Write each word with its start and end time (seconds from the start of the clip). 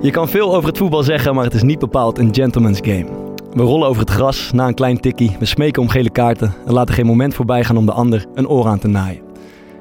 Je 0.00 0.10
kan 0.10 0.28
veel 0.28 0.54
over 0.54 0.68
het 0.68 0.78
voetbal 0.78 1.02
zeggen, 1.02 1.34
maar 1.34 1.44
het 1.44 1.54
is 1.54 1.62
niet 1.62 1.78
bepaald 1.78 2.18
een 2.18 2.34
gentleman's 2.34 2.78
game. 2.82 3.06
We 3.52 3.62
rollen 3.62 3.88
over 3.88 4.00
het 4.00 4.10
gras 4.10 4.52
na 4.52 4.66
een 4.66 4.74
klein 4.74 5.00
tikkie, 5.00 5.36
we 5.38 5.44
smeken 5.44 5.82
om 5.82 5.88
gele 5.88 6.10
kaarten 6.10 6.54
en 6.66 6.72
laten 6.72 6.94
geen 6.94 7.06
moment 7.06 7.34
voorbij 7.34 7.64
gaan 7.64 7.76
om 7.76 7.86
de 7.86 7.92
ander 7.92 8.26
een 8.34 8.48
oor 8.48 8.66
aan 8.66 8.78
te 8.78 8.88
naaien. 8.88 9.22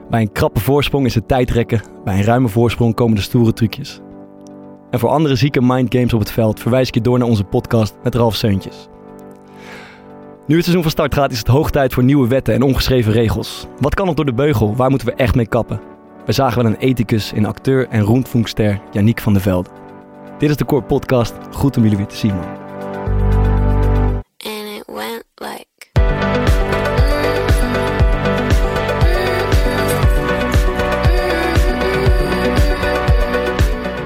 Bij 0.09 0.21
een 0.21 0.31
krappe 0.31 0.59
voorsprong 0.59 1.05
is 1.05 1.15
het 1.15 1.27
tijdrekken, 1.27 1.81
bij 2.03 2.17
een 2.17 2.23
ruime 2.23 2.47
voorsprong 2.47 2.95
komen 2.95 3.15
de 3.15 3.21
stoere 3.21 3.53
trucjes. 3.53 3.99
En 4.89 4.99
voor 4.99 5.09
andere 5.09 5.35
zieke 5.35 5.61
mindgames 5.61 6.13
op 6.13 6.19
het 6.19 6.31
veld 6.31 6.59
verwijs 6.59 6.87
ik 6.87 6.93
je 6.93 7.01
door 7.01 7.19
naar 7.19 7.27
onze 7.27 7.43
podcast 7.43 7.95
met 8.03 8.15
Ralf 8.15 8.35
Seuntjes. 8.35 8.87
Nu 10.47 10.55
het 10.55 10.63
seizoen 10.63 10.83
van 10.83 10.91
start 10.91 11.13
gaat, 11.13 11.31
is 11.31 11.37
het 11.37 11.47
hoog 11.47 11.71
tijd 11.71 11.93
voor 11.93 12.03
nieuwe 12.03 12.27
wetten 12.27 12.53
en 12.53 12.61
ongeschreven 12.61 13.11
regels. 13.11 13.67
Wat 13.79 13.93
kan 13.93 14.05
nog 14.05 14.15
door 14.15 14.25
de 14.25 14.33
beugel? 14.33 14.75
Waar 14.75 14.89
moeten 14.89 15.07
we 15.07 15.13
echt 15.13 15.35
mee 15.35 15.47
kappen? 15.47 15.81
We 16.25 16.31
zagen 16.31 16.61
wel 16.61 16.71
een 16.71 16.79
ethicus 16.79 17.33
in 17.33 17.45
acteur 17.45 17.87
en 17.87 18.01
rondfunkster 18.01 18.81
Yannick 18.91 19.21
van 19.21 19.33
der 19.33 19.41
Velde. 19.41 19.69
Dit 20.37 20.49
is 20.49 20.55
de 20.55 20.65
Core 20.65 20.81
Podcast. 20.83 21.33
Goed 21.51 21.77
om 21.77 21.83
jullie 21.83 21.97
weer 21.97 22.07
te 22.07 22.15
zien, 22.15 22.35
man. 22.35 22.45
and 24.37 24.67
it 24.77 24.83
went 24.85 25.23
like 25.35 25.65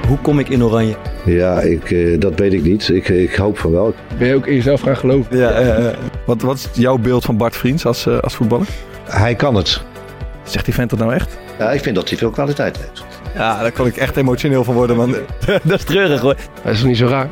Hoe 0.07 0.17
kom 0.21 0.39
ik 0.39 0.49
in 0.49 0.63
Oranje? 0.63 0.95
Ja, 1.25 1.59
ik, 1.59 1.91
eh, 1.91 2.19
dat 2.19 2.39
weet 2.39 2.53
ik 2.53 2.63
niet. 2.63 2.89
Ik, 2.89 3.09
ik 3.09 3.35
hoop 3.35 3.57
van 3.57 3.71
wel. 3.71 3.93
Ben 4.17 4.27
je 4.27 4.35
ook 4.35 4.47
in 4.47 4.55
jezelf 4.55 4.81
gaan 4.81 4.97
geloven? 4.97 5.37
Ja, 5.37 5.93
wat, 6.25 6.41
wat 6.41 6.55
is 6.55 6.69
jouw 6.73 6.97
beeld 6.97 7.25
van 7.25 7.37
Bart 7.37 7.55
Vriends 7.55 7.85
als, 7.85 8.05
eh, 8.05 8.19
als 8.19 8.35
voetballer? 8.35 8.67
Hij 9.03 9.35
kan 9.35 9.55
het. 9.55 9.81
Zegt 10.43 10.65
die 10.65 10.73
vent 10.73 10.89
dat 10.89 10.99
nou 10.99 11.13
echt? 11.13 11.37
Ja, 11.57 11.71
ik 11.71 11.81
vind 11.81 11.95
dat 11.95 12.09
hij 12.09 12.17
veel 12.17 12.29
kwaliteit 12.29 12.77
heeft. 12.77 13.10
Ja, 13.33 13.61
daar 13.61 13.71
kon 13.71 13.85
ik 13.85 13.97
echt 13.97 14.17
emotioneel 14.17 14.63
van 14.63 14.73
worden, 14.73 14.95
man. 14.95 15.15
Dat 15.63 15.79
is 15.79 15.83
treurig 15.83 16.21
hoor. 16.21 16.35
Dat 16.63 16.73
is 16.73 16.79
toch 16.79 16.87
niet 16.87 16.97
zo 16.97 17.07
raar? 17.07 17.29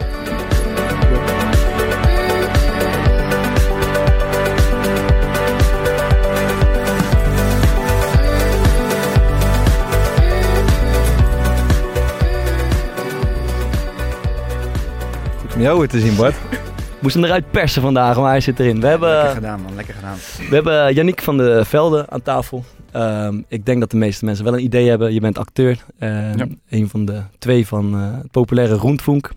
Om 15.56 15.62
jou 15.62 15.80
weer 15.80 15.88
te 15.88 16.00
zien, 16.00 16.16
Bart. 16.16 16.36
Moest 17.02 17.16
hem 17.16 17.24
eruit 17.24 17.52
persen 17.52 17.82
vandaag, 17.82 18.18
maar 18.18 18.30
hij 18.30 18.40
zit 18.42 18.60
erin. 18.60 18.76
We 18.76 18.88
Lekker 18.88 19.08
hebben, 19.10 19.34
gedaan, 19.34 19.62
man. 19.62 19.76
Lekker 19.76 19.94
gedaan. 19.94 20.16
we 20.50 20.56
hebben 20.56 20.94
Yannick 20.94 21.22
van 21.22 21.38
der 21.38 21.66
Velde 21.66 22.06
aan 22.10 22.22
tafel. 22.22 22.64
Ehm, 22.92 23.42
ik 23.48 23.66
denk 23.66 23.80
dat 23.80 23.92
de 23.92 23.98
meeste 23.98 24.26
mensen 24.26 24.44
wel 24.46 24.54
een 24.54 24.64
idee 24.64 24.90
hebben. 24.90 25.14
Je 25.14 25.20
bent 25.20 25.38
acteur. 25.38 25.78
eh, 26.00 26.36
Ja. 26.36 26.48
Een 26.70 26.90
van 26.90 27.06
de 27.06 27.22
twee 27.38 27.68
van 27.68 27.94
eh, 27.94 28.18
het 28.22 28.32
populaire 28.32 28.74
Rondvonk. 28.76 29.30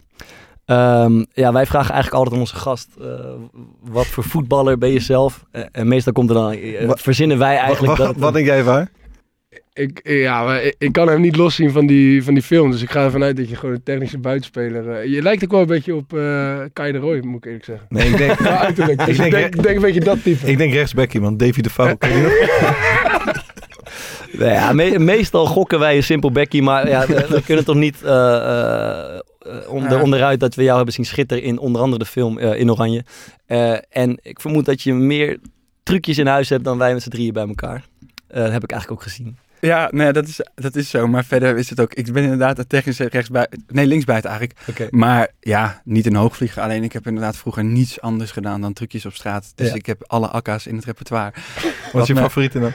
Ehm, 0.65 1.25
ja, 1.33 1.53
wij 1.53 1.67
vragen 1.67 1.93
eigenlijk 1.93 2.15
altijd 2.15 2.35
aan 2.35 2.41
onze 2.41 2.57
gast, 2.57 2.89
eh, 3.01 3.07
wat 3.81 4.07
voor 4.07 4.25
voetballer 4.25 4.79
ben 4.79 4.91
je 4.91 5.01
zelf? 5.01 5.45
Eh, 5.51 5.63
en 5.73 5.89
meestal 5.89 6.13
komt 6.13 6.29
er 6.31 6.35
dan, 6.35 6.57
Wat- 6.87 7.01
verzinnen 7.01 7.39
wij 7.39 7.57
eigenlijk 7.57 7.97
wat, 7.97 8.07
dat... 8.07 8.17
wat 8.17 8.33
denk 8.33 8.47
jij 8.47 8.63
van? 8.63 8.89
Ik, 9.75 10.01
ja, 10.05 10.45
maar 10.45 10.63
ik, 10.63 10.75
ik 10.79 10.93
kan 10.93 11.09
hem 11.09 11.21
niet 11.21 11.37
loszien 11.37 11.71
van 11.71 11.87
die, 11.87 12.25
van 12.25 12.35
die 12.35 12.43
film. 12.43 12.71
Dus 12.71 12.83
ik 12.83 12.91
ga 12.91 13.05
ervan 13.05 13.23
uit 13.23 13.37
dat 13.37 13.49
je 13.49 13.57
gewoon 13.57 13.75
een 13.75 13.83
technische 13.83 14.19
buitenspeler... 14.19 14.91
eh, 14.91 15.13
je 15.13 15.23
lijkt 15.23 15.45
ook 15.45 15.51
wel 15.51 15.61
een 15.61 15.67
beetje 15.67 15.95
op 15.95 16.15
eh 16.17 16.59
Kai 16.73 16.93
de 16.93 16.99
Roy, 16.99 17.19
moet 17.25 17.37
ik 17.37 17.45
eerlijk 17.45 17.65
zeggen. 17.65 17.87
Nee, 17.89 18.09
ik 18.09 18.17
denk, 18.17 18.47
uiterlijk. 18.67 18.99
Dus 19.07 19.19
Ik 19.19 19.25
ik 19.25 19.31
denk- 19.31 19.33
denk, 19.33 19.55
ik 19.55 19.63
denk 19.63 19.77
een 19.77 19.83
beetje 19.83 20.01
dat 20.01 20.23
type. 20.23 20.51
ik 20.51 20.59
denk 20.59 20.73
rechtsback 20.73 21.13
iemand. 21.13 21.39
Davy 21.39 21.61
de 21.61 21.71
nog? 21.79 21.99
Nou 24.33 24.51
ja, 24.51 24.73
me- 24.73 24.99
meestal 24.99 25.47
gokken 25.47 25.79
wij 25.79 25.97
een 25.97 26.03
simpel 26.03 26.31
bekkie, 26.33 26.63
maar 26.63 26.89
ja, 26.89 27.07
we, 27.07 27.27
we 27.29 27.43
kunnen 27.43 27.65
toch 27.65 27.77
niet 27.77 28.03
eh, 28.03 28.11
eh, 28.37 29.15
eh, 29.41 29.69
onder, 29.69 29.91
Ja. 29.97 30.03
onderuit 30.03 30.41
dat 30.41 30.55
we 30.55 30.63
jou 30.63 30.77
hebben 30.77 30.95
zien 30.95 31.05
schitteren 31.05 31.43
in 31.43 31.59
onder 31.59 31.83
andere 31.83 31.99
de 32.05 32.09
film 32.11 32.39
eh, 32.39 32.61
In 32.61 32.71
Oranje. 32.71 33.05
Eh, 33.47 33.77
en 33.91 34.19
ik 34.23 34.41
vermoed 34.41 34.65
dat 34.65 34.83
je 34.83 34.93
meer 34.95 35.39
trucjes 35.83 36.19
in 36.19 36.27
huis 36.27 36.49
hebt 36.49 36.65
dan 36.65 36.79
wij 36.79 36.93
met 36.93 37.03
z'n 37.03 37.09
drieën 37.11 37.33
bij 37.33 37.47
elkaar. 37.47 37.85
Eh, 38.29 38.43
dat 38.43 38.53
heb 38.53 38.63
ik 38.65 38.71
eigenlijk 38.71 39.01
ook 39.03 39.07
gezien. 39.09 39.37
Ja, 39.67 39.89
nee, 39.93 40.13
dat 40.13 40.27
is, 40.29 40.41
dat 40.55 40.77
is 40.77 40.91
zo. 40.91 41.07
Maar 41.09 41.25
verder 41.25 41.57
is 41.59 41.71
het 41.71 41.81
ook... 41.81 41.95
Ik 41.95 42.13
ben 42.13 42.23
inderdaad 42.23 42.59
een 42.59 42.67
technische 42.67 43.09
rechtsbuiten... 43.09 43.65
Nee, 43.69 43.87
linksbuiten 43.87 44.31
eigenlijk. 44.31 44.91
Maar 44.91 45.29
ja, 45.41 45.81
niet 45.85 46.07
een 46.07 46.15
hoogvlieger. 46.15 46.63
Alleen 46.63 46.83
ik 46.85 46.93
heb 46.93 47.07
inderdaad 47.07 47.37
vroeger 47.37 47.65
niets 47.65 48.01
anders 48.01 48.31
gedaan 48.31 48.61
dan 48.61 48.73
trucjes 48.73 49.07
op 49.07 49.15
straat. 49.15 49.53
Dus 49.55 49.69
Ja. 49.69 49.75
ik 49.75 49.87
heb 49.87 50.05
alle 50.07 50.29
akka's 50.29 50.67
in 50.67 50.75
het 50.77 50.85
repertoire. 50.85 51.33
Wat 51.93 52.03
is 52.03 52.09
je 52.09 52.15
me- 52.15 52.21
favoriete 52.21 52.61
dan? 52.61 52.73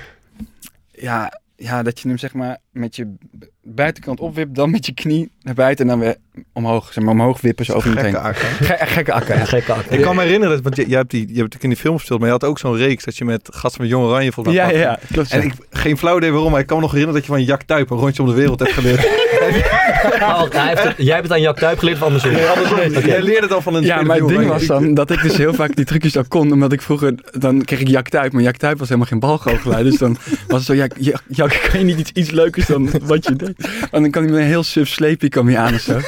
Ja, 0.92 1.40
ja, 1.60 1.84
dat 1.84 2.00
je 2.00 2.08
hem 2.08 2.18
zeg 2.18 2.34
maar 2.34 2.58
met 2.72 2.96
je 2.96 3.16
buitenkant 3.62 4.20
opwipt, 4.20 4.56
dan 4.56 4.72
met 4.72 4.86
je 4.86 4.94
knie 4.94 5.32
naar 5.42 5.54
buiten 5.54 5.86
en 5.86 5.92
dan 5.92 6.00
weer 6.00 6.16
omhoog. 6.54 6.94
Zeg 6.94 7.04
maar 7.04 7.14
omhoog 7.14 7.42
wippen 7.42 7.66
zo 7.66 7.74
over 7.74 8.02
heen. 8.02 8.16
Gekke 8.16 8.86
gekke 8.96 9.14
akka, 9.14 9.34
ja. 9.36 9.46
Gekke 9.46 9.74
acte. 9.74 9.96
Ik 9.96 10.02
kan 10.02 10.16
me 10.16 10.22
herinneren, 10.22 10.56
dat, 10.56 10.64
want 10.64 10.76
je, 10.76 10.90
je, 10.90 10.96
hebt 10.96 11.12
die, 11.12 11.34
je 11.34 11.40
hebt 11.42 11.64
in 11.64 11.70
die 11.70 11.78
film 11.78 11.98
gespeeld, 11.98 12.20
maar 12.20 12.28
je 12.28 12.34
had 12.34 12.44
ook 12.44 12.60
zo'n 12.60 12.76
reeks 12.76 13.04
dat 13.04 13.18
je 13.18 13.26
met 13.26 13.50
gasten 13.54 13.82
met 13.82 13.90
Jong 13.90 14.06
Oranje 14.06 14.32
volgens 14.32 14.56
mij 14.56 14.66
Ja, 14.66 14.72
ja, 14.80 14.88
pakte. 14.90 15.06
ja, 15.08 15.14
klopt. 15.14 15.32
En 15.32 15.42
ik, 15.44 15.54
geen 15.70 15.98
flauw 15.98 16.18
idee 16.18 16.32
waarom, 16.32 16.52
maar 16.52 16.60
ik 16.60 16.68
kan 16.68 16.76
me 16.78 16.84
nog 16.84 16.92
herinneren 16.92 17.22
dat 17.22 17.30
je 17.30 17.36
van 17.38 17.46
Jack 17.46 17.64
Tuip 17.64 17.90
een 17.90 17.98
rondje 17.98 18.22
om 18.22 18.30
de 18.30 18.36
wereld 18.36 18.60
hebt 18.60 18.72
geleerd. 18.74 19.08
Oh, 20.22 20.44
hij 20.50 20.68
heeft 20.68 20.84
het- 20.84 20.94
jij 20.98 21.14
hebt 21.16 21.24
het 21.28 21.32
aan 21.38 21.42
Jack 21.42 21.58
Tuip 21.58 21.80
geleerd 21.80 21.98
of 21.98 22.04
andersom? 22.04 22.32
Oké. 22.32 23.00
Jij 23.08 23.22
leerde 23.22 23.42
het 23.42 23.54
al 23.54 23.62
van 23.62 23.76
een 23.76 23.84
Ja, 23.84 24.02
maar 24.02 24.18
van 24.18 24.28
het 24.30 24.38
ding 24.38 24.50
was 24.52 24.66
dan 24.66 24.94
dat 24.94 25.10
ik 25.12 25.22
dus 25.22 25.38
heel 25.38 25.54
vaak 25.54 25.76
die 25.76 25.86
trucjes 25.86 26.18
al 26.18 26.24
kon. 26.28 26.52
Omdat 26.52 26.72
ik 26.74 26.82
vroeger, 26.82 27.14
dan 27.32 27.64
kreeg 27.66 27.80
ik 27.80 27.88
Jak 27.88 28.10
Tuip. 28.10 28.32
Maar 28.34 28.42
Jak 28.42 28.58
Tuip 28.58 28.78
was 28.78 28.88
helemaal 28.88 29.10
geen 29.10 29.20
balgoochelaar. 29.20 29.84
Dus 29.84 29.98
dan 29.98 30.18
was 30.48 30.58
het 30.58 30.68
zo, 30.68 30.74
ja, 30.74 30.88
ja, 30.98 31.20
ja, 31.28 31.48
kan 31.72 31.80
je 31.80 31.86
niet 31.86 32.00
iets, 32.00 32.12
iets 32.14 32.32
leukers 32.32 32.66
dan 32.66 32.90
wat 33.04 33.26
je 33.26 33.36
deed? 33.36 33.70
En 33.92 34.02
dan 34.02 34.12
kan 34.12 34.24
hij 34.24 34.32
met 34.32 34.42
een 34.42 34.48
heel 34.48 34.64
suf 34.64 34.88
sleepje 34.88 35.30
kan 35.30 35.48
je 35.48 35.58
aan 35.58 35.74
of 35.74 35.80
zo. 35.80 35.94
Ja, 35.94 36.00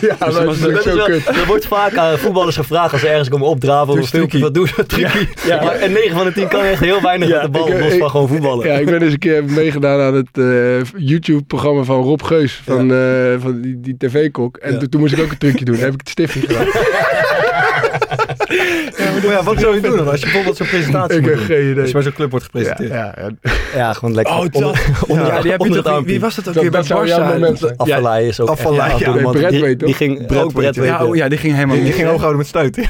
Dus 0.00 0.18
maar 0.18 0.32
dat 0.32 0.44
was 0.44 0.60
Dat 0.60 0.82
zo 0.82 0.96
wel- 0.96 1.04
kut. 1.06 1.26
er 1.28 1.46
wordt 1.46 1.66
vaak 1.66 1.96
aan 1.96 2.18
voetballers 2.18 2.56
gevraagd 2.56 2.92
als 2.92 3.00
ze 3.00 3.08
ergens 3.08 3.28
komen 3.28 3.46
opdraven 3.46 3.92
of 3.92 3.98
een 3.98 4.06
filmpje. 4.06 4.38
Wat 4.38 4.54
doe 4.54 4.66
je? 4.76 4.86
Trucje. 4.86 5.26
Ja. 5.46 5.62
Maar, 5.64 5.74
en 5.74 5.92
9 5.92 6.16
van 6.16 6.24
de 6.26 6.32
10 6.32 6.48
kan 6.48 6.60
echt 6.64 6.80
heel 6.80 7.02
weinig 7.02 7.28
Ja, 7.28 7.34
met 7.34 7.42
de 7.44 7.50
bal, 7.58 7.68
ik- 7.68 7.80
los 7.80 7.92
ik- 7.92 8.00
van 8.00 8.10
gewoon 8.10 8.28
voetballen. 8.28 8.66
Ja, 8.66 8.74
ik 8.74 8.86
ben 8.86 9.02
eens 9.02 9.12
een 9.12 9.18
keer 9.18 9.44
meegedaan 9.44 10.00
aan 10.00 10.14
het 10.14 10.28
eh, 10.32 11.00
YouTube-programma 11.06 11.82
van 11.82 12.02
Rob 12.02 12.22
Geus. 12.22 12.60
Van, 12.64 12.90
eh, 13.36 13.42
van 13.42 13.60
die, 13.60 13.80
die 13.80 13.96
tv-kok. 13.98 14.56
En 14.56 14.72
Ja. 14.72 14.78
toen, 14.78 14.88
toen 14.88 15.00
moest 15.00 15.12
ik 15.12 15.20
ook 15.20 15.30
een 15.30 15.38
trucje 15.38 15.64
doen. 15.64 15.74
Dan 15.74 15.84
heb 15.84 15.92
ik 15.94 16.00
het 16.00 16.08
stift 16.08 16.34
niet 16.34 16.44
gedaan. 16.46 16.66
Maar 19.26 19.34
ja, 19.34 19.42
wat 19.42 19.60
zou 19.60 19.74
je 19.74 19.80
doen 19.80 19.96
dan 19.96 20.08
als 20.08 20.16
je 20.20 20.24
bijvoorbeeld 20.26 20.56
zo'n 20.56 20.66
presentatie 20.66 21.18
ik 21.18 21.24
heb 21.24 21.34
doen? 21.36 21.44
geen 21.44 21.56
Als 21.56 21.70
idee. 21.70 21.86
je 21.86 21.92
bij 21.92 22.02
zo'n 22.02 22.12
club 22.12 22.30
wordt 22.30 22.44
gepresenteerd. 22.44 22.90
ja, 22.90 23.14
ja. 23.18 23.30
Ja, 23.74 23.92
gewoon 23.92 24.14
lekker 24.14 24.34
Oh, 24.34 24.40
onder, 24.40 24.60
dat- 24.60 24.76
onder, 25.08 25.26
Ja, 25.26 25.40
die 25.40 25.50
heb 25.50 25.60
onder 25.60 25.82
toch, 25.82 26.04
wie, 26.04 26.20
was 26.20 26.34
dat 26.34 26.48
ook 26.48 26.54
Dat- 26.54 26.62
weer 26.62 26.72
bij 26.72 26.80
dat 26.82 26.88
Barca? 26.88 27.72
Afvallei 27.76 28.28
is 28.28 28.40
ook 28.40 28.48
Afvallei, 28.48 28.90
echt, 28.90 28.98
ja. 28.98 29.14
ja, 29.14 29.20
man, 29.22 29.32
Brett 29.32 29.50
die, 29.50 29.60
weet 29.60 29.78
die 29.78 29.88
toch? 29.88 29.96
ging 29.96 30.26
Brett 30.26 30.42
ook 30.42 30.52
Brett 30.52 30.74
Ja, 30.74 31.04
oh, 31.04 31.16
ja, 31.16 31.28
die 31.28 31.38
ging 31.38 31.54
helemaal 31.54 31.76
Die, 31.76 31.92
ging 31.92 32.08
hoog 32.08 32.18
houden 32.18 32.38
met 32.38 32.46
stuiten. 32.46 32.84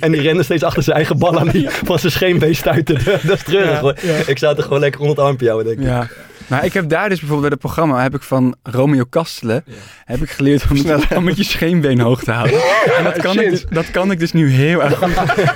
En 0.00 0.12
die 0.12 0.20
rende 0.20 0.42
steeds 0.42 0.62
achter 0.62 0.82
zijn 0.82 0.96
eigen 0.96 1.18
bal 1.18 1.38
aan 1.38 1.48
die 1.48 1.66
van 1.84 1.98
zijn 1.98 2.12
scheenbeen 2.12 2.54
stuiten. 2.56 2.98
Dat 3.22 3.36
is 3.36 3.42
treurig 3.42 3.70
Ja, 3.70 3.80
hoor. 3.80 3.94
Ik 4.26 4.38
zou 4.38 4.54
toch 4.54 4.64
gewoon 4.64 4.80
lekker 4.80 5.00
onder 5.00 5.16
het 5.16 5.24
armpje 5.26 5.48
houden, 5.48 5.76
denk 5.76 5.88
ik. 5.88 6.16
Maar 6.52 6.64
ik 6.64 6.72
heb 6.72 6.88
daar 6.88 7.08
dus 7.08 7.18
bijvoorbeeld 7.20 7.40
bij 7.40 7.50
het 7.50 7.58
programma 7.74 8.02
heb 8.02 8.14
ik 8.14 8.22
van 8.22 8.54
Romeo 8.62 9.04
Kastelen 9.10 9.64
heb 10.04 10.22
ik 10.22 10.30
geleerd 10.30 10.62
om, 10.70 10.76
het- 10.76 11.16
om 11.16 11.24
met 11.24 11.36
je 11.36 11.44
scheenbeen 11.44 12.00
hoog 12.00 12.22
te 12.22 12.30
houden. 12.32 12.60
En 12.98 13.04
dat 13.04 13.16
kan, 13.18 13.40
ik 13.40 13.50
dus, 13.50 13.64
dat 13.70 13.90
kan 13.90 14.10
ik 14.10 14.18
dus 14.18 14.32
nu 14.32 14.50
heel 14.50 14.82
erg 14.82 14.98
goed. 14.98 15.14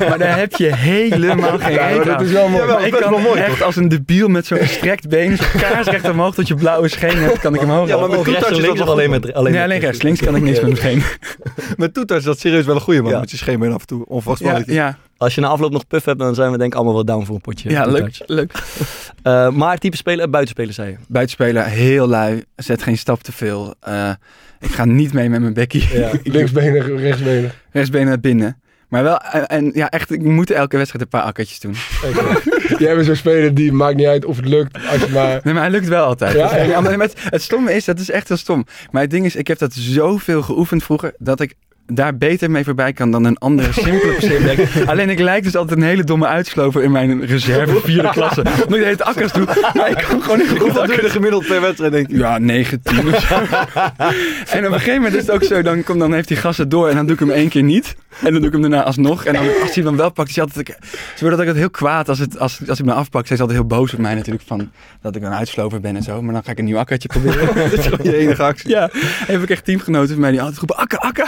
Maar 0.09 0.19
daar 0.19 0.39
heb 0.39 0.55
je 0.55 0.75
helemaal 0.75 1.59
geen 1.59 1.73
Ja, 1.73 2.05
dat 2.05 2.21
is 2.21 2.31
wel 2.33 2.49
mooi. 2.49 2.85
Ik 2.87 2.93
kan 2.93 3.11
wel 3.11 3.19
mooi, 3.21 3.41
echt 3.41 3.63
als 3.63 3.77
een 3.77 3.89
debiel 3.89 4.29
met 4.29 4.47
zo'n 4.47 4.59
gestrekt 4.59 5.09
been, 5.09 5.39
kaarsrecht 5.61 6.09
omhoog 6.11 6.35
tot 6.35 6.49
je 6.49 6.55
blauwe 6.55 6.89
scheen 6.89 7.19
hebt, 7.19 7.39
kan 7.39 7.55
ik 7.55 7.61
hem 7.61 7.71
hoog 7.71 7.89
Ja, 7.89 7.97
maar 7.97 8.09
met 8.09 8.27
is 8.27 8.35
links 8.59 8.67
dat 8.67 8.77
wel 8.79 8.91
alleen 8.91 9.11
met... 9.11 9.33
Alleen 9.35 9.53
Nee, 9.53 9.63
alleen 9.63 9.79
rechts. 9.81 10.03
Links 10.03 10.21
kan 10.21 10.37
ik 10.37 10.43
niks 10.49 10.61
met 10.61 10.67
mijn 10.69 10.77
scheen. 10.77 11.03
Met 11.77 11.95
toeters 11.95 12.19
is 12.19 12.25
dat 12.25 12.39
serieus 12.39 12.65
wel 12.65 12.75
een 12.75 12.81
goeie 12.81 13.03
man. 13.03 13.21
Met 13.21 13.31
je 13.31 13.37
scheenbeen 13.37 13.73
af 13.73 13.81
en 13.81 13.87
toe. 13.87 14.05
Onverwachts 14.07 14.45
Ja, 14.45 14.63
ja, 14.67 14.99
Als 15.19 15.35
je 15.35 15.41
na 15.41 15.47
afloop 15.49 15.73
nog 15.73 15.87
puff 15.87 16.05
hebt, 16.05 16.19
dan 16.19 16.35
zijn 16.35 16.51
we 16.51 16.59
denk 16.59 16.71
ik 16.71 16.77
allemaal 16.77 16.95
wel 16.95 17.05
down 17.05 17.25
voor 17.25 17.35
een 17.35 17.41
potje. 17.41 17.71
ja 17.71 17.87
leuk, 17.87 18.23
leuk. 18.27 18.53
Eh, 19.23 19.51
maar 19.51 19.79
type 19.79 19.97
speler, 19.97 20.31
buitenspeler 20.31 20.73
zei 20.73 20.91
je. 20.91 20.97
Buitenspeler, 21.09 21.65
heel 21.65 22.07
lui, 22.07 22.45
zet 22.57 22.83
geen 22.83 22.99
stap 22.99 23.23
te 23.23 23.33
veel. 23.33 23.75
Eh, 23.81 24.11
ik 24.61 24.71
ga 24.71 24.85
niet 24.85 25.13
mee 25.13 25.29
met 25.29 25.41
mijn 25.41 25.53
bekkie. 25.53 25.89
Ja. 25.93 26.11
Linksbenig, 26.23 26.87
rechtsbenig. 26.87 27.55
Rechtsbeen 27.73 28.07
naar 28.07 28.21
binnen. 28.21 28.61
Maar 28.89 29.03
wel, 29.03 29.19
en, 29.19 29.47
en 29.47 29.71
ja, 29.75 29.91
echt, 29.91 30.11
ik 30.11 30.23
moet 30.23 30.51
elke 30.51 30.77
wedstrijd 30.77 31.05
een 31.05 31.11
paar 31.11 31.23
akkertjes 31.23 31.61
doen. 31.61 31.75
Jij 32.79 32.95
bent 32.95 33.07
zo'n 33.07 33.17
speler 33.17 33.55
die 33.55 33.73
maakt 33.73 33.97
niet 33.97 34.07
uit 34.07 34.25
of 34.25 34.37
het 34.37 34.47
lukt. 34.49 34.79
Als 34.91 35.01
je 35.01 35.09
maar... 35.13 35.41
Nee, 35.43 35.55
maar 35.55 35.63
hij 35.63 35.73
lukt 35.73 35.89
wel 35.89 36.05
altijd. 36.05 36.33
Ja? 36.33 36.49
Het 37.31 37.43
stomme 37.43 37.75
is, 37.75 37.85
dat 37.85 37.99
is 37.99 38.11
echt 38.11 38.29
heel 38.29 38.37
stom. 38.37 38.67
Maar 38.91 39.03
het 39.03 39.11
ding 39.11 39.25
is, 39.25 39.37
ik 39.37 39.47
heb 39.47 39.59
dat 39.59 39.73
zoveel 39.73 40.43
geoefend 40.43 40.83
vroeger, 40.83 41.15
dat 41.19 41.41
ik 41.41 41.55
daar 41.87 42.17
beter 42.17 42.51
mee 42.51 42.65
voorbij 42.65 42.93
kan 42.93 43.11
dan 43.11 43.25
een 43.25 43.39
andere 43.39 43.73
simpele 43.73 44.13
passeerback. 44.19 44.87
Alleen 44.87 45.11
ik 45.11 45.19
lijk 45.19 45.43
dus 45.43 45.57
altijd 45.57 45.79
een 45.79 45.87
hele 45.87 46.05
domme 46.05 46.27
uitslover 46.27 46.83
in 46.83 46.93
mijn 46.93 47.27
reserve 47.27 47.81
vierde 47.85 48.11
klasse. 48.11 48.41
Omdat 48.41 48.63
ik 48.63 48.69
de 48.69 48.75
hele 48.75 48.97
tijd 48.97 49.03
akkers 49.03 49.33
doe, 49.33 49.45
maar 49.75 49.91
ik 49.91 50.05
kan 50.09 50.23
gewoon 50.23 50.39
niet 50.39 50.49
goed 50.49 50.59
Hoeveel 50.59 50.87
doe 50.87 51.03
je 51.03 51.11
gemiddeld 51.11 51.47
per 51.47 51.61
wedstrijd, 51.61 51.93
denk 51.93 52.11
je? 52.11 52.17
Ja, 52.17 52.39
19 52.39 53.15
of 53.15 53.21
zo. 53.21 53.35
En 54.57 54.67
op 54.67 54.73
een 54.73 54.79
gegeven 54.79 54.95
moment 54.95 55.15
is 55.15 55.27
het 55.27 55.31
ook 55.31 55.43
zo, 55.43 55.63
dan, 55.63 55.85
komt, 55.85 55.99
dan 55.99 56.13
heeft 56.13 56.29
die 56.29 56.37
gas 56.37 56.57
het 56.57 56.71
door 56.71 56.89
en 56.89 56.97
dan 56.97 57.07
doe 57.07 57.15
ik 57.15 57.21
hem 57.21 57.31
één 57.31 57.49
keer 57.49 57.63
niet. 57.63 57.97
En 58.23 58.33
dan 58.33 58.35
doe 58.35 58.47
ik 58.47 58.53
hem 58.53 58.61
daarna 58.61 58.83
alsnog. 58.83 59.25
En 59.25 59.33
dan, 59.33 59.47
als 59.63 59.75
hij 59.75 59.85
hem 59.85 59.97
wel 59.97 60.11
pakt, 60.11 60.29
is 60.29 60.37
hij 60.37 60.45
altijd... 60.45 60.77
Ze 61.15 61.25
wordt 61.25 61.39
altijd 61.39 61.57
heel 61.57 61.71
kwaad 61.71 62.09
als, 62.09 62.19
het, 62.19 62.39
als, 62.39 62.61
als 62.69 62.79
hij 62.79 62.87
me 62.87 62.93
afpakt. 62.93 63.27
Zij 63.27 63.37
is 63.37 63.43
altijd 63.43 63.59
heel 63.59 63.69
boos 63.69 63.93
op 63.93 63.99
mij 63.99 64.15
natuurlijk 64.15 64.45
van 64.47 64.71
dat 65.03 65.17
ik 65.17 65.23
een 65.23 65.33
uitslover 65.33 65.81
ben 65.81 65.97
en 65.97 66.03
zo. 66.03 66.23
Maar 66.23 66.33
dan 66.33 66.45
ga 66.45 66.51
ik 66.51 66.59
een 66.59 66.65
nieuw 66.65 66.79
akkertje 66.79 67.09
proberen. 67.09 67.55
Dat 67.55 67.73
is 67.73 67.85
je 68.03 68.17
enige 68.17 68.43
actie. 68.43 68.71
Ja, 68.71 68.91
en 68.91 69.33
heb 69.33 69.43
ik 69.43 69.51
echt 69.51 69.65
teamgenoten 69.65 70.09
van 70.09 70.21
mij 70.21 70.31
die 70.31 70.41
altijd 70.41 70.59
roepen, 70.59 70.77
akka, 70.77 70.97
akka. 70.97 71.25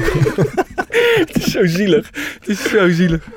het 1.20 1.36
is 1.36 1.44
zo 1.44 1.66
zielig. 1.66 2.10
Het 2.40 2.48
is 2.48 2.68
zo 2.68 2.90
zielig. 2.90 3.28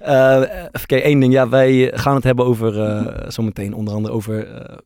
Eh, 0.00 0.42
even 0.72 1.02
één 1.02 1.20
ding. 1.20 1.32
Ja, 1.32 1.48
wij 1.48 1.92
gaan 1.94 2.14
het 2.14 2.24
hebben 2.24 2.44
over, 2.44 2.80
eh, 2.80 3.28
zometeen 3.28 3.74
onder 3.74 3.94
andere 3.94 4.14
over 4.14 4.46
eh, 4.46 4.76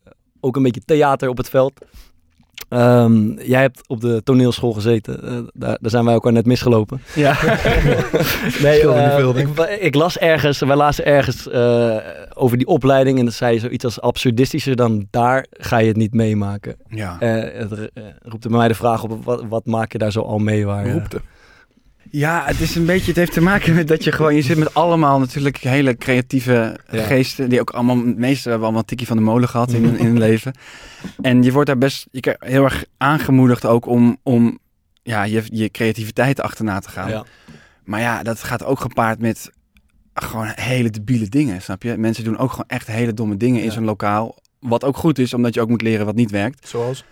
ook 0.41 0.57
een 0.57 0.63
beetje 0.63 0.85
theater 0.85 1.29
op 1.29 1.37
het 1.37 1.49
veld. 1.49 1.81
Ehm, 2.69 3.39
jij 3.39 3.61
hebt 3.61 3.89
op 3.89 4.01
de 4.01 4.21
toneelschool 4.25 4.73
gezeten. 4.73 5.23
Eh, 5.23 5.33
daar, 5.53 5.79
daar 5.81 5.91
zijn 5.91 6.05
wij 6.05 6.15
elkaar 6.15 6.33
net 6.33 6.47
misgelopen. 6.47 7.01
Ja. 7.15 7.37
Nee, 8.63 8.81
eh, 8.89 9.17
veel, 9.17 9.37
ik, 9.39 9.49
ik 9.81 9.95
las 9.95 10.19
ergens, 10.19 10.59
wij 10.59 10.77
lazen 10.77 11.05
ergens 11.05 11.49
eh, 11.49 11.97
over 12.35 12.57
die 12.57 12.67
opleiding 12.67 13.19
en 13.19 13.25
dan 13.25 13.33
zei 13.33 13.55
je 13.55 13.61
zoiets 13.61 13.85
als 13.85 14.01
absurdistischer 14.01 14.77
dan 14.77 15.07
daar 15.11 15.47
ga 15.51 15.79
je 15.79 15.89
het 15.89 15.97
niet 15.97 16.15
meemaken. 16.15 16.77
ja. 16.89 17.17
Eh 17.21 17.61
het 17.61 17.73
eh, 17.73 18.03
roept 18.23 18.49
bij 18.49 18.59
mij 18.59 18.69
de 18.69 18.75
vraag 18.75 19.03
op, 19.03 19.25
wat, 19.25 19.45
wat 19.49 19.67
maak 19.67 19.93
je 19.93 19.99
daar 19.99 20.13
zo 20.13 20.21
al 20.21 20.39
mee 20.39 20.67
waar? 20.67 20.91
Roepte. 20.91 21.17
Ja, 21.17 21.36
het 22.25 22.61
is 22.61 22.75
een 22.75 22.87
beetje, 22.87 23.07
het 23.07 23.17
heeft 23.17 23.33
te 23.33 23.41
maken 23.41 23.75
met 23.75 23.89
dat 23.89 24.05
je 24.05 24.13
gewoon, 24.13 24.35
je 24.35 24.43
zit 24.43 24.59
met 24.59 24.75
allemaal 24.75 25.19
natuurlijk 25.19 25.57
hele 25.57 25.97
creatieve 25.97 26.79
Ja. 26.91 27.03
geesten, 27.05 27.49
die 27.49 27.61
ook 27.61 27.71
allemaal, 27.71 27.97
de 27.97 28.15
meeste 28.17 28.43
hebben 28.49 28.63
allemaal 28.63 28.81
een 28.81 28.87
tikkie 28.87 29.07
van 29.07 29.17
de 29.17 29.23
molen 29.23 29.49
gehad 29.49 29.73
in, 29.73 29.85
hun- 29.85 29.99
in 30.03 30.07
hun 30.07 30.19
leven. 30.19 30.55
En 31.23 31.43
je 31.43 31.53
wordt 31.53 31.67
daar 31.69 31.79
best, 31.79 32.07
je 32.11 32.21
krijgt 32.21 32.45
heel 32.45 32.65
erg 32.65 32.85
aangemoedigd 32.97 33.67
ook 33.67 33.87
om, 33.87 34.17
om 34.23 34.59
ja, 35.03 35.23
je, 35.25 35.43
je 35.45 35.71
creativiteit 35.71 36.41
achterna 36.41 36.79
te 36.81 36.89
gaan. 36.91 37.09
ja. 37.11 37.25
Maar 37.85 38.01
ja, 38.01 38.23
dat 38.23 38.43
gaat 38.43 38.65
ook 38.65 38.81
gepaard 38.81 39.19
met 39.19 39.51
gewoon 40.15 40.53
hele 40.55 40.91
debiele 40.91 41.29
dingen, 41.29 41.63
snap 41.63 41.83
je? 41.83 41.97
Mensen 41.97 42.25
doen 42.25 42.39
ook 42.39 42.51
gewoon 42.51 42.69
echt 42.69 42.87
hele 42.87 43.15
domme 43.15 43.37
dingen 43.37 43.61
in 43.61 43.67
Ja. 43.67 43.73
zo'n 43.73 43.85
lokaal. 43.85 44.37
Wat 44.61 44.85
ook 44.85 44.97
goed 44.97 45.19
is, 45.19 45.35
omdat 45.35 45.55
je 45.55 45.61
ook 45.61 45.69
moet 45.69 45.83
leren 45.83 46.07
wat 46.07 46.15
niet 46.15 46.31
werkt. 46.31 46.69
Zoals? 46.69 47.05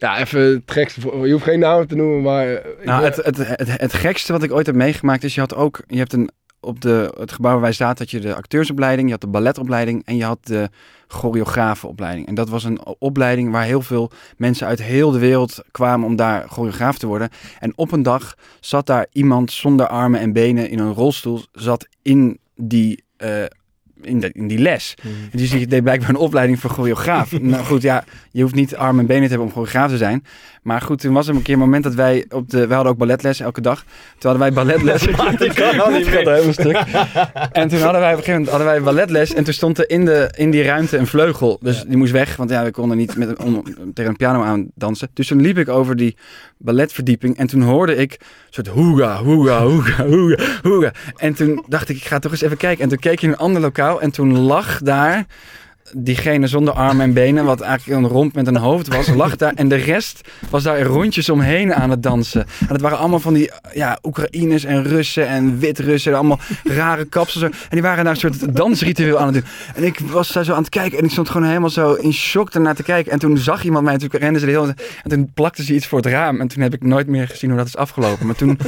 Ja, 0.00 0.18
even 0.18 0.40
het 0.40 0.62
gekste. 0.66 1.00
Je 1.00 1.32
hoeft 1.32 1.44
geen 1.44 1.58
namen 1.58 1.88
te 1.88 1.94
noemen, 1.96 2.22
maar... 2.22 2.46
eh, 2.54 2.86
Nou, 2.86 3.04
het, 3.04 3.16
het, 3.16 3.36
het, 3.36 3.80
het 3.80 3.92
gekste 3.92 4.32
wat 4.32 4.42
ik 4.42 4.52
ooit 4.52 4.66
heb 4.66 4.74
meegemaakt 4.74 5.24
is, 5.24 5.34
je 5.34 5.40
had 5.40 5.54
ook, 5.54 5.80
je 5.86 5.98
hebt 5.98 6.12
een, 6.12 6.30
op 6.60 6.80
de, 6.80 7.14
het 7.18 7.32
gebouw 7.32 7.52
waar 7.52 7.60
wij 7.60 7.72
zaten, 7.72 7.98
had 7.98 8.10
je 8.10 8.20
de 8.20 8.34
acteursopleiding, 8.34 9.06
je 9.06 9.12
had 9.12 9.20
de 9.20 9.26
balletopleiding 9.26 10.02
en 10.06 10.16
je 10.16 10.24
had 10.24 10.38
de 10.46 10.68
choreografenopleiding. 11.08 12.26
En 12.26 12.34
dat 12.34 12.48
was 12.48 12.64
een 12.64 12.80
opleiding 12.98 13.52
waar 13.52 13.64
heel 13.64 13.82
veel 13.82 14.10
mensen 14.36 14.66
uit 14.66 14.82
heel 14.82 15.10
de 15.10 15.18
wereld 15.18 15.62
kwamen 15.70 16.06
om 16.06 16.16
daar 16.16 16.48
choreograaf 16.48 16.98
te 16.98 17.06
worden. 17.06 17.28
En 17.58 17.72
op 17.76 17.92
een 17.92 18.02
dag 18.02 18.34
zat 18.60 18.86
daar 18.86 19.06
iemand 19.12 19.52
zonder 19.52 19.86
armen 19.86 20.20
en 20.20 20.32
benen 20.32 20.70
in 20.70 20.78
een 20.78 20.94
rolstoel, 20.94 21.42
zat 21.52 21.86
in 22.02 22.38
die, 22.56 23.04
eh, 23.16 23.44
in, 24.02 24.20
de, 24.20 24.30
in 24.32 24.48
die 24.48 24.58
les. 24.58 24.94
Dus 25.32 25.50
die 25.50 25.66
deed 25.66 25.82
blijkbaar 25.82 26.08
een 26.08 26.16
opleiding 26.16 26.60
voor 26.60 26.70
choreograaf. 26.70 27.40
nou 27.40 27.64
goed, 27.64 27.82
ja, 27.82 28.04
je 28.30 28.42
hoeft 28.42 28.54
niet 28.54 28.76
armen 28.76 29.00
en 29.00 29.06
benen 29.06 29.22
te 29.22 29.28
hebben 29.28 29.46
om 29.46 29.52
choreograaf 29.52 29.90
te 29.90 29.96
zijn. 29.96 30.24
Maar 30.62 30.80
goed, 30.80 31.00
toen 31.00 31.12
was 31.12 31.28
er 31.28 31.34
een 31.34 31.42
keer 31.42 31.54
een 31.54 31.60
moment 31.60 31.84
dat 31.84 31.94
wij 31.94 32.24
op 32.28 32.50
de... 32.50 32.66
We 32.66 32.74
hadden 32.74 32.92
ook 32.92 32.98
balletles 32.98 33.40
elke 33.40 33.60
dag. 33.60 33.84
Toen 34.18 34.30
hadden 34.30 34.40
wij 34.40 34.52
balletles. 34.52 35.06
Ik 35.48 35.54
kan 35.54 35.80
al 35.84 35.90
niet 35.90 36.04
meer. 36.04 36.30
helemaal 36.30 36.52
stuk. 36.52 36.76
En 37.52 37.68
toen 37.68 37.80
hadden 37.80 38.00
wij 38.00 38.12
op 38.12 38.18
een 38.18 38.24
gegeven 38.24 38.32
moment 38.32 38.48
hadden 38.48 38.66
wij 38.66 38.82
balletles. 38.82 39.34
En 39.34 39.44
toen 39.44 39.54
stond 39.54 39.78
er 39.78 39.90
in, 39.90 40.04
de, 40.04 40.32
in 40.36 40.50
die 40.50 40.62
ruimte 40.62 40.96
een 40.96 41.06
vleugel. 41.06 41.58
Dus 41.62 41.82
die 41.82 41.96
moest 41.96 42.12
weg, 42.12 42.36
want 42.36 42.50
ja, 42.50 42.64
we 42.64 42.70
konden 42.70 42.96
niet 42.96 43.16
met, 43.16 43.36
om, 43.44 43.62
tegen 43.94 44.10
een 44.10 44.16
piano 44.16 44.42
aan 44.42 44.68
dansen. 44.74 45.08
Dus 45.14 45.26
toen 45.26 45.40
liep 45.40 45.58
ik 45.58 45.68
over 45.68 45.96
die 45.96 46.16
balletverdieping. 46.58 47.36
En 47.36 47.46
toen 47.46 47.62
hoorde 47.62 47.96
ik 47.96 48.12
een 48.20 48.26
soort 48.50 48.66
hoega, 48.66 49.22
hoega, 49.22 49.62
hoega, 49.62 50.06
hoega, 50.06 50.44
hoega. 50.62 50.92
En 51.16 51.34
toen 51.34 51.64
dacht 51.68 51.88
ik, 51.88 51.96
ik 51.96 52.04
ga 52.04 52.18
toch 52.18 52.32
eens 52.32 52.40
even 52.40 52.56
kijken. 52.56 52.82
En 52.82 52.88
toen 52.88 52.98
keek 52.98 53.12
ik 53.12 53.22
in 53.22 53.28
een 53.28 53.36
ander 53.36 53.62
lokaal. 53.62 53.87
En 53.96 54.10
toen 54.10 54.38
lag 54.38 54.78
daar 54.80 55.26
diegene 55.96 56.46
zonder 56.46 56.74
armen 56.74 57.04
en 57.04 57.12
benen, 57.12 57.44
wat 57.44 57.60
eigenlijk 57.60 58.00
een 58.00 58.08
romp 58.08 58.34
met 58.34 58.46
een 58.46 58.56
hoofd 58.56 58.88
was, 58.88 59.08
lag 59.08 59.36
daar. 59.36 59.52
En 59.54 59.68
de 59.68 59.74
rest 59.74 60.28
was 60.50 60.62
daar 60.62 60.82
rondjes 60.82 61.28
omheen 61.28 61.74
aan 61.74 61.90
het 61.90 62.02
dansen. 62.02 62.46
En 62.60 62.66
dat 62.68 62.80
waren 62.80 62.98
allemaal 62.98 63.20
van 63.20 63.34
die 63.34 63.50
ja, 63.72 63.98
Oekraïners 64.02 64.64
en 64.64 64.82
Russen 64.84 65.28
en 65.28 65.58
Wit-Russen. 65.58 66.14
Allemaal 66.14 66.38
rare 66.64 67.04
kapsels. 67.04 67.42
En 67.42 67.52
die 67.70 67.82
waren 67.82 68.04
daar 68.04 68.12
een 68.12 68.20
soort 68.20 68.56
dansritueel 68.56 69.18
aan 69.18 69.26
het 69.26 69.34
doen. 69.34 69.44
En 69.74 69.84
ik 69.84 69.98
was 69.98 70.32
daar 70.32 70.44
zo 70.44 70.52
aan 70.52 70.62
het 70.62 70.68
kijken 70.68 70.98
en 70.98 71.04
ik 71.04 71.10
stond 71.10 71.28
gewoon 71.28 71.46
helemaal 71.46 71.70
zo 71.70 71.94
in 71.94 72.12
shock 72.12 72.50
ernaar 72.50 72.74
te 72.74 72.82
kijken. 72.82 73.12
En 73.12 73.18
toen 73.18 73.38
zag 73.38 73.64
iemand 73.64 73.84
mij, 73.84 73.92
en 73.92 73.98
toen 73.98 74.38
ze 74.38 74.46
de 74.46 74.52
hele. 74.52 74.74
En 75.02 75.10
toen 75.10 75.30
plakte 75.34 75.64
ze 75.64 75.74
iets 75.74 75.86
voor 75.86 75.98
het 75.98 76.06
raam. 76.06 76.40
En 76.40 76.48
toen 76.48 76.62
heb 76.62 76.74
ik 76.74 76.82
nooit 76.82 77.06
meer 77.06 77.28
gezien 77.28 77.50
hoe 77.50 77.58
dat 77.58 77.68
is 77.68 77.76
afgelopen. 77.76 78.26
Maar 78.26 78.36
toen, 78.36 78.58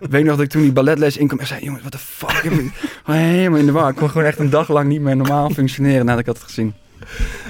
weet 0.00 0.20
ik 0.20 0.26
nog 0.26 0.36
dat 0.36 0.44
ik 0.44 0.50
toen 0.50 0.62
die 0.62 0.72
balletles 0.72 1.16
inkwam. 1.16 1.38
En 1.38 1.46
zei, 1.46 1.64
jongens, 1.64 1.82
wat 1.82 1.92
de 1.92 1.98
fuck. 1.98 2.42
Ik 2.42 2.72
helemaal 3.04 3.58
in 3.58 3.66
de 3.66 3.72
war. 3.72 3.90
Ik 3.90 3.96
kon 3.96 4.10
gewoon 4.10 4.26
echt 4.26 4.38
een 4.38 4.50
dag 4.50 4.68
lang 4.68 4.88
niet 4.88 5.00
meer 5.00 5.16
normaal 5.16 5.50
functioneren 5.50 6.04
nadat 6.04 6.20
ik 6.20 6.26
had 6.26 6.36
het 6.36 6.44
gezien. 6.44 6.65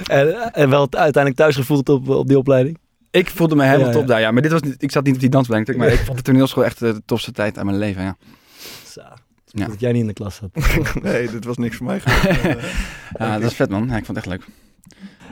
En, 0.07 0.53
en 0.53 0.69
wel 0.69 0.79
uiteindelijk 0.79 1.35
thuis 1.35 1.55
gevoeld 1.55 1.89
op, 1.89 2.09
op 2.09 2.27
die 2.27 2.37
opleiding? 2.37 2.77
Ik 3.11 3.29
voelde 3.29 3.55
me 3.55 3.63
helemaal 3.63 3.87
Ja, 3.87 3.91
top 3.93 4.01
ja. 4.01 4.07
daar, 4.07 4.19
ja. 4.19 4.31
Maar 4.31 4.41
dit 4.41 4.51
was 4.51 4.61
niet, 4.61 4.75
ik 4.77 4.91
zat 4.91 5.03
niet 5.05 5.13
op 5.13 5.19
die 5.19 5.29
dansbeleid, 5.29 5.77
maar 5.77 5.87
ik 5.87 5.99
vond 5.99 6.17
de 6.17 6.23
toneelschool 6.23 6.65
echt 6.65 6.81
eh, 6.81 6.93
de 6.93 7.01
tofste 7.05 7.31
tijd 7.31 7.57
aan 7.57 7.65
mijn 7.65 7.77
leven, 7.77 8.03
ja. 8.03 8.17
Zo, 8.91 9.01
Ja. 9.45 9.67
Dat 9.67 9.79
jij 9.79 9.91
niet 9.91 10.01
in 10.01 10.07
de 10.07 10.13
klas 10.13 10.35
zat. 10.35 10.49
Nee, 11.03 11.29
dit 11.31 11.45
was 11.45 11.57
niks 11.57 11.75
voor 11.75 11.85
mij. 11.85 11.99
geweest. 12.03 12.45
Eh, 12.45 12.63
Ja, 13.17 13.39
dat 13.39 13.49
is 13.51 13.55
vet, 13.55 13.69
man. 13.69 13.87
Ja, 13.89 13.97
ik 13.97 14.05
vond 14.05 14.17
het 14.17 14.27
echt 14.27 14.27
leuk. 14.27 14.45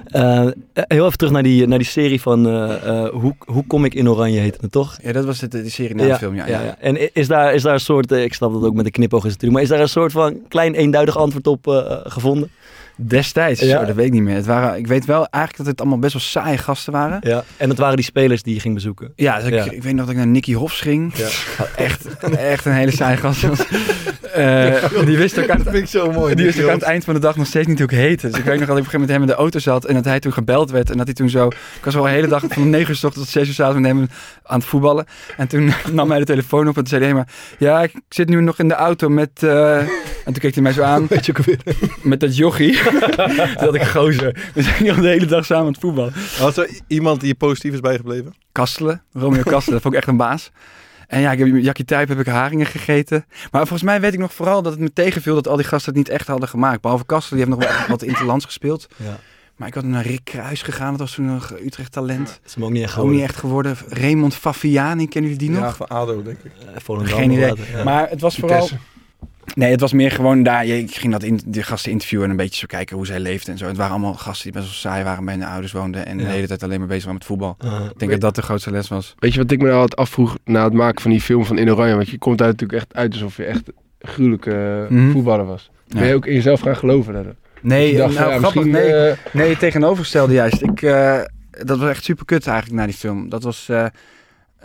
Eh, 0.05 0.47
heel 0.73 1.05
even 1.05 1.17
terug 1.17 1.33
naar 1.33 1.43
die, 1.43 1.67
naar 1.67 1.77
die 1.77 1.87
serie 1.87 2.21
van 2.21 2.47
eh, 2.47 2.87
eh, 3.03 3.09
hoe, 3.13 3.35
hoe 3.45 3.67
kom 3.67 3.85
ik 3.85 3.93
in 3.93 4.09
Oranje 4.09 4.39
heette 4.39 4.57
het 4.61 4.71
toch? 4.71 4.97
Ja, 5.01 5.11
dat 5.11 5.25
was 5.25 5.41
het, 5.41 5.51
die 5.51 5.69
serie 5.69 5.95
na 5.95 6.03
de 6.07 6.15
film, 6.15 6.35
ja. 6.35 6.47
ja. 6.47 6.75
En 6.79 7.13
is 7.15 7.27
daar, 7.27 7.53
is 7.53 7.61
daar 7.61 7.73
een 7.73 7.79
soort, 7.79 8.11
eh, 8.11 8.23
ik 8.23 8.33
snap 8.33 8.53
dat 8.53 8.63
ook 8.63 8.73
met 8.73 8.85
de 8.85 8.91
knipoog 8.91 9.25
is 9.25 9.31
natuurlijk, 9.31 9.53
maar 9.53 9.61
is 9.61 9.69
daar 9.69 9.79
een 9.79 9.89
soort 9.89 10.11
van 10.11 10.47
klein 10.47 10.73
eenduidig 10.73 11.17
antwoord 11.17 11.47
op 11.47 11.67
eh, 11.67 11.97
gevonden? 12.03 12.49
Destijds, 12.95 13.59
Ja. 13.61 13.79
zo, 13.79 13.85
dat 13.85 13.95
weet 13.95 14.05
ik 14.05 14.11
niet 14.11 14.21
meer. 14.21 14.35
Het 14.35 14.45
waren, 14.45 14.77
ik 14.77 14.87
weet 14.87 15.05
wel 15.05 15.27
eigenlijk 15.29 15.57
dat 15.57 15.65
het 15.65 15.79
allemaal 15.81 15.99
best 15.99 16.13
wel 16.13 16.21
saaie 16.21 16.57
gasten 16.57 16.93
waren. 16.93 17.17
Ja. 17.21 17.43
En 17.57 17.67
dat 17.69 17.77
waren 17.77 17.95
die 17.95 18.05
spelers 18.05 18.43
die 18.43 18.53
je 18.53 18.59
ging 18.59 18.73
bezoeken. 18.73 19.11
Ja, 19.15 19.35
dus 19.35 19.45
ik, 19.47 19.53
Ja. 19.53 19.63
ik 19.71 19.83
weet 19.83 19.93
nog 19.93 20.01
dat 20.05 20.09
ik 20.09 20.15
naar 20.17 20.27
Nicky 20.27 20.53
Hofs 20.53 20.79
ging. 20.81 21.15
Ja. 21.15 21.27
Echt, 21.85 22.05
echt 22.37 22.65
een 22.65 22.73
hele 22.73 22.91
saaie 22.91 23.17
gast. 23.17 23.43
Eh, 24.35 25.05
die 25.05 25.17
wist 25.17 25.39
ook 25.39 25.49
aan 25.49 25.57
Dat 25.57 25.67
vind 25.73 25.83
ik 25.83 25.89
zo 25.89 26.11
mooi. 26.11 26.35
Die 26.35 26.45
wist 26.45 26.59
ook 26.61 26.67
aan 26.67 26.73
het 26.73 26.81
eind 26.83 27.03
van 27.03 27.13
de 27.13 27.19
dag 27.19 27.35
nog 27.35 27.47
steeds 27.47 27.67
niet 27.67 27.79
hoe 27.79 27.87
ik 27.87 27.97
heette. 27.97 28.27
Dus 28.29 28.37
ik 28.37 28.43
weet 28.43 28.59
nog 28.59 28.67
dat 28.67 28.77
ik 28.77 28.83
op 28.83 28.93
een 28.93 28.99
gegeven 28.99 28.99
moment 28.99 29.09
met 29.09 29.09
hem 29.09 29.21
in 29.21 29.27
de 29.27 29.33
auto 29.33 29.59
zat. 29.59 29.85
En 29.85 29.93
dat 29.95 30.05
hij 30.05 30.19
toen 30.19 30.33
gebeld 30.33 30.71
werd. 30.71 30.89
En 30.89 30.97
dat 30.97 31.05
hij 31.05 31.15
toen 31.15 31.29
zo... 31.29 31.47
Ik 31.47 31.83
was 31.83 31.93
wel 31.93 32.03
de 32.03 32.09
hele 32.09 32.27
dag 32.27 32.43
van 32.49 32.69
9 32.69 32.89
uur 32.89 32.95
s 32.95 33.03
ochtends 33.03 33.31
tot 33.31 33.41
6 33.41 33.47
uur 33.47 33.53
s 33.53 33.59
avonds 33.59 33.81
met 33.87 33.97
hem 33.97 34.07
aan 34.43 34.59
het 34.59 34.67
voetballen. 34.67 35.05
En 35.37 35.47
toen 35.47 35.73
nam 35.91 36.09
hij 36.09 36.19
de 36.19 36.25
telefoon 36.25 36.67
op 36.67 36.77
en 36.77 36.87
zei 36.87 37.03
hij 37.03 37.13
maar... 37.13 37.27
Ja, 37.57 37.83
ik 37.83 37.91
zit 38.09 38.29
nu 38.29 38.41
nog 38.41 38.59
in 38.59 38.67
de 38.67 38.73
auto 38.73 39.09
met... 39.09 39.29
eh," 39.43 39.77
En 39.77 39.87
toen 40.33 40.33
keek 40.33 40.53
hij 40.53 40.63
mij 40.63 40.71
zo 40.73 40.81
aan. 40.81 41.05
Weet 41.09 41.25
je 41.25 41.31
ook 41.37 41.45
weer. 41.45 41.57
Met 42.01 42.19
dat 42.19 42.37
jochie. 42.37 42.79
Had 43.55 43.75
ik 43.75 43.83
gozer. 43.83 44.49
We 44.53 44.61
zijn 44.61 44.85
nog 44.85 44.99
de 45.01 45.07
hele 45.07 45.25
dag 45.25 45.45
samen 45.45 45.65
aan 45.65 45.71
het 45.71 45.81
voetballen. 45.81 46.13
Was 46.39 46.57
er 46.57 46.69
iemand 46.87 47.19
die 47.19 47.29
je 47.29 47.35
positief 47.35 47.73
is 47.73 47.79
bijgebleven? 47.79 48.33
Kastelen. 48.51 49.01
Romeo 49.13 49.41
Kastelen. 49.43 49.73
Dat 49.73 49.81
vond 49.81 49.93
ik 49.93 49.99
echt 49.99 50.07
een 50.09 50.17
baas. 50.17 50.51
En 51.07 51.19
ja, 51.21 51.31
ik 51.31 51.39
heb 51.39 51.47
Jackie 51.47 51.85
Tijp 51.85 52.07
heb 52.07 52.19
ik 52.19 52.25
haringen 52.25 52.65
gegeten. 52.65 53.25
Maar 53.51 53.61
volgens 53.61 53.83
mij 53.83 54.01
weet 54.01 54.13
ik 54.13 54.19
nog 54.19 54.33
vooral 54.33 54.61
dat 54.61 54.71
het 54.71 54.81
me 54.81 54.93
tegenviel 54.93 55.35
dat 55.35 55.47
al 55.47 55.55
die 55.55 55.65
gasten 55.65 55.89
het 55.93 55.97
niet 55.97 56.09
echt 56.09 56.27
hadden 56.27 56.49
gemaakt. 56.49 56.81
Behalve 56.81 57.05
Kastelen, 57.05 57.39
die 57.45 57.53
heeft 57.53 57.61
nog 57.69 57.77
wel 57.77 57.87
wat 57.87 58.03
interlands 58.03 58.45
gespeeld. 58.45 58.87
Ja. 58.95 59.17
Maar 59.55 59.67
ik 59.67 59.73
had 59.73 59.83
naar 59.83 60.05
Rick 60.05 60.21
Kruis 60.23 60.61
gegaan. 60.61 60.89
Dat 60.91 60.99
was 60.99 61.13
toen 61.13 61.25
nog 61.25 61.53
Utrecht 61.65 61.91
talent. 61.91 62.27
Dat 62.27 62.39
is 62.45 62.53
hem 62.55 62.63
ook 62.63 62.71
niet 62.71 62.83
echt 62.83 62.97
Ook 62.97 63.09
niet 63.09 63.29
geworden. 63.29 63.69
echt 63.71 63.79
geworden. 63.87 64.01
Raymond 64.01 64.35
Fafiani, 64.35 65.07
kennen 65.07 65.31
jullie 65.31 65.47
die 65.47 65.57
Ja, 65.57 65.65
nog? 65.65 65.75
van 65.75 65.87
ADO, 65.87 66.23
denk 66.23 66.37
ik. 66.43 66.51
Eh, 66.59 66.81
Volendam 66.83 67.17
Geen 67.17 67.31
idee. 67.31 67.47
later, 67.49 67.65
ja. 67.77 67.83
Maar 67.83 68.09
het 68.09 68.21
was 68.21 68.35
vooral... 68.35 68.69
Nee, 69.53 69.71
het 69.71 69.79
was 69.79 69.93
meer 69.93 70.11
gewoon 70.11 70.43
daar. 70.43 70.65
Ik 70.65 70.95
ging 70.95 71.11
dat 71.11 71.23
in, 71.23 71.39
de 71.45 71.63
gasten 71.63 71.91
interviewen 71.91 72.25
en 72.25 72.31
een 72.31 72.37
beetje 72.37 72.59
zo 72.59 72.65
kijken 72.67 72.95
hoe 72.95 73.05
zij 73.05 73.19
leefden 73.19 73.51
en 73.53 73.57
zo. 73.59 73.65
Het 73.67 73.77
waren 73.77 73.91
allemaal 73.91 74.13
gasten 74.13 74.43
die 74.51 74.61
best 74.61 74.65
wel 74.65 74.91
saai 74.91 75.03
waren, 75.03 75.25
bij 75.25 75.33
hun 75.33 75.43
ouders 75.43 75.71
woonden. 75.71 76.05
En 76.05 76.19
Ja. 76.19 76.25
de 76.25 76.31
hele 76.31 76.47
tijd 76.47 76.63
alleen 76.63 76.79
maar 76.79 76.87
bezig 76.87 77.03
waren 77.03 77.17
met 77.17 77.27
voetbal. 77.27 77.55
Eh, 77.59 77.85
Ik 77.91 77.99
denk 77.99 78.11
dat 78.11 78.21
dat 78.21 78.35
de 78.35 78.41
grootste 78.41 78.71
les 78.71 78.87
was. 78.87 79.15
Weet 79.19 79.33
je 79.33 79.39
wat 79.41 79.51
ik 79.51 79.57
me 79.61 79.63
nou 79.67 79.79
altijd 79.79 79.99
afvroeg 79.99 80.37
na 80.43 80.63
het 80.63 80.73
maken 80.73 81.01
van 81.01 81.11
die 81.11 81.21
film 81.21 81.45
van 81.45 81.57
In 81.57 81.71
Oranje? 81.71 81.95
Want 81.95 82.09
je 82.09 82.17
komt 82.17 82.37
daar 82.37 82.47
natuurlijk 82.47 82.79
echt 82.79 82.93
uit 82.95 83.13
alsof 83.13 83.37
je 83.37 83.45
echt 83.45 83.67
een 83.67 84.09
gruwelijke 84.09 84.85
Mhm. 84.89 85.11
voetballer 85.11 85.45
was. 85.45 85.69
Ja. 85.87 85.99
Ben 85.99 86.07
je 86.07 86.15
ook 86.15 86.25
in 86.25 86.33
jezelf 86.33 86.59
gaan 86.59 86.77
geloven 86.77 87.13
daardoor? 87.13 87.35
Nee, 87.61 87.97
dacht 87.97 88.13
nou, 88.17 88.31
ja, 88.31 88.37
grappig. 88.37 88.65
Nee, 88.65 88.93
eh, 88.93 89.17
Nee, 89.33 89.57
tegenovergestelde 89.57 90.33
juist. 90.33 90.61
Ik, 90.61 90.81
eh, 90.81 91.19
dat 91.51 91.77
was 91.79 91.89
echt 91.89 92.03
super 92.03 92.25
kut 92.25 92.47
eigenlijk 92.47 92.79
na 92.79 92.85
die 92.85 92.95
film. 92.95 93.29
Dat 93.29 93.43
was, 93.43 93.69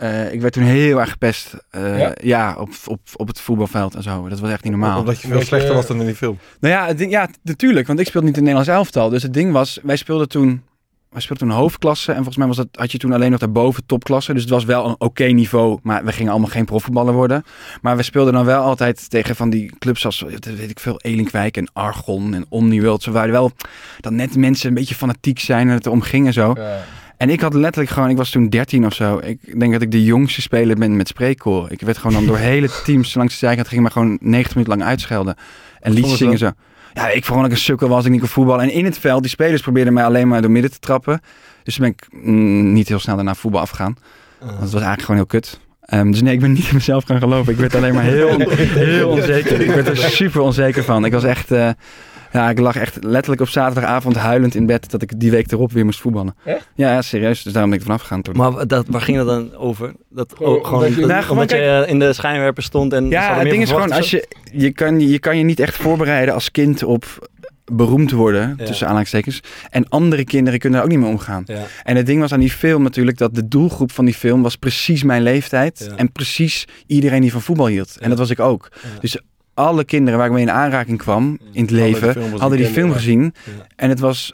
eh, 0.01 0.33
ik 0.33 0.41
werd 0.41 0.53
toen 0.53 0.63
heel 0.63 0.99
erg 0.99 1.09
gepest. 1.09 1.53
eh, 1.69 1.99
Ja? 1.99 2.13
ja, 2.21 2.55
op, 2.59 2.69
op, 2.85 2.99
op 3.15 3.27
het 3.27 3.41
voetbalveld 3.41 3.95
en 3.95 4.03
zo. 4.03 4.29
Dat 4.29 4.39
was 4.39 4.49
echt 4.51 4.63
niet 4.63 4.71
normaal. 4.71 4.99
Omdat 4.99 5.21
je 5.21 5.27
veel 5.27 5.41
slechter 5.41 5.73
was 5.73 5.87
dan 5.87 5.99
in 5.99 6.05
die 6.05 6.15
film. 6.15 6.37
Nou 6.59 6.73
ja, 6.73 6.93
ding, 6.93 7.11
ja, 7.11 7.29
natuurlijk. 7.43 7.87
Want 7.87 7.99
ik 7.99 8.07
speelde 8.07 8.27
niet 8.27 8.37
in 8.37 8.43
het 8.45 8.53
Nederlands 8.53 8.79
elftal. 8.85 9.09
Dus 9.09 9.23
het 9.23 9.33
ding 9.33 9.51
was, 9.51 9.79
wij 9.83 9.95
speelden 9.95 10.29
toen... 10.29 10.63
Wij 11.09 11.21
speelden 11.21 11.47
toen 11.47 11.57
hoofdklasse 11.57 12.09
en 12.09 12.15
volgens 12.15 12.37
mij 12.37 12.47
was 12.47 12.55
dat, 12.57 12.67
had 12.71 12.91
je 12.91 12.97
toen 12.97 13.13
alleen 13.13 13.31
nog 13.31 13.39
daarboven 13.39 13.85
topklasse. 13.85 14.33
Dus 14.33 14.41
het 14.41 14.51
was 14.51 14.65
wel 14.65 14.85
een 14.87 14.95
oké 14.97 15.23
niveau, 15.23 15.79
maar 15.83 16.03
we 16.05 16.11
gingen 16.11 16.31
allemaal 16.31 16.49
geen 16.49 16.65
profvoetballer 16.65 17.13
worden. 17.13 17.43
Maar 17.81 17.97
we 17.97 18.03
speelden 18.03 18.33
dan 18.33 18.45
wel 18.45 18.61
altijd 18.63 19.09
tegen 19.09 19.35
van 19.35 19.49
die 19.49 19.73
clubs 19.79 20.05
als, 20.05 20.21
weet 20.21 20.69
ik 20.69 20.79
veel, 20.79 20.99
Elinkwijk 21.01 21.57
en 21.57 21.69
Argon 21.73 22.33
en 22.33 22.45
Omniworld. 22.49 23.03
Zo 23.03 23.11
waren 23.11 23.31
wel 23.31 23.51
dat 23.99 24.11
net 24.11 24.35
mensen 24.35 24.67
een 24.67 24.73
beetje 24.73 24.95
fanatiek 24.95 25.39
zijn 25.39 25.67
en 25.67 25.73
het 25.73 25.85
erom 25.85 26.01
ging 26.01 26.25
en 26.27 26.33
zo. 26.33 26.53
ja. 26.57 26.79
En 27.21 27.29
ik 27.29 27.41
had 27.41 27.53
letterlijk 27.53 27.93
gewoon, 27.93 28.09
ik 28.09 28.17
was 28.17 28.29
toen 28.29 28.49
13 28.49 28.85
of 28.85 28.93
zo. 28.93 29.19
Ik 29.23 29.59
denk 29.59 29.71
dat 29.71 29.81
ik 29.81 29.91
de 29.91 30.03
jongste 30.03 30.41
speler 30.41 30.75
ben 30.75 30.95
met 30.95 31.07
spreekkoor. 31.07 31.71
Ik 31.71 31.81
werd 31.81 31.97
gewoon 31.97 32.13
dan 32.13 32.25
door 32.25 32.37
hele 32.53 32.69
teams 32.83 33.13
langs 33.13 33.33
de 33.33 33.45
zijkant 33.45 33.67
ging 33.67 33.81
maar 33.81 33.91
gewoon 33.91 34.17
90 34.21 34.55
minuten 34.55 34.77
lang 34.77 34.89
uitschelden. 34.89 35.35
En 35.79 35.91
liedjes 35.91 36.17
zingen 36.17 36.37
zo. 36.37 36.51
Ja, 36.93 37.09
ik 37.09 37.25
vond 37.25 37.37
dat 37.37 37.47
ik 37.47 37.55
een 37.55 37.63
sukkel 37.63 37.87
was, 37.87 38.05
ik 38.05 38.11
niet 38.11 38.19
kon 38.19 38.29
voetballen. 38.29 38.63
En 38.63 38.71
in 38.71 38.85
het 38.85 38.97
veld, 38.97 39.21
die 39.21 39.31
spelers 39.31 39.61
probeerden 39.61 39.93
mij 39.93 40.03
alleen 40.03 40.27
maar 40.27 40.41
door 40.41 40.51
midden 40.51 40.71
te 40.71 40.79
trappen. 40.79 41.21
Dus 41.63 41.75
toen 41.75 41.83
ben 41.83 41.93
ik 41.93 42.25
mm, 42.27 42.73
niet 42.73 42.87
heel 42.87 42.99
snel 42.99 43.15
daarna 43.15 43.35
voetbal 43.35 43.61
afgegaan. 43.61 43.97
Want 44.39 44.51
het 44.51 44.59
was 44.59 44.71
eigenlijk 44.71 45.01
gewoon 45.01 45.15
heel 45.15 45.25
kut. 45.25 45.59
Ehm, 45.81 46.11
dus 46.11 46.21
nee, 46.21 46.33
ik 46.33 46.39
ben 46.39 46.51
niet 46.51 46.67
in 46.67 46.75
mezelf 46.75 47.03
gaan 47.03 47.19
geloven. 47.19 47.53
Ik 47.53 47.59
werd 47.59 47.75
alleen 47.75 47.93
maar 47.93 48.03
heel, 48.03 48.39
heel 48.91 49.09
onzeker. 49.09 49.61
Ik 49.61 49.71
werd 49.71 49.87
er 49.87 49.97
super 49.97 50.41
onzeker 50.41 50.83
van. 50.83 51.05
Ik 51.05 51.11
was 51.11 51.23
echt... 51.23 51.51
eh, 51.51 51.69
ja, 52.31 52.49
ik 52.49 52.59
lag 52.59 52.75
echt 52.75 52.97
letterlijk 53.03 53.41
op 53.41 53.47
zaterdagavond 53.49 54.15
huilend 54.15 54.55
in 54.55 54.65
bed 54.65 54.91
dat 54.91 55.01
ik 55.01 55.19
die 55.19 55.31
week 55.31 55.51
erop 55.51 55.71
weer 55.71 55.85
moest 55.85 55.99
voetballen. 56.01 56.35
Echt? 56.45 56.67
Ja, 56.75 56.91
ja, 56.91 57.01
serieus. 57.01 57.43
Dus 57.43 57.53
daarom 57.53 57.71
ben 57.71 57.79
ik 57.79 57.85
er 57.85 57.91
vanaf 57.91 58.07
gegaan 58.07 58.21
toen. 58.21 58.35
Maar 58.37 58.67
dat, 58.67 58.85
waar 58.89 59.01
ging 59.01 59.17
dat 59.17 59.27
dan 59.27 59.55
over? 59.55 59.91
Dat, 60.09 60.33
Gewoon 60.37 60.59
oh, 60.83 60.87
je- 60.87 60.95
dat- 60.95 61.05
Nou, 61.09 61.21
gewoon 61.21 61.37
omdat 61.37 61.49
je 61.57 61.83
in 61.87 61.99
de 61.99 62.13
schijnwerper 62.13 62.63
stond 62.63 62.93
en 62.93 63.09
ja, 63.09 63.37
het 63.39 63.49
ding 63.49 63.61
is 63.63 63.69
gewoon, 63.69 63.91
als 63.91 64.09
je, 64.11 64.27
je, 64.51 64.71
kan, 64.71 64.99
je 64.99 65.19
kan 65.19 65.37
je 65.37 65.43
niet 65.43 65.59
echt 65.59 65.75
voorbereiden 65.75 66.33
als 66.33 66.51
kind 66.51 66.83
op 66.83 67.29
beroemd 67.73 68.11
worden, 68.11 68.55
Ja. 68.57 68.65
tussen 68.65 68.85
aanhalingstekens. 68.85 69.39
En 69.69 69.89
andere 69.89 70.23
kinderen 70.23 70.59
kunnen 70.59 70.79
er 70.79 70.85
ook 70.85 70.91
niet 70.91 70.99
mee 70.99 71.09
omgaan. 71.09 71.43
Ja. 71.45 71.63
En 71.83 71.95
het 71.95 72.05
ding 72.05 72.19
was 72.21 72.33
aan 72.33 72.39
die 72.39 72.51
film 72.51 72.83
natuurlijk 72.83 73.17
dat 73.17 73.35
de 73.35 73.47
doelgroep 73.47 73.91
van 73.91 74.05
die 74.05 74.13
film 74.13 74.41
was 74.41 74.55
precies 74.55 75.03
mijn 75.03 75.21
leeftijd. 75.21 75.85
Ja. 75.89 75.95
En 75.95 76.11
precies 76.11 76.67
iedereen 76.87 77.21
die 77.21 77.31
van 77.31 77.41
voetbal 77.41 77.67
hield. 77.67 77.91
Ja. 77.95 78.01
En 78.01 78.09
dat 78.09 78.17
was 78.17 78.29
ik 78.29 78.39
ook. 78.39 78.67
Ja. 78.73 78.99
Dus 78.99 79.19
alle 79.53 79.83
kinderen 79.83 80.17
waar 80.19 80.27
ik 80.27 80.33
mee 80.33 80.41
in 80.41 80.51
aanraking 80.51 80.97
kwam 80.97 81.23
in 81.23 81.37
het 81.39 81.55
Hadden 81.55 81.75
leven, 81.75 82.13
film 82.13 82.39
hadden 82.39 82.57
die 82.57 82.67
film 82.67 82.91
gezien. 82.91 83.21
Ja. 83.21 83.65
En 83.75 83.89
het 83.89 83.99
was, 83.99 84.33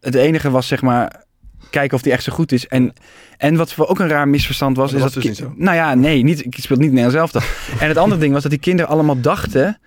het 0.00 0.14
enige 0.14 0.50
was 0.50 0.66
zeg 0.66 0.82
maar, 0.82 1.24
kijken 1.70 1.96
of 1.96 2.02
die 2.02 2.12
echt 2.12 2.22
zo 2.22 2.32
goed 2.32 2.52
is. 2.52 2.66
En, 2.66 2.92
en 3.36 3.56
wat 3.56 3.72
voor 3.72 3.86
ook 3.86 3.98
een 3.98 4.08
raar 4.08 4.28
misverstand 4.28 4.76
was, 4.76 4.90
Dat 4.90 4.96
is 4.98 5.04
was 5.04 5.14
dat... 5.14 5.22
dus 5.22 5.30
niet 5.30 5.40
zo. 5.40 5.54
Nou 5.56 5.76
ja, 5.76 5.94
nee, 5.94 6.22
niet, 6.22 6.44
ik 6.44 6.54
speelde 6.58 6.82
niet 6.82 6.92
Nederlands 6.92 7.32
elftal. 7.32 7.40
en 7.80 7.88
het 7.88 7.96
andere 7.96 8.20
ding 8.20 8.32
was 8.32 8.42
dat 8.42 8.50
die 8.50 8.60
kinderen 8.60 8.90
allemaal 8.90 9.20
dachten 9.20 9.78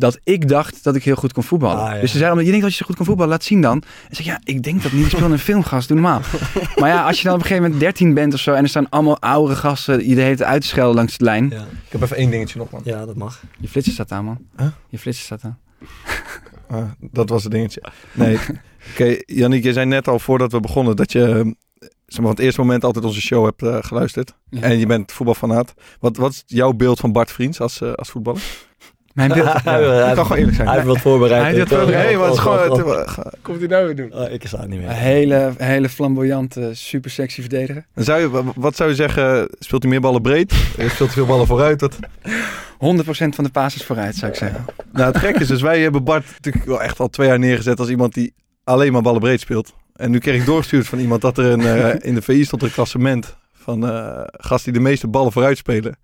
dat 0.00 0.18
ik 0.24 0.48
dacht 0.48 0.84
dat 0.84 0.94
ik 0.94 1.04
heel 1.04 1.14
goed 1.14 1.32
kon 1.32 1.42
voetballen. 1.42 1.84
Ah, 1.84 1.94
ja. 1.94 2.00
Dus 2.00 2.10
ze 2.10 2.18
zeiden 2.18 2.44
je 2.44 2.50
denkt 2.50 2.62
dat 2.62 2.70
je 2.70 2.76
zo 2.76 2.86
goed 2.86 2.96
kan 2.96 3.04
voetballen, 3.04 3.30
laat 3.30 3.44
zien 3.44 3.60
dan. 3.60 3.82
En 4.08 4.16
zeg, 4.16 4.26
ja, 4.26 4.40
ik 4.44 4.62
denk 4.62 4.82
dat 4.82 4.92
niet. 4.92 5.04
Ik 5.04 5.10
speel 5.10 5.30
een 5.30 5.38
filmgast, 5.38 5.88
doe 5.88 5.96
normaal. 6.00 6.20
maar 6.80 6.88
ja, 6.88 7.06
als 7.06 7.18
je 7.18 7.24
dan 7.24 7.34
op 7.34 7.40
een 7.40 7.46
gegeven 7.46 7.62
moment 7.62 7.80
13 7.80 8.14
bent 8.14 8.34
of 8.34 8.40
zo... 8.40 8.52
en 8.52 8.62
er 8.62 8.68
staan 8.68 8.88
allemaal 8.88 9.20
oudere 9.20 9.58
gasten 9.58 10.08
je 10.08 10.14
de 10.14 10.20
hele 10.20 10.36
tijd 10.36 10.48
uit 10.48 10.62
te 10.62 10.68
schelden 10.68 10.94
langs 10.94 11.18
de 11.18 11.24
lijn. 11.24 11.48
Ja. 11.48 11.60
Ik 11.60 11.92
heb 11.92 12.02
even 12.02 12.16
één 12.16 12.30
dingetje 12.30 12.58
nog, 12.58 12.70
man. 12.70 12.80
ja, 12.84 13.06
dat 13.06 13.16
mag. 13.16 13.42
Je 13.58 13.68
flitser 13.68 13.92
staat 13.92 14.12
aan, 14.12 14.24
man. 14.24 14.38
Huh? 14.56 14.66
Je 14.88 14.98
flitser 14.98 15.24
staat 15.24 15.44
aan. 15.44 15.58
Ah, 16.68 16.90
dat 17.00 17.28
was 17.28 17.42
het 17.42 17.52
dingetje. 17.52 17.82
Nee, 18.12 18.38
oké, 18.92 19.16
Jannik, 19.26 19.64
je 19.64 19.72
zei 19.72 19.86
net 19.86 20.08
al 20.08 20.18
voordat 20.18 20.52
we 20.52 20.60
begonnen 20.60 20.96
dat 20.96 21.12
je 21.12 21.26
eh, 21.26 21.34
zeg 22.06 22.18
maar, 22.18 22.26
van 22.26 22.30
het 22.30 22.38
eerste 22.38 22.60
moment 22.60 22.84
altijd 22.84 23.04
onze 23.04 23.20
show 23.20 23.44
hebt 23.44 23.62
eh, 23.62 23.76
geluisterd. 23.80 24.34
Ja. 24.50 24.60
En 24.60 24.78
je 24.78 24.86
bent 24.86 25.12
voetbalfanaat. 25.12 25.74
Wat, 26.00 26.16
wat 26.16 26.32
is 26.32 26.42
jouw 26.46 26.72
beeld 26.72 27.00
van 27.00 27.12
Bart 27.12 27.32
Vriends 27.32 27.60
als, 27.60 27.80
eh, 27.80 27.92
als 27.92 28.10
voetballer? 28.10 28.42
Mijn 29.12 29.32
beeld... 29.32 29.46
Hij- 29.64 30.12
kan 30.14 30.22
gewoon 30.26 30.38
eerlijk 30.38 30.56
zijn. 30.56 30.66
Hij 30.68 30.76
heeft 30.76 30.88
wat 30.88 31.00
voorbereid. 31.00 31.42
Hij 31.42 31.52
heeft 31.54 31.70
wat 31.70 31.78
voorbereid. 31.78 32.10
Is 32.10 32.16
oh, 32.16 32.38
gewoon... 32.38 32.70
oh, 32.70 32.86
oh. 32.86 33.26
Komt 33.42 33.58
hij 33.58 33.68
nou 33.68 33.84
weer 33.86 33.96
doen? 33.96 34.14
Oh, 34.14 34.30
ik 34.30 34.46
sta 34.46 34.60
het 34.60 34.68
niet 34.68 34.78
Een 34.78 34.84
meer. 34.86 34.94
hele, 34.94 35.52
hele 35.56 35.88
flamboyante, 35.88 36.70
super 36.72 37.10
sexy 37.10 37.40
verdediger. 37.40 37.82
100% 37.82 37.86
Dan 37.94 38.04
zou 38.04 38.20
je, 38.20 38.30
wa- 38.30 38.42
wat 38.54 38.76
zou 38.76 38.88
je 38.90 38.94
zeggen, 38.94 39.48
speelt 39.58 39.82
hij 39.82 39.90
meer 39.90 40.00
ballen 40.00 40.22
breed? 40.22 40.52
Speelt 40.74 40.98
hij 40.98 41.08
veel 41.08 41.26
ballen 41.26 41.46
vooruit? 41.46 41.78
Dat, 41.78 41.98
van 42.78 43.44
de 43.44 43.50
passes 43.52 43.84
vooruit, 43.84 44.14
zou 44.16 44.32
ik 44.32 44.38
zeggen. 44.38 44.64
nou, 44.92 45.06
het 45.12 45.18
gek 45.18 45.36
is 45.38 45.46
dus, 45.46 45.62
wij 45.62 45.80
hebben 45.80 46.04
Bart 46.04 46.24
natuurlijk 46.32 46.64
wel 46.64 46.82
echt 46.82 47.00
al 47.00 47.08
twee 47.08 47.26
jaar 47.28 47.38
neergezet 47.38 47.78
als 47.80 47.88
iemand 47.88 48.14
die 48.14 48.34
alleen 48.64 48.92
maar 48.92 49.02
ballen 49.02 49.20
breed 49.20 49.40
speelt. 49.40 49.72
En 49.94 50.10
nu 50.10 50.18
kreeg 50.18 50.40
ik 50.40 50.46
doorgestuurd 50.46 50.86
van 50.86 50.98
iemand 50.98 51.20
dat 51.20 51.38
er 51.38 51.44
een, 51.44 51.60
eh, 51.60 51.94
in 52.08 52.14
de 52.14 52.22
VI 52.22 52.44
stond 52.44 52.62
een 52.62 52.72
klassement 52.72 53.36
van 53.52 53.88
eh 53.88 54.22
gasten 54.32 54.72
die 54.72 54.82
de 54.82 54.88
meeste 54.88 55.08
ballen 55.08 55.32
vooruit 55.32 55.56
spelen. 55.58 55.96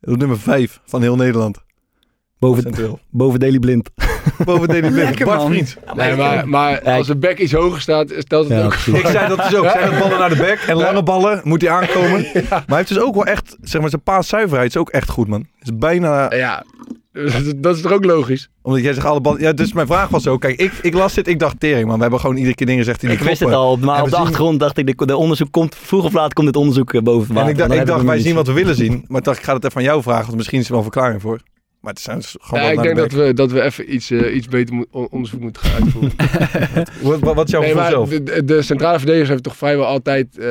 Op 0.00 0.16
nummer 0.16 0.38
5 0.38 0.80
van 0.84 1.02
heel 1.02 1.16
Nederland. 1.16 1.62
Boven, 2.44 2.98
boven 3.10 3.40
Daily 3.40 3.58
Blind. 3.58 3.90
Boven 4.44 4.68
Deli 4.68 4.80
Blind. 4.80 4.94
Lekker, 5.08 5.26
Bart 5.26 5.38
man. 5.38 5.50
Vriends. 5.50 5.76
Nee, 5.94 6.16
maar, 6.16 6.48
maar 6.48 6.80
als 6.82 7.06
de 7.06 7.16
back 7.16 7.38
iets 7.38 7.52
hoger 7.52 7.80
staat, 7.80 8.12
stelt 8.18 8.48
het 8.48 8.58
Ja, 8.58 8.64
ook. 8.64 8.74
Ik 8.74 9.06
zei 9.06 9.28
dat 9.28 9.36
dus 9.36 9.54
ook. 9.54 9.70
Zijn 9.70 9.92
het 9.92 9.98
ballen 10.02 10.18
naar 10.18 10.28
de 10.28 10.36
back 10.36 10.58
en 10.66 10.76
lange 10.76 11.02
ballen 11.02 11.40
moet 11.44 11.60
hij 11.62 11.70
aankomen. 11.70 12.10
Maar 12.50 12.62
hij 12.66 12.76
heeft 12.76 12.88
dus 12.88 13.00
ook 13.00 13.14
wel 13.14 13.24
echt, 13.26 13.56
zeg 13.60 13.80
maar, 13.80 13.90
zijn 13.90 14.02
paaszuiverheid 14.02 14.68
is 14.68 14.76
ook 14.76 14.90
echt 14.90 15.10
goed, 15.10 15.28
man. 15.28 15.46
Is 15.62 15.70
bijna, 15.74 16.34
Ja, 16.34 16.64
dat 17.56 17.76
is 17.76 17.82
toch 17.82 17.92
ook 17.92 18.04
logisch? 18.04 18.48
omdat 18.62 18.82
jij 18.82 18.92
zegt 18.92 19.06
alle 19.06 19.20
ballen. 19.20 19.40
Ja, 19.40 19.52
dus 19.52 19.72
mijn 19.72 19.86
vraag 19.86 20.08
was 20.08 20.26
ook, 20.26 20.40
kijk, 20.40 20.60
ik, 20.60 20.72
ik 20.82 20.94
las 20.94 21.14
dit, 21.14 21.28
ik 21.28 21.38
dacht 21.38 21.60
tering, 21.60 21.86
man. 21.86 21.96
We 21.96 22.02
hebben 22.02 22.20
gewoon 22.20 22.36
iedere 22.36 22.54
keer 22.54 22.66
dingen 22.66 22.84
gezegd 22.84 23.00
die 23.00 23.10
Ik 23.10 23.18
wist 23.20 23.40
het 23.40 23.52
al, 23.52 23.76
maar 23.76 23.96
En 23.96 24.02
op 24.02 24.08
de 24.08 24.14
zien- 24.14 24.24
achtergrond 24.24 24.60
dacht 24.60 24.78
ik, 24.78 24.98
de, 24.98 25.06
de 25.06 25.16
onderzoek 25.16 25.52
komt, 25.52 25.74
vroeg 25.76 26.04
of 26.04 26.12
laat 26.12 26.32
komt 26.32 26.46
dit 26.46 26.56
onderzoek 26.56 26.92
eh, 26.94 27.02
boven 27.02 27.20
het 27.20 27.28
En 27.28 27.34
water. 27.34 27.50
ik 27.50 27.58
dacht, 27.58 27.80
ik 27.80 27.86
dacht 27.86 28.04
wij 28.04 28.18
zien 28.18 28.34
wat 28.34 28.46
we 28.46 28.52
willen 28.52 28.74
zien. 28.74 29.04
Maar 29.08 29.18
ik 29.18 29.24
dacht, 29.24 29.38
ik 29.38 29.44
ga 29.44 29.52
het 29.52 29.60
even 29.62 29.72
van 29.72 29.82
jou 29.82 30.02
vragen, 30.02 30.24
want 30.24 30.36
misschien 30.36 30.58
is 30.58 30.64
er 30.64 30.70
wel 30.72 30.78
een 30.84 30.90
verklaring 30.92 31.20
voor. 31.20 31.40
Maar 31.84 31.92
het 31.92 32.02
zijn 32.02 32.18
dus 32.18 32.36
gewoon 32.40 32.64
Ja, 32.64 32.70
ik 32.70 32.74
naar 32.76 32.84
denk 32.84 32.96
de 32.96 33.02
dat 33.02 33.12
we, 33.26 33.34
dat 33.34 33.50
we 33.52 33.62
even 33.62 33.94
iets, 33.94 34.10
eh, 34.10 34.34
iets 34.36 34.48
beter 34.48 34.74
moet- 34.74 34.86
onderzoek 34.90 35.40
moeten 35.40 35.62
gaan 35.62 35.82
uitvoeren. 35.82 36.12
Wat, 37.02 37.20
wat, 37.20 37.34
wat 37.34 37.44
is 37.46 37.50
jouw 37.52 37.60
nee, 37.60 37.74
maar 37.74 37.90
zelf? 37.90 38.08
de, 38.08 38.44
de- 38.44 38.62
centrale 38.62 38.96
verdedigers 38.96 39.28
hebben 39.28 39.46
toch 39.46 39.56
vrijwel 39.56 39.86
altijd 39.86 40.38
eh, 40.38 40.44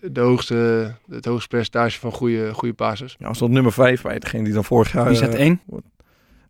de 0.00 0.20
hoogste, 0.20 0.92
het 1.10 1.24
hoogste 1.24 1.48
percentage 1.48 1.98
van 1.98 2.12
goede, 2.12 2.54
goede 2.54 2.74
passes. 2.74 3.16
Ja, 3.18 3.26
als 3.26 3.42
op 3.42 3.50
nummer 3.50 3.72
5, 3.72 4.02
bij 4.02 4.18
degene 4.18 4.44
die 4.44 4.52
dan 4.52 4.64
vorig 4.64 4.92
jaar... 4.92 5.06
Wie 5.06 5.16
staat 5.16 5.34
eh, 5.34 5.40
één? 5.40 5.60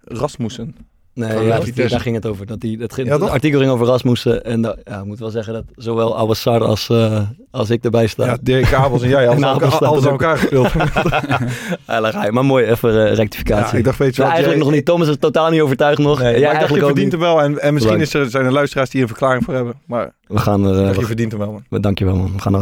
Rasmussen. 0.04 0.76
Nee, 1.16 1.44
ja, 1.46 1.60
daar 1.88 2.00
ging 2.00 2.14
het 2.14 2.26
over. 2.26 2.46
Dat 2.46 2.60
die, 2.60 2.78
dat 2.78 2.92
ging, 2.92 3.08
Ja, 3.08 3.12
het 3.18 3.30
artikel 3.30 3.58
ging 3.60 3.70
over 3.70 3.86
Rasmussen. 3.86 4.44
En 4.44 4.60
dat, 4.62 4.76
ja, 4.84 4.98
ik 4.98 5.04
moet 5.04 5.18
wel 5.18 5.30
zeggen 5.30 5.52
dat 5.52 5.64
zowel 5.76 6.18
Awassar 6.18 6.64
als, 6.64 6.88
eh, 6.88 7.20
als 7.50 7.70
ik 7.70 7.84
erbij 7.84 8.06
sta. 8.06 8.24
Ja, 8.26 8.36
Dirk 8.40 8.64
Kabels 8.64 9.02
en 9.02 9.08
jij, 9.08 9.28
alles, 9.28 9.38
En 9.42 9.44
aan 9.44 9.54
Abel 9.54 9.62
elkaar- 9.62 9.76
staat 9.76 9.88
alles 9.88 10.06
aan 10.06 10.12
ook. 10.12 10.20
elkaar 10.22 10.38
gespeeld. 10.38 10.68
Ja. 11.86 12.30
Maar 12.30 12.44
mooi, 12.44 12.64
even 12.64 13.06
eh, 13.08 13.14
rectificatie. 13.14 13.72
Ja, 13.72 13.78
ik 13.78 13.84
dacht, 13.84 13.98
weet 13.98 14.16
je 14.16 14.22
Ja, 14.22 14.28
wat, 14.28 14.36
eigenlijk 14.36 14.56
jij- 14.64 14.70
nog 14.70 14.76
niet. 14.78 14.86
Thomas 14.86 15.08
is 15.08 15.16
totaal 15.18 15.50
niet 15.50 15.60
overtuigd 15.60 15.98
nog. 15.98 16.18
Nee, 16.18 16.30
maar 16.30 16.38
je 16.40 16.46
eigenlijk 16.46 16.82
ook 16.84 16.88
verdient 16.88 17.12
niet. 17.12 17.22
hem 17.22 17.30
wel. 17.34 17.42
En, 17.42 17.60
en 17.60 17.74
misschien 17.74 17.98
Bedankt. 17.98 18.14
is 18.14 18.20
er, 18.20 18.30
zijn 18.30 18.44
er 18.44 18.52
luisteraars 18.52 18.88
die 18.90 18.96
er 18.96 19.02
een 19.08 19.14
verklaring 19.14 19.44
voor 19.44 19.54
hebben. 19.54 19.74
Maar 19.86 20.12
We 20.26 20.38
gaan 20.38 20.64
er... 20.66 20.88
eh, 20.88 20.94
je 20.94 21.04
verdient 21.04 21.30
hem 21.32 21.40
wel, 21.40 21.52
man. 21.52 21.64
we- 21.68 21.80
Dankjewel 21.80 22.16
man, 22.16 22.32
we 22.32 22.40
gaan 22.40 22.54
er 22.54 22.60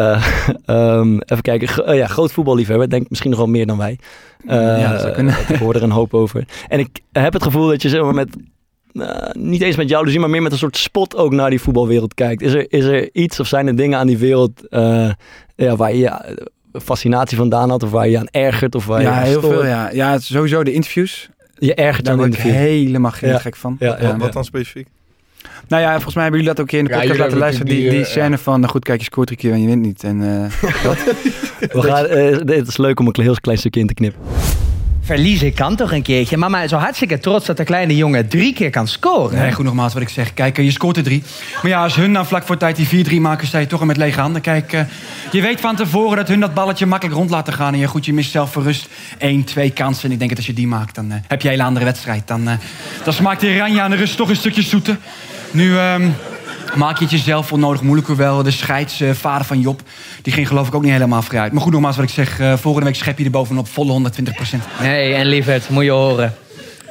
Eh, 0.00 0.26
ehm, 0.64 1.12
even 1.14 1.42
kijken. 1.42 1.86
Eh, 1.86 1.96
ja, 1.96 2.06
groot 2.06 2.32
voetballiefhebber. 2.32 2.88
Denk 2.90 3.08
misschien 3.10 3.30
nog 3.30 3.38
wel 3.38 3.48
meer 3.48 3.66
dan 3.66 3.78
wij. 3.78 3.98
Eh, 4.46 4.56
Ja, 4.80 5.10
kunnen. 5.14 5.34
Ik 5.48 5.56
hoor 5.56 5.74
er 5.74 5.82
een 5.82 5.90
hoop 5.90 6.14
over. 6.14 6.44
En 6.68 6.78
ik 6.78 6.88
heb 7.12 7.32
het 7.32 7.42
gevoel 7.42 7.66
dat 7.68 7.82
je 7.82 7.88
zeg 7.88 8.02
maar 8.02 8.14
met... 8.14 8.36
eh, 8.92 9.30
niet 9.32 9.62
eens 9.62 9.76
met 9.76 9.88
jaloezie, 9.88 10.20
maar 10.20 10.30
meer 10.30 10.42
met 10.42 10.52
een 10.52 10.58
soort 10.58 10.76
spot 10.76 11.16
ook 11.16 11.32
naar 11.32 11.50
die 11.50 11.60
voetbalwereld 11.60 12.14
kijkt. 12.14 12.42
Is 12.42 12.52
er, 12.52 12.72
is 12.72 12.84
er 12.84 13.08
iets 13.14 13.40
of 13.40 13.46
zijn 13.46 13.66
er 13.66 13.76
dingen 13.76 13.98
aan 13.98 14.06
die 14.06 14.18
wereld 14.18 14.68
eh, 14.68 15.10
ja, 15.56 15.76
waar 15.76 15.94
je 15.94 16.06
eh, 16.08 16.34
fascinatie 16.82 17.36
vandaan 17.36 17.70
had? 17.70 17.82
Of 17.82 17.90
waar 17.90 18.08
je 18.08 18.18
aan 18.18 18.28
ergert? 18.30 18.74
Of 18.74 18.86
waar 18.86 19.00
je 19.00 19.06
Ja, 19.06 19.20
heel 19.20 19.38
stoort? 19.38 19.54
veel. 19.54 19.66
Ja. 19.66 19.90
ja, 19.90 20.18
sowieso 20.18 20.62
de 20.64 20.72
interviews. 20.72 21.28
Je 21.58 21.74
ergert 21.74 22.04
Daar 22.04 22.12
aan 22.14 22.18
word 22.20 22.34
ik 22.34 22.40
helemaal 22.40 23.10
geen 23.10 23.30
Ja. 23.30 23.38
gek 23.38 23.56
van. 23.56 23.76
Ja, 23.78 23.96
ja. 24.00 24.08
Ja. 24.08 24.16
Wat 24.16 24.32
dan 24.32 24.44
specifiek? 24.44 24.88
Nou 25.68 25.82
ja, 25.82 25.92
volgens 25.92 26.14
mij 26.14 26.22
hebben 26.22 26.40
jullie 26.40 26.56
dat 26.56 26.64
ook 26.64 26.72
een 26.72 26.78
keer 26.78 26.78
in 26.78 26.84
de 26.84 27.06
podcast 27.06 27.18
laten 27.18 27.38
luisteren. 27.38 27.68
Die, 27.68 27.80
die, 27.80 27.90
die, 27.90 28.00
eh, 28.00 28.06
scène 28.06 28.38
van, 28.38 28.60
nou 28.60 28.72
goed, 28.72 28.84
kijk, 28.84 28.98
je 28.98 29.04
scoort 29.04 29.26
drie 29.26 29.38
keer 29.38 29.52
en 29.52 29.60
je 29.60 29.66
wint 29.66 29.82
niet. 29.82 30.04
En, 30.04 30.22
eh, 30.22 30.70
We 31.72 31.82
gaan, 31.82 32.06
eh, 32.06 32.38
dit 32.44 32.68
is 32.68 32.76
leuk 32.76 33.00
om 33.00 33.06
een 33.06 33.22
heel 33.22 33.34
klein 33.40 33.58
stukje 33.58 33.80
in 33.80 33.86
te 33.86 33.94
knippen. 33.94 34.20
Verliezen 35.10 35.54
kan 35.54 35.76
toch 35.76 35.92
een 35.92 36.02
keertje. 36.02 36.36
Mama 36.36 36.62
is 36.62 36.70
zo 36.70 36.76
hartstikke 36.76 37.18
trots 37.18 37.46
dat 37.46 37.56
de 37.56 37.64
kleine 37.64 37.96
jongen 37.96 38.28
drie 38.28 38.52
keer 38.52 38.70
kan 38.70 38.88
scoren. 38.88 39.38
Nee, 39.38 39.52
goed 39.52 39.64
nogmaals 39.64 39.92
wat 39.92 40.02
ik 40.02 40.08
zeg. 40.08 40.34
Kijk, 40.34 40.58
eh, 40.58 40.64
je 40.64 40.70
scoort 40.70 40.96
er 40.96 41.02
drie. 41.02 41.22
Maar 41.62 41.70
ja, 41.70 41.82
als 41.82 41.96
hun 41.96 42.12
dan 42.12 42.26
vlak 42.26 42.46
voor 42.46 42.56
tijd 42.56 42.76
die 42.76 42.86
4-3 42.86 43.20
maken, 43.20 43.46
sta 43.46 43.58
je 43.58 43.66
toch 43.66 43.80
al 43.80 43.86
met 43.86 43.96
lege 43.96 44.20
handen. 44.20 44.42
Kijk, 44.42 44.72
eh, 44.72 44.80
je 45.32 45.40
weet 45.40 45.60
van 45.60 45.76
tevoren 45.76 46.16
dat 46.16 46.28
hun 46.28 46.40
dat 46.40 46.54
balletje 46.54 46.86
makkelijk 46.86 47.16
rond 47.16 47.30
laten 47.30 47.52
gaan. 47.52 47.72
En 47.72 47.78
je, 47.78 47.86
goed, 47.86 48.04
je 48.04 48.12
mist 48.12 48.30
zelf 48.30 48.52
voor 48.52 48.62
rust 48.62 48.88
één, 49.18 49.44
twee 49.44 49.70
kansen. 49.70 50.04
En 50.04 50.10
ik 50.10 50.18
denk 50.18 50.30
dat 50.30 50.38
als 50.38 50.46
je 50.46 50.54
die 50.54 50.66
maakt, 50.66 50.94
dan 50.94 51.10
eh, 51.10 51.18
heb 51.26 51.40
je 51.40 51.46
een 51.46 51.54
hele 51.54 51.66
andere 51.66 51.84
wedstrijd. 51.84 52.28
Dan, 52.28 52.48
eh, 52.48 52.54
dan 53.04 53.12
smaakt 53.12 53.40
die 53.40 53.58
Ranja 53.58 53.82
aan 53.82 53.90
de 53.90 53.96
rust 53.96 54.16
toch 54.16 54.28
een 54.28 54.36
stukje 54.36 54.62
zoeter. 54.62 54.96
Nu 55.50 55.78
ehm, 55.78 56.08
maak 56.74 56.96
je 56.98 57.04
het 57.04 57.12
jezelf 57.12 57.52
onnodig 57.52 57.82
moeilijk. 57.82 58.06
Hoewel 58.06 58.42
de 58.42 58.50
scheidsvader 58.50 59.46
van 59.46 59.60
Job, 59.60 59.80
die 60.22 60.32
ging 60.32 60.48
geloof 60.48 60.68
ik 60.68 60.74
ook 60.74 60.82
niet 60.82 60.92
helemaal 60.92 61.22
vooruit. 61.22 61.52
Maar 61.52 61.62
goed 61.62 61.72
nogmaals 61.72 61.96
wat 61.96 62.04
ik 62.04 62.10
zeg. 62.10 62.40
eh, 62.40 62.52
volgende 62.56 62.86
week 62.86 62.96
schep 62.96 63.18
je 63.18 63.24
er 63.24 63.30
bovenop 63.30 63.68
volle 63.68 63.92
120% 63.92 64.80
Nee, 64.80 65.14
en 65.14 65.26
lieverd, 65.26 65.68
moet 65.68 65.84
je 65.84 65.90
horen. 65.90 66.34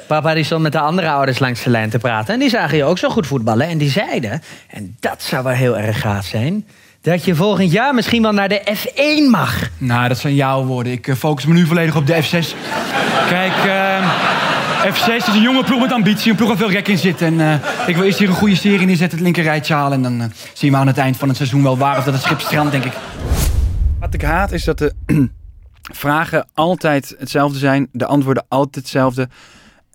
Papa 0.08 0.34
die 0.34 0.44
stond 0.44 0.62
met 0.62 0.72
de 0.72 0.80
andere 0.80 1.10
ouders 1.10 1.39
langs 1.39 1.63
de 1.63 1.70
lijn 1.70 1.89
te 1.89 1.98
praten. 1.98 2.34
En 2.34 2.39
die 2.39 2.50
zagen 2.50 2.78
je 2.78 2.84
ook 2.84 2.98
zo 2.98 3.10
goed 3.10 3.28
voetballen. 3.28 3.68
En 3.68 3.78
die 3.78 3.89
zeiden, 3.89 4.42
en 4.70 4.96
dat 5.00 5.24
zou 5.24 5.44
wel 5.44 5.54
heel 5.54 5.78
erg 5.78 6.00
gaaf 6.01 6.25
zijn... 6.25 6.66
dat 7.01 7.25
je 7.25 7.36
volgend 7.36 7.72
jaar 7.72 7.94
misschien 7.94 8.22
wel 8.22 8.32
naar 8.32 8.50
de 8.50 8.62
F1 8.75 9.30
mag. 9.30 9.70
Nou, 9.78 10.08
dat 10.08 10.18
zijn 10.18 10.36
jouw 10.36 10.63
woorden. 10.63 10.92
Ik 10.92 11.08
eh, 11.08 11.16
focus 11.16 11.46
me 11.46 11.54
nu 11.54 11.66
volledig 11.66 11.96
op 11.96 12.08
de 12.08 12.13
F6. 12.24 12.56
Kijk, 13.30 13.54
eh, 13.66 13.88
F6 14.80 15.16
is 15.16 15.28
een 15.28 15.42
jonge 15.42 15.64
ploeg 15.64 15.82
met 15.82 15.92
ambitie. 15.92 16.32
Een 16.32 16.36
ploeg 16.38 16.48
waar 16.50 16.58
veel 16.58 16.72
rek 16.72 16.88
in 16.88 16.98
zit. 16.98 17.22
En 17.22 17.40
eh, 17.40 17.88
ik 17.88 17.96
wil 17.96 18.06
eerst 18.06 18.20
hier 18.20 18.30
een 18.30 18.36
goede 18.36 18.56
serie 18.56 18.86
neerzetten, 18.86 19.18
het 19.18 19.26
linker 19.26 19.44
rijtje 19.44 19.74
halen. 19.74 19.94
En 19.98 20.04
dan 20.04 20.22
eh, 20.22 20.28
zien 20.54 20.72
we 20.72 20.78
aan 20.78 20.88
het 20.88 20.98
eind 20.98 21.18
van 21.18 21.28
het 21.28 21.38
seizoen 21.38 21.64
wel 21.64 21.78
waar 21.78 21.98
of 21.98 22.04
dat 22.04 22.14
het 22.14 22.24
schip 22.24 22.40
strandt, 22.40 22.72
denk 22.72 22.84
ik. 22.84 22.94
Wat 24.00 24.14
ik 24.14 24.22
haat 24.22 24.52
is 24.52 24.64
dat 24.64 24.78
de 24.78 24.94
vragen 26.04 26.48
altijd 26.54 27.16
hetzelfde 27.18 27.58
zijn, 27.58 27.88
de 27.92 28.06
antwoorden 28.06 28.46
altijd 28.48 28.76
hetzelfde. 28.76 29.30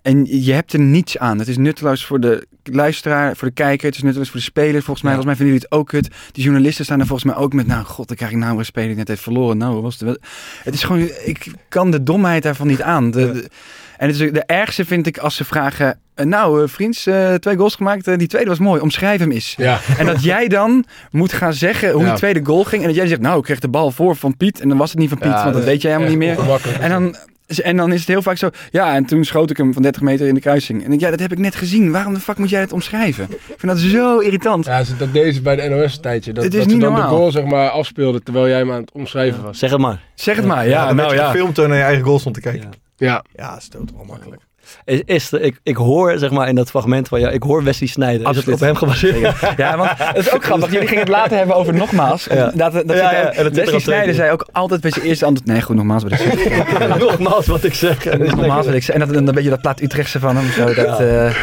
En 0.01 0.25
je 0.43 0.53
hebt 0.53 0.73
er 0.73 0.79
niets 0.79 1.17
aan. 1.17 1.39
Het 1.39 1.47
is 1.47 1.57
nutteloos 1.57 2.05
voor 2.05 2.19
de 2.19 2.47
luisteraar, 2.63 3.35
voor 3.35 3.47
de 3.47 3.53
kijker. 3.53 3.85
Het 3.87 3.95
is 3.95 4.01
nutteloos 4.03 4.29
voor 4.29 4.39
de 4.39 4.45
spelers. 4.45 4.85
Volgens 4.85 5.01
mij, 5.05 5.13
volgens 5.13 5.25
mij 5.25 5.35
vinden 5.35 5.53
jullie 5.53 5.67
het 5.69 5.79
ook 5.79 5.87
kut. 5.87 6.09
Die 6.31 6.43
journalisten 6.43 6.85
staan 6.85 6.99
er 6.99 7.05
volgens 7.07 7.33
mij 7.33 7.43
ook 7.43 7.53
met... 7.53 7.67
Nou, 7.67 7.85
god, 7.85 8.07
dan 8.07 8.17
krijg 8.17 8.31
ik 8.31 8.37
nou 8.37 8.57
een 8.57 8.65
speler 8.65 8.87
die 8.87 8.97
net 8.97 9.07
heeft 9.07 9.21
verloren. 9.21 9.57
Nou, 9.57 9.81
was 9.81 9.99
het? 9.99 10.19
Het 10.63 10.73
is 10.73 10.83
gewoon... 10.83 11.09
Ik 11.25 11.51
kan 11.69 11.91
de 11.91 12.03
domheid 12.03 12.43
daarvan 12.43 12.67
niet 12.67 12.81
aan. 12.81 13.11
De, 13.11 13.31
de- 13.31 13.49
en 13.97 14.07
het 14.07 14.19
is, 14.21 14.31
de 14.31 14.43
ergste 14.45 14.85
vind 14.85 15.07
ik 15.07 15.17
als 15.17 15.35
ze 15.35 15.45
vragen... 15.45 15.99
eh, 16.15 16.25
nou, 16.25 16.63
eh, 16.63 16.69
vriends, 16.69 17.05
eh, 17.05 17.33
twee 17.33 17.55
goals 17.55 17.75
gemaakt. 17.75 18.07
eh, 18.07 18.17
die 18.17 18.27
tweede 18.27 18.49
was 18.49 18.59
mooi. 18.59 18.81
Omschrijf 18.81 19.19
hem 19.19 19.31
eens. 19.31 19.53
Ja. 19.57 19.79
En 19.97 20.05
dat 20.05 20.23
jij 20.23 20.47
dan 20.47 20.85
moet 21.11 21.33
gaan 21.33 21.53
zeggen 21.53 21.91
hoe 21.91 22.01
Ja. 22.03 22.07
die 22.09 22.17
tweede 22.17 22.41
goal 22.45 22.63
ging. 22.63 22.81
En 22.81 22.87
dat 22.87 22.97
jij 22.97 23.07
zegt, 23.07 23.21
nou, 23.21 23.37
ik 23.37 23.43
kreeg 23.43 23.59
de 23.59 23.67
bal 23.67 23.91
voor 23.91 24.15
van 24.15 24.37
Piet. 24.37 24.59
En 24.59 24.69
dan 24.69 24.77
was 24.77 24.89
het 24.89 24.99
niet 24.99 25.09
van 25.09 25.17
Piet, 25.17 25.27
Ja, 25.31 25.41
want 25.43 25.53
dat 25.55 25.63
weet 25.63 25.81
jij 25.81 25.91
helemaal 25.91 26.15
niet 26.17 26.19
meer. 26.19 26.37
En 26.79 26.89
dan, 26.89 27.15
en 27.63 27.77
dan 27.77 27.91
is 27.93 27.99
het 27.99 28.07
heel 28.07 28.21
vaak 28.21 28.37
zo, 28.37 28.49
ja, 28.71 28.95
en 28.95 29.05
toen 29.05 29.23
schoot 29.23 29.49
ik 29.49 29.57
hem 29.57 29.73
van 29.73 29.81
30 29.81 30.01
meter 30.01 30.27
in 30.27 30.33
de 30.33 30.39
kruising. 30.39 30.85
En 30.85 30.91
ik 30.93 30.99
ja, 30.99 31.09
dat 31.09 31.19
heb 31.19 31.31
ik 31.31 31.37
net 31.37 31.55
gezien. 31.55 31.91
Waarom 31.91 32.13
de 32.13 32.19
fuck 32.19 32.37
moet 32.37 32.49
jij 32.49 32.59
het 32.61 32.71
omschrijven? 32.73 33.23
Ik 33.31 33.55
vind 33.57 33.71
dat 33.71 33.77
zo 33.79 34.19
irritant. 34.19 34.65
Ja, 34.65 34.83
ze- 34.83 34.97
dat 34.97 35.13
deze 35.13 35.41
bij 35.41 35.55
de 35.55 35.69
NOS 35.69 35.99
tijdje. 35.99 36.33
Dat, 36.33 36.43
Het 36.43 36.53
is 36.53 36.59
dat 36.59 36.69
ze 36.71 36.77
dan 36.77 36.91
normaal. 36.91 37.09
de 37.09 37.15
goal 37.15 37.31
zeg 37.31 37.43
maar 37.43 37.69
afspeelde 37.69 38.23
terwijl 38.23 38.47
jij 38.47 38.57
hem 38.57 38.71
aan 38.71 38.81
het 38.81 38.91
omschrijven 38.93 39.43
was. 39.43 39.59
Zeg 39.59 39.69
het 39.69 39.79
maar. 39.79 39.99
Zeg 40.15 40.35
het 40.35 40.45
maar, 40.45 40.67
ja, 40.67 40.85
dan 40.87 40.95
nou 40.95 41.09
je 41.09 41.15
ja. 41.19 41.25
gefilmd 41.31 41.55
toen 41.55 41.67
naar 41.69 41.77
je 41.77 41.83
eigen 41.83 42.03
goal 42.03 42.19
stond 42.19 42.35
te 42.35 42.41
kijken. 42.41 42.69
Ja. 42.97 43.07
Ja. 43.07 43.23
Ja, 43.35 43.49
dat 43.53 43.61
is 43.61 43.69
dood 43.69 43.91
wel 43.95 44.05
makkelijk. 44.05 44.41
Is, 44.85 45.01
is 45.05 45.31
er- 45.31 45.41
ik, 45.41 45.59
ik 45.63 45.75
hoor 45.75 46.17
zeg 46.17 46.31
maar 46.31 46.47
in 46.47 46.55
dat 46.55 46.69
fragment 46.69 47.07
van 47.07 47.19
jou, 47.19 47.33
ik 47.33 47.43
hoor 47.43 47.63
Wesley 47.63 47.87
Snijder. 47.89 48.19
Is 48.21 48.27
het 48.27 48.35
Absoluut. 48.37 48.55
op 48.59 48.65
hem 48.65 48.75
gebaseerd? 48.75 49.35
Ja, 49.57 49.77
want 49.77 49.89
het 49.95 50.17
is 50.17 50.31
ook 50.31 50.43
grappig. 50.49 50.71
Jullie 50.71 50.87
gingen 50.87 51.03
het 51.03 51.11
later 51.11 51.37
hebben 51.37 51.55
over 51.55 51.73
nogmaals. 51.73 52.23
Ja. 52.25 52.35
Dat, 52.55 52.71
dat, 52.73 52.87
dat 52.87 52.97
Ja, 52.97 53.09
zit 53.09 53.17
ja, 53.19 53.27
ook- 53.27 53.33
en 53.33 53.43
dat 53.43 53.53
zit 53.55 53.65
al 53.65 53.71
Wesley 53.71 53.79
Snijder 53.79 54.15
zei 54.15 54.31
ook 54.31 54.47
altijd 54.51 54.81
bij 54.81 54.91
zijn 54.91 55.05
eerste 55.05 55.25
antwoord... 55.25 55.49
Nee, 55.51 55.61
goed, 55.61 55.75
nogmaals 55.75 56.03
wat 56.03 56.11
ik 56.11 56.17
zeg. 56.17 56.97
Nogmaals 56.97 57.45
wat 57.47 57.63
ik 57.63 57.73
zeg. 57.73 58.17
nogmaals 58.17 58.65
wat 58.65 58.75
ik 58.75 58.83
zeg. 58.83 58.95
En 58.95 58.99
dat, 59.01 59.13
dan 59.13 59.27
een 59.27 59.33
beetje 59.33 59.49
dat 59.49 59.61
plaat 59.61 59.81
Utrechtse 59.81 60.19
van 60.19 60.35
hem. 60.37 60.51
Zo, 60.51 60.73
dat, 60.73 60.99
eh, 60.99 61.25
eh, 61.27 61.35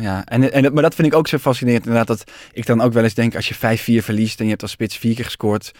ja. 0.00 0.22
en, 0.24 0.52
en, 0.52 0.62
dat- 0.62 0.72
maar 0.72 0.82
dat 0.82 0.94
vind 0.94 1.06
ik 1.08 1.14
ook 1.14 1.28
zo 1.28 1.38
fascinerend. 1.38 1.86
Inderdaad, 1.86 2.06
dat 2.18 2.24
ik 2.52 2.66
dan 2.66 2.80
ook 2.80 2.92
wel 2.92 3.02
eens 3.02 3.14
denk... 3.14 3.36
Als 3.36 3.48
je 3.48 3.54
5-4 4.00 4.04
verliest 4.04 4.38
en 4.38 4.44
je 4.44 4.50
hebt 4.50 4.62
als 4.62 4.70
spits 4.70 4.96
vier 4.96 5.14
keer 5.14 5.24
gescoord... 5.24 5.70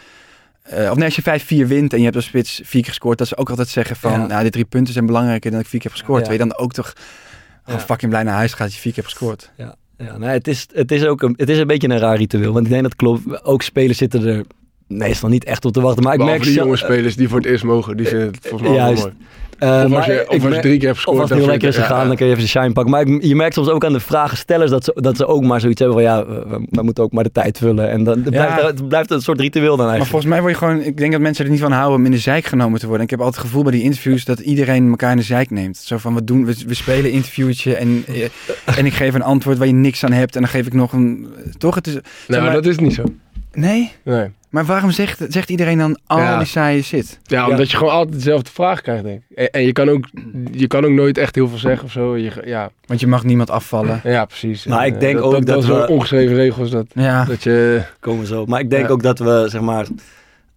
eh, 0.70 0.90
of 0.90 0.96
nee, 0.96 1.04
als 1.04 1.16
je 1.16 1.64
5-4 1.64 1.68
wint 1.68 1.92
en 1.92 1.98
je 1.98 2.04
hebt 2.04 2.16
als 2.16 2.24
spits 2.24 2.60
vier 2.64 2.82
keer 2.82 2.90
gescoord... 2.90 3.18
Dat 3.18 3.28
ze 3.28 3.36
ook 3.36 3.50
altijd 3.50 3.68
zeggen 3.68 3.96
van... 3.96 4.12
Ja. 4.12 4.26
Nou, 4.26 4.42
die 4.42 4.50
drie 4.50 4.64
punten 4.64 4.92
zijn 4.92 5.06
belangrijker 5.06 5.50
dan 5.50 5.52
dat 5.52 5.60
ik 5.60 5.68
vier 5.68 5.80
keer 5.80 5.90
heb 5.90 5.98
gescoord. 5.98 6.20
Ja. 6.20 6.26
Terwijl 6.28 6.48
je 6.48 6.54
dan 6.54 6.64
ook 6.64 6.72
toch... 6.72 6.92
gewoon 7.64 7.80
Ja. 7.80 7.86
fucking 7.86 8.10
blij 8.10 8.22
naar 8.22 8.34
huis 8.34 8.52
gaat 8.52 8.60
als 8.60 8.74
je 8.74 8.80
vier 8.80 8.92
keer 8.92 9.02
hebt 9.02 9.14
gescoord. 9.14 9.50
Ja, 9.56 9.74
ja 9.98 10.18
nee, 10.18 10.28
het, 10.28 10.48
is, 10.48 10.66
het 10.72 10.92
is 10.92 11.04
ook 11.04 11.22
een, 11.22 11.34
het 11.36 11.48
is 11.48 11.58
een 11.58 11.66
beetje 11.66 11.88
een 11.88 11.98
raar 11.98 12.16
ritueel. 12.16 12.52
Want 12.52 12.64
ik 12.64 12.70
denk 12.72 12.82
dat 12.82 12.96
klopt. 12.96 13.44
Ook 13.44 13.62
spelers 13.62 13.98
zitten 13.98 14.26
er 14.26 14.44
meestal 14.86 15.28
niet 15.28 15.44
echt 15.44 15.64
op 15.64 15.72
te 15.72 15.80
wachten. 15.80 16.02
Maar 16.02 16.12
ik 16.12 16.18
Behalve 16.18 16.38
merk 16.38 16.54
die 16.54 16.62
jonge 16.62 16.76
spelers 16.76 17.16
die 17.16 17.28
voor 17.28 17.38
het 17.38 17.46
eerst 17.46 17.64
mogen. 17.64 17.96
Die 17.96 18.06
vinden 18.06 18.26
het 18.26 18.38
volgens 18.40 18.62
mij 18.62 18.70
wel 18.70 18.86
Juist. 18.86 19.02
mooi. 19.02 19.14
Eh, 19.60 19.68
Of 19.84 19.88
maar 19.88 19.96
als 19.96 20.06
je, 20.06 20.12
ik 20.12 20.20
of 20.20 20.28
als 20.34 20.42
je 20.42 20.48
merk- 20.48 20.62
drie 20.62 20.78
keer 20.78 20.86
hebt 20.88 20.98
Of 20.98 21.04
gescoord. 21.04 21.20
als 21.20 21.30
het 21.30 21.38
heel 21.38 21.48
lekker 21.48 21.68
is 21.68 21.76
gegaan, 21.76 22.00
ja, 22.00 22.06
dan 22.06 22.16
kun 22.16 22.26
je 22.26 22.32
even 22.32 22.44
de 22.44 22.50
shine 22.50 22.72
pakken. 22.72 22.92
Maar 22.92 23.06
ik, 23.06 23.22
je 23.24 23.34
merkt 23.36 23.54
soms 23.54 23.68
ook 23.68 23.84
aan 23.84 23.92
de 23.92 24.00
vragenstellers 24.00 24.70
dat 24.70 24.84
ze, 24.84 24.92
dat 24.94 25.16
ze 25.16 25.26
ook 25.26 25.42
maar 25.42 25.60
zoiets 25.60 25.80
hebben 25.80 25.98
van 25.98 26.06
ja, 26.06 26.26
we, 26.26 26.66
we 26.70 26.82
moeten 26.82 27.04
ook 27.04 27.12
maar 27.12 27.24
de 27.24 27.32
tijd 27.32 27.58
vullen. 27.58 27.90
En 27.90 28.04
dan 28.04 28.20
het 28.20 28.30
blijft, 28.30 28.62
het 28.62 28.88
blijft 28.88 29.10
een 29.10 29.20
soort 29.22 29.40
ritueel 29.40 29.76
dan 29.76 29.86
Maar 29.86 29.94
eigenlijk. 29.94 30.10
volgens 30.10 30.30
mij 30.32 30.40
word 30.40 30.52
je 30.52 30.58
gewoon... 30.58 30.80
Ik 30.82 30.96
denk 30.96 31.12
dat 31.12 31.20
mensen 31.20 31.44
er 31.44 31.50
niet 31.50 31.60
van 31.60 31.72
houden 31.72 31.98
om 31.98 32.04
in 32.04 32.10
de 32.10 32.18
zeik 32.18 32.44
genomen 32.44 32.80
te 32.80 32.86
worden. 32.86 33.04
Ik 33.04 33.10
heb 33.10 33.18
altijd 33.20 33.36
het 33.38 33.46
gevoel 33.46 33.62
bij 33.62 33.72
die 33.72 33.82
interviews 33.82 34.24
dat 34.24 34.38
iedereen 34.38 34.88
elkaar 34.90 35.10
in 35.10 35.16
de 35.16 35.22
zeik 35.22 35.50
neemt. 35.50 35.76
Zo 35.76 35.96
van, 35.98 36.14
we 36.14 36.24
doen, 36.24 36.44
we, 36.44 36.54
we 36.66 36.74
spelen 36.74 37.04
een 37.04 37.10
interviewtje 37.12 37.74
en, 37.76 38.04
eh, 38.06 38.76
en 38.78 38.86
ik 38.86 38.92
geef 38.92 39.14
een 39.14 39.22
antwoord 39.22 39.58
waar 39.58 39.66
je 39.66 39.72
niks 39.72 40.04
aan 40.04 40.12
hebt. 40.12 40.34
En 40.34 40.40
dan 40.40 40.50
geef 40.50 40.66
ik 40.66 40.72
nog 40.74 40.92
een... 40.92 41.26
Toch? 41.58 41.74
Het 41.74 41.86
is, 41.86 41.92
zeg 41.92 42.02
Nou, 42.28 42.42
maar- 42.42 42.52
dat 42.52 42.66
is 42.66 42.78
niet 42.78 42.94
zo. 42.94 43.04
Nee? 43.52 43.92
Nee. 44.04 44.30
Maar 44.50 44.64
waarom 44.64 44.90
zegt, 44.90 45.24
zegt 45.28 45.50
iedereen 45.50 45.78
dan 45.78 45.98
al 46.06 46.18
Ja. 46.18 46.38
die 46.38 46.46
saaie 46.46 46.82
shit? 46.82 47.18
Ja, 47.22 47.48
omdat 47.48 47.70
je 47.70 47.76
gewoon 47.76 47.92
altijd 47.92 48.16
dezelfde 48.16 48.50
vraag 48.50 48.80
krijgt, 48.80 49.04
denk 49.04 49.22
ik. 49.28 49.36
En, 49.36 49.50
en 49.50 49.62
je, 49.64 49.72
kan 49.72 49.88
ook, 49.88 50.04
je 50.52 50.66
kan 50.66 50.84
ook 50.84 50.90
nooit 50.90 51.18
echt 51.18 51.34
heel 51.34 51.48
veel 51.48 51.58
zeggen 51.58 51.84
of 51.84 51.92
zo. 51.92 52.16
Je, 52.16 52.32
ja, 52.44 52.70
Want 52.86 53.00
je 53.00 53.06
mag 53.06 53.24
niemand 53.24 53.50
afvallen. 53.50 54.00
ja, 54.04 54.24
precies. 54.24 54.66
Maar 54.66 54.80
En, 54.86 54.94
ik 54.94 55.00
denk 55.00 55.20
ook 55.20 55.32
dat 55.32 55.46
dat 55.46 55.64
we- 55.64 55.66
zo'n 55.72 55.86
ongeschreven 55.88 56.34
regels 56.36 56.70
dat, 56.70 56.86
Ja. 56.94 57.24
dat 57.24 57.42
je... 57.42 57.82
komen 58.00 58.26
zo. 58.26 58.46
Maar 58.46 58.60
ik 58.60 58.70
denk 58.70 58.86
Ja. 58.86 58.92
ook 58.92 59.02
dat 59.02 59.18
we 59.18 59.44
zeg 59.48 59.60
maar 59.60 59.86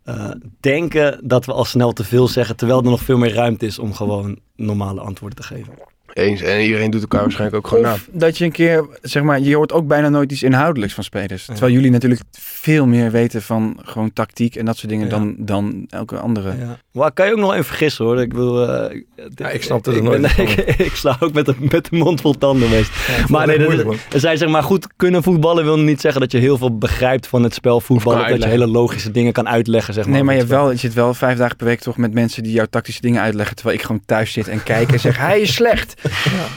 eh, 0.03 0.29
denken 0.59 1.19
dat 1.23 1.45
we 1.45 1.53
al 1.53 1.65
snel 1.65 1.91
te 1.93 2.03
veel 2.03 2.27
zeggen, 2.27 2.55
terwijl 2.55 2.79
er 2.79 2.89
nog 2.89 3.01
veel 3.01 3.17
meer 3.17 3.33
ruimte 3.33 3.65
is 3.65 3.79
om 3.79 3.93
gewoon 3.93 4.39
normale 4.55 5.01
antwoorden 5.01 5.37
te 5.37 5.43
geven. 5.43 5.73
Eens. 6.13 6.41
En 6.41 6.61
iedereen 6.61 6.91
doet 6.91 7.01
elkaar 7.01 7.21
waarschijnlijk 7.21 7.57
ook 7.57 7.67
gewoon 7.67 7.83
na. 7.83 7.95
Dat 8.11 8.37
je 8.37 8.45
een 8.45 8.51
keer, 8.51 8.85
zeg 9.01 9.23
maar, 9.23 9.39
je 9.39 9.55
hoort 9.55 9.71
ook 9.71 9.87
bijna 9.87 10.09
nooit 10.09 10.31
iets 10.31 10.43
inhoudelijks 10.43 10.93
van 10.93 11.03
spelers. 11.03 11.45
Terwijl 11.45 11.73
jullie 11.73 11.91
natuurlijk 11.91 12.21
veel 12.31 12.85
meer 12.85 13.11
weten 13.11 13.41
van 13.41 13.79
gewoon 13.81 14.13
tactiek 14.13 14.55
en 14.55 14.65
dat 14.65 14.77
soort 14.77 14.89
dingen 14.89 15.05
Ja. 15.05 15.11
dan, 15.11 15.35
dan 15.37 15.85
elke 15.89 16.17
andere. 16.17 16.57
Ja. 16.59 16.79
Maar 16.91 17.11
kan 17.11 17.25
je 17.25 17.31
ook 17.31 17.39
nog 17.39 17.51
even 17.51 17.65
vergissen 17.65 18.05
hoor. 18.05 18.21
Ik 18.21 18.33
wil. 18.33 18.67
eh, 18.69 19.01
Ja, 19.35 19.49
ik 19.49 19.63
snapte 19.63 19.91
er 19.91 19.97
ik 19.97 20.03
nooit 20.03 20.21
ben- 20.21 20.29
van. 20.29 20.43
ik, 20.47 20.55
ik 20.77 20.95
sla 20.95 21.17
ook 21.19 21.33
met 21.33 21.45
de, 21.45 21.55
met 21.59 21.89
de 21.89 21.95
mond 21.95 22.21
vol 22.21 22.37
tanden 22.37 22.69
meest. 22.69 22.91
maar 23.27 23.47
nee, 23.47 23.59
moeilijk, 23.59 23.87
dat, 23.87 23.95
er 24.13 24.19
zijn 24.19 24.37
zeg 24.37 24.49
maar 24.49 24.63
goed 24.63 24.87
kunnen 24.95 25.23
voetballen 25.23 25.63
wil 25.63 25.79
niet 25.79 26.01
zeggen 26.01 26.21
dat 26.21 26.31
je 26.31 26.37
heel 26.37 26.57
veel 26.57 26.77
begrijpt 26.77 27.27
van 27.27 27.43
het 27.43 27.53
spel 27.53 27.79
voetballen. 27.81 28.21
kan 28.21 28.29
Dat 28.31 28.43
je 28.43 28.49
hele 28.49 28.67
logische 28.67 29.11
dingen 29.11 29.33
kan 29.33 29.47
uitleggen 29.49 29.93
zeg 29.93 30.03
maar. 30.03 30.13
Nee, 30.13 30.23
maar 30.23 30.33
je, 30.33 30.39
het 30.39 30.49
wel, 30.49 30.71
je 30.71 30.77
zit 30.77 30.93
wel 30.93 31.13
vijf 31.13 31.37
dagen 31.37 31.55
per 31.55 31.65
week 31.65 31.79
toch 31.79 31.97
met 31.97 32.13
mensen 32.13 32.43
die 32.43 32.51
jouw 32.51 32.65
tactische 32.69 33.01
dingen 33.01 33.21
uitleggen. 33.21 33.55
Terwijl 33.55 33.77
ik 33.77 33.83
gewoon 33.85 34.01
thuis 34.05 34.31
zit 34.31 34.47
en 34.47 34.63
kijk 34.63 34.91
en 34.91 34.99
zeg, 34.99 35.17
hij 35.27 35.39
is 35.41 35.53
slecht. 35.53 35.93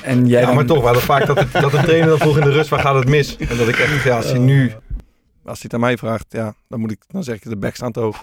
En 0.02 0.26
jij 0.26 0.40
Ja, 0.40 0.46
dan- 0.46 0.54
maar 0.54 0.64
toch, 0.66 0.82
wel 0.82 0.94
vaak 0.94 1.26
dat, 1.26 1.38
het, 1.38 1.52
dat 1.52 1.70
de 1.70 1.80
trainer 1.82 2.08
dan 2.08 2.18
vroeg 2.18 2.38
in 2.38 2.44
de 2.44 2.52
rust, 2.52 2.68
waar 2.68 2.80
gaat 2.80 2.94
het 2.94 3.08
mis? 3.08 3.36
En 3.36 3.56
dat 3.56 3.68
ik 3.68 3.78
echt, 3.78 4.02
ja, 4.02 4.16
als 4.16 4.30
hij 4.30 4.38
nu, 4.38 4.72
als 5.46 5.62
hij 5.62 5.70
het 5.70 5.74
aan 5.74 5.80
mij 5.80 5.96
vraagt, 5.96 6.26
ja, 6.28 6.54
dan 6.68 6.80
moet 6.80 6.90
ik, 6.90 6.98
dan 7.08 7.22
zeg 7.22 7.34
ik 7.36 7.42
de 7.48 7.56
bek 7.56 7.74
staan 7.74 7.92
te 7.92 8.00
hoog. 8.00 8.22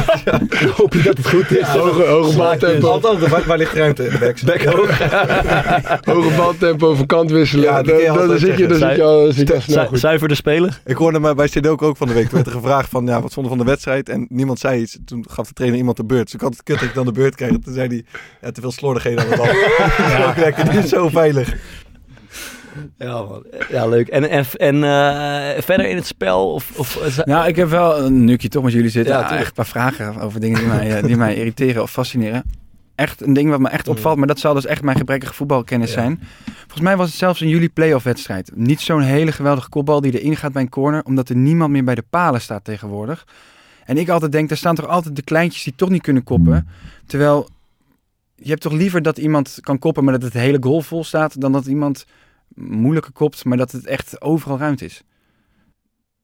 hoop 0.78 0.92
je 0.92 1.02
dat 1.02 1.16
het 1.16 1.28
goed 1.28 1.50
is. 1.50 1.66
Hoge, 1.66 2.02
hoge 2.02 2.36
baltempo, 2.36 2.88
Althans, 2.88 3.28
waar, 3.28 3.44
waar 3.46 3.58
ligt 3.58 3.72
ruimte 3.74 4.04
in 4.04 4.10
de 4.10 4.18
bek? 4.18 4.42
Bek 4.44 4.64
hoog. 4.64 4.98
hoge 6.14 6.36
baltempo 6.36 6.94
van 6.94 7.06
kant 7.06 7.30
wisselen. 7.30 7.64
Ja, 7.64 7.82
dan, 7.82 8.08
altijd 8.08 8.40
zit 8.40 8.58
je, 8.58 8.66
dan 8.66 8.78
zit 8.78 8.96
je 8.96 9.02
al, 9.02 9.32
zit 9.32 9.48
je 9.48 9.54
al 9.54 9.60
snel 9.60 9.82
Zu- 9.82 9.88
goed. 9.88 9.98
Zuiver 9.98 10.28
de 10.28 10.34
speler. 10.34 10.80
Ik 10.84 10.96
hoorde 10.96 11.18
maar 11.18 11.34
bij 11.34 11.46
Stedoke 11.46 11.84
ook 11.84 11.96
van 11.96 12.06
de 12.06 12.14
week. 12.14 12.24
Toen 12.24 12.34
werd 12.34 12.46
er 12.46 12.52
gevraagd 12.52 12.88
van, 12.88 13.06
ja, 13.06 13.20
wat 13.20 13.32
vonden 13.32 13.52
we 13.52 13.58
van 13.58 13.66
de 13.66 13.70
wedstrijd? 13.72 14.08
En 14.08 14.26
niemand 14.28 14.58
zei 14.58 14.80
iets. 14.80 14.98
Toen 15.04 15.24
gaf 15.28 15.46
de 15.46 15.52
trainer 15.52 15.78
iemand 15.78 15.96
de 15.96 16.04
beurt. 16.04 16.24
Dus 16.24 16.34
ik 16.34 16.40
had 16.40 16.52
het 16.52 16.62
kut 16.62 16.78
dat 16.78 16.88
ik 16.88 16.94
dan 16.94 17.06
de 17.06 17.12
beurt 17.12 17.34
kreeg. 17.34 17.50
Toen 17.50 17.74
zei 17.74 17.88
hij, 17.88 18.04
ja, 18.40 18.50
te 18.50 18.60
veel 18.60 18.72
slordigheden 18.72 19.24
aan 19.24 19.30
de 19.30 19.36
bal. 19.36 19.46
Ja. 20.44 20.70
Die 20.70 20.78
is 20.78 20.88
zo 20.88 21.08
veilig. 21.08 21.54
Ja, 22.98 23.22
man. 23.22 23.44
ja 23.68 23.86
leuk. 23.86 24.08
En, 24.08 24.30
en, 24.30 24.44
en 24.56 24.74
eh, 24.84 25.62
verder 25.62 25.88
in 25.88 25.96
het 25.96 26.06
spel? 26.06 26.52
Of, 26.52 26.76
of, 26.76 27.24
Nou, 27.24 27.48
ik 27.48 27.56
heb 27.56 27.68
wel, 27.68 28.10
nu 28.10 28.32
ik 28.32 28.40
hier 28.40 28.50
toch 28.50 28.62
met 28.64 28.72
jullie 28.72 28.90
zit, 28.90 29.06
Ja, 29.06 29.18
tuurlijk. 29.20 29.38
echt 29.40 29.48
een 29.48 29.54
paar 29.54 29.66
vragen 29.66 30.16
over 30.20 30.40
dingen 30.40 30.58
die 30.58 30.68
mij, 30.68 30.96
eh, 30.96 31.04
die 31.04 31.16
mij 31.16 31.34
irriteren 31.36 31.82
of 31.82 31.90
fascineren. 31.90 32.42
Echt 32.94 33.22
een 33.22 33.32
ding 33.32 33.50
wat 33.50 33.60
me 33.60 33.68
echt 33.68 33.88
opvalt, 33.88 34.16
maar 34.18 34.26
dat 34.26 34.38
zal 34.38 34.54
dus 34.54 34.66
echt 34.66 34.82
mijn 34.82 34.96
gebrekkige 34.96 35.34
voetbalkennis 35.34 35.88
Ja. 35.88 36.00
zijn. 36.00 36.20
Volgens 36.60 36.80
mij 36.80 36.96
was 36.96 37.08
het 37.08 37.18
zelfs 37.18 37.40
een 37.40 37.48
jullie 37.48 37.68
playoff 37.68 38.04
wedstrijd. 38.04 38.50
Niet 38.54 38.80
zo'n 38.80 39.00
hele 39.02 39.32
geweldige 39.32 39.68
kopbal 39.68 40.00
die 40.00 40.20
erin 40.20 40.36
gaat 40.36 40.52
bij 40.52 40.62
een 40.62 40.68
corner, 40.68 41.04
omdat 41.04 41.28
er 41.28 41.36
niemand 41.36 41.70
meer 41.70 41.84
bij 41.84 41.94
de 41.94 42.04
palen 42.10 42.40
staat 42.40 42.64
tegenwoordig. 42.64 43.26
En 43.84 43.96
ik 43.96 44.08
altijd 44.08 44.32
denk, 44.32 44.50
er 44.50 44.56
staan 44.56 44.74
toch 44.74 44.86
altijd 44.88 45.16
de 45.16 45.22
kleintjes 45.22 45.62
die 45.64 45.72
toch 45.76 45.88
niet 45.88 46.02
kunnen 46.02 46.24
koppen. 46.24 46.68
Terwijl, 47.06 47.48
je 48.34 48.48
hebt 48.48 48.60
toch 48.62 48.72
liever 48.72 49.02
dat 49.02 49.18
iemand 49.18 49.58
kan 49.60 49.78
koppen, 49.78 50.04
maar 50.04 50.12
dat 50.12 50.22
het 50.22 50.32
hele 50.32 50.56
goal 50.60 50.80
vol 50.80 51.04
staat, 51.04 51.40
dan 51.40 51.52
dat 51.52 51.66
iemand 51.66 52.04
moeilijker 52.54 53.12
kopt, 53.12 53.44
maar 53.44 53.56
dat 53.56 53.72
het 53.72 53.86
echt 53.86 54.20
overal 54.20 54.58
ruimte 54.58 54.84
is. 54.84 55.02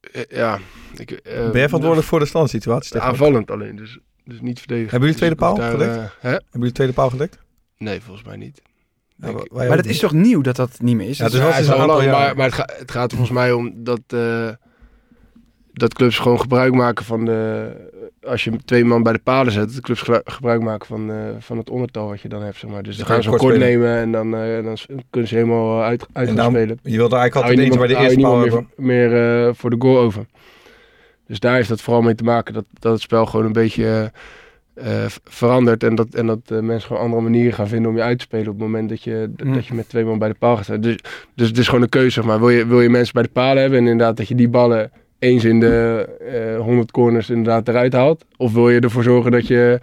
Eh, 0.01 0.23
Ja. 0.29 0.59
Ik, 0.97 1.11
eh, 1.11 1.33
Ben 1.35 1.43
jij 1.43 1.51
verantwoordelijk 1.53 2.07
voor 2.07 2.19
de 2.19 2.27
standsituatie? 2.27 3.01
Aanvallend 3.01 3.51
alleen, 3.51 3.77
dus, 3.77 3.99
dus 4.25 4.41
niet 4.41 4.59
verdedigen. 4.59 4.91
Hebben 4.91 5.09
jullie 5.09 5.17
tweede 5.25 5.37
Dus 5.37 5.45
paal 5.45 5.55
hoef 5.55 5.65
daar, 5.65 5.71
gedekt? 5.71 5.93
eh, 5.97 6.21
hè? 6.21 6.31
Hebben 6.31 6.47
jullie 6.53 6.69
de 6.69 6.73
tweede 6.75 6.93
paal 6.93 7.11
gedekt? 7.11 7.39
Nee, 7.79 8.01
volgens 8.01 8.27
mij 8.27 8.37
niet. 8.37 8.63
Ja, 9.17 9.33
Maar 9.51 9.67
dat 9.67 9.77
niet. 9.77 9.87
is 9.87 9.99
toch 9.99 10.13
nieuw 10.13 10.41
dat 10.41 10.57
dat 10.57 10.81
niet 10.81 10.97
meer 10.97 11.09
is? 11.09 11.19
Ja, 11.19 11.25
dus 11.29 11.35
is- 11.35 11.41
het 11.55 11.59
is 11.65 11.71
al 11.71 11.87
lang, 11.87 12.11
maar, 12.11 12.37
maar 12.37 12.45
het, 12.47 12.55
gaat, 12.55 12.77
het 12.79 12.91
gaat 12.91 13.11
er 13.11 13.17
volgens 13.17 13.39
mij 13.39 13.53
om 13.53 13.85
dat, 13.85 14.01
eh, 14.07 14.51
dat 15.73 15.95
clubs 15.95 16.19
gewoon 16.19 16.41
gebruik 16.41 16.75
maken 16.75 17.05
van 17.05 17.25
de... 17.25 17.71
Als 18.27 18.45
je 18.45 18.53
twee 18.65 18.85
man 18.85 19.03
bij 19.03 19.13
de 19.13 19.19
palen 19.19 19.53
zet, 19.53 19.73
dat 19.75 19.81
clubs 19.83 20.01
gebru- 20.01 20.21
gebruik 20.25 20.63
maken 20.63 20.87
van, 20.87 21.11
eh, 21.11 21.17
van 21.39 21.59
het 21.59 21.71
ondertal 21.71 22.09
wat 22.09 22.21
je 22.21 22.29
dan 22.29 22.43
hebt, 22.43 22.57
zeg 22.57 22.71
maar. 22.71 22.83
Dus 22.83 22.97
dan 22.97 23.07
ga 23.07 23.13
gaan 23.13 23.23
ze 23.23 23.29
een 23.29 23.37
kort 23.37 23.51
kort 23.51 23.63
nemen 23.63 23.97
en 23.97 24.13
dan, 24.13 24.37
eh, 24.37 24.65
dan 24.65 24.77
kunnen 25.11 25.29
ze 25.29 25.35
helemaal 25.35 25.83
uit, 25.83 26.07
uit 26.13 26.29
En 26.29 26.45
spelen. 26.45 26.79
Je 26.83 26.97
wilde 26.97 27.17
eigenlijk 27.17 27.35
altijd 27.47 27.59
eentje 27.67 27.79
bij 27.79 27.89
de 27.89 27.97
eerste 27.97 28.21
paal 28.21 28.41
hebben. 28.41 28.69
meer, 28.77 29.11
meer 29.11 29.47
eh, 29.47 29.55
voor 29.55 29.71
de 29.71 29.77
goal 29.79 29.99
over. 29.99 30.27
Dus 31.27 31.41
daar 31.41 31.55
heeft 31.55 31.69
dat 31.69 31.81
vooral 31.81 32.03
mee 32.03 32.15
te 32.15 32.25
maken 32.25 32.55
dat, 32.55 32.65
dat 32.79 32.93
het 32.93 33.01
spel 33.01 33.27
gewoon 33.27 33.47
een 33.47 33.53
beetje 33.53 33.85
eh, 34.75 35.05
eh, 35.05 35.11
verandert. 35.25 35.83
En 35.83 35.95
dat, 35.95 36.07
en 36.15 36.27
dat 36.27 36.39
eh, 36.47 36.59
mensen 36.59 36.87
gewoon 36.87 37.03
andere 37.03 37.23
manieren 37.23 37.53
gaan 37.53 37.69
vinden 37.69 37.91
om 37.91 37.97
je 37.97 38.03
uit 38.03 38.19
te 38.19 38.25
spelen 38.25 38.47
op 38.47 38.53
het 38.53 38.63
moment 38.63 38.89
dat 38.89 39.03
je, 39.03 39.31
Mm. 39.45 39.55
dat 39.55 39.67
je 39.67 39.75
met 39.75 39.89
twee 39.89 40.05
man 40.05 40.19
bij 40.19 40.29
de 40.29 40.35
paal 40.39 40.57
gaat. 40.57 40.83
Dus, 40.83 40.97
dus 41.35 41.49
het 41.49 41.59
is 41.59 41.67
gewoon 41.67 41.83
een 41.83 41.89
keuze, 41.89 42.11
zeg 42.11 42.25
maar. 42.25 42.39
Wil 42.39 42.51
je, 42.51 42.67
wil 42.67 42.81
je 42.81 42.89
mensen 42.89 43.15
bij 43.15 43.23
de 43.23 43.29
paal 43.29 43.57
hebben 43.57 43.79
en 43.79 43.87
inderdaad 43.87 44.17
dat 44.17 44.29
je 44.29 44.35
die 44.35 44.49
ballen 44.49 44.91
eens 45.19 45.45
in 45.45 45.61
de 45.61 46.07
eh 46.21 46.61
100 46.61 46.91
corners 46.91 47.31
inderdaad 47.31 47.69
eruit 47.69 47.93
haalt? 47.93 48.25
Of 48.37 48.53
wil 48.53 48.71
je 48.71 48.81
ervoor 48.81 49.03
zorgen 49.03 49.31
dat 49.31 49.47
je 49.47 49.79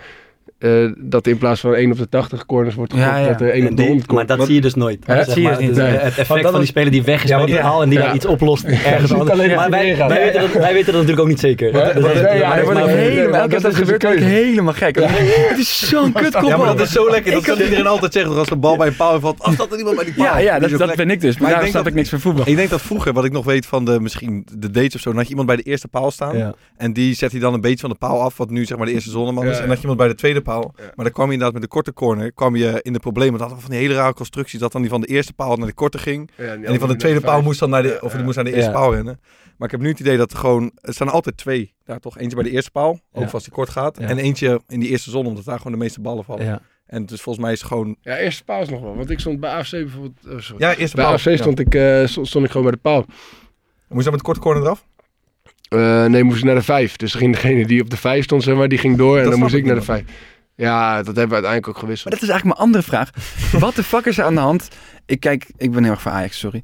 eh, 0.63 0.91
dat 0.97 1.27
in 1.27 1.37
plaats 1.37 1.59
van 1.61 1.73
1 1.75 1.91
op 1.91 1.97
de 1.97 2.09
80 2.09 2.45
corners 2.45 2.75
wordt 2.75 2.93
Ja, 2.95 3.17
ja. 3.17 3.27
dat 3.27 3.41
er 3.41 3.49
1 3.53 3.61
En 3.61 3.63
op 3.63 3.69
de 3.69 3.75
die- 3.75 3.85
100 3.85 4.11
maar 4.11 4.25
komt. 4.25 4.37
dat 4.37 4.45
zie 4.47 4.55
je 4.55 4.61
dus 4.61 4.73
nooit. 4.73 5.03
Hè? 5.07 5.15
Zeg 5.23 5.33
zie 5.33 5.41
je 5.41 5.47
maar, 5.47 5.59
niet, 5.59 5.67
het, 5.69 5.77
nee. 5.77 5.87
het 5.87 6.17
effect 6.17 6.41
dat 6.41 6.51
van 6.51 6.59
die 6.59 6.69
speler 6.69 6.91
die 6.91 7.03
weg 7.03 7.23
is 7.23 7.29
Ja, 7.29 7.37
bij 7.37 7.45
die 7.45 7.59
paal 7.59 7.81
en 7.81 7.89
die 7.89 7.99
ja. 7.99 8.05
dan 8.05 8.15
iets 8.15 8.25
oplost 8.25 8.63
ergens 8.63 9.13
anders. 9.13 9.37
Maar 9.37 9.55
maar 9.55 9.69
wij, 9.69 9.83
weten 9.95 10.41
dat, 10.41 10.51
wij 10.53 10.73
weten 10.73 10.85
dat 10.85 10.93
natuurlijk 10.93 11.19
ook 11.19 11.27
niet 11.27 11.39
zeker. 11.39 11.71
Dat- 11.71 11.83
dat- 11.93 11.93
dat- 12.03 12.13
maar- 12.13 13.49
dat 13.49 13.61
dat 13.61 13.75
gebeurt, 13.75 14.03
helemaal 14.03 14.73
gek. 14.73 14.95
Het 14.95 15.57
is 15.59 15.89
zo'n 15.89 16.11
kutkop. 16.21 16.49
Ja, 16.49 16.57
maar 16.57 16.65
dat 16.65 16.79
is 16.87 16.91
zo 16.91 17.09
lekker. 17.09 17.31
Dat 17.31 17.43
kan 17.43 17.57
iedereen 17.59 17.87
altijd 17.87 18.13
zeggen. 18.13 18.37
Als 18.37 18.47
de 18.47 18.55
bal 18.55 18.77
bij 18.77 18.87
een 18.87 18.95
paal 18.95 19.19
valt, 19.19 19.41
als 19.43 19.55
dat 19.55 19.71
er 19.71 19.77
iemand 19.77 19.95
bij 19.95 20.05
die 20.05 20.13
paal. 20.13 20.25
Ja, 20.25 20.37
ja 20.37 20.59
dat, 20.59 20.69
dat 20.77 20.95
ben 20.95 21.09
ik 21.09 21.21
dus. 21.21 21.33
Maar, 21.33 21.41
Maar 21.41 21.49
ik 21.49 21.53
daar 21.55 21.59
denk 21.59 21.71
snap 21.71 21.83
dat- 21.83 21.91
ik 21.93 21.93
niks 21.97 22.09
van 22.09 22.19
voetbal. 22.19 22.47
Ik 22.47 22.55
denk 22.55 22.69
dat 22.69 22.81
vroeger, 22.81 23.13
wat 23.13 23.25
ik 23.25 23.31
nog 23.31 23.45
weet 23.45 23.65
van 23.65 23.85
de, 23.85 23.99
misschien 23.99 24.45
de 24.57 24.71
dates 24.71 24.95
of 24.95 25.01
zo, 25.01 25.09
dan 25.09 25.15
had 25.17 25.23
je 25.23 25.29
iemand 25.29 25.47
bij 25.47 25.57
de 25.57 25.63
eerste 25.63 25.87
paal 25.87 26.11
staan. 26.11 26.53
En 26.77 26.93
die 26.93 27.15
zet 27.15 27.31
hij 27.31 27.39
dan 27.39 27.53
een 27.53 27.61
beetje 27.61 27.79
van 27.79 27.89
de 27.89 27.95
paal 27.95 28.21
af, 28.21 28.37
wat 28.37 28.49
nu 28.49 28.65
zeg 28.65 28.77
maar 28.77 28.85
de 28.87 28.93
eerste 28.93 29.09
zonneman 29.09 29.45
is. 29.47 29.59
En 29.59 29.65
had 29.67 29.75
je 29.75 29.81
iemand 29.81 29.97
bij 29.97 30.07
de 30.07 30.15
tweede 30.15 30.41
paal. 30.41 30.52
Ja. 30.61 30.83
Maar 30.95 31.05
dan 31.05 31.11
kwam 31.13 31.25
je 31.27 31.31
inderdaad 31.33 31.53
met 31.53 31.61
de 31.61 31.67
korte 31.75 31.93
corner, 31.93 32.31
kwam 32.33 32.55
je 32.55 32.79
in 32.81 32.93
de 32.93 32.99
problemen. 32.99 33.39
Dat 33.39 33.49
had 33.49 33.61
van 33.61 33.69
die 33.69 33.79
hele 33.79 33.93
rare 33.93 34.13
constructies, 34.13 34.59
dat 34.59 34.71
dan 34.71 34.81
die 34.81 34.89
van 34.89 35.01
de 35.01 35.07
eerste 35.07 35.33
paal 35.33 35.55
naar 35.57 35.67
de 35.67 35.73
korte 35.73 35.97
ging. 35.97 36.29
Ja, 36.37 36.43
En 36.43 36.61
die 36.61 36.79
van 36.79 36.87
de 36.89 36.95
tweede 36.95 37.21
paal 37.21 37.41
moest 37.41 37.59
dan 37.59 37.69
naar 37.69 37.83
de, 37.83 37.97
of 38.01 38.13
die 38.13 38.23
moest 38.23 38.35
naar 38.35 38.45
de 38.45 38.53
eerste 38.53 38.69
Ja. 38.71 38.75
paal 38.77 38.93
rennen. 38.93 39.19
Maar 39.57 39.67
ik 39.67 39.71
heb 39.71 39.81
nu 39.83 39.89
het 39.89 39.99
idee 39.99 40.17
dat 40.17 40.31
er 40.31 40.37
gewoon, 40.37 40.71
er 40.81 40.93
staan 40.93 41.09
altijd 41.09 41.37
twee. 41.37 41.73
Daar 41.85 41.99
toch, 41.99 42.17
eentje 42.17 42.35
bij 42.35 42.43
de 42.45 42.51
eerste 42.51 42.71
paal, 42.71 42.99
ook 43.11 43.31
als 43.31 43.43
die 43.43 43.51
kort 43.53 43.69
gaat. 43.69 43.97
Ja. 43.99 44.07
En 44.07 44.17
eentje 44.17 44.61
in 44.67 44.79
die 44.79 44.89
eerste 44.89 45.09
zon, 45.09 45.25
omdat 45.25 45.45
daar 45.45 45.57
gewoon 45.57 45.71
de 45.71 45.77
meeste 45.77 46.01
ballen 46.01 46.23
vallen. 46.23 46.45
Ja. 46.45 46.61
En 46.85 47.05
dus 47.05 47.21
volgens 47.21 47.45
mij 47.45 47.53
is 47.53 47.59
het 47.59 47.67
gewoon, 47.67 47.95
Ja, 48.01 48.17
eerste 48.17 48.43
paal 48.43 48.61
is 48.61 48.69
nog 48.69 48.81
wel. 48.81 48.95
Want 48.95 49.09
ik 49.09 49.19
stond 49.19 49.39
bij 49.39 49.49
AFC 49.51 49.71
bijvoorbeeld... 49.71 50.19
oh, 50.27 50.39
sorry. 50.39 50.63
ja, 50.63 50.75
eerste 50.75 50.95
bij 50.95 51.05
paal. 51.05 51.13
AFC 51.13 51.29
stond, 51.37 51.59
ik, 51.59 51.75
eh, 51.75 52.05
stond, 52.05 52.27
stond 52.27 52.45
ik 52.45 52.51
gewoon 52.51 52.65
bij 52.65 52.75
de 52.75 52.81
paal. 52.81 53.05
Moest 53.87 54.05
je 54.05 54.11
dan 54.11 54.11
met 54.11 54.13
de 54.13 54.21
korte 54.25 54.39
corner 54.39 54.63
eraf? 54.63 54.85
Eh, 55.69 56.05
nee, 56.05 56.23
moest 56.23 56.37
ik 56.37 56.43
naar 56.43 56.55
de 56.55 56.61
vijf. 56.61 56.95
Dus 56.95 57.13
ging 57.13 57.33
degene 57.33 57.65
die 57.65 57.81
op 57.81 57.89
de 57.89 57.97
vijf 57.97 58.23
stond, 58.23 58.43
zeg 58.43 58.55
maar, 58.55 58.67
die 58.67 58.77
ging 58.77 58.97
door. 58.97 59.15
En 59.17 59.21
Dat 59.23 59.31
dan 59.31 59.39
moest 59.41 59.53
ik 59.53 59.65
naar 59.65 59.75
de 59.75 59.81
vijf. 59.81 60.03
Ja, 60.55 60.95
dat 60.95 61.05
hebben 61.05 61.27
we 61.27 61.33
uiteindelijk 61.33 61.67
ook 61.67 61.77
gewisseld. 61.77 62.09
Maar 62.09 62.19
dat 62.19 62.29
is 62.29 62.33
eigenlijk 62.33 62.59
mijn 62.59 62.69
andere 62.69 62.83
vraag. 62.83 63.09
Wat 63.65 63.75
de 63.75 63.83
fuck 63.83 64.05
is 64.05 64.17
er 64.17 64.25
aan 64.25 64.35
de 64.35 64.41
hand? 64.41 64.67
Ik 65.05 65.19
kijk, 65.19 65.47
ik 65.57 65.71
ben 65.71 65.83
heel 65.83 65.91
erg 65.91 66.01
voor 66.01 66.11
Ajax, 66.11 66.39
sorry. 66.39 66.63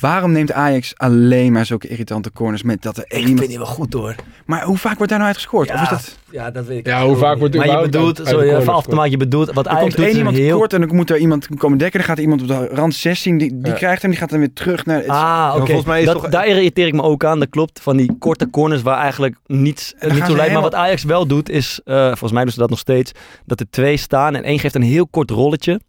Waarom 0.00 0.32
neemt 0.32 0.52
Ajax 0.52 0.92
alleen 0.96 1.52
maar 1.52 1.66
zulke 1.66 1.88
irritante 1.88 2.32
corners 2.32 2.62
met 2.62 2.82
dat 2.82 2.96
er 2.96 3.04
één 3.04 3.20
Ik 3.20 3.26
iemand... 3.28 3.38
vind 3.38 3.50
die 3.50 3.58
wel 3.58 3.74
goed 3.74 3.92
hoor. 3.92 4.14
Maar 4.46 4.62
hoe 4.62 4.76
vaak 4.78 4.94
wordt 4.96 5.08
daar 5.08 5.18
nou 5.18 5.30
uit 5.30 5.36
gescoord? 5.40 5.72
Of 5.72 5.82
is 5.82 5.88
dat... 5.88 6.18
Ja, 6.30 6.50
dat 6.50 6.66
weet 6.66 6.78
ik. 6.78 6.86
Ja, 6.86 7.04
hoe 7.06 7.16
vaak 7.16 7.38
wordt 7.38 7.54
er 7.54 7.66
Maar 7.66 7.76
je 7.76 7.82
bedoelt, 7.82 8.18
uit- 8.18 8.28
sorry, 8.28 8.48
even 8.54 8.72
af 8.72 8.84
te 8.86 8.94
maken, 8.94 9.10
je 9.10 9.16
bedoelt, 9.16 9.52
wat 9.52 9.64
Er 9.66 9.70
Ajax 9.70 9.82
komt 9.84 9.96
doet 9.96 10.06
één 10.06 10.16
iemand 10.16 10.36
heel... 10.36 10.58
kort 10.58 10.72
en 10.72 10.80
dan 10.80 10.94
moet 10.96 11.10
er 11.10 11.16
iemand 11.18 11.48
komen 11.56 11.78
dekken. 11.78 11.98
Dan 11.98 12.08
gaat 12.08 12.16
er 12.16 12.22
iemand 12.22 12.40
op 12.42 12.48
de 12.48 12.66
rand 12.66 12.94
16, 12.94 13.38
die, 13.38 13.50
die 13.58 13.72
Ja. 13.72 13.78
krijgt 13.78 14.02
hem, 14.02 14.10
die 14.10 14.20
gaat 14.20 14.30
dan 14.30 14.38
weer 14.38 14.52
terug 14.52 14.84
naar... 14.86 14.96
het- 14.98 15.08
Ah, 15.08 15.50
oké. 15.56 15.64
volgens 15.66 15.86
mij 15.86 16.00
is 16.00 16.06
Dat- 16.06 16.14
toch- 16.22 16.30
Daar 16.30 16.46
irriteer 16.46 16.86
ik 16.86 16.94
me 16.94 17.02
ook 17.02 17.24
aan. 17.24 17.38
Dat 17.38 17.48
klopt. 17.50 17.80
Van 17.80 17.96
die 17.96 18.16
korte 18.18 18.50
corners 18.50 18.82
waar 18.82 18.98
eigenlijk 18.98 19.36
niets, 19.46 19.94
dan 19.98 20.14
niet 20.14 20.24
zo 20.24 20.36
lijkt. 20.36 20.52
Maar 20.52 20.62
wat 20.62 20.72
helemaal- 20.72 20.86
Ajax 20.86 21.04
wel 21.04 21.26
doet 21.26 21.48
is, 21.48 21.80
eh, 21.84 22.06
volgens 22.06 22.32
mij 22.32 22.42
doen 22.42 22.52
ze 22.52 22.58
dat 22.58 22.70
nog 22.70 22.78
steeds, 22.78 23.12
dat 23.46 23.60
er 23.60 23.66
twee 23.70 23.96
staan 23.96 24.34
en 24.34 24.42
één 24.44 24.58
geeft 24.58 24.74
een 24.74 24.82
heel 24.82 25.06
kort 25.06 25.30
rolletje. 25.30 25.80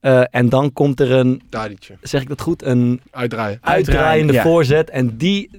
Eh, 0.00 0.22
en 0.30 0.48
dan 0.48 0.72
komt 0.72 1.00
er 1.00 1.12
een, 1.12 1.42
Tadic. 1.48 1.90
zeg 2.00 2.22
ik 2.22 2.28
dat 2.28 2.40
goed, 2.40 2.62
een 2.62 3.00
Uitdraaien. 3.10 3.58
uitdraaiende 3.60 4.32
ja. 4.32 4.42
voorzet. 4.42 4.90
En 4.90 5.16
die, 5.16 5.50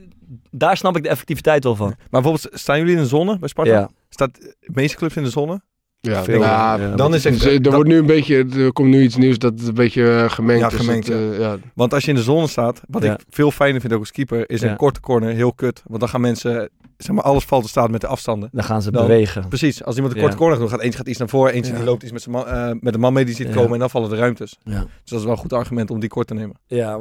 daar 0.51 0.77
snap 0.77 0.97
ik 0.97 1.03
de 1.03 1.09
effectiviteit 1.09 1.63
wel 1.63 1.75
van. 1.75 1.87
Maar 1.87 2.21
bijvoorbeeld, 2.21 2.59
staan 2.59 2.77
jullie 2.77 2.93
in 2.95 3.01
de 3.01 3.07
zonne 3.07 3.39
bij 3.39 3.49
Sparta? 3.49 3.71
Ja. 3.71 3.89
Staat 4.09 4.33
de 4.35 4.55
meeste 4.73 4.97
clubs 4.97 5.15
in 5.15 5.23
de 5.23 5.29
zonne? 5.29 5.61
Ja, 5.99 6.23
Veel, 6.23 6.39
ja, 6.41 6.75
ja. 6.79 6.95
Dan 6.95 7.13
is 7.13 7.23
het... 7.23 7.65
Er 7.65 7.71
wordt 7.71 7.89
nu 7.89 7.97
een 7.97 8.05
beetje, 8.05 8.45
er 8.57 8.73
komt 8.73 8.89
nu 8.89 9.01
iets 9.01 9.15
nieuws 9.15 9.37
dat 9.37 9.59
het 9.59 9.67
een 9.67 9.73
beetje 9.73 10.09
eh, 10.17 10.29
gemengd 10.29 10.61
Ja, 10.61 10.67
is. 10.67 10.73
gemengd, 10.85 11.09
eh, 11.09 11.39
ja. 11.39 11.57
Want 11.73 11.93
als 11.93 12.03
je 12.03 12.09
in 12.09 12.15
de 12.15 12.23
zone 12.23 12.47
staat, 12.47 12.81
wat 12.87 13.03
Ja. 13.03 13.13
ik 13.13 13.19
veel 13.29 13.51
fijner 13.51 13.81
vind 13.81 13.93
ook 13.93 13.99
als 13.99 14.11
keeper, 14.11 14.49
is 14.49 14.61
Ja. 14.61 14.69
een 14.69 14.75
korte 14.77 14.99
corner 14.99 15.33
heel 15.33 15.53
kut. 15.53 15.83
Want 15.87 15.99
dan 15.99 16.09
gaan 16.09 16.21
mensen, 16.21 16.69
zeg 16.97 17.15
maar, 17.15 17.23
alles 17.23 17.43
valt 17.43 17.63
te 17.63 17.69
staan 17.69 17.91
met 17.91 18.01
de 18.01 18.07
afstanden. 18.07 18.49
Dan 18.51 18.63
gaan 18.63 18.81
ze 18.81 18.91
Dan- 18.91 19.07
bewegen. 19.07 19.47
Precies, 19.47 19.83
als 19.83 19.95
iemand 19.95 20.13
een 20.13 20.19
Ja. 20.19 20.25
korte 20.25 20.41
corner 20.41 20.59
doet, 20.59 20.69
gaat 20.69 20.79
eentje 20.81 20.97
gaat 20.97 21.07
iets 21.07 21.19
naar 21.19 21.29
voren, 21.29 21.53
eentje 21.53 21.71
Ja. 21.71 21.77
die 21.77 21.85
loopt 21.87 22.03
iets 22.03 22.11
met, 22.11 22.21
zijn 22.21 22.35
man, 22.35 22.47
eh, 22.47 22.69
met 22.79 22.93
de 22.93 22.99
man 22.99 23.13
mee 23.13 23.25
die 23.25 23.35
ziet 23.35 23.47
Ja. 23.47 23.53
komen 23.53 23.73
en 23.73 23.79
dan 23.79 23.89
vallen 23.89 24.09
de 24.09 24.15
ruimtes. 24.15 24.57
Ja. 24.63 24.73
Dus 24.79 24.85
dat 25.05 25.19
is 25.19 25.23
wel 25.25 25.33
een 25.33 25.39
goed 25.39 25.53
argument 25.53 25.89
om 25.91 25.99
die 25.99 26.09
kort 26.09 26.27
te 26.27 26.33
nemen. 26.33 26.55
Ja, 26.67 26.99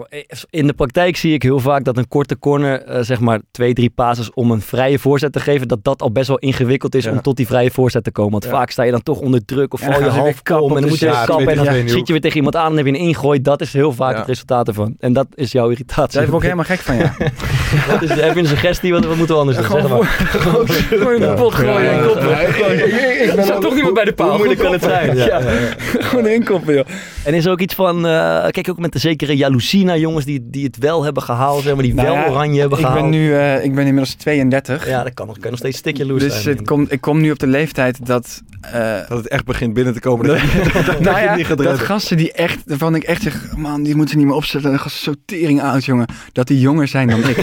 in 0.51 0.67
de 0.67 0.73
praktijk 0.73 1.17
zie 1.17 1.33
ik 1.33 1.43
heel 1.43 1.61
vaak 1.61 1.85
dat 1.85 1.97
een 1.97 2.09
korte 2.09 2.39
corner, 2.39 2.83
eh, 2.83 3.03
zeg 3.03 3.21
maar 3.21 3.41
twee, 3.51 3.75
drie 3.75 3.91
passes 3.91 4.31
om 4.35 4.51
een 4.51 4.61
vrije 4.61 4.99
voorzet 4.99 5.33
te 5.33 5.41
geven, 5.41 5.69
dat 5.69 5.85
dat 5.85 6.03
al 6.03 6.13
best 6.13 6.29
wel 6.29 6.39
ingewikkeld 6.39 6.95
is 6.95 7.05
Ja. 7.05 7.11
om 7.11 7.21
tot 7.23 7.37
die 7.37 7.47
vrije 7.47 7.71
voorzet 7.71 8.05
te 8.05 8.11
komen. 8.11 8.33
Want 8.33 8.45
Ja. 8.45 8.51
vaak 8.51 8.71
sta 8.71 8.83
je 8.83 8.91
dan 8.91 9.03
toch 9.03 9.19
onder 9.19 9.45
druk 9.45 9.73
of 9.73 9.81
val 9.81 9.89
je 10.03 10.09
half 10.09 10.41
om 10.61 10.77
en 10.77 10.81
dan 10.81 10.89
moet 10.89 10.99
je 10.99 11.23
kappen 11.27 11.49
en 11.49 11.65
dan 11.65 11.89
schiet 11.89 12.07
je 12.07 12.13
weer 12.13 12.21
tegen 12.23 12.37
iemand 12.37 12.57
aan 12.57 12.63
en 12.71 12.77
dan 12.77 12.85
heb 12.85 12.95
je 12.95 13.01
een 13.01 13.07
ingooi. 13.09 13.41
Dat 13.43 13.61
is 13.61 13.73
heel 13.73 13.93
vaak 13.93 14.13
Ja. 14.13 14.19
het 14.19 14.27
resultaat 14.29 14.69
ervan. 14.69 14.95
En 14.99 15.13
dat 15.13 15.27
is 15.35 15.53
jouw 15.53 15.71
irritatie. 15.71 16.19
Daar 16.19 16.27
word 16.31 16.43
ik 16.43 16.51
helemaal 16.51 16.65
gek 16.77 16.79
van, 16.81 16.97
ja. 16.97 17.15
Wat 17.90 18.02
is, 18.02 18.09
heb 18.11 18.35
je 18.35 18.40
een 18.40 18.46
suggestie? 18.46 18.92
Wat, 18.92 19.05
wat 19.05 19.16
moeten 19.16 19.35
we 19.35 19.40
anders 19.40 19.59
doen? 19.59 19.81
Zeg 19.81 19.88
maar. 19.88 20.05
Gewoon 20.98 21.14
in 21.14 21.20
de 21.20 21.33
pot 21.37 21.55
gooien 21.55 21.90
en 21.90 22.07
koppen. 22.07 22.31
Ik- 22.31 22.48
ik- 22.48 22.85
ik- 22.85 23.20
ik 23.20 23.33
Er 23.46 23.52
al- 23.52 23.61
toch 23.61 23.74
niemand 23.74 23.94
bij 23.94 24.05
de 24.05 24.12
paal. 24.12 24.29
Hoe 24.29 24.37
moeilijk 24.37 24.61
kan 24.61 24.72
het 24.72 24.83
zijn? 24.83 25.16
Ja, 25.16 25.40
gewoon 26.07 26.24
erin 26.24 26.44
koppen, 26.44 26.74
joh. 26.74 26.87
En 27.24 27.35
is 27.35 27.44
er 27.44 27.50
ook 27.50 27.61
iets 27.61 27.74
van, 27.74 28.07
eh, 28.07 28.46
kijk 28.50 28.70
ook 28.70 28.79
met 28.79 28.92
de 28.92 28.98
zekere 28.98 29.37
jaloezie 29.37 29.85
naar 29.85 29.98
jongens 29.98 30.24
die, 30.24 30.40
die 30.50 30.64
het 30.64 30.76
wel 30.79 31.05
hebben 31.05 31.22
gehaald, 31.22 31.62
zeg 31.62 31.74
maar, 31.74 31.83
die 31.83 31.94
Nou 31.94 32.07
wel 32.09 32.16
ja, 32.16 32.29
oranje 32.29 32.61
hebben 32.61 32.79
Ik 32.79 32.85
gehaald. 32.85 33.00
ben 33.02 33.11
nu, 33.11 33.35
eh, 33.35 33.55
ik 33.64 33.74
ben 33.74 33.87
inmiddels 33.87 34.14
32. 34.14 34.88
Ja, 34.88 35.02
dat 35.02 35.14
kan 35.14 35.26
nog, 35.26 35.38
kan 35.38 35.50
nog 35.50 35.59
steeds 35.59 35.74
een 35.74 35.81
stukje 35.81 36.07
loes 36.07 36.20
Dus 36.22 36.42
zijn. 36.42 36.57
het 36.57 36.66
komt, 36.66 36.92
ik 36.92 37.00
kom 37.00 37.20
nu 37.20 37.31
op 37.31 37.38
de 37.38 37.46
leeftijd 37.46 38.07
dat... 38.07 38.42
eh, 38.61 38.81
Dat 39.09 39.18
het 39.18 39.29
echt 39.29 39.44
begint 39.44 39.74
binnen 39.74 39.92
te 39.94 40.00
komen. 40.00 40.26
Dat, 40.26 40.38
dat, 40.87 41.00
nou 41.00 41.20
ja, 41.20 41.35
niet 41.37 41.57
dat 41.57 41.79
gasten 41.79 42.16
die 42.16 42.33
echt, 42.33 42.59
waarvan 42.66 42.94
ik 42.94 43.02
echt 43.02 43.22
zeg, 43.22 43.46
man, 43.57 43.83
die 43.83 43.94
moeten 43.94 44.12
ze 44.12 44.16
niet 44.18 44.26
meer 44.26 44.37
opzetten. 44.37 44.72
Een 44.72 44.79
gast 44.81 44.96
sortering 44.96 45.62
oud, 45.62 45.85
jongen. 45.85 46.07
Dat 46.33 46.46
die 46.46 46.61
jonger 46.61 46.88
zijn 46.88 47.09
dan 47.09 47.18
ik. 47.29 47.37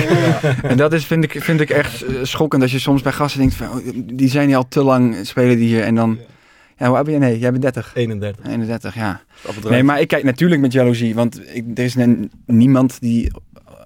En 0.63 0.77
dat 0.77 0.93
is, 0.93 1.05
vind 1.05 1.23
ik, 1.23 1.35
vind 1.43 1.59
ik 1.59 1.69
echt 1.69 2.01
eh, 2.01 2.15
schokkend 2.21 2.61
als 2.61 2.71
je 2.71 2.79
soms 2.79 3.01
bij 3.01 3.11
gasten 3.11 3.39
denkt 3.39 3.55
van, 3.55 3.69
oh, 3.69 3.75
die 4.13 4.29
zijn 4.29 4.47
hier 4.47 4.57
al 4.57 4.67
te 4.67 4.83
lang, 4.83 5.15
spelen 5.21 5.57
die 5.57 5.67
hier. 5.67 5.83
En 5.83 5.95
dan, 5.95 6.17
ja, 6.77 6.87
hoe 6.87 6.95
oud 6.95 7.05
ben 7.05 7.13
je? 7.13 7.19
Nee, 7.19 7.39
jij 7.39 7.49
bent 7.51 7.61
30. 7.61 7.91
31. 7.95 8.45
31, 8.45 8.95
ja. 8.95 9.21
Nee, 9.69 9.83
maar 9.83 9.99
ik 10.01 10.07
kijk 10.07 10.23
natuurlijk 10.23 10.61
met 10.61 10.73
jaloezie. 10.73 11.15
Want 11.15 11.41
ik, 11.55 11.65
er 11.75 11.83
is 11.83 11.95
niemand 12.45 12.97
die 13.01 13.31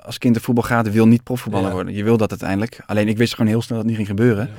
als 0.04 0.18
kind 0.18 0.34
de 0.34 0.42
voetbal 0.42 0.64
gaat, 0.64 0.92
wil 0.92 1.08
niet 1.08 1.24
profvoetballer 1.24 1.68
Ja. 1.68 1.74
worden. 1.74 1.94
Je 1.94 2.04
wil 2.04 2.18
dat 2.18 2.30
uiteindelijk. 2.30 2.80
Alleen 2.86 3.08
ik 3.08 3.18
wist 3.18 3.36
gewoon 3.36 3.52
heel 3.52 3.62
snel 3.62 3.78
dat 3.78 3.88
het 3.88 3.98
niet 3.98 4.08
ging 4.08 4.20
gebeuren. 4.20 4.50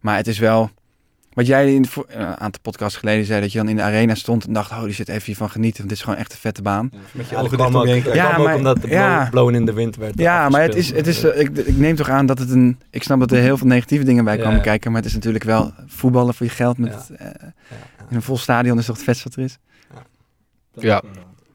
Maar 0.00 0.16
het 0.16 0.26
is 0.26 0.38
wel... 0.38 0.70
Wat 1.36 1.46
jij 1.46 1.74
in 1.74 1.82
de 1.82 1.88
eh, 2.08 2.18
een 2.20 2.36
aantal 2.38 2.60
podcasts 2.62 2.98
geleden 2.98 3.24
zei, 3.24 3.40
dat 3.40 3.52
je 3.52 3.58
dan 3.58 3.68
in 3.68 3.76
de 3.76 3.82
arena 3.82 4.14
stond 4.14 4.46
en 4.46 4.52
dacht, 4.52 4.70
oh, 4.70 4.82
die 4.82 4.92
zit 4.92 5.08
even 5.08 5.24
hiervan 5.24 5.50
genieten, 5.50 5.76
want 5.78 5.88
dit 5.88 5.98
is 5.98 6.04
gewoon 6.04 6.18
echt 6.18 6.32
een 6.32 6.38
vette 6.38 6.62
baan. 6.62 6.90
Met 7.12 7.28
je 7.28 7.36
ogen 7.36 7.56
kwam 7.56 7.86
je 7.86 7.94
Ja, 7.94 8.00
kwam 8.28 8.40
ook 8.40 8.46
maar- 8.46 8.56
omdat 8.56 8.82
de 8.82 8.88
ja. 8.88 9.18
blow- 9.18 9.30
blowen 9.30 9.54
in 9.54 9.64
de 9.64 9.72
wind 9.72 9.96
werd 9.96 10.18
Ja, 10.18 10.48
maar 10.48 10.62
het 10.62 10.74
is, 10.74 10.92
het 10.92 11.06
is, 11.06 11.24
eh, 11.24 11.40
ik, 11.40 11.56
ik 11.58 11.76
neem 11.76 11.96
toch 11.96 12.08
aan 12.08 12.26
dat 12.26 12.38
het 12.38 12.50
een, 12.50 12.78
ik 12.90 13.02
snap 13.02 13.18
dat 13.20 13.30
er 13.32 13.38
heel 13.38 13.56
veel 13.58 13.66
negatieve 13.66 14.04
dingen 14.04 14.24
bij 14.24 14.36
komen 14.38 14.56
ja. 14.56 14.60
kijken, 14.62 14.90
maar 14.92 15.00
het 15.00 15.08
is 15.10 15.14
natuurlijk 15.16 15.44
wel 15.44 15.72
voetballen 15.86 16.34
voor 16.34 16.46
je 16.46 16.52
geld 16.52 16.78
met, 16.78 17.06
Ja. 17.08 17.14
eh, 17.16 17.30
ja. 17.70 18.06
in 18.10 18.16
een 18.16 18.22
vol 18.22 18.38
stadion 18.38 18.78
is 18.78 18.86
toch 18.86 18.96
het 18.96 19.04
vetste 19.04 19.28
wat 19.28 19.36
er 19.38 19.44
is. 19.44 19.58
Ja, 20.72 21.02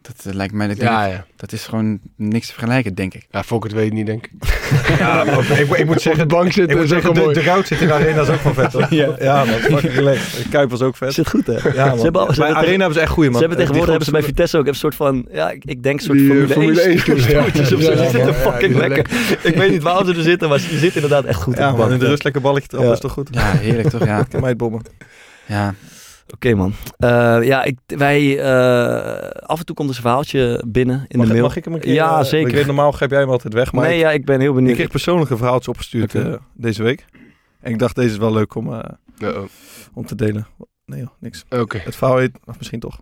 Dat 0.01 0.25
eh, 0.25 0.33
lijkt 0.33 0.53
mij, 0.53 0.67
dat, 0.67 0.77
ja, 0.77 1.05
ja. 1.05 1.25
dat 1.35 1.51
is 1.51 1.65
gewoon 1.65 1.99
niks 2.15 2.47
te 2.47 2.53
vergelijken, 2.53 2.95
denk 2.95 3.13
ik. 3.13 3.27
Ja, 3.31 3.43
Fok 3.43 3.63
het 3.63 3.73
weet 3.73 3.93
niet, 3.93 4.05
denk 4.05 4.25
ik. 4.25 4.31
Ja, 4.99 5.23
maar 5.23 5.59
ik, 5.59 5.69
ik 5.69 5.85
moet 5.85 5.95
Op 5.95 6.01
zeggen, 6.01 6.27
de 6.27 6.35
bank 6.35 6.55
ik 6.55 6.57
moet 6.57 6.69
is 6.69 6.75
ook 6.81 6.87
zeggen 6.87 7.13
de, 7.13 7.19
mooi. 7.19 7.33
de 7.33 7.41
goud 7.41 7.67
zit 7.67 7.81
in 7.81 7.87
de 7.87 7.93
arena 7.93 8.21
is 8.21 8.27
ook 8.29 8.41
wel 8.43 8.53
vet. 8.53 8.73
hoor. 8.73 8.85
Ja. 8.89 9.15
ja 9.19 9.45
man, 9.45 9.53
fucking 9.59 9.93
relaxed. 10.03 10.43
De 10.43 10.49
Kuip 10.49 10.69
was 10.69 10.81
ook 10.81 10.97
vet. 10.97 11.13
Zit 11.13 11.29
goed, 11.29 11.47
hè? 11.47 11.53
Ja, 11.53 11.85
man. 11.87 11.97
Ze 11.97 12.03
hebben, 12.03 12.21
al- 12.21 12.33
ze 12.33 12.39
Bij 12.39 12.45
hebben 12.47 12.63
Arena 12.63 12.77
hebben 12.77 12.93
ze 12.93 12.99
echt 12.99 13.11
goeie, 13.11 13.25
Ze 13.31 13.31
man. 13.31 13.39
hebben 13.41 13.57
Die 13.57 13.67
tegenwoordig 13.67 13.89
hebben 13.89 14.05
ze 14.05 14.11
bij 14.11 14.23
Vitesse 14.23 14.57
ook 14.57 14.67
een 14.67 14.75
soort 14.75 14.95
van, 14.95 15.25
ja, 15.31 15.49
ik, 15.51 15.63
ik 15.65 15.83
denk 15.83 15.99
een 15.99 16.05
soort 16.05 16.17
Die, 16.17 16.27
eh, 16.31 16.35
Formule, 16.47 16.53
Formule 16.53 16.81
1 16.81 16.89
1 16.91 16.99
stoeltjes, 16.99 17.25
ja. 17.31 17.41
stoeltjes 17.41 17.73
of 17.75 17.81
zo. 17.81 17.89
Ja, 17.91 17.97
Ze 17.97 18.03
ja, 18.03 18.09
zitten 18.09 18.33
ja, 18.33 18.33
fucking 18.51 18.73
ja, 18.73 18.79
lekker. 18.87 19.05
Ik 19.43 19.55
weet 19.55 19.71
niet 19.71 19.81
waar 19.83 20.05
ze 20.05 20.13
er 20.15 20.21
zitten, 20.23 20.49
maar 20.49 20.59
ze 20.59 20.77
zitten 20.77 21.01
inderdaad 21.01 21.25
echt 21.25 21.41
goed 21.41 21.57
Ja, 21.57 21.59
in 21.65 21.71
de 21.71 21.77
man, 21.77 21.79
bank. 21.87 21.91
in 21.91 21.99
de 21.99 22.05
rust 22.11 22.23
lekker 22.23 22.41
balletje 22.41 22.67
trappen 22.67 22.89
Ja. 22.89 22.95
is 22.95 23.01
toch 23.01 23.11
goed? 23.11 23.27
Ja, 23.31 23.51
heerlijk 23.57 23.89
toch? 23.89 24.05
Ja. 24.05 24.23
Kan 24.23 24.39
mij 24.39 24.49
het 24.49 24.57
bommen. 24.57 24.81
ja. 25.45 25.73
Oké 26.33 26.53
man. 26.55 26.73
Eh, 26.97 27.09
ja, 27.43 27.63
ik, 27.63 27.77
wij, 27.85 28.39
eh, 28.39 29.29
af 29.41 29.59
en 29.59 29.65
toe 29.65 29.75
komt 29.75 29.89
er 29.89 29.95
een 29.95 30.01
verhaaltje 30.01 30.63
binnen 30.67 31.05
in 31.07 31.17
Mag, 31.17 31.27
de 31.27 31.33
mail. 31.33 31.45
mag 31.45 31.55
ik 31.55 31.65
hem 31.65 31.73
een 31.73 31.79
keer? 31.79 31.93
Ja, 31.93 32.19
eh, 32.19 32.25
zeker. 32.25 32.47
Ik 32.47 32.53
weet, 32.55 32.65
normaal 32.65 32.91
geef 32.91 33.09
jij 33.09 33.19
hem 33.19 33.29
altijd 33.29 33.53
weg, 33.53 33.71
maar 33.71 33.83
nee, 33.85 33.95
ik, 33.95 34.01
ja, 34.01 34.11
ik 34.11 34.25
ben 34.25 34.39
heel 34.39 34.49
ik 34.49 34.55
benieuwd. 34.55 34.75
kreeg 34.75 34.89
persoonlijk 34.89 35.29
een 35.31 35.37
verhaaltje 35.37 35.71
opgestuurd 35.71 36.15
eh, 36.15 36.33
deze 36.53 36.83
week. 36.83 37.05
En 37.61 37.71
ik 37.71 37.79
dacht, 37.79 37.95
deze 37.95 38.09
is 38.09 38.17
wel 38.17 38.33
leuk 38.33 38.55
om, 38.55 38.73
eh, 38.73 38.79
Ja, 39.17 39.29
oh. 39.29 39.43
om 39.93 40.05
te 40.05 40.15
delen. 40.15 40.47
Nee 40.85 40.99
joh, 40.99 41.09
niks. 41.19 41.45
Oké. 41.49 41.77
Het 41.77 41.95
verhaal 41.95 42.17
heet, 42.17 42.39
of 42.45 42.57
misschien 42.57 42.79
toch. 42.79 42.99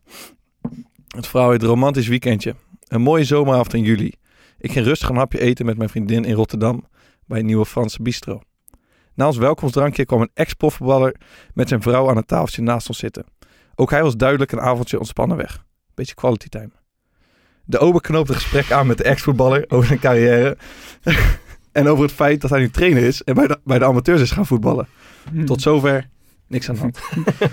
Het 1.08 1.28
verhaal 1.28 1.52
heet 1.52 1.64
Romantisch 1.64 2.08
Weekendje. 2.08 2.56
Een 2.88 3.02
mooie 3.02 3.24
zomeravond 3.24 3.74
in 3.74 3.84
juli. 3.84 4.14
Ik 4.58 4.72
ging 4.72 4.86
rustig 4.86 5.10
een 5.10 5.16
hapje 5.16 5.40
eten 5.40 5.66
met 5.66 5.78
mijn 5.78 5.90
vriendin 5.90 6.26
in 6.26 6.34
Rotterdam 6.34 6.86
bij 7.26 7.40
een 7.40 7.46
nieuwe 7.46 7.66
Franse 7.66 8.02
bistro. 8.02 8.42
Na 9.20 9.26
ons 9.26 9.38
welkomstdrankje 9.38 10.06
kwam 10.06 10.22
een 10.22 10.30
ex-profvoetballer 10.34 11.16
met 11.54 11.68
zijn 11.68 11.82
vrouw 11.82 12.10
aan 12.10 12.16
het 12.16 12.28
tafeltje 12.28 12.62
naast 12.62 12.88
ons 12.88 12.98
zitten. 12.98 13.26
Ook 13.76 13.90
hij 13.90 14.04
was 14.04 14.16
duidelijk 14.16 14.52
een 14.52 14.60
avondje 14.60 15.00
ontspannen 15.00 15.38
weg. 15.38 15.66
Beetje 15.94 16.16
quality 16.16 16.48
time. 16.48 16.70
De 17.66 17.78
ober 17.78 18.02
knoopte 18.02 18.34
een 18.34 18.40
gesprek 18.40 18.72
aan 18.72 18.88
met 18.88 18.98
de 18.98 19.04
ex-voetballer 19.04 19.66
over 19.68 19.88
zijn 19.88 20.00
carrière. 20.00 20.58
en 21.72 21.88
over 21.88 22.04
het 22.04 22.14
feit 22.14 22.42
dat 22.42 22.50
hij 22.50 22.60
nu 22.60 22.70
trainer 22.70 23.04
is 23.04 23.24
en 23.24 23.34
bij 23.34 23.48
de, 23.48 23.60
bij 23.64 23.80
de 23.80 23.86
amateurs 23.86 24.22
is 24.22 24.32
gaan 24.32 24.46
voetballen. 24.46 24.88
Tot 25.46 25.62
zover 25.62 26.10
niks 26.48 26.70
aan 26.70 26.76
de 26.76 26.82
hand. 26.82 27.00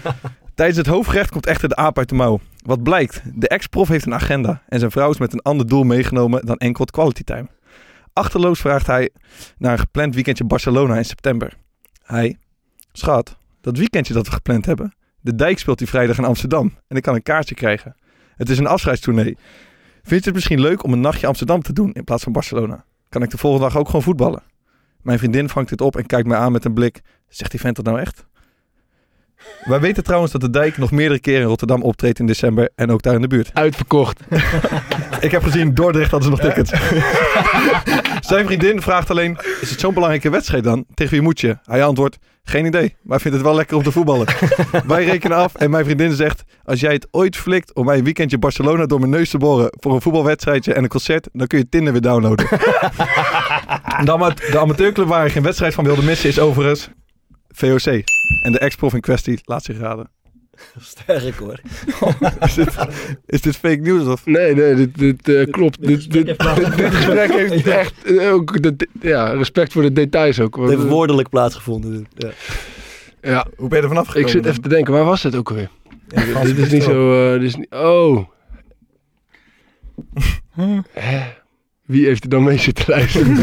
Tijdens 0.55 0.79
het 0.79 0.87
hoofdgerecht 0.87 1.31
komt 1.31 1.47
echter 1.47 1.69
de 1.69 1.77
aap 1.77 1.99
uit 1.99 2.09
de 2.09 2.15
mouw. 2.15 2.41
Wat 2.65 2.83
blijkt, 2.83 3.23
de 3.35 3.49
ex-prof 3.49 3.89
heeft 3.89 4.07
een 4.07 4.15
agenda 4.15 4.63
en 4.69 4.79
zijn 4.79 4.91
vrouw 4.91 5.11
is 5.11 5.19
met 5.19 5.33
een 5.33 5.43
ander 5.43 5.67
doel 5.67 5.85
meegenomen 5.85 6.47
dan 6.47 6.57
enkel 6.57 6.85
het 6.85 6.95
quality 6.95 7.25
time. 7.25 7.49
Achterloos 8.17 8.61
vraagt 8.61 8.87
hij 8.87 9.11
naar 9.59 9.73
een 9.73 9.79
gepland 9.79 10.15
weekendje 10.15 10.45
Barcelona 10.45 10.97
in 10.97 11.05
september. 11.05 11.57
Hij, 12.03 12.39
schat, 12.93 13.37
dat 13.61 13.77
weekendje 13.77 14.15
dat 14.15 14.27
we 14.27 14.33
gepland 14.33 14.67
hebben, 14.67 14.95
De 15.21 15.35
Dijk 15.35 15.59
speelt 15.59 15.79
die 15.79 15.87
vrijdag 15.87 16.19
in 16.19 16.25
Amsterdam 16.25 16.75
en 16.89 16.97
ik 16.97 17.03
kan 17.03 17.15
een 17.15 17.23
kaartje 17.23 17.55
krijgen. 17.55 17.97
Het 18.37 18.49
is 18.49 18.59
een 18.59 18.67
afscheidstournee. 18.67 19.37
Vind 20.03 20.21
je 20.21 20.27
het 20.27 20.35
misschien 20.35 20.61
leuk 20.61 20.85
om 20.85 20.93
een 20.93 21.01
nachtje 21.01 21.27
Amsterdam 21.27 21.63
te 21.63 21.73
doen 21.73 21.93
in 21.93 22.05
plaats 22.05 22.23
van 22.23 22.33
Barcelona? 22.33 22.85
Kan 23.09 23.23
ik 23.23 23.31
de 23.31 23.39
volgende 23.39 23.67
dag 23.67 23.77
ook 23.77 23.87
gewoon 23.87 24.03
voetballen? 24.03 24.43
Mijn 25.03 25.19
vriendin 25.19 25.49
vangt 25.49 25.69
dit 25.69 25.81
op 25.81 25.97
en 25.97 26.07
kijkt 26.07 26.29
mij 26.29 26.39
aan 26.39 26.53
met 26.53 26.65
een 26.65 26.75
blik. 26.75 27.01
Zegt 27.29 27.51
die 27.51 27.61
vent 27.61 27.77
dat 27.77 27.85
nou 27.85 28.01
echt? 28.01 28.27
Wij 29.65 29.81
weten 29.81 30.05
trouwens 30.05 30.33
dat 30.33 30.41
de 30.41 30.51
Dijk 30.51 30.79
nog 30.79 30.91
meerdere 30.91 31.21
keren 31.21 31.41
in 31.41 31.47
Rotterdam 31.47 31.83
optreedt 31.83 32.19
in 32.19 32.27
december 32.27 32.71
en 32.75 32.91
ook 32.91 33.03
daar 33.03 33.15
in 33.15 33.21
de 33.21 33.27
buurt. 33.27 33.51
Uitverkocht. 33.53 34.21
Ik 35.21 35.31
heb 35.31 35.43
gezien, 35.43 35.75
Dordrecht 35.75 36.11
hadden 36.11 36.31
ze 36.31 36.43
nog 36.43 36.55
tickets. 36.55 36.71
Zijn 38.29 38.47
vriendin 38.47 38.83
vraagt 38.83 39.11
alleen, 39.11 39.39
is 39.61 39.71
het 39.71 39.81
zo'n 39.81 39.95
belangrijke 39.95 40.31
wedstrijd 40.31 40.65
dan? 40.65 40.85
Tegen 40.95 41.13
wie 41.13 41.23
moet 41.23 41.41
je? 41.41 41.57
Hij 41.65 41.85
antwoordt, 41.85 42.19
geen 42.45 42.65
idee, 42.65 42.97
maar 43.03 43.21
vindt 43.21 43.37
het 43.37 43.47
wel 43.47 43.55
lekker 43.57 43.77
om 43.77 43.83
te 43.83 43.93
voetballen. 43.93 44.27
Wij 44.87 45.05
rekenen 45.05 45.37
af 45.37 45.55
en 45.55 45.71
mijn 45.71 45.85
vriendin 45.85 46.13
zegt, 46.13 46.43
als 46.65 46.81
jij 46.81 46.93
het 46.93 47.09
ooit 47.11 47.37
flikt 47.37 47.75
om 47.75 47.85
mij 47.85 47.99
een 47.99 48.05
weekendje 48.05 48.39
Barcelona 48.39 48.87
door 48.87 48.99
mijn 48.99 49.11
neus 49.11 49.31
te 49.31 49.39
boren 49.39 49.69
voor 49.81 49.95
een 49.95 50.01
voetbalwedstrijdje 50.03 50.75
en 50.75 50.83
een 50.83 50.89
concert, 50.89 51.29
dan 51.33 51.47
kun 51.47 51.59
je 51.59 51.69
Tinder 51.69 51.93
weer 51.93 52.03
downloaden. 52.03 52.47
de, 54.05 54.13
ama- 54.13 54.35
de 54.51 54.59
amateurclub 54.59 55.09
waar 55.09 55.27
ik 55.27 55.33
geen 55.33 55.43
wedstrijd 55.43 55.75
van 55.75 55.85
wilde 55.85 56.03
missen 56.03 56.29
is 56.29 56.39
overigens 56.39 56.89
VOC. 57.57 58.03
En 58.43 58.53
de 58.53 58.59
ex-prof 58.59 58.95
in 58.95 59.01
kwestie 59.01 59.39
laat 59.45 59.65
zich 59.65 59.79
raden. 59.79 60.11
Sterk 60.81 61.35
hoor. 61.35 61.61
Is 62.47 62.55
dit, 62.55 62.77
is 63.27 63.41
dit 63.41 63.57
fake 63.57 63.81
news 63.81 64.07
of? 64.07 64.27
Nee, 64.27 64.55
nee, 64.55 64.75
dit, 64.75 64.99
dit 64.99 65.29
eh, 65.29 65.51
klopt. 65.51 65.87
Dit, 65.87 66.11
dit, 66.13 66.27
dit, 66.27 66.39
dit 66.77 66.95
gesprek 66.95 67.33
heeft 67.49 67.67
echt 67.67 68.19
ook 68.21 68.63
de, 68.63 68.89
ja, 69.01 69.29
respect 69.29 69.73
voor 69.73 69.83
de 69.83 69.93
details 69.93 70.41
ook. 70.41 70.57
Het 70.57 70.69
heeft 70.69 70.89
woordelijk 70.89 71.29
plaatsgevonden. 71.29 72.07
Ja. 72.15 72.31
Ja, 73.23 73.47
Hoe 73.57 73.69
ben 73.69 73.77
je 73.79 73.83
er 73.83 73.89
vanaf 73.91 74.07
gekomen? 74.07 74.29
ik 74.29 74.35
zit 74.35 74.47
even 74.47 74.63
te 74.63 74.69
denken, 74.69 74.93
waar 74.93 75.05
was 75.05 75.23
het 75.23 75.37
ook 75.37 75.49
alweer? 75.49 75.71
Ja, 76.09 76.43
dit 76.43 76.59
is 76.59 76.71
niet 76.73 76.83
zo... 76.83 77.33
eh, 77.33 77.41
dit 77.41 77.49
is 77.49 77.57
niet, 77.57 77.73
oh. 77.75 78.29
Hè? 80.93 81.21
Wie 81.87 82.07
heeft 82.07 82.23
er 82.25 82.29
dan 82.31 82.45
mee 82.45 82.59
zitten 82.59 82.85
luisteren? 82.89 83.37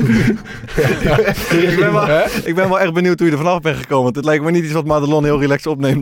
ik, 1.69 1.75
ben 1.79 1.93
wel, 1.93 2.05
Hè? 2.07 2.23
ik 2.43 2.55
ben 2.55 2.69
wel 2.69 2.79
echt 2.79 2.93
benieuwd 2.93 3.17
hoe 3.19 3.27
je 3.27 3.33
er 3.33 3.39
vanaf 3.43 3.61
bent 3.61 3.77
gekomen. 3.77 4.03
Want 4.03 4.15
het 4.15 4.25
lijkt 4.25 4.43
me 4.43 4.51
niet 4.51 4.63
iets 4.63 4.73
wat 4.73 4.85
Madelon 4.85 5.23
heel 5.23 5.39
relaxed 5.39 5.67
opneemt. 5.71 6.01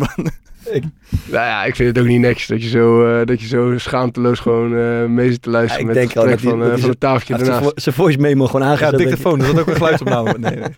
Nou 1.25 1.45
ja, 1.45 1.63
ik 1.63 1.75
vind 1.75 1.89
het 1.95 1.99
ook 2.03 2.09
niet 2.09 2.19
netjes 2.19 2.47
dat 2.47 2.63
je 2.63 2.69
zo, 2.69 3.05
eh, 3.19 3.25
dat 3.25 3.41
je 3.41 3.47
zo 3.47 3.77
schaamteloos 3.77 4.39
gewoon 4.39 4.77
eh 4.77 5.05
mee 5.05 5.31
zit 5.31 5.41
te 5.41 5.49
luisteren 5.49 5.85
Ja, 5.85 5.91
ik 5.91 5.95
met 5.97 6.11
denk 6.13 6.27
het 6.29 6.41
dat 6.41 6.49
van, 6.49 6.51
die- 6.51 6.59
dat 6.59 6.67
eh, 6.67 6.73
die 6.73 6.81
van 6.81 6.89
het 6.89 6.99
tafeltje 6.99 7.45
zijn 7.45 7.63
vo- 7.63 7.71
zijn 7.75 7.95
voice 7.95 8.17
memo 8.17 8.45
gewoon 8.45 8.61
ja, 8.61 8.67
aangezet. 8.71 8.89
denk 8.97 9.01
ik. 9.03 9.07
dictafoon. 9.15 9.39
Er 9.39 9.45
zat 9.45 9.59
ook 9.59 9.67
een 9.67 9.75
geluidsopname. 9.75 10.35
Nee, 10.39 10.55
nee. 10.55 10.69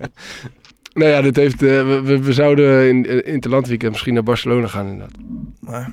Nou 0.93 1.09
ja, 1.11 1.21
dit 1.21 1.35
heeft, 1.35 1.59
we, 1.61 2.01
we, 2.05 2.19
we 2.21 2.33
zouden 2.33 2.87
in, 2.89 3.25
in 3.25 3.33
het 3.35 3.45
landweekend 3.45 3.91
misschien 3.91 4.13
naar 4.13 4.23
Barcelona 4.23 4.67
gaan 4.67 4.85
inderdaad. 4.87 5.15
Maar 5.59 5.91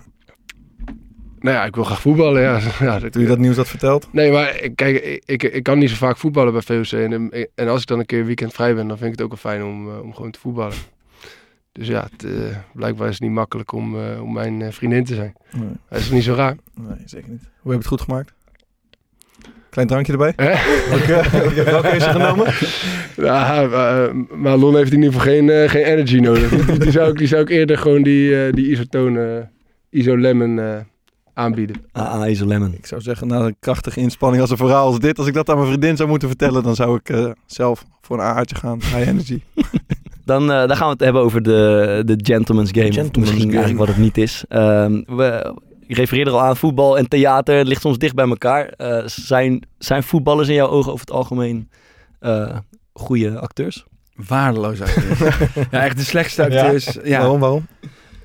Nou 1.41 1.57
ja, 1.57 1.65
ik 1.65 1.75
wil 1.75 1.85
graag 1.85 2.01
voetballen, 2.01 2.43
ja. 2.43 2.61
ja 2.81 2.99
dat, 2.99 3.15
je 3.15 3.27
dat 3.27 3.39
nieuws 3.39 3.57
had 3.57 3.69
verteld. 3.69 4.09
Nee, 4.13 4.33
maar 4.33 4.69
kijk, 4.75 5.05
ik, 5.05 5.23
ik, 5.27 5.43
ik 5.43 5.63
kan 5.63 5.79
niet 5.79 5.91
zo 5.91 5.97
vaak 5.97 6.17
voetballen 6.17 6.53
bij 6.53 6.63
VOC. 6.63 6.93
En, 6.93 7.31
en 7.55 7.69
als 7.69 7.81
ik 7.81 7.87
dan 7.87 7.99
een 7.99 8.07
keer 8.07 8.25
weekend 8.25 8.53
vrij 8.53 8.75
ben, 8.75 8.89
dan 8.89 8.99
vind 8.99 9.13
ik 9.13 9.19
het 9.19 9.23
ook 9.27 9.43
wel 9.43 9.53
fijn 9.53 9.65
om, 9.65 9.91
eh, 9.91 10.03
om 10.03 10.15
gewoon 10.15 10.31
te 10.31 10.39
voetballen. 10.39 10.77
Dus 11.73 11.87
ja, 11.87 12.09
het, 12.11 12.25
eh, 12.25 12.57
blijkbaar 12.75 13.07
is 13.07 13.13
het 13.15 13.23
niet 13.23 13.33
makkelijk 13.33 13.73
om, 13.73 13.99
eh, 14.01 14.23
om 14.23 14.33
mijn 14.33 14.63
eh, 14.63 14.73
vriendin 14.73 15.05
te 15.05 15.15
zijn. 15.15 15.33
Nee, 15.53 15.69
Dat 15.89 15.99
is 15.99 16.11
niet 16.11 16.25
zo 16.25 16.35
raar? 16.35 16.57
nee, 16.75 16.97
zeker 17.05 17.31
niet. 17.31 17.43
Hoe 17.43 17.73
heb 17.73 17.83
je 17.83 17.89
het 17.89 17.99
goed 17.99 18.01
gemaakt? 18.01 18.33
Klein 19.71 19.89
drankje 19.89 20.13
erbij. 20.13 20.33
Hè? 20.37 20.53
Welke, 20.91 21.65
welke 21.65 22.01
ze 22.01 22.11
genomen? 22.11 22.47
Ja, 23.17 23.63
eh, 23.63 24.15
maar 24.35 24.57
Lon 24.57 24.77
heeft 24.77 24.93
in 24.93 25.03
ieder 25.03 25.13
geval 25.13 25.33
geen, 25.33 25.51
eh, 25.51 25.69
geen 25.69 25.85
energy 25.85 26.19
nodig. 26.19 26.49
die, 26.49 26.79
die, 26.79 26.91
zou 26.91 27.11
ik, 27.11 27.19
die 27.19 27.27
zou 27.27 27.43
ik 27.43 27.49
eerder 27.49 27.79
gewoon 27.79 28.03
die, 28.03 28.45
eh, 28.47 28.53
die 28.53 28.71
isotone, 28.71 29.49
iso 29.91 30.17
lemon 30.17 30.59
eh, 30.59 30.77
aanbieden. 31.41 31.77
AA 31.97 32.27
is 32.27 32.43
a 32.43 32.47
lemon. 32.47 32.75
Ik 32.75 32.87
zou 32.87 33.01
zeggen, 33.01 33.27
na 33.27 33.39
een 33.41 33.57
krachtige 33.61 34.01
inspanning 34.01 34.43
als 34.43 34.51
een 34.51 34.57
verhaal 34.57 34.87
als 34.87 34.99
dit. 34.99 35.19
Als 35.19 35.27
ik 35.27 35.35
dat 35.35 35.49
aan 35.49 35.57
mijn 35.57 35.69
vriendin 35.69 35.97
zou 35.97 36.09
moeten 36.09 36.29
vertellen, 36.29 36.63
dan 36.63 36.75
zou 36.75 36.97
ik 36.97 37.09
eh, 37.09 37.31
zelf 37.47 37.85
voor 38.01 38.19
een 38.19 38.25
aardje 38.25 38.57
gaan. 38.57 38.79
High 38.79 39.09
energy. 39.09 39.41
Dan, 40.25 40.53
eh, 40.53 40.67
dan 40.67 40.77
gaan 40.77 40.87
we 40.87 40.93
het 40.93 41.01
hebben 41.01 41.23
over 41.23 41.43
de, 41.43 42.03
de 42.05 42.19
gentleman's 42.23 42.71
game. 42.73 42.93
Gentleman's 42.93 43.17
misschien 43.17 43.41
game. 43.41 43.63
eigenlijk 43.63 43.79
wat 43.79 43.89
het 43.89 44.05
niet 44.05 44.19
is. 44.19 44.45
Ehm, 44.49 45.03
we, 45.07 45.55
ik 45.87 45.97
refereerde 45.97 46.31
al 46.31 46.41
aan 46.41 46.57
voetbal 46.57 46.99
en 46.99 47.09
theater. 47.09 47.57
Het 47.57 47.67
ligt 47.67 47.81
soms 47.81 47.99
dicht 47.99 48.15
bij 48.15 48.29
elkaar. 48.29 48.67
Eh, 48.67 49.03
zijn, 49.07 49.67
zijn 49.79 50.03
voetballers 50.03 50.49
in 50.49 50.55
jouw 50.55 50.69
ogen 50.69 50.93
over 50.93 51.07
het 51.07 51.15
algemeen 51.15 51.71
eh 52.21 52.57
goede 52.93 53.39
acteurs? 53.39 53.85
Waardeloos 54.15 54.81
acteurs. 54.81 55.19
ja, 55.71 55.83
echt 55.85 55.97
de 55.97 56.05
slechtste 56.05 56.43
acteurs. 56.43 56.99
Ja. 57.05 57.19
Waarom, 57.19 57.41
waarom? 57.41 57.67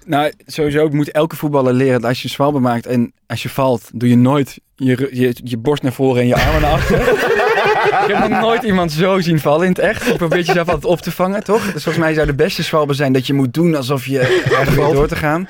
Nou, 0.06 0.32
sowieso 0.46 0.89
moet 0.89 1.12
elke 1.12 1.36
voetballer 1.36 1.74
leren 1.74 2.02
dat 2.02 2.10
als 2.10 2.22
je 2.22 2.28
zwalbe 2.28 2.60
maakt 2.60 2.86
en 2.86 3.13
als 3.28 3.44
je 3.44 3.50
valt, 3.50 3.89
doe 3.94 4.10
je 4.10 4.18
nooit 4.18 4.60
je, 4.76 5.10
je, 5.12 5.36
je 5.44 5.58
borst 5.58 5.84
naar 5.84 5.94
voren 5.94 6.22
en 6.22 6.28
je 6.28 6.36
armen 6.36 6.62
naar 6.62 6.72
achter. 6.72 7.00
ik 7.00 8.06
heb 8.13 8.30
nog 8.30 8.41
nooit 8.41 8.63
iemand 8.63 8.91
zo 8.91 9.20
zien 9.20 9.39
vallen 9.39 9.63
in 9.63 9.70
het 9.70 9.80
echt. 9.80 10.06
Je 10.06 10.15
probeert 10.15 10.46
jezelf 10.46 10.68
altijd 10.68 10.86
op 10.86 11.02
te 11.02 11.12
vangen, 11.12 11.44
toch? 11.44 11.63
Dus 11.63 11.84
volgens 11.84 12.04
mij 12.04 12.13
zou 12.13 12.28
de 12.28 12.34
beste 12.34 12.63
zwalbe 12.63 12.94
zijn 12.94 13.13
dat 13.13 13.28
je 13.28 13.34
moet 13.34 13.54
doen 13.54 13.76
alsof 13.76 14.06
je 14.06 14.20
er 14.60 14.76
door 14.76 15.08
te 15.08 15.15
gaan. 15.15 15.48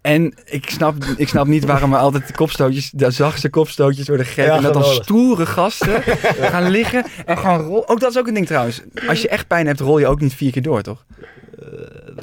En 0.00 0.34
ik 0.44 0.70
snap, 0.70 0.94
ik 1.16 1.28
snap 1.28 1.46
niet 1.46 1.64
waarom 1.64 1.90
we 1.90 1.96
altijd 1.96 2.26
de 2.26 2.32
kopstootjes, 2.32 2.90
de 2.90 3.10
zachtste 3.10 3.48
kopstootjes 3.48 4.08
worden 4.08 4.26
gegeven. 4.26 4.50
Ja, 4.50 4.56
en 4.56 4.62
dat 4.62 4.72
dan 4.72 4.84
stoere 4.84 5.46
gasten 5.46 6.02
gaan 6.52 6.70
liggen 6.70 7.04
en 7.26 7.38
gaan 7.38 7.60
rollen. 7.60 7.88
Ook 7.88 8.00
dat 8.00 8.10
is 8.10 8.18
ook 8.18 8.26
een 8.26 8.34
ding 8.34 8.46
trouwens. 8.46 8.80
Als 9.08 9.22
je 9.22 9.28
echt 9.28 9.46
pijn 9.46 9.66
hebt, 9.66 9.80
rol 9.80 9.98
je 9.98 10.06
ook 10.06 10.20
niet 10.20 10.34
vier 10.34 10.52
keer 10.52 10.62
door, 10.62 10.82
toch? 10.82 11.04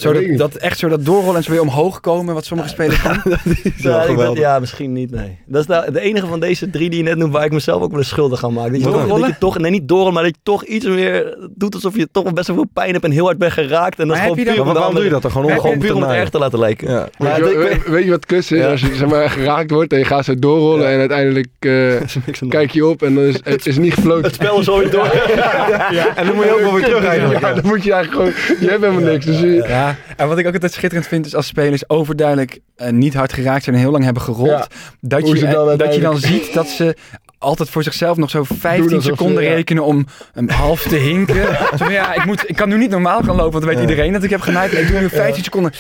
Zo 0.02 0.36
dat, 0.36 0.56
echt 0.56 0.80
zo 0.80 0.88
dat 0.88 1.06
doorrollen 1.06 1.36
en 1.36 1.44
zo 1.44 1.52
weer 1.52 1.62
omhoog 1.62 2.00
komen, 2.00 2.34
wat 2.34 2.46
sommige 2.46 2.70
spelers 2.70 3.02
doen. 3.04 3.14
Ja, 3.34 3.34
ik 3.74 3.82
dacht, 3.84 4.06
geweldig. 4.06 4.40
ja, 4.44 4.60
misschien 4.60 4.94
niet, 4.94 5.12
nee. 5.12 5.38
Dat 5.46 5.62
is 5.62 5.68
nou 5.68 5.92
de 5.92 6.00
enige 6.00 6.28
van 6.28 6.40
deze 6.40 6.70
drie 6.70 6.90
die 6.90 6.98
je 7.04 7.04
net 7.10 7.18
noemt 7.18 7.34
waar 7.34 7.46
ik 7.46 7.52
mezelf 7.52 7.82
ook 7.82 7.90
wel 7.90 8.00
eens 8.00 8.08
schuldig 8.10 8.44
aan 8.44 8.54
maak. 8.54 8.68
Dat 8.72 8.78
je, 8.78 8.84
toch, 8.84 8.94
Doorrollen? 8.94 9.20
dat 9.22 9.30
je 9.30 9.36
toch, 9.40 9.58
nee 9.58 9.72
niet 9.72 9.88
doorrollen, 9.88 10.14
maar 10.14 10.24
dat 10.24 10.32
je 10.36 10.40
toch 10.44 10.64
iets 10.66 10.86
meer 10.86 11.38
doet 11.56 11.74
alsof 11.74 11.96
je 11.96 12.08
toch 12.12 12.24
wel 12.24 12.34
best 12.34 12.48
wel 12.48 12.56
veel 12.56 12.70
pijn 12.74 12.92
hebt 12.92 13.04
en 13.04 13.12
heel 13.12 13.26
hard 13.26 13.38
bent 13.38 13.52
geraakt. 13.52 14.00
En 14.00 14.08
dat 14.08 14.18
is 14.18 14.24
gewoon 14.24 14.74
waarom 14.74 14.96
doe 14.96 15.04
je 15.04 15.10
dat 15.10 15.22
dan? 15.22 15.32
Gewoon 15.32 15.52
om, 15.52 15.60
Gewoon 15.60 15.78
puur 15.78 15.90
te 15.90 15.96
om 15.96 16.02
het 16.02 16.12
erg 16.12 16.30
te 16.30 16.38
laten 16.38 16.60
lijken. 16.60 16.92
Ja. 16.92 17.08
Maar 17.18 17.42
weet, 17.42 17.50
je, 17.54 17.60
ik- 17.60 17.70
weet- 17.70 17.88
weet 17.88 18.04
je 18.04 18.10
wat 18.10 18.26
kus 18.26 18.52
is? 18.52 18.60
Ja. 18.60 18.70
Als 18.72 18.82
je 18.82 18.96
zeg 18.96 19.08
maar, 19.10 19.30
geraakt 19.30 19.72
wordt 19.72 19.94
en 19.94 20.00
je 20.00 20.06
gaat 20.06 20.26
zo 20.26 20.36
doorrollen 20.36 20.88
en 20.90 21.00
uiteindelijk 21.00 21.48
eh, 21.60 22.50
kijk 22.50 22.72
je 22.72 22.86
op 22.86 23.02
en 23.04 23.16
dan 23.16 23.24
is 23.24 23.36
het 23.44 23.66
is 23.66 23.78
niet 23.78 23.94
gefloten. 23.94 24.24
Het 24.24 24.34
spel 24.34 24.60
is 24.60 24.70
alweer 24.70 24.92
door. 24.92 25.06
En 26.16 26.26
dan 26.26 26.36
moet 26.36 26.46
je 26.46 26.52
ook 26.54 26.60
wel 26.60 26.74
weer 26.74 26.84
terug 26.84 27.06
eigenlijk. 27.06 27.40
Ja, 27.40 27.54
dan 27.54 27.66
moet 27.66 27.84
je 27.84 27.94
eigenlijk 27.94 28.36
gewoon... 28.38 28.58
Je 28.60 28.70
hebt 28.70 28.84
helemaal 28.84 29.12
niks. 29.12 29.26
Dus 29.26 29.40
je, 29.40 29.64
Ja, 29.88 29.96
en 30.18 30.28
wat 30.28 30.38
ik 30.38 30.48
ook 30.48 30.54
altijd 30.54 30.74
schitterend 30.74 31.08
vind 31.08 31.26
is 31.26 31.36
als 31.36 31.48
spelers 31.48 31.90
overduidelijk 31.90 32.60
eh, 32.76 32.90
niet 32.90 33.14
hard 33.14 33.34
geraakt 33.34 33.64
zijn 33.64 33.76
en 33.76 33.82
heel 33.82 33.92
lang 33.92 34.04
hebben 34.04 34.24
gerold. 34.24 34.50
Ja. 34.50 34.68
Dat, 35.02 35.28
je, 35.28 35.48
eh, 35.48 35.78
dat 35.78 35.96
je 35.96 36.02
dan 36.02 36.18
ziet 36.18 36.54
dat 36.54 36.68
ze 36.68 36.96
altijd 37.40 37.70
voor 37.70 37.84
zichzelf 37.84 38.18
nog 38.18 38.30
zo 38.30 38.44
15 38.44 38.84
alsof 38.84 39.02
ze- 39.04 39.08
seconden 39.10 39.44
ja. 39.44 39.54
rekenen 39.54 39.84
om 39.84 40.06
een 40.34 40.50
half 40.50 40.82
te 40.82 40.96
hinken. 40.96 41.36
zo 41.78 41.78
van, 41.78 41.92
ja, 41.92 42.14
ik, 42.14 42.26
moet, 42.26 42.50
ik 42.50 42.56
kan 42.56 42.70
nu 42.70 42.78
niet 42.78 42.90
normaal 42.90 43.24
gaan 43.24 43.36
lopen, 43.36 43.52
want 43.52 43.64
dan 43.66 43.74
weet 43.74 43.82
iedereen 43.90 44.14
dat 44.14 44.24
ik 44.24 44.30
heb 44.30 44.42
genaaid. 44.42 44.74
Ik 44.74 44.88
doe 44.88 45.00
nu 45.00 45.10
15 45.10 45.44
seconden 45.44 45.72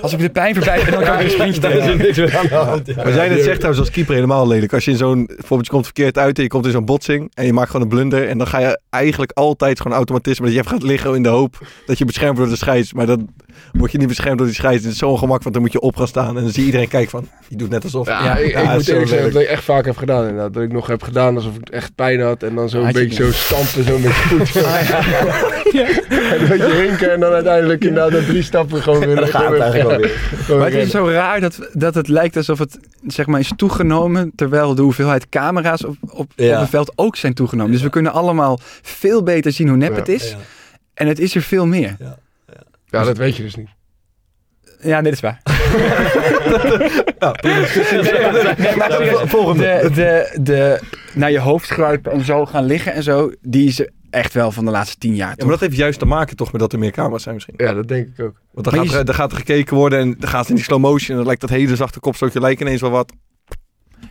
als 0.00 0.12
ik 0.12 0.18
de 0.18 0.30
pijn 0.30 0.54
voorbij 0.54 0.82
ben, 0.84 0.92
dan 0.92 1.02
kan 1.04 1.12
ik 1.12 1.16
weer 1.18 1.24
een 1.24 1.30
sprintje 1.30 1.60
Daar 1.64 1.72
is 1.72 1.84
doen. 1.86 1.96
niks 1.96 2.16
meer 2.16 2.36
aan 2.38 2.46
de 2.46 2.54
hand. 2.54 2.96
Maar 2.96 3.14
jij 3.14 3.28
net 3.28 3.42
zegt 3.42 3.56
trouwens 3.56 3.78
als 3.84 3.90
keeper 3.90 4.14
helemaal 4.14 4.46
lelijk. 4.48 4.72
Als 4.72 4.84
je 4.84 4.90
in 4.90 4.96
zo'n, 4.96 5.26
bijvoorbeeld 5.26 5.64
je 5.66 5.70
komt 5.72 5.84
verkeerd 5.84 6.18
uit 6.18 6.36
en 6.36 6.42
je 6.42 6.48
komt 6.48 6.66
in 6.66 6.72
zo'n 6.72 6.84
botsing 6.84 7.30
en 7.34 7.46
je 7.46 7.52
maakt 7.52 7.66
gewoon 7.70 7.82
een 7.82 7.88
blunder. 7.88 8.28
En 8.28 8.38
dan 8.38 8.46
ga 8.46 8.58
je 8.58 8.80
eigenlijk 8.90 9.32
altijd 9.32 9.80
gewoon 9.80 9.96
automatisme 9.96 10.44
dat 10.44 10.54
je 10.54 10.60
even 10.60 10.70
gaat 10.72 10.82
liggen 10.82 11.14
in 11.14 11.22
de 11.22 11.28
hoop 11.28 11.58
dat 11.86 11.98
je 11.98 12.04
beschermd 12.04 12.36
wordt 12.36 12.50
door 12.50 12.58
de 12.60 12.64
scheids. 12.64 12.92
Maar 12.92 13.06
dan 13.06 13.28
word 13.72 13.92
je 13.92 13.98
niet 13.98 14.08
beschermd 14.08 14.38
door 14.38 14.46
die 14.46 14.56
scheids. 14.56 14.82
Het 14.84 14.92
is 14.92 14.98
zo'n 14.98 15.18
gemak, 15.18 15.42
want 15.42 15.54
dan 15.54 15.62
moet 15.64 15.72
je 15.72 15.80
op 15.80 15.96
gaan 15.96 16.08
staan. 16.08 16.36
En 16.36 16.42
dan 16.42 16.52
zie 16.52 16.64
iedereen 16.64 16.88
kijken 16.88 17.10
van, 17.10 17.28
je 17.48 17.56
doet 17.56 17.70
net 17.70 17.84
alsof. 17.84 18.06
Ja, 18.06 18.24
Ja, 18.24 18.36
ik, 18.36 18.46
ik 18.46 18.52
ja, 18.52 18.72
moet 18.72 18.84
zo 18.84 18.92
eerlijk 18.92 19.08
zeggen 19.10 19.32
dat 19.32 19.42
ik 19.42 19.48
echt 19.48 19.64
vaak 19.64 19.84
heb 19.84 19.96
gedaan 19.96 20.22
inderdaad. 20.22 20.52
Dat 20.54 20.62
ik 20.62 20.72
nog 20.72 20.86
heb 20.86 21.02
gedaan 21.02 21.36
alsof 21.36 21.56
ik 21.56 21.68
echt 21.68 21.94
pijn 21.94 22.20
had 22.20 22.42
en 22.42 22.54
dan 22.54 22.68
zo 22.68 22.82
een 22.82 22.92
beetje 22.92 23.24
zo 23.24 23.32
stampen, 23.32 23.84
zo 23.84 23.98
met 23.98 24.02
je 24.02 24.12
voet. 24.12 24.52
En 26.32 26.40
een 26.42 26.48
beetje 26.48 26.74
hinken 26.74 27.12
en 27.12 27.20
dan 27.20 27.32
uiteindelijk 27.32 27.84
inderdaad 27.84 28.12
na 28.20 28.26
drie 28.26 28.42
stappen 28.42 28.82
gewoon 28.82 29.00
weer... 29.06 29.16
Dan 29.16 29.28
gaat 29.28 29.50
het 29.50 29.60
eigenlijk 29.60 30.00
wel 30.00 30.08
ja, 30.10 30.16
weer. 30.46 30.56
Maar 30.58 30.70
het 30.70 30.74
is 30.86 30.90
zo 30.90 31.08
raar 31.08 31.40
dat, 31.40 31.68
dat 31.72 31.94
het 31.94 32.08
lijkt 32.08 32.36
alsof 32.36 32.58
het 32.58 32.78
zeg 33.06 33.26
maar, 33.26 33.40
is 33.40 33.52
toegenomen, 33.56 34.32
terwijl 34.36 34.74
de 34.74 34.82
hoeveelheid 34.82 35.28
camera's 35.28 35.84
op, 35.84 35.96
op, 36.08 36.32
Ja. 36.36 36.54
op 36.54 36.60
het 36.60 36.70
veld 36.70 36.92
ook 36.94 37.16
zijn 37.16 37.34
toegenomen. 37.34 37.72
Dus 37.72 37.82
we 37.82 37.90
kunnen 37.90 38.12
allemaal 38.12 38.58
veel 38.82 39.22
beter 39.22 39.52
zien 39.52 39.68
hoe 39.68 39.76
nep 39.76 39.90
Ja. 39.92 39.96
het 39.98 40.08
is. 40.08 40.30
Ja. 40.30 40.36
En 40.94 41.06
het 41.06 41.18
is 41.18 41.34
er 41.34 41.42
veel 41.42 41.66
meer. 41.66 41.96
Ja, 41.98 42.18
dat 43.02 43.16
weet 43.16 43.36
je 43.36 43.42
dus 43.42 43.54
niet. 43.54 43.68
Ja, 44.82 45.00
nee, 45.00 45.12
dat 45.12 45.12
is 45.12 45.20
waar. 45.20 45.40
Nou, 47.18 47.36
Volgende. 49.28 49.80
De, 49.82 49.90
de, 49.94 50.38
de 50.40 50.80
naar 51.14 51.30
je 51.30 51.38
hoofd 51.38 51.68
kruipen 51.68 52.12
en 52.12 52.24
zo 52.24 52.46
gaan 52.46 52.64
liggen 52.64 52.92
en 52.92 53.02
zo, 53.02 53.30
die 53.40 53.68
is 53.68 53.88
echt 54.10 54.32
wel 54.34 54.52
van 54.52 54.64
de 54.64 54.70
laatste 54.70 54.98
tien 54.98 55.14
jaar. 55.14 55.28
Ja, 55.28 55.34
toch? 55.34 55.42
maar 55.48 55.58
dat 55.58 55.60
heeft 55.68 55.76
juist 55.80 55.98
te 55.98 56.04
maken 56.04 56.36
toch 56.36 56.52
met 56.52 56.60
dat 56.60 56.72
er 56.72 56.78
meer 56.78 56.90
camera's 56.90 57.22
zijn 57.22 57.34
misschien. 57.34 57.54
Ja, 57.56 57.72
dat 57.74 57.88
denk 57.88 58.06
ik 58.06 58.24
ook. 58.24 58.40
Want 58.52 58.64
dan 58.66 58.74
Maar 58.74 58.84
gaat, 58.84 58.92
je- 58.92 58.98
er, 58.98 59.04
dan 59.04 59.14
gaat 59.14 59.30
er 59.32 59.36
gekeken 59.38 59.76
worden 59.76 59.98
en 59.98 60.14
dan 60.18 60.28
gaat 60.30 60.40
het 60.40 60.48
in 60.48 60.54
die 60.54 60.64
slow 60.64 60.80
motion. 60.80 61.08
En 61.10 61.16
dan 61.16 61.26
lijkt 61.26 61.40
dat 61.40 61.50
hele 61.50 61.76
zachte 61.76 62.00
kopstootje 62.00 62.40
lijkt 62.40 62.60
ineens 62.60 62.80
wel 62.80 62.90
wat. 62.90 63.12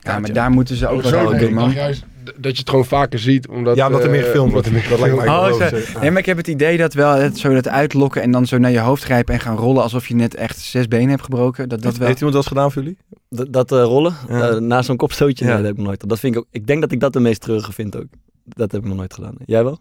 ja, 0.02 0.20
maar 0.20 0.34
daar 0.34 0.52
moeten 0.52 0.76
ze 0.76 0.88
ook 0.88 1.04
Zo 1.04 1.10
wel 1.10 1.34
aan 1.34 1.40
doen, 1.40 1.54
man. 1.54 1.72
juist, 1.72 2.06
dat 2.24 2.52
je 2.52 2.60
het 2.60 2.70
gewoon 2.70 2.86
vaker 2.86 3.20
ziet. 3.20 3.48
Omdat, 3.48 3.76
Ja, 3.76 3.88
omdat 3.88 4.04
er 4.04 4.10
meer 4.10 4.20
eh, 4.20 4.26
gefilmd 4.26 4.54
omdat 4.54 4.68
wordt. 4.70 4.80
meer 4.82 4.90
Dat 4.90 5.00
lijkt 5.00 5.16
mij 5.16 5.28
Oh, 5.28 5.44
zo- 5.46 5.50
logisch. 5.60 5.94
Nee, 6.02 6.10
maar 6.12 6.20
ik 6.20 6.26
heb 6.26 6.38
het 6.38 6.48
idee 6.48 6.78
dat 6.78 6.94
wel 6.94 7.14
het, 7.14 7.38
zo 7.38 7.54
dat 7.54 7.68
uitlokken 7.68 8.22
en 8.22 8.32
dan 8.32 8.46
zo 8.46 8.58
naar 8.58 8.72
je 8.72 8.80
hoofd 8.80 9.04
grijpen 9.04 9.34
en 9.34 9.40
gaan 9.40 9.58
rollen 9.58 9.84
alsof 9.84 10.08
je 10.08 10.16
net 10.16 10.36
echt 10.36 10.60
zes 10.60 10.88
benen 10.88 11.10
hebt 11.10 11.24
gebroken. 11.24 11.70
Dat 11.70 11.78
dat 11.78 11.84
Heeft, 11.84 11.98
wel. 11.98 12.08
heeft 12.08 12.20
iemand 12.22 12.36
dat 12.38 12.46
eens 12.46 12.54
gedaan 12.54 12.72
voor 12.72 12.82
jullie? 12.82 12.98
Dat, 13.30 13.54
dat 13.54 13.72
eh, 13.72 13.84
rollen, 13.84 14.14
Ja. 14.30 14.50
eh, 14.50 14.58
na 14.58 14.82
zo'n 14.82 14.98
kopstootje, 14.98 15.46
Ja. 15.46 15.50
nee, 15.54 15.58
dat 15.60 15.66
heb 15.66 15.74
ik 15.74 15.80
nog 15.80 15.88
nooit. 15.88 16.10
Dat 16.10 16.20
vind 16.20 16.36
ik 16.36 16.40
ook. 16.42 16.48
Ik 16.52 16.68
denk 16.68 16.82
dat 16.82 16.92
ik 16.92 17.00
dat 17.00 17.14
de 17.14 17.20
meest 17.20 17.42
treurige 17.42 17.72
vind 17.74 17.98
ook. 17.98 18.08
Dat 18.44 18.72
heb 18.72 18.82
ik 18.82 18.88
nog 18.88 18.98
nooit 18.98 19.14
gedaan. 19.14 19.36
Jij 19.46 19.64
wel, 19.64 19.80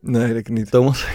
Nee, 0.00 0.34
dat 0.34 0.48
niet. 0.48 0.70
Thomas? 0.70 1.06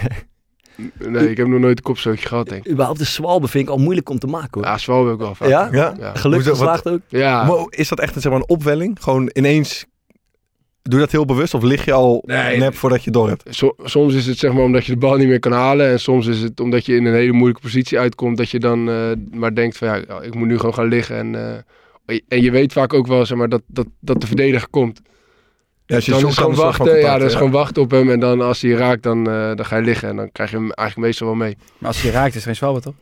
Nee, 0.98 1.30
ik 1.30 1.36
heb 1.36 1.46
nog 1.46 1.60
nooit 1.60 1.78
een 1.78 1.84
kopstootje 1.84 2.28
gehad, 2.28 2.48
denk 2.48 2.64
ik. 2.64 2.70
Überhaupt 2.72 2.98
de 2.98 3.04
zwalbe 3.04 3.48
vind 3.48 3.64
ik 3.64 3.70
al 3.70 3.78
moeilijk 3.78 4.08
om 4.08 4.18
te 4.18 4.26
maken 4.26 4.50
hoor. 4.60 4.62
Ja, 4.70 4.78
zwalbe 4.78 5.12
ik 5.12 5.18
wel 5.18 5.34
vaak. 5.34 5.48
Ja? 5.48 5.68
Ja? 5.72 5.94
Ja. 5.98 6.14
Gelukkig 6.14 6.48
geslaagd 6.48 6.88
ook. 6.88 7.00
Ja. 7.08 7.44
Maar 7.44 7.56
is 7.68 7.88
dat 7.88 8.00
echt 8.00 8.12
zeg 8.12 8.24
maar, 8.32 8.40
een 8.40 8.48
opwelling? 8.48 8.98
Gewoon 9.00 9.30
ineens... 9.32 9.86
Doe 10.82 10.94
je 10.94 11.04
dat 11.04 11.10
heel 11.10 11.24
bewust 11.24 11.54
of 11.54 11.62
lig 11.62 11.84
je 11.84 11.92
al 11.92 12.22
Nee. 12.26 12.58
nep 12.58 12.74
voordat 12.74 12.98
je 12.98 13.04
het 13.04 13.14
door 13.14 13.28
hebt? 13.28 13.42
So- 13.50 13.74
soms 13.84 14.14
is 14.14 14.26
het 14.26 14.38
zeg 14.38 14.52
maar 14.52 14.62
omdat 14.62 14.86
je 14.86 14.92
de 14.92 14.98
bal 14.98 15.16
niet 15.16 15.28
meer 15.28 15.38
kan 15.38 15.52
halen. 15.52 15.90
En 15.90 16.00
soms 16.00 16.26
is 16.26 16.40
het 16.40 16.60
omdat 16.60 16.86
je 16.86 16.96
in 16.96 17.04
een 17.04 17.14
hele 17.14 17.32
moeilijke 17.32 17.62
positie 17.62 17.98
uitkomt. 17.98 18.36
Dat 18.36 18.50
je 18.50 18.58
dan 18.58 18.88
eh, 18.90 19.10
maar 19.30 19.54
denkt 19.54 19.76
van 19.78 19.88
ja, 19.88 20.20
ik 20.22 20.34
moet 20.34 20.48
nu 20.48 20.56
gewoon 20.56 20.74
gaan 20.74 20.88
liggen. 20.88 21.16
En, 21.16 21.34
eh, 22.06 22.18
en 22.28 22.42
je 22.42 22.50
weet 22.50 22.72
vaak 22.72 22.94
ook 22.94 23.06
wel 23.06 23.26
zeg 23.26 23.38
maar, 23.38 23.48
dat, 23.48 23.62
dat, 23.66 23.86
dat 24.00 24.20
de 24.20 24.26
verdediger 24.26 24.68
komt. 24.68 25.00
Ja, 25.86 25.94
als 25.96 26.04
je 26.04 26.10
dan 26.10 26.26
is 26.26 26.36
gewoon 26.36 26.54
wachten. 26.54 26.98
Ja, 26.98 27.18
dat 27.18 27.28
is 27.28 27.34
gewoon 27.34 27.50
wachten 27.50 27.82
op 27.82 27.90
hem. 27.90 28.10
En 28.10 28.20
dan 28.20 28.40
als 28.40 28.62
hij 28.62 28.70
raakt, 28.70 29.02
dan, 29.02 29.30
eh, 29.30 29.54
dan 29.54 29.64
ga 29.64 29.76
je 29.76 29.82
liggen. 29.82 30.08
En 30.08 30.16
dan 30.16 30.32
krijg 30.32 30.50
je 30.50 30.56
hem 30.56 30.70
eigenlijk 30.70 31.08
meestal 31.08 31.26
wel 31.26 31.36
mee. 31.36 31.56
Maar 31.78 31.88
als 31.88 32.02
je 32.02 32.10
raakt 32.10 32.34
is 32.34 32.40
er 32.40 32.46
geen 32.46 32.56
zwalbe, 32.56 32.80
toch? 32.80 32.94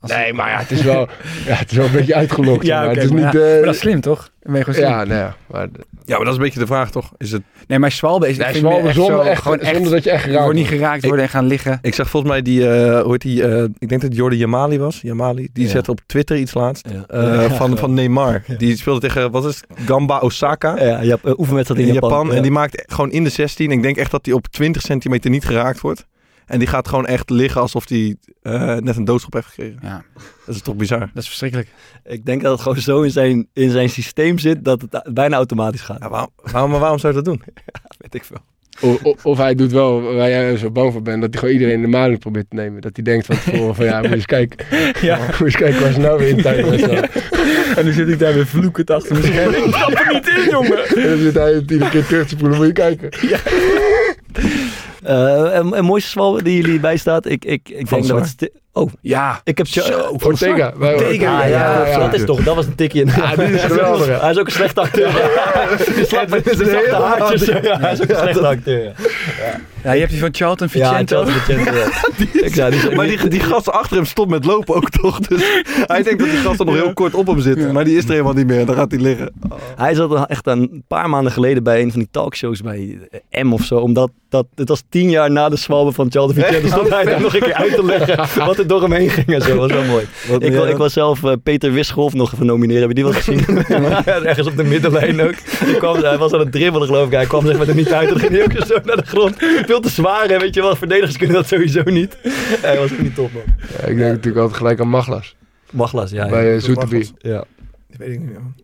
Nee, 0.00 0.32
maar 0.32 0.50
ja, 0.50 0.58
het 0.58 0.70
is 0.70 0.82
wel, 0.82 1.08
ja, 1.48 1.54
het 1.54 1.70
is 1.70 1.76
wel 1.76 1.86
een 1.86 1.92
beetje 1.92 2.14
uitgelokt. 2.22 2.66
Ja, 2.66 2.80
maar 2.80 2.94
het 2.94 3.04
is 3.04 3.10
maar 3.10 3.24
niet... 3.24 3.32
ja, 3.32 3.38
eh, 3.40 3.54
maar 3.54 3.64
dat 3.64 3.74
is 3.74 3.80
slim, 3.80 4.00
toch? 4.00 4.30
Ja, 4.72 5.04
nou 5.04 5.08
ja. 5.20 5.36
Maar, 5.46 5.68
Ja, 6.04 6.16
maar 6.16 6.18
dat 6.18 6.26
is 6.28 6.34
een 6.34 6.42
beetje 6.44 6.58
de 6.60 6.66
vraag, 6.66 6.90
toch? 6.90 7.12
Is 7.16 7.32
het... 7.32 7.42
Nee, 7.66 7.78
maar 7.78 7.90
zwalbe 7.92 8.28
is... 8.28 8.36
nee, 8.36 8.54
zwalbe 8.54 8.86
echt 8.88 8.94
zonder, 8.96 9.24
zo, 9.24 9.30
echt, 9.30 9.42
gewoon 9.42 9.58
echt, 9.60 9.74
zonder 9.74 9.92
dat 9.92 10.04
je 10.04 10.10
echt 10.10 10.22
geraakt 10.22 10.42
wordt 10.42 10.58
niet 10.58 10.68
geraakt 10.68 11.04
worden 11.04 11.24
en 11.24 11.30
gaan 11.30 11.46
liggen. 11.46 11.78
Ik 11.82 11.94
zag 11.94 12.10
volgens 12.10 12.32
mij 12.32 12.42
die, 12.42 12.68
eh, 12.70 13.02
hoe 13.02 13.10
heet 13.12 13.20
die, 13.20 13.42
eh, 13.46 13.62
ik 13.62 13.88
denk 13.88 13.90
dat 14.00 14.02
het 14.02 14.14
Jordi 14.16 14.36
Yamali 14.36 14.78
was. 14.78 15.00
Yamali, 15.00 15.48
die 15.52 15.64
Ja. 15.64 15.70
zette 15.70 15.90
op 15.90 16.00
Twitter 16.06 16.36
iets 16.36 16.54
laatst. 16.54 16.88
Ja. 16.90 17.04
eh, 17.06 17.42
Ja, 17.42 17.50
van, 17.50 17.70
ja. 17.70 17.76
van 17.76 17.94
Neymar. 17.94 18.42
Die 18.58 18.76
speelde 18.76 19.00
tegen, 19.00 19.30
wat 19.30 19.44
is 19.44 19.54
het? 19.68 19.80
Gamba 19.86 20.18
Osaka. 20.18 20.76
Ja, 20.84 21.00
je 21.00 21.10
hebt 21.10 21.26
uh, 21.26 21.32
oefenwedstrijd 21.38 21.80
in 21.82 21.88
in 21.88 21.94
Japan. 21.94 22.10
Japan. 22.10 22.32
En 22.34 22.42
die 22.42 22.50
maakt 22.50 22.82
gewoon 22.86 23.10
in 23.10 23.24
de 23.24 23.30
16. 23.30 23.70
Ik 23.70 23.82
denk 23.82 23.96
echt 23.96 24.10
dat 24.10 24.24
hij 24.26 24.34
op 24.34 24.46
20 24.46 24.82
centimeter 24.82 25.30
niet 25.30 25.44
geraakt 25.44 25.80
wordt. 25.80 26.06
En 26.46 26.58
die 26.58 26.68
gaat 26.68 26.88
gewoon 26.88 27.06
echt 27.06 27.30
liggen 27.30 27.60
alsof 27.60 27.88
hij 27.88 28.16
eh, 28.42 28.76
net 28.76 28.96
een 28.96 29.04
doodschop 29.04 29.32
heeft 29.32 29.46
gekregen. 29.46 29.78
Ja, 29.82 30.04
Dat 30.46 30.54
is 30.54 30.62
toch 30.62 30.76
bizar? 30.76 31.10
dat 31.14 31.22
is 31.22 31.26
verschrikkelijk. 31.26 31.68
Ik 32.04 32.24
denk 32.24 32.42
dat 32.42 32.52
het 32.52 32.60
gewoon 32.60 32.80
zo 32.80 33.02
in 33.02 33.10
zijn, 33.10 33.48
in 33.52 33.70
zijn 33.70 33.88
systeem 33.88 34.38
zit 34.38 34.64
dat 34.64 34.82
het 34.82 35.14
bijna 35.14 35.36
automatisch 35.36 35.80
gaat. 35.80 35.98
Ja, 36.00 36.08
waarom, 36.08 36.30
waarom, 36.36 36.70
maar 36.70 36.80
waarom 36.80 36.98
zou 36.98 37.14
je 37.14 37.22
dat 37.22 37.32
doen? 37.32 37.42
weet 38.02 38.14
ik 38.14 38.24
veel. 38.24 38.38
Of, 38.80 39.02
of, 39.02 39.26
of 39.26 39.38
hij 39.38 39.54
doet 39.54 39.72
wel 39.72 40.02
waar 40.02 40.28
jij 40.28 40.56
zo 40.56 40.70
bang 40.70 40.92
voor 40.92 41.02
bent, 41.02 41.20
dat 41.20 41.30
hij 41.30 41.38
gewoon 41.38 41.54
iedereen 41.54 41.74
in 41.74 41.82
de 41.82 41.96
maling 41.96 42.18
probeert 42.18 42.50
te 42.50 42.56
nemen. 42.56 42.80
Dat 42.80 42.90
hij 42.94 43.04
denkt 43.04 43.26
van 43.26 43.36
tevoren 43.36 43.74
van 43.74 43.84
ja, 43.84 44.00
moet 44.00 44.12
eens 44.12 44.26
kijken. 44.26 44.66
Ja. 45.00 45.18
Moet 45.26 45.40
eens 45.40 45.56
kijken 45.56 45.80
waar 45.80 45.92
ze 45.92 46.00
nou 46.00 46.18
weer 46.18 46.28
in 46.28 46.42
tijd 46.42 46.80
zijn. 46.80 47.08
En 47.76 47.84
nu 47.84 47.92
zit 47.92 48.08
ik 48.08 48.18
daar 48.18 48.34
weer 48.34 48.46
vloekend 48.46 48.90
achter 48.90 49.12
mijn 49.12 49.24
scherm. 49.24 49.54
Ik 49.54 49.74
stap 49.74 49.90
er 49.90 50.12
niet 50.12 50.28
in, 50.28 50.50
jongen. 50.50 50.84
En 50.86 51.08
dan 51.08 51.18
zit 51.18 51.34
hij 51.34 51.52
het 51.52 51.70
iedere 51.70 51.90
keer 51.90 52.06
terug 52.06 52.28
te 52.28 52.34
spoelen, 52.36 52.56
moet 52.58 52.66
je 52.66 52.72
kijken. 52.72 53.10
Eh, 53.10 53.30
en, 55.02 55.74
en 55.74 55.84
mooiste 55.84 56.10
zwalbe 56.10 56.42
die 56.42 56.62
jullie 56.62 56.80
bijstaat, 56.80 57.26
ik, 57.26 57.44
ik, 57.44 57.68
ik 57.68 57.88
denk 57.88 58.06
dat 58.06 58.34
het... 58.38 58.50
Oh, 58.74 58.90
Ja. 59.00 59.40
ik 59.44 59.58
heb... 59.58 59.66
Zo, 59.66 59.80
Ortega. 60.24 60.72
Wij- 60.76 60.94
Ortega, 60.94 61.44
ja, 61.44 61.46
ja, 61.46 61.86
ja, 61.86 61.98
dat 61.98 62.14
is 62.14 62.24
toch, 62.24 62.42
dat 62.42 62.54
was 62.54 62.66
een 62.66 62.74
tikje. 62.74 63.06
Ja, 63.06 63.36
die 63.36 63.46
is 63.54 63.62
geweldig. 63.72 64.20
Hij 64.20 64.30
is 64.30 64.38
ook 64.38 64.46
een 64.46 64.52
slechte 64.52 64.80
acteur. 64.80 65.10
Die 65.94 66.06
slaat 66.06 66.28
met 66.28 66.42
zijn 66.56 66.68
zachte 66.70 66.94
haartjes. 66.94 67.44
Ja, 67.62 67.78
hij 67.80 67.92
is 67.92 68.02
ook 68.02 68.08
een 68.08 68.16
slechte 68.16 68.46
acteur. 68.46 68.82
Ja, 68.84 69.60
Ja, 69.84 69.92
je 69.92 69.98
hebt 69.98 70.10
die 70.10 70.20
van 70.20 70.28
Charlton 70.34 70.68
ja 70.72 70.88
Vicente, 70.88 71.14
ja. 71.14 72.42
Ik, 72.42 72.54
ja, 72.60 72.70
die 72.70 72.78
is- 72.88 72.94
Maar 72.94 73.06
die, 73.06 73.28
die 73.28 73.40
gast 73.40 73.70
achter 73.70 73.96
hem 73.96 74.04
stopt 74.06 74.30
met 74.30 74.44
lopen 74.44 74.74
ook 74.74 74.90
toch? 74.90 75.18
Dus 75.20 75.42
hij 75.86 76.02
denkt 76.02 76.18
dat 76.20 76.28
die 76.30 76.38
gast 76.38 76.60
er 76.60 76.66
nog 76.66 76.74
heel 76.74 76.92
kort 76.92 77.14
op 77.14 77.26
hem 77.26 77.40
zit. 77.40 77.58
Ja. 77.58 77.72
Maar 77.72 77.84
die 77.84 77.96
is 77.96 78.04
er 78.04 78.10
helemaal 78.10 78.32
niet 78.32 78.46
meer. 78.46 78.60
En 78.60 78.66
dan 78.66 78.74
gaat 78.74 78.90
hij 78.90 79.00
liggen. 79.00 79.32
Hij 79.76 79.94
zat 79.94 80.28
echt 80.28 80.46
een 80.46 80.84
paar 80.88 81.08
maanden 81.10 81.32
geleden 81.32 81.62
bij 81.62 81.80
een 81.82 81.90
van 81.90 82.00
die 82.00 82.08
talkshows 82.10 82.60
bij 82.60 82.98
eh, 83.30 83.42
M 83.44 83.52
of 83.52 83.62
zo. 83.64 83.76
Omdat 83.76 84.10
dat, 84.28 84.46
het 84.54 84.68
was 84.68 84.82
tien 84.88 85.10
jaar 85.10 85.30
na 85.30 85.48
de 85.48 85.56
zwalbe 85.56 85.92
van 85.92 86.06
Charles 86.10 86.34
Vicente. 86.34 86.68
stond 86.68 86.88
hij 86.88 87.04
daar 87.04 87.20
nog 87.20 87.34
een 87.34 87.40
keer 87.40 87.54
uit 87.54 87.74
te 87.74 87.84
leggen 87.84 88.44
wat 88.46 88.56
er 88.62 88.68
door 88.72 88.82
hem 88.82 88.92
heen 88.92 89.10
ging 89.10 89.26
en 89.26 89.40
zo. 89.42 89.48
Dat 89.48 89.56
was 89.58 89.72
wel 89.72 89.84
mooi. 89.84 90.04
Wat 90.28 90.42
Ik, 90.42 90.52
wil- 90.52 90.66
ik 90.68 90.76
was 90.76 90.92
zelf 90.92 91.24
eh, 91.24 91.32
Peter 91.42 91.72
Wisscholf 91.72 92.12
nog 92.14 92.32
even 92.32 92.46
nomineren. 92.46 92.80
Heb 92.88 92.88
je 92.88 92.94
die 92.94 93.04
wel 93.04 93.12
gezien? 93.12 93.44
Ja, 94.04 94.04
Ergens 94.24 94.46
op 94.46 94.56
de 94.56 94.64
middenlijn 94.64 95.20
ook. 95.22 95.34
Die 95.64 95.76
kwam, 95.76 95.96
hij 95.96 96.18
was 96.18 96.32
aan 96.32 96.40
het 96.40 96.52
dribbelen 96.52 96.86
geloof 96.86 97.06
ik. 97.06 97.12
Hij 97.12 97.26
kwam 97.26 97.46
zeg 97.46 97.58
maar 97.58 97.68
er 97.68 97.74
niet 97.74 97.92
uit. 97.92 98.08
En 98.08 98.12
dan 98.14 98.20
ging 98.22 98.32
hij 98.32 98.42
ook 98.44 98.66
zo 98.66 98.78
naar 98.84 98.96
de 98.96 99.06
grond. 99.06 99.36
Veel 99.66 99.80
te 99.80 99.88
zwaar. 99.88 100.30
En 100.30 100.40
weet 100.40 100.54
je 100.54 100.60
wel, 100.60 100.76
verdedigers 100.76 101.16
kunnen 101.16 101.36
dat 101.36 101.46
sowieso 101.48 101.82
niet. 101.84 102.16
Hij 102.60 102.78
was 102.78 102.92
ook 102.92 102.98
niet 102.98 103.14
top 103.14 103.32
man. 103.32 103.42
Ja, 103.80 103.86
ik 103.86 103.96
denk 103.96 104.10
natuurlijk 104.10 104.36
altijd 104.36 104.56
gelijk 104.56 104.80
aan 104.80 104.88
Maglas. 104.88 105.36
Maglas, 105.70 106.10
ja. 106.10 106.24
ja. 106.24 106.30
bij 106.30 106.60
Zoeterbier. 106.60 107.06
ja. 107.18 107.44
Dat 107.88 107.98
weet 107.98 108.08
ik 108.12 108.18
niet 108.18 108.30
meer. 108.30 108.40
man. 108.40 108.54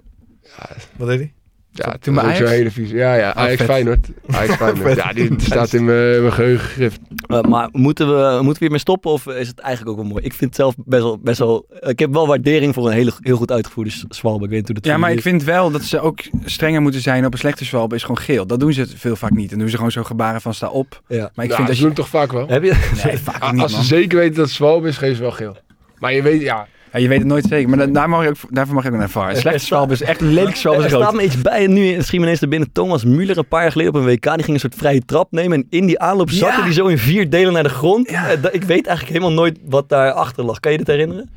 Wat 0.97 1.09
deed 1.09 1.19
hij? 1.19 1.33
Ja, 1.73 1.97
Toen 2.01 2.21
Ajax? 2.21 2.51
hele 2.51 2.71
vies. 2.71 2.91
Ja, 2.91 3.15
ja, 3.15 3.35
Ajax 3.35 3.57
vet. 3.57 3.67
Feyenoord. 3.67 4.07
Ajax 4.31 4.57
Feyenoord. 4.63 4.97
Ja, 4.97 5.13
die 5.13 5.35
staat 5.39 5.73
in 5.73 5.85
mijn 5.85 6.15
in 6.15 6.21
mijn 6.21 6.33
geheugen 6.33 6.67
gegrift. 6.67 7.01
Uh, 7.29 7.41
maar 7.41 7.69
moeten 7.73 8.07
we, 8.07 8.33
moeten 8.33 8.53
we 8.53 8.59
hiermee 8.59 8.79
stoppen 8.79 9.11
of 9.11 9.27
is 9.27 9.49
het 9.49 9.59
eigenlijk 9.59 9.97
ook 9.97 10.03
wel 10.03 10.13
mooi? 10.13 10.25
Ik 10.25 10.33
vind 10.33 10.51
het 10.51 10.55
zelf 10.55 10.75
best 10.85 11.03
wel... 11.03 11.19
Best 11.19 11.39
wel 11.39 11.67
ik 11.81 11.99
heb 11.99 12.13
wel 12.13 12.27
waardering 12.27 12.75
voor 12.75 12.87
een 12.87 12.93
hele, 12.93 13.13
heel 13.21 13.37
goed 13.37 13.53
uitgevoerde 13.53 13.91
zwalbe. 14.09 14.45
Ik 14.45 14.51
weet 14.51 14.59
niet 14.59 14.67
hoe 14.69 14.75
dat 14.77 14.85
Ja, 14.85 14.99
maar 14.99 15.13
ik 15.13 15.23
vind 15.23 15.45
wel 15.45 15.71
dat 15.71 15.83
ze 15.83 16.01
ook 16.01 16.21
strenger 16.45 16.83
moeten 16.83 17.01
zijn 17.01 17.27
op 17.27 17.33
een 17.33 17.39
slechte 17.39 17.65
zwalbe 17.65 17.95
is 17.95 18.03
gewoon 18.03 18.19
geel. 18.19 18.47
Dat 18.47 18.61
doen 18.61 18.73
ze 18.73 18.87
veel 18.97 19.17
vaak 19.17 19.31
niet. 19.33 19.51
Dan 19.51 19.59
doen 19.59 19.69
ze 19.69 19.77
gewoon 19.77 19.93
zo 19.93 20.03
gebaren 20.03 20.41
van 20.41 20.55
sta 20.55 20.69
op. 20.69 21.03
Ja. 21.09 21.31
Maar 21.35 21.45
ik 21.45 21.51
Nou, 21.51 21.65
vind 21.65 21.77
ze 21.77 21.83
doen 21.83 21.83
je... 21.83 21.85
het 21.87 21.95
toch 21.95 22.09
vaak 22.09 22.33
wel? 22.33 22.49
Heb 22.49 22.63
je... 22.63 23.01
Nee, 23.05 23.19
vaak 23.29 23.53
niet, 23.53 23.63
Als 23.63 23.75
ze 23.75 23.83
zeker 23.83 24.19
weten 24.19 24.35
dat 24.35 24.45
het 24.45 24.55
zwalb 24.55 24.85
is, 24.87 24.97
geven 24.97 25.17
ze 25.17 25.23
wel 25.23 25.31
geel. 25.31 25.57
Maar 25.99 26.13
je 26.13 26.23
weet, 26.23 26.41
ja, 26.41 26.67
Ja, 26.93 26.99
je 26.99 27.09
weet 27.09 27.19
het 27.19 27.27
nooit 27.27 27.45
zeker. 27.49 27.69
Maar 27.69 27.79
da- 27.79 27.87
daar 27.87 28.09
mag 28.09 28.23
ik 28.23 28.29
ook, 28.29 28.37
daarvoor 28.51 28.75
mag 28.75 28.85
ik 28.85 28.93
ook 28.93 28.99
naar 28.99 29.11
VAR. 29.11 29.29
Een 29.29 29.35
Er 29.35 29.41
slechte 29.41 29.67
zwalbe 29.67 29.93
is 29.93 30.03
echt 30.03 30.21
een 30.21 30.33
lelijk 30.33 30.57
zwalbe 30.67 30.83
Er 30.83 30.89
staat 30.89 31.15
me 31.15 31.23
iets 31.23 31.41
bij 31.43 31.65
en 31.65 31.73
nu 31.73 32.03
schiet 32.03 32.21
me 32.21 32.27
ineens 32.27 32.41
er 32.41 32.49
binnen 32.49 32.73
Thomas 32.73 33.05
Müller 33.07 33.37
een 33.37 33.49
paar 33.49 33.63
jaar 33.63 33.73
geleden 33.73 33.95
op 33.95 34.01
een 34.01 34.07
WK. 34.07 34.23
Die 34.25 34.33
ging 34.33 34.49
een 34.49 34.61
soort 34.61 34.75
vrije 34.75 35.03
trap 35.05 35.33
nemen 35.33 35.59
en 35.59 35.67
in 35.71 35.87
die 35.87 35.99
aanloop 35.99 36.31
zakte 36.31 36.59
Ja. 36.59 36.65
die 36.65 36.73
zo 36.75 36.87
in 36.87 36.99
vier 36.99 37.31
delen 37.31 37.53
naar 37.53 37.63
de 37.63 37.69
grond. 37.69 38.11
Ja. 38.11 38.29
Eh, 38.31 38.33
Ik 38.53 38.63
weet 38.65 38.87
eigenlijk 38.87 39.09
helemaal 39.09 39.33
nooit 39.33 39.59
wat 39.65 39.89
daarachter 39.89 40.45
lag. 40.45 40.61
Kan 40.61 40.73
je 40.73 40.79
dit 40.79 40.87
herinneren? 40.87 41.31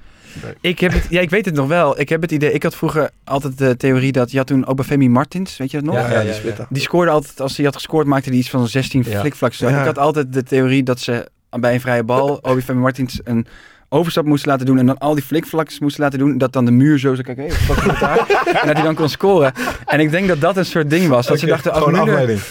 Ik, 0.62 0.80
heb 0.80 0.92
het, 0.94 1.06
ja, 1.10 1.22
ik 1.22 1.30
weet 1.30 1.46
het 1.46 1.56
nog 1.56 1.68
wel. 1.68 2.00
Ik 2.00 2.10
heb 2.10 2.22
het 2.22 2.32
idee. 2.32 2.52
Ik 2.54 2.64
had 2.64 2.76
vroeger 2.76 3.10
altijd 3.24 3.58
de 3.58 3.78
theorie 3.78 4.12
dat 4.12 4.32
je 4.32 4.38
had 4.38 4.48
toen 4.48 4.68
Obafemi 4.68 5.10
Martins, 5.10 5.58
weet 5.58 5.72
je 5.72 5.78
dat 5.78 5.86
nog? 5.86 5.96
Ja, 5.96 6.12
ja, 6.12 6.20
ja, 6.22 6.34
die. 6.44 6.52
Die 6.70 6.82
scoorde 6.82 7.12
altijd, 7.12 7.42
als 7.42 7.56
hij 7.56 7.66
had 7.66 7.76
gescoord, 7.76 8.08
maakte 8.08 8.30
hij 8.30 8.38
iets 8.38 8.50
van 8.50 8.68
16 8.68 9.04
Ja. 9.08 9.20
flikvlaks. 9.20 9.58
Ja. 9.58 9.70
Ik 9.80 9.86
had 9.86 9.98
altijd 9.98 10.34
de 10.34 10.44
theorie 10.44 10.84
dat 10.84 11.00
ze 11.00 11.28
bij 11.60 11.74
een 11.74 11.82
vrije 11.82 12.04
bal 12.04 12.44
Obafemi 12.44 12.80
Martins 12.80 13.20
een 13.24 13.46
overstap 13.94 14.26
moesten 14.26 14.50
laten 14.52 14.66
doen 14.66 14.78
en 14.78 14.86
dan 14.86 14.98
al 14.98 15.14
die 15.14 15.24
flikvlaks 15.24 15.80
moesten 15.80 16.04
laten 16.04 16.20
doen. 16.20 16.38
Dat 16.38 16.54
dan 16.54 16.66
de 16.66 16.72
muur 16.72 17.00
zo 17.00 17.14
zou 17.16 17.22
kijken, 17.34 17.44
hey, 17.58 18.00
daar? 18.00 18.18
en 18.62 18.68
dat 18.68 18.76
hij 18.76 18.84
dan 18.84 18.96
kon 18.96 19.10
scoren. 19.10 19.54
En 19.86 20.00
ik 20.00 20.12
denk 20.12 20.28
dat 20.28 20.42
dat 20.42 20.58
een 20.58 20.66
soort 20.66 20.90
ding 20.90 21.08
was. 21.08 21.28
Dat 21.28 21.40
ze 21.40 21.46
dachten, 21.46 21.72
als 21.74 21.84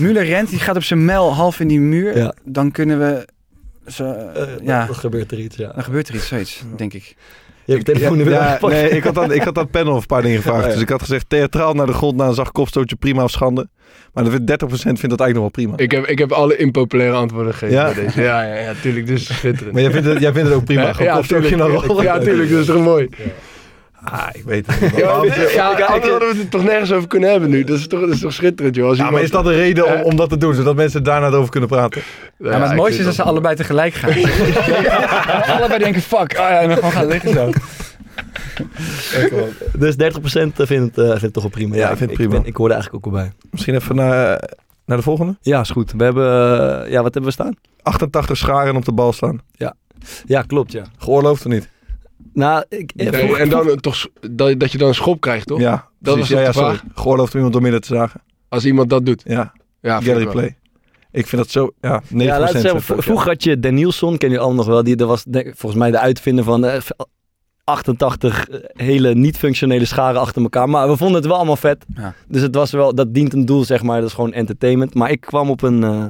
Müller, 0.01 0.23
rent, 0.25 0.51
die 0.51 0.59
gaat 0.59 0.77
op 0.77 0.83
zijn 0.83 1.05
mijl 1.05 1.35
half 1.35 1.61
in 1.61 1.69
die 1.69 1.81
muur, 1.81 2.17
Ja. 2.17 2.35
dan 2.45 2.71
kunnen 2.71 2.99
we... 2.99 3.29
Zo, 3.87 4.05
Eh, 4.13 4.43
ja, 4.63 4.87
Dan 4.87 4.95
gebeurt 4.95 5.33
er 5.33 5.39
iets, 5.39 5.57
ja. 5.57 5.73
dan 5.75 5.85
gebeurt 5.85 6.09
er 6.09 6.15
iets, 6.15 6.27
zoiets, 6.29 6.63
denk 6.77 6.93
ik. 6.93 7.17
Je 7.71 7.77
hebt 7.77 7.87
je 7.87 7.93
telefoon 7.93 8.17
nu 8.19 8.25
weer 8.25 8.33
Ja, 8.33 8.47
aangepakt. 8.47 8.73
nee, 8.73 8.91
ik 8.91 9.05
had, 9.05 9.19
aan, 9.19 9.33
ik 9.33 9.43
had 9.43 9.57
aan 9.57 9.63
het 9.63 9.73
panel 9.73 9.97
een 9.97 10.07
paar 10.07 10.23
dingen 10.23 10.37
gevraagd. 10.37 10.61
Oh, 10.61 10.67
ja. 10.67 10.73
Dus 10.73 10.83
ik 10.83 10.89
had 10.89 11.01
gezegd 11.01 11.25
theatraal 11.29 11.75
naar 11.75 11.87
de 11.87 11.93
grond 11.93 12.17
na 12.17 12.27
een 12.27 12.35
zacht 12.35 12.53
kopstootje 12.53 12.97
prima 12.97 13.23
of 13.23 13.31
schande. 13.31 13.69
Maar 14.13 14.25
dan 14.25 14.33
vindt 14.33 14.51
30% 14.51 14.67
vindt 14.69 15.01
dat 15.09 15.21
eigenlijk 15.21 15.33
nog 15.35 15.41
wel 15.41 15.51
prima. 15.51 15.75
ik 15.77 15.91
heb, 15.91 16.07
ik 16.07 16.19
heb 16.19 16.33
alle 16.33 16.57
impopulaire 16.57 17.17
antwoorden 17.17 17.53
gegeven 17.55 17.75
Ja? 17.75 17.85
bij 17.95 18.05
deze. 18.05 18.23
Ja, 18.23 18.43
ja, 18.43 18.55
ja, 18.55 18.73
tuurlijk. 18.83 19.07
Dus 19.07 19.25
schitterend. 19.25 19.73
Maar 19.73 19.83
jij 19.83 19.91
vindt 19.91 20.07
het, 20.07 20.21
jij 20.21 20.33
vindt 20.33 20.49
het 20.49 20.57
ook 20.59 20.65
prima. 20.65 20.93
Gewoon 20.93 21.07
ja, 21.07 21.15
kopstootje 21.17 21.57
naar 21.57 21.67
tuurlijk. 21.69 22.03
Ja, 22.03 22.19
tuurlijk. 22.19 22.51
Dat 22.51 22.61
is 22.61 22.67
toch 22.67 22.83
mooi. 22.83 23.09
Ah, 24.05 24.29
ik 24.33 24.45
weet 24.45 24.67
het 24.67 24.81
niet. 24.81 24.97
Ja, 24.97 25.23
ja, 25.79 25.87
hadden 25.87 26.19
we 26.19 26.35
het 26.39 26.51
toch 26.51 26.63
nergens 26.65 26.93
over 26.93 27.09
kunnen 27.09 27.31
hebben 27.31 27.51
nu. 27.51 27.65
Dat 27.65 27.79
is 27.79 27.87
toch, 27.87 28.01
dat 28.01 28.09
is 28.09 28.21
toch 28.21 28.33
schitterend, 28.33 28.75
joh. 28.75 28.89
Als 28.89 28.99
Ja, 28.99 29.11
maar 29.11 29.23
is 29.23 29.31
dat 29.31 29.47
een 29.47 29.53
reden 29.55 29.87
om, 29.97 30.03
om 30.03 30.17
dat 30.17 30.29
te 30.29 30.37
doen? 30.37 30.55
Zodat 30.55 30.77
mensen 30.77 31.03
daarna 31.03 31.29
over 31.29 31.51
kunnen 31.51 31.69
praten? 31.69 32.03
Ja, 32.39 32.59
maar 32.59 32.69
het 32.69 32.77
mooiste 32.77 32.99
is 32.99 33.05
dat 33.05 33.15
ze 33.15 33.23
allebei 33.23 33.55
tegelijk 33.57 33.95
gaan. 33.95 34.11
allebei 35.59 35.79
denken, 35.79 36.03
fuck. 36.03 36.37
Ah, 36.39 36.51
ja, 36.51 36.61
en 36.61 36.69
dan 36.69 36.77
gewoon 36.77 36.93
gaan 36.93 37.07
liggen 37.07 37.33
zo. 37.33 37.51
Dus 39.79 39.95
30% 39.95 39.97
vindt, 40.55 40.99
eh 40.99 41.05
vindt 41.09 41.21
het 41.23 41.33
toch 41.33 41.43
wel 41.43 41.53
prima. 41.53 41.77
Ja, 41.77 41.91
ik 41.91 41.97
vind 41.97 42.11
het 42.11 42.19
prima. 42.19 42.35
ben- 42.35 42.47
ik 42.47 42.57
hoorde 42.57 42.75
eigenlijk 42.75 43.07
ook 43.07 43.13
al 43.13 43.19
bij. 43.21 43.33
Misschien 43.51 43.75
even 43.75 43.95
naar, 43.97 44.43
naar 44.87 44.97
de 44.97 45.03
volgende. 45.03 45.37
Ja, 45.41 45.61
is 45.61 45.71
goed. 45.71 45.93
We 45.97 46.05
hebben... 46.05 46.25
eh, 46.27 46.91
ja, 46.91 47.03
wat 47.03 47.15
hebben 47.15 47.25
we 47.25 47.31
staan? 47.31 47.55
88 47.83 48.37
scharen 48.37 48.77
op 48.77 48.85
de 48.85 48.93
bal 48.93 49.13
staan. 49.13 49.41
Ja, 50.27 50.43
klopt, 50.43 50.73
ja. 50.73 50.83
Geoorloofd 50.99 51.47
of 51.47 51.53
niet? 51.53 51.69
Nou, 52.33 52.65
ik... 52.69 52.93
eh, 52.97 53.11
Nee, 53.11 53.23
vroeg- 53.25 53.39
en 53.39 53.49
dan 53.49 53.77
toch, 53.81 54.07
dat, 54.31 54.61
dat 54.61 54.73
je 54.73 54.79
dan 54.79 54.89
een 54.89 54.95
schop 54.95 55.21
krijgt, 55.21 55.47
toch? 55.47 55.61
Ja, 55.61 55.89
Dat 55.99 56.15
precies. 56.15 56.21
was 56.21 56.29
ja, 56.29 56.41
ja, 56.41 56.53
de 56.53 56.59
sorry. 56.59 56.79
Geoorloofd 56.95 57.31
om 57.31 57.35
iemand 57.37 57.53
door 57.53 57.63
midden 57.63 57.81
te 57.81 57.87
zagen. 57.95 58.21
Als 58.49 58.65
iemand 58.65 58.91
dat 58.91 59.07
doet. 59.07 59.23
Ja, 59.27 59.53
Ja, 59.81 60.01
vind 60.01 60.11
gallery 60.11 60.31
play. 60.33 60.57
Ik 61.13 61.27
vind 61.27 61.43
dat 61.43 61.51
zo, 61.51 61.71
ja, 61.81 62.03
9% 62.03 62.07
Ja, 62.09 62.27
laten 62.39 62.41
we 62.55 62.61
zegt 62.61 62.73
zeggen, 62.75 62.97
ja. 62.97 63.03
vroeger 63.03 63.29
had 63.29 63.43
je 63.43 63.61
Dan 63.61 63.75
Nielsen, 63.75 64.19
ken 64.19 64.31
je 64.31 64.39
allemaal 64.39 64.57
nog 64.57 64.67
wel. 64.67 64.83
Die, 64.85 64.97
dat 64.97 65.09
was 65.09 65.25
denk- 65.25 65.53
volgens 65.57 65.81
mij 65.81 65.91
de 65.91 65.99
uitvinder 65.99 66.45
van... 66.45 66.65
eh, 66.65 66.81
88 67.65 68.47
hele 68.73 69.15
niet-functionele 69.15 69.85
scharen 69.85 70.21
achter 70.21 70.43
elkaar. 70.43 70.69
Maar 70.69 70.89
we 70.89 70.97
vonden 70.97 71.17
het 71.17 71.27
wel 71.27 71.37
allemaal 71.37 71.57
vet. 71.57 71.85
Ja. 71.95 72.15
Dus 72.29 72.43
het 72.43 72.55
was 72.55 72.71
wel, 72.71 72.95
dat 72.95 73.15
dient 73.15 73.33
een 73.33 73.45
doel, 73.47 73.65
zeg 73.65 73.83
maar. 73.83 74.01
Dat 74.01 74.09
is 74.09 74.15
gewoon 74.15 74.33
entertainment. 74.33 74.95
Maar 74.95 75.11
ik 75.11 75.21
kwam 75.21 75.51
op 75.51 75.63
een, 75.63 75.85
eh, 75.85 76.05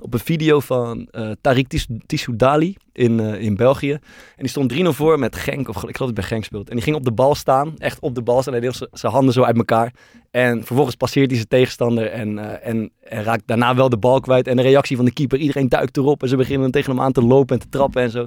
op 0.00 0.14
een 0.14 0.20
video 0.20 0.60
van 0.60 1.08
eh 1.10 1.30
Tariq 1.30 1.66
Tis- 1.68 1.86
Tissoudali 2.06 2.76
in, 2.94 3.20
eh, 3.20 3.40
in 3.40 3.56
België. 3.56 3.92
En 3.92 4.00
die 4.36 4.48
stond 4.48 4.68
3-0 4.68 4.92
voor 4.92 5.18
met 5.18 5.36
Genk, 5.36 5.68
of 5.68 5.74
ik 5.76 5.80
geloof 5.82 5.96
dat 5.96 6.04
hij 6.06 6.12
bij 6.12 6.24
Genk 6.24 6.44
speelt. 6.44 6.68
En 6.68 6.74
die 6.74 6.84
ging 6.84 6.96
op 6.96 7.04
de 7.04 7.12
bal 7.12 7.34
staan, 7.34 7.74
echt 7.78 8.00
op 8.00 8.14
de 8.14 8.22
bal 8.22 8.40
staan. 8.42 8.52
Hij 8.52 8.62
deed 8.62 8.88
zijn 8.92 9.12
handen 9.12 9.34
zo 9.34 9.42
uit 9.42 9.56
elkaar. 9.56 9.92
En 10.30 10.64
vervolgens 10.64 10.96
passeert 10.96 11.26
hij 11.26 11.36
zijn 11.36 11.48
tegenstander 11.48 12.10
en, 12.10 12.38
eh, 12.38 12.68
en, 12.68 12.90
en 13.02 13.22
raakt 13.22 13.42
daarna 13.46 13.74
wel 13.74 13.88
de 13.88 13.96
bal 13.96 14.20
kwijt. 14.20 14.48
En 14.48 14.56
de 14.56 14.62
reactie 14.62 14.96
van 14.96 15.04
de 15.04 15.12
keeper, 15.12 15.38
iedereen 15.38 15.68
duikt 15.68 15.96
erop. 15.96 16.22
En 16.22 16.28
ze 16.28 16.36
beginnen 16.36 16.70
tegen 16.70 16.90
hem 16.90 17.00
aan 17.00 17.12
te 17.12 17.22
lopen 17.22 17.54
en 17.56 17.62
te 17.62 17.68
trappen 17.68 18.02
en 18.02 18.10
zo. 18.10 18.26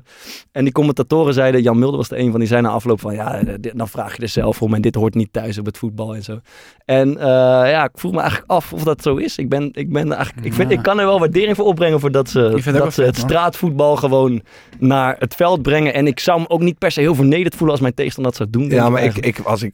En 0.52 0.64
die 0.64 0.74
commentatoren 0.74 1.34
zeiden, 1.34 1.62
Jan 1.62 1.80
Mulder 1.80 1.98
was 1.98 2.12
er 2.12 2.20
een 2.20 2.32
van, 2.32 2.40
die 2.40 2.50
zei 2.50 2.62
na 2.62 2.70
afloop 2.70 3.00
van... 3.00 3.14
Ja, 3.14 3.36
eh, 3.40 3.54
dit- 3.60 3.78
dan 3.78 3.88
vraag 3.88 4.16
je 4.16 4.22
er 4.22 4.28
zelf 4.30 4.62
om 4.62 4.74
en 4.74 4.82
dit 4.82 4.96
hoort 4.96 5.16
niet 5.16 5.34
thuis 5.34 5.58
op 5.58 5.66
het 5.66 5.78
voetbal 5.78 6.16
en 6.16 6.24
zo. 6.24 6.40
En 6.86 7.12
ja, 7.20 7.84
ik 7.84 7.92
vroeg 7.94 8.12
me 8.12 8.20
eigenlijk 8.20 8.52
af 8.52 8.74
of 8.74 8.84
dat 8.84 9.02
zo 9.02 9.16
is. 9.16 9.38
Ik, 9.38 9.50
ben, 9.50 9.70
ik, 9.74 9.92
ben 9.92 10.12
eigenlijk, 10.12 10.46
ik, 10.48 10.54
vind, 10.54 10.72
ik 10.72 10.82
kan 10.82 11.00
er 11.00 11.06
wel 11.06 11.20
waardering 11.20 11.56
voor 11.56 11.66
opbrengen 11.66 12.00
voor 12.00 12.12
dat 12.12 12.30
ze, 12.30 12.40
het 12.40 12.52
dat 12.52 12.64
ze 12.64 13.02
vet, 13.02 13.06
het 13.06 13.18
man. 13.18 13.30
straatvoetbal 13.30 13.96
gewoon 13.96 14.42
naar 14.80 15.16
het 15.20 15.36
veld 15.36 15.62
brengen. 15.62 15.94
En 15.94 16.08
ik 16.08 16.20
zou 16.20 16.40
me 16.40 16.50
ook 16.50 16.62
niet 16.62 16.78
per 16.78 16.92
se 16.92 17.00
heel 17.00 17.16
vernederd 17.16 17.54
voelen 17.54 17.72
als 17.72 17.82
mijn 17.82 17.94
tegenstander 17.94 18.32
dat 18.32 18.42
zou 18.42 18.50
doen. 18.64 18.78
Ja, 18.78 18.90
maar 18.90 19.04
ik, 19.04 19.18
ik, 19.18 19.40
als 19.40 19.64
ik 19.64 19.74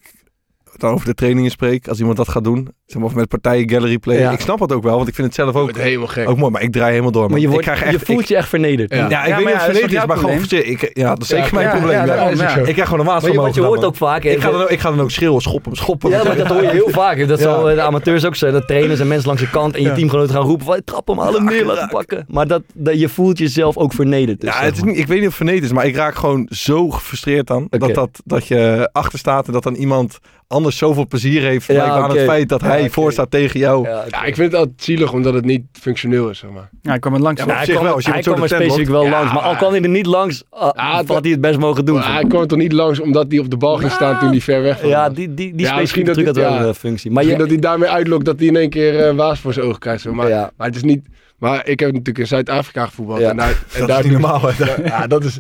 dan 0.77 0.93
over 0.93 1.05
de 1.05 1.13
trainingen 1.13 1.51
spreek, 1.51 1.87
als 1.87 1.99
iemand 1.99 2.17
dat 2.17 2.29
gaat 2.29 2.43
doen, 2.43 2.69
zeg 2.85 2.97
maar, 2.97 3.05
of 3.05 3.15
met 3.15 3.27
partijen 3.27 3.69
gallery 3.69 3.97
play, 3.97 4.17
Ja. 4.19 4.31
ik 4.31 4.39
snap 4.39 4.59
het 4.59 4.71
ook 4.71 4.83
wel, 4.83 4.95
want 4.95 5.07
ik 5.07 5.15
vind 5.15 5.27
het 5.27 5.35
zelf 5.35 5.55
ook, 5.55 5.77
helemaal 5.77 6.07
gek. 6.07 6.29
ook 6.29 6.37
mooi, 6.37 6.51
maar 6.51 6.61
ik 6.61 6.71
draai 6.71 6.89
helemaal 6.91 7.11
door. 7.11 7.21
Maar 7.21 7.31
man. 7.31 7.39
je, 7.41 7.47
wordt, 7.47 7.65
ik 7.67 7.71
krijg 7.73 7.83
echt, 7.91 7.99
je 7.99 8.05
voelt 8.05 8.21
ik- 8.21 8.27
je 8.27 8.35
echt 8.35 8.49
vernederd. 8.49 8.93
Ja. 8.93 8.97
ja, 8.97 9.05
ik 9.05 9.11
Ja, 9.11 9.35
weet 9.35 9.45
niet 9.45 9.47
ja, 9.47 9.53
of 9.53 9.65
het 9.67 9.81
toch 9.81 9.89
is, 9.89 10.05
maar 10.05 10.17
gewoon, 10.17 10.39
ik, 10.49 10.91
ja, 10.93 11.09
dat 11.09 11.21
is 11.21 11.27
zeker 11.27 11.45
Ja, 11.45 11.51
mijn 11.53 11.65
ja, 11.65 11.71
probleem. 11.71 11.95
ja, 11.97 12.05
ja. 12.05 12.15
daarom, 12.15 12.35
ja. 12.37 12.55
Ik 12.55 12.63
krijg 12.73 12.83
gewoon 12.83 12.99
een 12.99 13.05
waas 13.05 13.23
van 13.25 13.35
want 13.35 13.55
je 13.55 13.61
hoort 13.61 13.83
ook 13.85 13.95
vaak... 13.95 14.23
Ik 14.23 14.41
ga, 14.41 14.51
dan, 14.51 14.61
ook- 14.61 14.69
ik 14.69 14.79
ga 14.79 14.89
dan 14.89 14.99
ook 15.01 15.11
schreeuwen, 15.11 15.41
schoppen, 15.41 15.75
schoppen. 15.75 16.09
Ja, 16.09 16.23
maar 16.23 16.35
dat 16.37 16.47
hoor 16.47 16.61
je 16.61 16.69
heel 16.69 16.89
vaak. 16.89 17.27
Dat 17.27 17.39
zal 17.39 17.69
eh, 17.69 17.75
de 17.75 17.81
amateurs 17.81 18.25
ook 18.25 18.35
zijn. 18.35 18.53
Dat 18.53 18.67
trainers 18.67 18.99
en 18.99 19.07
mensen 19.07 19.27
langs 19.27 19.41
de 19.41 19.49
kant 19.49 19.75
en 19.75 19.81
je 19.81 19.93
teamgenoten 19.93 20.35
gaan 20.35 20.43
roepen 20.45 20.65
van 20.65 20.81
trap 20.85 21.07
hem, 21.07 21.19
hem 21.19 21.43
neer, 21.45 21.65
laat 21.65 21.77
hem 21.79 21.89
pakken. 21.89 22.25
Maar 22.27 22.47
dat, 22.47 22.61
dat, 22.73 22.99
je 22.99 23.09
voelt 23.09 23.37
jezelf 23.37 23.77
ook 23.77 23.93
vernederd. 23.93 24.41
Dus, 24.41 24.53
Ja, 24.53 24.61
het 24.61 24.75
is 24.75 24.83
niet, 24.83 24.97
ik 24.97 25.07
weet 25.07 25.17
niet 25.17 25.19
of 25.19 25.25
het 25.25 25.35
vernederd 25.35 25.65
is, 25.65 25.71
maar 25.71 25.85
ik 25.85 25.95
raak 25.95 26.15
gewoon 26.15 26.47
zo 26.49 26.89
gefrustreerd 26.89 27.47
dan. 27.47 27.67
Dat, 27.69 27.93
dat, 27.93 28.21
dat 28.25 28.47
je 28.47 28.89
achter 28.91 29.19
staat 29.19 29.47
en 29.47 29.53
dat 29.53 29.63
dan 29.63 29.73
iemand 29.73 30.17
anders 30.47 30.77
zoveel 30.77 31.07
plezier 31.07 31.41
heeft 31.41 31.65
Ja, 31.67 31.85
aan 31.85 32.09
het 32.09 32.19
feit 32.19 32.49
dat 32.49 32.61
hij 32.61 32.79
oké. 32.81 32.89
voor 32.89 33.11
staat 33.11 33.31
tegen 33.31 33.59
jou. 33.59 33.87
Ja, 33.87 34.03
Ja, 34.09 34.23
ik 34.23 34.35
vind 34.35 34.51
het 34.51 34.59
altijd 34.61 34.83
zielig 34.83 35.11
omdat 35.13 35.33
het 35.33 35.45
niet 35.45 35.61
functioneel 35.71 36.29
is, 36.29 36.37
zeg 36.39 36.49
maar. 36.49 36.69
Ja, 36.81 36.93
ik 36.93 37.01
kwam 37.01 37.13
er 37.13 37.19
langs. 37.19 37.39
Ja, 37.39 37.45
maar 37.45 37.55
Ja, 37.55 37.61
op 37.61 37.65
hij 37.67 37.73
zich 37.73 37.73
kwam, 37.75 37.85
wel, 37.85 37.95
als 37.95 38.05
je 38.05 38.11
hij 38.11 38.21
kwam 38.21 38.41
er 38.41 38.49
specifiek 38.49 38.87
wel 38.87 39.03
Ja, 39.03 39.09
langs. 39.09 39.33
Maar 39.33 39.41
al 39.43 39.55
kwam 39.55 39.71
hij 39.71 39.81
er 39.81 39.89
niet 39.89 40.05
langs, 40.05 40.43
ah, 40.49 40.69
Ja, 40.75 40.91
had 40.95 41.07
dat- 41.07 41.21
hij 41.23 41.31
het 41.31 41.41
best 41.41 41.59
mogen 41.59 41.85
doen. 41.85 41.95
Maar 41.95 42.13
hij 42.13 42.25
kwam 42.27 42.41
er 42.41 42.47
toch 42.47 42.57
niet 42.57 42.71
langs 42.71 42.99
omdat 42.99 43.25
hij 43.29 43.39
op 43.39 43.49
de 43.49 43.57
bal 43.57 43.77
ging 43.77 43.91
staan 43.91 44.19
toen 44.19 44.29
hij 44.29 44.41
ver 44.41 44.61
weg 44.61 44.81
was. 44.81 44.89
ja, 44.89 45.09
die, 45.09 45.33
die, 45.33 45.55
die 45.55 45.65
specifieke 45.65 46.05
dat 46.05 46.13
truc 46.13 46.25
had 46.25 46.35
dit- 46.35 46.43
wel 46.43 46.53
ja. 46.53 46.59
een 46.61 46.67
eh, 46.67 46.73
functie. 46.73 47.11
Maar 47.11 47.23
Misschien 47.25 47.45
je, 47.45 47.49
dat 47.49 47.61
hij 47.61 47.69
daarmee 47.71 47.89
uitlokt 47.89 48.25
dat 48.25 48.39
hij 48.39 48.47
in 48.47 48.55
één 48.55 48.69
keer 48.69 48.99
eh, 49.07 49.15
waas 49.15 49.39
voor 49.39 49.53
zijn 49.53 49.65
ogen 49.65 49.79
krijgt. 49.79 50.05
Maar 50.11 50.51
het 50.57 50.75
is 50.75 50.83
niet... 50.83 51.05
Maar 51.43 51.67
ik 51.67 51.79
heb 51.79 51.89
natuurlijk 51.89 52.17
in 52.17 52.27
Zuid-Afrika 52.27 52.85
gevoetbald. 52.85 53.19
Ja. 53.19 53.29
En 53.29 53.37
daar, 53.37 53.49
en 53.49 53.55
Dat 53.79 53.87
daar 53.87 53.97
is 53.99 54.03
niet 54.03 54.13
normaal. 54.13 54.41
hè. 54.45 54.83
Ja, 54.83 55.07
dat 55.07 55.23
is, 55.23 55.37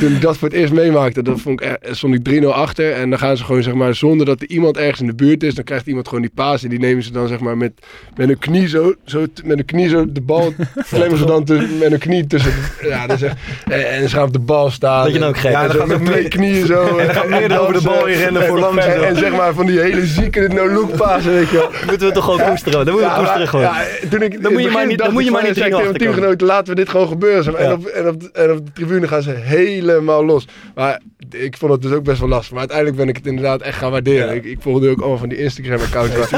toen 0.00 0.12
ik 0.14 0.20
dat 0.20 0.36
voor 0.36 0.48
het 0.48 0.56
eerst 0.56 0.72
meemaakte, 0.72 1.22
dat 1.22 1.40
vond 1.40 1.60
ik, 1.62 1.66
eh, 1.68 1.92
stond 1.92 2.14
ik 2.14 2.42
3-0 2.42 2.46
achter. 2.54 2.92
En 2.92 3.10
dan 3.10 3.18
gaan 3.18 3.36
ze 3.36 3.44
gewoon, 3.44 3.62
zeg 3.62 3.74
maar, 3.74 3.94
zonder 3.94 4.26
dat 4.26 4.40
er 4.40 4.48
iemand 4.48 4.76
ergens 4.76 5.00
in 5.00 5.06
de 5.06 5.14
buurt 5.14 5.42
is, 5.42 5.54
dan 5.54 5.64
krijgt 5.64 5.86
iemand 5.86 6.06
gewoon 6.08 6.22
die 6.22 6.32
paas. 6.34 6.62
En 6.62 6.68
die 6.68 6.78
nemen 6.78 7.02
ze 7.02 7.12
dan, 7.12 7.28
zeg 7.28 7.38
maar, 7.40 7.56
met, 7.56 7.72
met 8.16 8.28
een 8.28 8.38
knie 8.38 8.68
zo, 8.68 8.94
zo, 9.04 9.24
met 9.44 9.58
een 9.58 9.64
knie 9.64 9.88
zo, 9.88 10.12
de 10.12 10.20
bal 10.20 10.54
klemmen 10.90 11.18
ze 11.18 11.24
dan 11.24 11.44
tussen- 11.44 11.78
met 11.78 11.92
een 11.92 11.98
knie 11.98 12.26
tussen. 12.26 12.52
de- 12.80 12.88
Ja, 12.88 13.08
is 13.08 13.22
echt, 13.22 13.36
en, 13.64 13.90
en 13.90 14.08
ze 14.08 14.14
gaan 14.16 14.24
op 14.26 14.32
de 14.32 14.38
bal 14.38 14.70
staan. 14.70 15.04
Dat 15.04 15.12
je 15.12 15.18
dan 15.18 15.28
ook 15.28 15.38
gek 15.38 15.50
Ja, 15.50 15.66
dan 15.66 15.76
dan 15.76 15.78
gaan 15.78 15.88
gaat 15.90 15.98
met 16.02 16.12
twee 16.12 16.28
knieën 16.28 16.66
zo. 16.66 16.86
En 16.98 17.06
dan 17.06 17.14
gaat 17.14 17.28
meer 17.28 17.60
over 17.60 17.72
de 17.74 17.82
bal 17.82 18.04
heen 18.04 18.16
rennen 18.18 18.42
voor 18.46 18.58
langs 18.58 18.86
en 18.86 19.16
zeg 19.16 19.32
maar, 19.36 19.54
van 19.54 19.66
die 19.66 19.80
hele 19.80 20.06
zieke 20.06 20.48
no-look 20.52 20.96
pasen, 20.96 21.32
weet 21.32 21.48
je 21.48 21.56
wel. 21.56 21.70
moeten 21.86 22.08
we 22.08 22.14
toch 22.14 22.24
gewoon 22.24 22.42
koesteren. 22.48 22.84
Dan 22.84 22.94
moet 22.94 23.02
je 23.02 23.08
Ja, 23.08 23.16
koesteren 23.18 23.48
gewoon. 23.48 23.64
ja, 23.64 23.84
toen 24.10 24.22
ik, 24.22 24.42
Dan 24.42 24.52
moet 24.52 24.62
je 24.62 24.70
maar 24.70 24.86
niet- 24.86 24.98
dan 24.98 25.12
moet 25.12 25.24
je 25.24 25.30
maar 25.30 25.41
niet 25.44 25.54
tegen 25.54 25.70
3-0 25.80 25.82
mijn 25.82 25.96
teamgenoten, 25.96 26.46
laten 26.46 26.74
we 26.74 26.80
dit 26.80 26.88
gewoon 26.88 27.08
gebeuren. 27.08 27.56
En, 27.56 27.72
op, 27.72 27.86
en, 27.86 28.08
op, 28.08 28.20
de- 28.20 28.30
en 28.32 28.50
op 28.50 28.66
de 28.66 28.72
tribune 28.72 29.08
gaan 29.08 29.22
ze 29.22 29.30
helemaal 29.30 30.24
los. 30.24 30.46
Maar 30.74 31.00
ik 31.30 31.56
vond 31.56 31.72
het 31.72 31.82
dus 31.82 31.92
ook 31.92 32.04
best 32.04 32.20
wel 32.20 32.28
lastig. 32.28 32.50
Maar 32.50 32.58
uiteindelijk 32.60 32.98
ben 32.98 33.08
ik 33.08 33.16
het 33.16 33.26
inderdaad 33.26 33.60
echt 33.62 33.78
gaan 33.78 33.90
waarderen. 33.90 34.34
Ik, 34.34 34.44
ik 34.44 34.58
volgde 34.60 34.90
ook 34.90 34.98
allemaal 35.00 35.18
van 35.18 35.28
die 35.28 35.38
Instagram-accounts. 35.38 36.30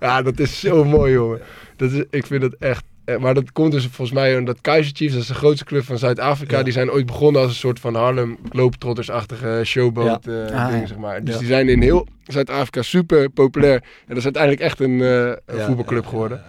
ja, 0.00 0.22
dat 0.22 0.38
is 0.38 0.60
zo 0.60 0.84
mooi, 0.84 1.12
jongen. 1.12 1.40
Dat 1.76 1.90
is, 1.92 2.02
ik 2.10 2.26
vind 2.26 2.42
het 2.42 2.56
echt... 2.58 2.84
eh, 3.04 3.16
Maar 3.16 3.34
dat 3.34 3.52
komt 3.52 3.72
dus 3.72 3.82
volgens 3.86 4.12
mij 4.12 4.38
omdat 4.38 4.60
Kaiser 4.60 4.92
Chiefs, 4.96 5.12
dat 5.12 5.22
is 5.22 5.28
de 5.28 5.34
grootste 5.34 5.64
club 5.64 5.84
van 5.84 5.98
Zuid-Afrika, 5.98 6.56
Ja. 6.56 6.62
die 6.62 6.72
zijn 6.72 6.90
ooit 6.90 7.06
begonnen 7.06 7.40
als 7.42 7.50
een 7.50 7.56
soort 7.56 7.80
van 7.80 7.94
Harlem 7.94 8.38
Globetrotters-achtige 8.50 9.60
showboat 9.64 10.26
eh, 10.26 10.34
Ah, 10.34 10.68
ding, 10.68 10.80
ja. 10.80 10.86
zeg 10.86 10.96
maar. 10.96 11.24
Dus 11.24 11.32
Ja. 11.34 11.38
die 11.40 11.48
zijn 11.48 11.68
in 11.68 11.82
heel 11.82 12.06
Zuid-Afrika 12.26 12.82
super 12.82 13.30
populair. 13.30 13.74
En 13.74 13.82
dat 14.06 14.16
is 14.16 14.24
uiteindelijk 14.24 14.62
echt 14.62 14.80
een, 14.80 15.00
eh, 15.02 15.26
een 15.46 15.56
Ja. 15.56 15.66
voetbalclub 15.66 16.06
geworden. 16.06 16.42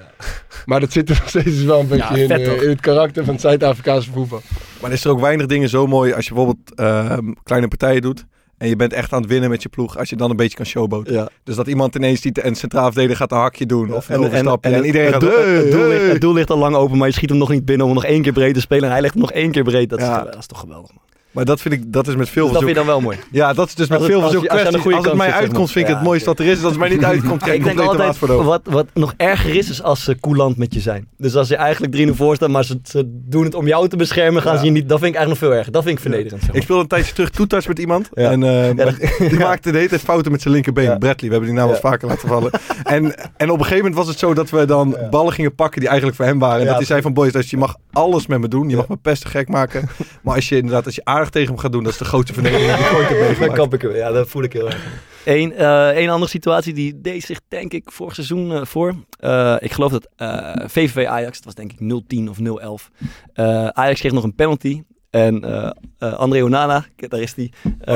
Maar 0.66 0.80
dat 0.80 0.92
zit 0.92 1.10
er 1.10 1.16
nog 1.20 1.30
steeds 1.30 1.64
wel 1.64 1.80
een 1.80 1.88
beetje 1.88 2.24
in, 2.24 2.62
in 2.62 2.70
het 2.70 2.82
karakter 2.82 3.24
van 3.24 3.34
het 3.34 3.42
Zuid-Afrikaanse 3.42 4.12
voetbal. 4.12 4.42
Maar 4.82 4.92
is 4.92 5.04
er 5.04 5.12
ook 5.12 5.20
weinig 5.20 5.46
dingen 5.46 5.70
zo 5.70 5.88
mooi 5.88 6.14
als 6.14 6.28
je 6.28 6.34
bijvoorbeeld 6.34 6.76
ehm, 6.76 7.32
kleine 7.44 7.68
partijen 7.68 8.02
doet. 8.02 8.26
En 8.66 8.72
je 8.72 8.78
bent 8.78 8.94
echt 8.94 9.14
aan 9.14 9.22
het 9.22 9.30
winnen 9.30 9.50
met 9.50 9.64
je 9.64 9.70
ploeg 9.70 9.98
als 9.98 10.10
je 10.10 10.16
dan 10.16 10.30
een 10.30 10.36
beetje 10.36 10.58
kan 10.58 10.66
showboten. 10.66 11.14
Ja. 11.14 11.30
Dus 11.44 11.56
dat 11.56 11.68
iemand 11.68 11.96
ineens 11.96 12.22
ziet 12.22 12.38
en 12.40 12.56
centraal 12.56 12.84
verdediger 12.86 13.16
gaat 13.16 13.32
een 13.32 13.38
hakje 13.38 13.66
doen 13.66 13.94
of 13.94 14.10
een 14.10 14.16
En, 14.16 14.22
en, 14.22 14.28
overstapje. 14.28 14.70
en, 14.72 14.78
En, 14.78 14.86
iedereen 14.86 15.14
het, 15.14 15.24
gaat... 15.24 15.32
doel, 15.34 15.44
"Hey, 15.44 15.54
het, 15.56 15.72
doel 15.72 15.88
ligt, 15.88 16.02
hey." 16.02 16.10
het 16.10 16.22
doel 16.22 16.34
ligt 16.34 16.50
al 16.50 16.58
lang 16.58 16.76
open, 16.76 16.98
maar 16.98 17.08
je 17.08 17.14
schiet 17.14 17.30
hem 17.30 17.38
nog 17.38 17.50
niet 17.50 17.66
binnen 17.66 17.86
om 17.88 17.94
hem 17.94 18.02
nog 18.02 18.12
één 18.12 18.22
keer 18.22 18.34
breed 18.34 18.54
te 18.54 18.60
spelen. 18.60 18.84
En 18.84 18.92
hij 18.92 19.02
legt 19.02 19.14
hem 19.14 19.22
nog 19.22 19.32
één 19.32 19.52
keer 19.52 19.64
breed. 19.64 19.90
Dat, 19.90 20.00
is, 20.00 20.06
dat 20.08 20.38
is 20.40 20.46
toch 20.46 20.60
geweldig. 20.60 20.92
Man. 20.94 21.04
Maar 21.36 21.46
dat 21.46 21.62
vind 21.62 21.74
ik, 21.74 21.94
dat 21.94 22.08
is 22.08 22.16
met 22.16 22.30
veel 22.30 22.44
Dus 22.44 22.54
dat 22.54 22.64
vind 22.64 22.74
je 22.76 22.78
dan 22.84 22.86
wel 22.88 23.02
mooi. 23.02 23.18
Ja, 23.32 23.54
dat 23.54 23.68
is 23.68 23.76
dus 23.76 23.88
met 23.88 24.04
veel 24.04 24.22
als 24.24 24.32
je- 24.32 24.38
je 24.42 24.48
het 24.96 25.14
mij 25.14 25.32
uitkomt, 25.32 25.72
vind 25.72 25.88
ik 25.88 25.94
het 25.94 26.04
mooiste 26.04 26.30
wat 26.30 26.40
er 26.40 26.46
is. 26.46 26.54
Als 26.64 26.72
het 26.72 26.78
mij 26.80 26.90
niet 26.90 27.04
uitkomt, 27.14 27.42
krijg 27.42 27.60
ik 27.60 27.66
ik 27.66 27.76
denk 27.76 27.90
altijd, 27.90 28.18
voor 28.18 28.44
wat, 28.44 28.62
wat 28.64 28.86
nog 28.94 29.14
erger 29.18 29.56
is, 29.56 29.70
is 29.70 29.84
als 29.84 30.04
ze 30.04 30.20
coulant 30.20 30.58
met 30.58 30.74
je 30.74 30.80
zijn. 30.80 31.08
Dus 31.18 31.36
als 31.36 31.48
je 31.48 31.56
eigenlijk 31.56 31.94
3-0 32.10 32.16
voor 32.16 32.36
staat, 32.36 32.50
maar 32.50 32.64
ze, 32.66 32.80
ze 32.84 33.04
doen 33.30 33.44
het 33.44 33.56
om 33.56 33.68
jou 33.68 33.88
te 33.88 33.96
beschermen, 33.98 34.42
gaan 34.42 34.58
ze 34.58 34.66
je 34.66 34.72
niet... 34.72 34.90
Dat 34.90 35.00
vind 35.00 35.12
ik 35.14 35.18
eigenlijk 35.18 35.42
nog 35.42 35.50
veel 35.50 35.58
erger. 35.60 35.72
Dat 35.74 35.84
vind 35.84 35.96
ik 35.96 36.02
vernederend. 36.02 36.40
zeg 36.40 36.48
maar. 36.48 36.56
Ik 36.58 36.64
speelde 36.64 36.82
een 36.82 36.88
tijdje 36.88 37.14
terug 37.14 37.30
toetouch 37.30 37.68
met 37.68 37.80
iemand. 37.80 38.10
Ja. 38.14 38.32
En 38.32 38.44
eh, 38.44 38.76
dat- 38.86 38.96
die 39.30 39.40
maakte 39.40 39.72
de 39.72 39.78
hele 39.78 39.90
tijd 39.90 40.02
fouten 40.02 40.32
met 40.32 40.42
zijn 40.42 40.54
linkerbeen. 40.54 40.86
Bradley, 41.00 41.16
we 41.30 41.36
hebben 41.36 41.50
die 41.50 41.54
naam 41.60 41.70
Ja. 41.70 41.76
vaker 41.76 42.08
laten 42.08 42.28
vallen. 42.28 42.52
en, 42.84 43.04
en 43.38 43.50
op 43.50 43.58
een 43.60 43.64
gegeven 43.66 43.78
moment 43.78 43.96
was 43.96 44.08
het 44.08 44.20
zo 44.20 44.34
dat 44.34 44.50
we 44.50 44.66
dan 44.66 44.98
ballen 45.10 45.34
gingen 45.34 45.56
pakken 45.56 45.80
die 45.80 45.90
eigenlijk 45.90 46.18
voor 46.18 46.26
hem 46.28 46.40
waren. 46.40 46.60
En 46.60 46.66
dat 46.66 46.76
hij 46.76 46.86
zei 46.86 47.02
van 47.02 47.14
boys, 47.14 47.50
je 47.50 47.58
mag 47.58 47.76
alles 47.92 48.28
met 48.28 48.40
me 48.40 48.48
doen. 48.48 48.70
Je 48.70 48.76
mag 48.76 48.88
me 48.88 48.96
pesten 48.96 49.30
gek 49.30 49.50
maken. 49.50 49.90
maar 50.24 50.36
als 50.36 50.50
je 50.50 50.56
inderdaad, 50.58 50.86
als 50.86 50.96
je 50.96 51.02
aardig 51.04 51.25
tegen 51.30 51.48
hem 51.50 51.58
gaat 51.58 51.72
doen, 51.72 51.84
dat 51.84 51.92
is 51.92 51.98
de 51.98 52.06
grootste 52.06 52.34
vernedering 52.34 52.76
die 52.76 52.84
je 52.86 52.96
ooit 52.96 53.10
Dan 53.10 53.18
meegemaakt. 53.18 53.54
kap 53.54 53.74
ik 53.74 53.82
hem. 53.82 53.96
Ja, 53.96 54.12
dat 54.12 54.28
voel 54.30 54.44
ik 54.44 54.54
heel 54.54 54.66
erg. 54.66 54.84
Eén 55.26 55.54
eh, 55.54 55.90
één 55.90 56.10
andere 56.10 56.32
situatie 56.32 56.74
die 56.74 57.02
deed 57.02 57.24
zich 57.24 57.40
denk 57.48 57.74
ik 57.74 57.92
vorig 57.92 58.14
seizoen 58.14 58.54
eh, 58.54 58.66
voor. 58.66 58.96
Eh, 59.20 59.56
ik 59.60 59.72
geloof 59.72 59.92
dat 59.92 60.08
eh, 60.16 60.54
VVV 60.68 61.06
Ajax, 61.08 61.42
dat 61.42 61.46
was 61.46 61.56
denk 61.56 61.72
ik 61.72 61.80
0-10 62.26 62.30
of 62.30 62.38
0-11. 62.40 62.90
Eh, 63.34 63.68
Ajax 63.68 64.00
kreeg 64.00 64.12
nog 64.12 64.24
een 64.24 64.36
penalty. 64.36 64.82
En 65.16 65.44
eh 65.44 65.70
eh, 66.00 66.14
André 66.14 66.44
Onana, 66.44 66.86
daar 66.96 67.20
is 67.20 67.34
die. 67.34 67.52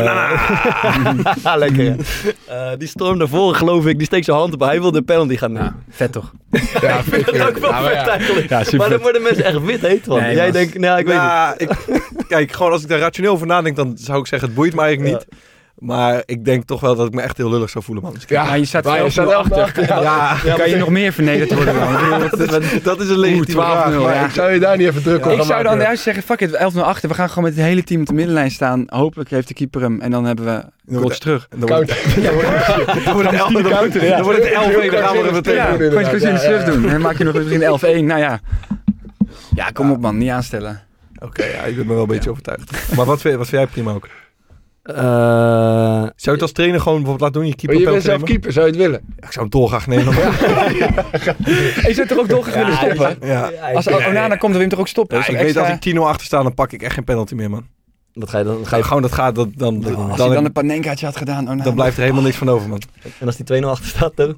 Lekker 1.56 1.84
hè? 1.84 1.96
Eh, 2.48 2.78
die 2.78 2.88
stormt 2.88 3.18
naar 3.18 3.28
voren 3.28 3.56
geloof 3.56 3.86
ik. 3.86 3.98
Die 3.98 4.06
steekt 4.08 4.26
zijn 4.26 4.38
hand 4.38 4.54
op. 4.54 4.60
Hij 4.60 4.82
wil 4.82 4.92
de 4.92 5.02
penalty 5.02 5.36
gaan 5.38 5.52
nemen. 5.52 5.84
Vet 5.90 6.12
toch? 6.12 6.32
Ja, 6.82 7.04
vind 7.04 7.16
ik, 7.16 7.26
Dat 7.26 7.36
is 7.36 7.42
ook 7.42 7.58
wel 7.58 7.70
ja, 7.70 7.80
maar 7.82 7.92
vet 7.92 8.06
ja. 8.06 8.08
eigenlijk. 8.08 8.50
Ja, 8.50 8.64
super 8.64 8.78
maar 8.78 8.90
dan 8.90 8.98
vet. 8.98 9.02
worden 9.02 9.22
mensen 9.22 9.44
echt 9.44 9.62
wit 9.64 9.82
heet 9.82 10.04
van. 10.06 10.22
Nee, 10.22 10.36
Jij 10.36 10.52
denkt, 10.52 10.78
nou 10.78 11.00
ik 11.00 11.06
weet 11.06 11.16
niet. 11.16 11.24
Ja, 11.24 11.54
ik, 11.58 11.70
kijk, 12.28 12.52
gewoon 12.52 12.72
als 12.72 12.82
ik 12.82 12.88
daar 12.88 13.00
rationeel 13.00 13.32
over 13.34 13.48
nadenk, 13.48 13.76
dan 13.76 13.98
zou 13.98 14.20
ik 14.20 14.28
zeggen, 14.28 14.48
het 14.48 14.58
boeit 14.58 14.76
me 14.76 14.82
eigenlijk 14.82 15.18
niet. 15.18 15.40
Maar 15.80 16.24
ik 16.26 16.46
denk 16.46 16.64
toch 16.64 16.80
wel 16.80 16.96
dat 16.96 17.08
ik 17.08 17.14
me 17.14 17.22
echt 17.22 17.38
heel 17.38 17.50
lullig 17.50 17.70
zou 17.70 17.84
voelen, 17.84 18.04
man. 18.04 18.14
Dus 18.14 18.24
ik- 18.24 18.30
Ja, 18.30 18.44
Maar 18.44 18.58
je 18.60 18.66
staat 18.66 18.84
maar 18.84 18.96
je 18.98 19.02
11-0 19.04 19.12
staat 19.12 19.34
achter. 19.34 19.62
achter. 19.62 19.88
Ja. 19.88 20.38
ja, 20.44 20.56
kan 20.56 20.70
je 20.70 20.76
nog 20.76 20.90
meer 20.90 21.14
vernederd 21.14 21.54
worden 21.54 21.74
dan? 21.74 22.24
Ik 22.24 22.84
dat 22.84 23.00
is 23.02 23.10
een 23.10 23.20
legitieme 23.20 23.62
12-0, 23.62 23.66
vraag. 23.66 24.14
ja. 24.14 24.26
Ik 24.26 24.32
zou 24.32 24.52
je 24.54 24.60
daar 24.60 24.78
niet 24.78 24.88
even 24.88 25.04
druk 25.04 25.26
op 25.26 25.32
Ik 25.32 25.42
zou 25.44 25.64
dan 25.64 25.80
juist 25.80 26.04
zeggen, 26.04 26.24
fuck 26.24 26.42
it, 26.42 26.58
11-0 26.74 26.80
achter. 26.84 27.10
We 27.10 27.16
gaan 27.16 27.30
gewoon 27.30 27.44
met 27.44 27.56
het 27.56 27.66
hele 27.66 27.84
team 27.84 28.02
op 28.02 28.08
de 28.08 28.14
middenlijn 28.14 28.52
staan. 28.52 28.84
Hopelijk 28.88 29.30
heeft 29.30 29.48
de 29.48 29.54
keeper 29.54 29.82
hem. 29.82 30.02
En 30.02 30.12
dan 30.12 30.26
hebben 30.26 30.46
we 30.46 30.96
goals 30.98 31.20
terug. 31.20 31.48
Dan 31.58 31.70
wordt 31.70 31.90
het 31.92 33.38
elf- 33.38 33.54
dan 33.54 33.66
11 33.66 33.84
gaan 35.00 35.18
we 35.18 35.24
er 35.28 35.34
meteen 35.34 35.56
Ja, 35.56 35.74
gewoon 35.74 36.38
surf 36.40 36.66
ja. 36.66 36.72
doen. 36.72 36.84
En 36.86 36.90
dan 36.92 37.02
maak 37.02 37.18
je 37.18 37.24
nog 37.24 37.34
misschien 37.34 37.62
11-1. 37.62 38.06
Nou 38.06 38.20
ja. 38.20 38.40
Ja, 39.56 39.70
kom 39.74 39.92
op 39.92 40.02
man, 40.02 40.18
niet 40.18 40.30
aanstellen. 40.30 40.82
Oké, 41.20 41.44
ja, 41.46 41.66
je 41.66 41.74
bent 41.74 41.88
me 41.88 41.94
wel 41.94 42.02
een 42.02 42.08
beetje 42.08 42.30
overtuigd. 42.30 42.72
Maar 42.96 43.06
wat 43.06 43.22
vind 43.22 43.48
jij 43.50 43.68
prima 43.68 43.92
ook? 43.92 44.08
Eh, 44.96 44.96
Zou 46.02 46.12
je 46.16 46.32
het 46.32 46.42
als 46.42 46.52
trainer 46.52 46.80
gewoon 46.82 46.98
bijvoorbeeld 47.04 47.34
laten 47.36 47.42
doen? 47.42 47.50
Je 47.50 47.56
Maar 47.56 47.66
keeper 47.66 47.80
je 47.88 47.92
bent 47.92 48.04
zelf 48.04 48.16
nemen? 48.18 48.32
keeper, 48.32 48.52
zou 48.52 48.66
je 48.66 48.72
het 48.72 48.82
willen? 48.82 49.02
Ja, 49.20 49.26
ik 49.26 49.32
zou 49.32 49.40
hem 49.40 49.50
dolgraag 49.50 49.88
nemen. 49.88 50.06
maar- 50.14 50.74
Je 51.88 51.94
zou 51.94 52.08
toch 52.08 52.18
ook 52.18 52.30
doorgaan 52.30 52.54
willen 52.66 52.78
stoppen? 52.96 53.28
Ja. 53.28 53.52
Als 53.74 53.88
Onana 53.88 54.28
komt, 54.28 54.42
dan 54.42 54.52
wil 54.52 54.52
je 54.52 54.58
hem 54.60 54.70
toch 54.70 54.80
ook 54.80 54.88
stoppen? 54.88 55.18
Ja, 55.18 55.24
Dat 55.26 55.34
ik 55.36 55.42
weet 55.42 55.58
als 55.58 55.68
ik 55.70 55.80
10-0 55.96 55.98
achter 56.08 56.26
sta, 56.26 56.44
dan 56.44 56.54
pak 56.54 56.72
ik 56.72 56.82
echt 56.82 56.94
geen 56.94 57.04
penalty 57.04 57.34
meer, 57.36 57.50
man. 57.50 57.66
Wat 58.14 58.30
ga 58.30 58.38
je 58.38 58.44
dan? 58.44 58.66
Ga 58.66 58.76
je, 58.76 58.82
je 58.82 58.88
gewoon 58.88 59.02
dat 59.02 59.12
gaat, 59.12 59.36
dat, 59.36 59.48
dan, 59.56 59.82
dan, 59.82 59.96
Als 59.96 60.18
dan, 60.18 60.26
hij 60.28 60.36
dan 60.36 60.46
een 60.46 60.52
panenkaatje 60.52 61.06
had 61.06 61.18
gedaan, 61.18 61.44
Onana. 61.44 61.64
dan 61.64 61.74
blijft 61.74 61.96
er 61.98 62.02
helemaal 62.02 62.24
niks 62.24 62.36
van 62.38 62.50
over, 62.50 62.70
man. 62.70 62.82
en 63.20 63.26
als 63.28 63.36
die 63.36 63.62
2-0 63.62 63.66
achter 63.66 63.88
staat, 63.88 64.12
dan? 64.16 64.34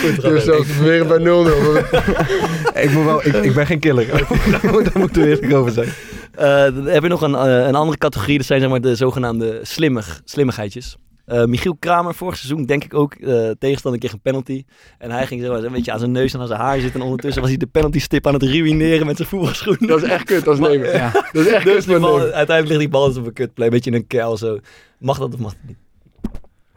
Goed, 0.00 0.22
Dus 0.22 0.44
zelfs 0.44 0.66
te 0.66 0.74
beweren 0.78 1.06
bij 1.08 1.18
0-0. 1.18 2.82
ik, 2.84 2.90
moet 2.90 3.04
wel, 3.04 3.26
ik, 3.26 3.34
ik 3.34 3.54
ben 3.54 3.66
geen 3.66 3.78
killer. 3.78 4.06
daar, 4.06 4.26
moet, 4.72 4.84
daar 4.84 4.92
moet 4.98 5.16
ik 5.16 5.22
er 5.22 5.28
eerlijk 5.28 5.54
over 5.54 5.72
zijn. 5.72 5.88
Eh, 6.36 6.74
dan 6.74 6.86
heb 6.86 7.02
je 7.02 7.08
nog 7.08 7.22
een, 7.22 7.34
eh, 7.34 7.66
een 7.66 7.74
andere 7.74 7.98
categorie. 7.98 8.36
Dat 8.36 8.46
zijn 8.46 8.60
zeg 8.60 8.70
maar 8.70 8.80
de 8.80 8.94
zogenaamde 8.94 9.60
slimmig, 9.62 10.20
slimmigheidjes. 10.24 10.96
Eh, 11.24 11.44
Michiel 11.44 11.76
Kramer, 11.78 12.14
vorig 12.14 12.36
seizoen 12.36 12.66
denk 12.66 12.84
ik 12.84 12.94
ook, 12.94 13.14
eh 13.14 13.50
tegenstander 13.58 14.00
kreeg 14.00 14.12
een 14.12 14.20
penalty. 14.20 14.64
En 14.98 15.10
hij 15.10 15.26
ging 15.26 15.44
zo 15.44 15.54
een 15.54 15.72
beetje 15.72 15.92
aan 15.92 15.98
zijn 15.98 16.12
neus 16.12 16.34
en 16.34 16.40
aan 16.40 16.46
zijn 16.46 16.60
haar 16.60 16.80
zitten. 16.80 17.00
En 17.00 17.06
ondertussen 17.06 17.40
was 17.42 17.50
hij 17.50 17.58
de 17.58 17.66
penalty 17.66 17.98
stip 17.98 18.26
aan 18.26 18.34
het 18.34 18.42
ruïneren 18.42 19.06
met 19.06 19.16
zijn 19.16 19.28
voetbalschoen. 19.28 19.76
Dat 19.80 20.02
is 20.02 20.08
echt 20.08 20.24
kut 20.24 20.48
als 20.48 20.58
nemen. 20.58 20.92
Ja. 20.92 21.10
Dat 21.32 21.46
is 21.46 21.52
echt 21.52 21.64
Dus 21.64 21.84
kut 21.84 22.00
bal, 22.00 22.20
uiteindelijk 22.20 22.68
ligt 22.68 22.80
die 22.80 22.88
bal 22.88 23.06
dus 23.06 23.16
op 23.16 23.26
een 23.26 23.32
kutplay, 23.32 23.66
een 23.66 23.72
beetje 23.72 23.90
in 23.90 23.96
een 23.96 24.06
kuil 24.06 24.36
zo. 24.36 24.58
Mag 24.98 25.18
dat 25.18 25.34
of 25.34 25.40
mag 25.40 25.52
dat 25.52 25.62
niet? 25.66 25.85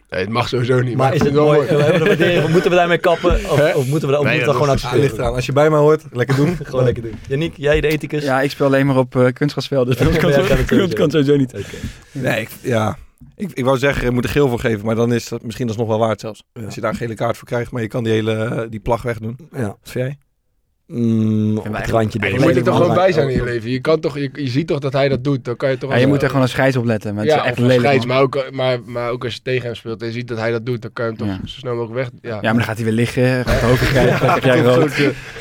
Nee, 0.10 0.22
het 0.22 0.30
mag 0.30 0.48
sowieso 0.48 0.82
niet. 0.82 0.96
Maar 0.96 1.14
is 1.14 1.22
het 1.22 1.34
mooi? 1.34 1.60
We 1.68 1.76
hebben 1.76 2.00
de 2.00 2.06
waardering. 2.08 2.48
Moeten 2.50 2.70
we 2.70 2.76
daarmee 2.78 2.98
kappen? 2.98 3.32
Of, 3.36 3.76
of 3.76 3.88
moeten 3.88 4.08
we 4.10 4.14
dat, 4.16 4.24
Nee, 4.24 4.32
moeten 4.32 4.46
dat 4.46 4.56
gewoon 4.56 4.70
accepteren? 4.70 5.04
ligt 5.04 5.18
eraan. 5.18 5.34
Als 5.34 5.46
je 5.46 5.52
bij 5.52 5.70
mij 5.70 5.80
hoort, 5.80 6.04
lekker 6.12 6.36
doen. 6.36 6.58
Gewoon 6.64 6.84
lekker 6.84 7.04
doen. 7.04 7.14
Yannick, 7.28 7.54
jij 7.58 7.82
de 7.82 7.88
ethicus? 7.88 8.24
Ja, 8.24 8.42
ik 8.42 8.52
speel 8.52 8.66
alleen 8.66 8.86
maar 8.86 8.98
op 8.98 9.16
eh 9.16 9.26
kunstgrasvelden. 9.34 9.96
Dus 9.98 10.08
dat 10.08 10.18
kan, 10.18 10.78
ja, 10.78 10.88
kan 10.94 11.12
sowieso 11.12 11.36
niet. 11.36 11.54
Oké. 11.54 11.76
Nee, 12.12 12.42
ik, 12.42 12.50
ja. 12.62 12.98
Ik, 13.36 13.52
ik 13.54 13.64
wou 13.66 13.78
zeggen, 13.78 14.06
je 14.06 14.12
moet 14.12 14.24
er 14.24 14.30
geel 14.30 14.50
voor 14.50 14.60
geven, 14.60 14.86
maar 14.86 14.96
dan 14.96 15.14
is 15.14 15.28
dat 15.30 15.44
misschien 15.44 15.68
alsnog 15.68 15.88
wel 15.88 16.00
waard 16.00 16.20
zelfs. 16.20 16.44
Ja. 16.54 16.66
Als 16.66 16.76
je 16.76 16.82
daar 16.82 16.92
een 16.92 16.98
gele 16.98 17.14
kaart 17.14 17.38
voor 17.38 17.48
krijgt, 17.48 17.72
maar 17.72 17.82
je 17.82 17.88
kan 17.88 18.04
die 18.04 18.14
hele 18.14 18.34
eh, 18.34 18.62
die 18.70 18.80
plag 18.80 19.02
wegdoen. 19.02 19.38
Ja. 19.52 19.62
Wat 19.62 19.78
vind 19.84 20.06
jij? 20.06 20.18
Mm, 20.92 21.58
op 21.58 21.68
het 21.72 21.88
randje. 21.88 22.20
Je 22.34 22.40
moet 22.40 22.56
er 22.56 22.64
toch 22.64 22.78
gewoon 22.78 22.94
bij 22.96 23.12
zijn 23.12 23.28
in 23.30 23.34
je 23.36 23.42
Oh, 23.42 23.48
leven. 23.48 23.70
Je, 23.70 23.80
kan 23.80 24.00
toch, 24.00 24.18
je, 24.18 24.30
je 24.34 24.48
ziet 24.48 24.68
toch 24.68 24.80
dat 24.80 24.94
hij 24.94 25.10
dat 25.10 25.24
doet. 25.24 25.46
Dan 25.46 25.56
kan 25.56 25.70
je 25.70 25.78
toch 25.78 25.92
Ja, 25.92 25.98
je 25.98 26.08
moet 26.08 26.22
er 26.22 26.28
gewoon 26.28 26.42
een 26.44 26.50
scheids 26.50 26.76
op 26.76 26.86
letten. 26.86 27.14
Maar 27.16 27.24
het 27.24 27.34
ja, 27.34 27.42
is 27.44 27.50
echt 27.50 27.60
lelijk. 27.60 27.80
scheids, 27.80 28.06
maar 28.06 28.22
ook, 28.22 28.48
maar, 28.52 28.78
maar 28.86 29.10
ook 29.12 29.24
als 29.24 29.34
je 29.34 29.40
tegen 29.42 29.66
hem 29.66 29.76
speelt 29.76 30.02
en 30.02 30.08
je 30.08 30.14
ziet 30.14 30.28
dat 30.28 30.38
hij 30.38 30.52
dat 30.52 30.66
doet, 30.66 30.82
dan 30.82 30.94
kan 30.94 31.06
je 31.06 31.12
hem 31.12 31.20
toch 31.20 31.28
Ja. 31.28 31.40
zo 31.48 31.60
snel 31.60 31.76
mogelijk 31.76 31.94
weg. 31.96 32.10
Ja, 32.22 32.30
Ja, 32.30 32.42
maar 32.42 32.54
dan 32.54 32.64
gaat 32.64 32.76
hij 32.76 32.86
weer 32.86 32.94
liggen, 32.94 33.46
gaat 33.46 33.62
het 33.62 33.70
hoofd 33.70 33.90
krijgen, 33.90 34.28
dan 34.28 34.40
krijg 34.40 34.64
rood. 34.64 34.94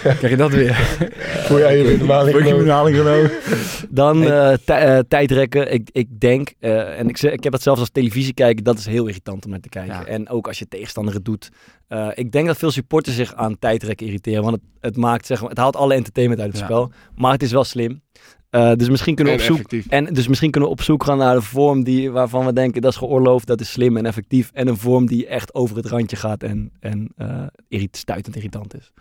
krijg 0.03 0.31
je 0.31 0.37
dat 0.37 0.51
weer. 0.51 0.75
Voel 1.47 1.59
jij 1.59 1.79
je 1.79 1.85
weer 1.85 1.99
normaal 1.99 2.87
genomen? 2.87 3.31
Dan 3.89 4.23
eh, 4.23 4.53
tij- 4.65 4.97
eh, 4.97 4.99
tijdrekken. 5.09 5.73
Ik, 5.73 5.89
ik 5.93 6.21
denk, 6.21 6.53
eh, 6.61 6.99
en 6.99 7.09
ik, 7.09 7.17
zeg- 7.17 7.33
ik 7.33 7.43
heb 7.43 7.53
dat 7.53 7.63
zelfs 7.63 7.81
als 7.81 7.91
televisie 7.91 8.35
kijken, 8.35 8.65
dat 8.65 8.79
is 8.79 8.87
heel 8.87 9.07
irritant 9.07 9.45
om 9.45 9.51
naar 9.51 9.61
te 9.61 9.69
kijken. 9.69 9.95
Ja. 9.95 10.05
En 10.07 10.29
ook 10.29 10.47
als 10.47 10.59
je 10.59 10.69
tegenstander 10.69 11.15
het 11.15 11.25
doet. 11.25 11.49
Eh, 11.89 12.09
ik 12.15 12.33
denk 12.33 12.47
dat 12.47 12.57
veel 12.57 12.71
supporters 12.71 13.17
zich 13.17 13.35
aan 13.35 13.59
tijdrekken 13.59 14.07
irriteren, 14.07 14.43
want 14.43 14.55
het, 14.55 14.65
het 14.81 14.97
maakt, 14.97 15.27
zeg 15.27 15.41
maar, 15.41 15.49
het 15.49 15.59
haalt 15.59 15.77
alle 15.77 15.95
entertainment 15.95 16.41
uit 16.41 16.51
het 16.51 16.59
Ja. 16.61 16.65
spel. 16.65 16.91
Maar 17.17 17.33
het 17.33 17.43
is 17.43 17.53
wel 17.53 17.65
slim. 17.65 18.01
Eh, 18.51 18.73
dus 18.75 18.89
misschien 18.89 19.15
kunnen 19.15 19.35
we 19.35 19.41
op 19.41 19.47
zoek 19.47 19.57
effectief. 19.57 19.87
En 19.89 20.05
dus 20.15 20.29
misschien 20.29 20.51
kunnen 20.51 20.69
we 20.71 20.75
op 20.77 20.83
zoek 20.83 21.05
gaan 21.05 21.19
naar 21.19 21.35
de 21.35 21.43
vorm 21.43 21.85
die, 21.85 22.11
waarvan 22.11 22.47
we 22.47 22.53
denken 22.53 22.83
dat 22.83 22.91
is 22.93 22.97
geoorloofd, 22.99 23.47
dat 23.47 23.61
is 23.61 23.71
slim 23.71 23.97
en 23.97 24.07
effectief. 24.07 24.51
En 24.53 24.69
een 24.69 24.77
vorm 24.77 25.07
die 25.07 25.27
echt 25.27 25.55
over 25.55 25.77
het 25.77 25.87
randje 25.87 26.17
gaat 26.17 26.43
en, 26.43 26.73
en 26.81 27.13
eh 27.17 27.43
irrit, 27.69 27.97
stuitend 27.97 28.37
irritant 28.37 28.75
is. 28.75 28.93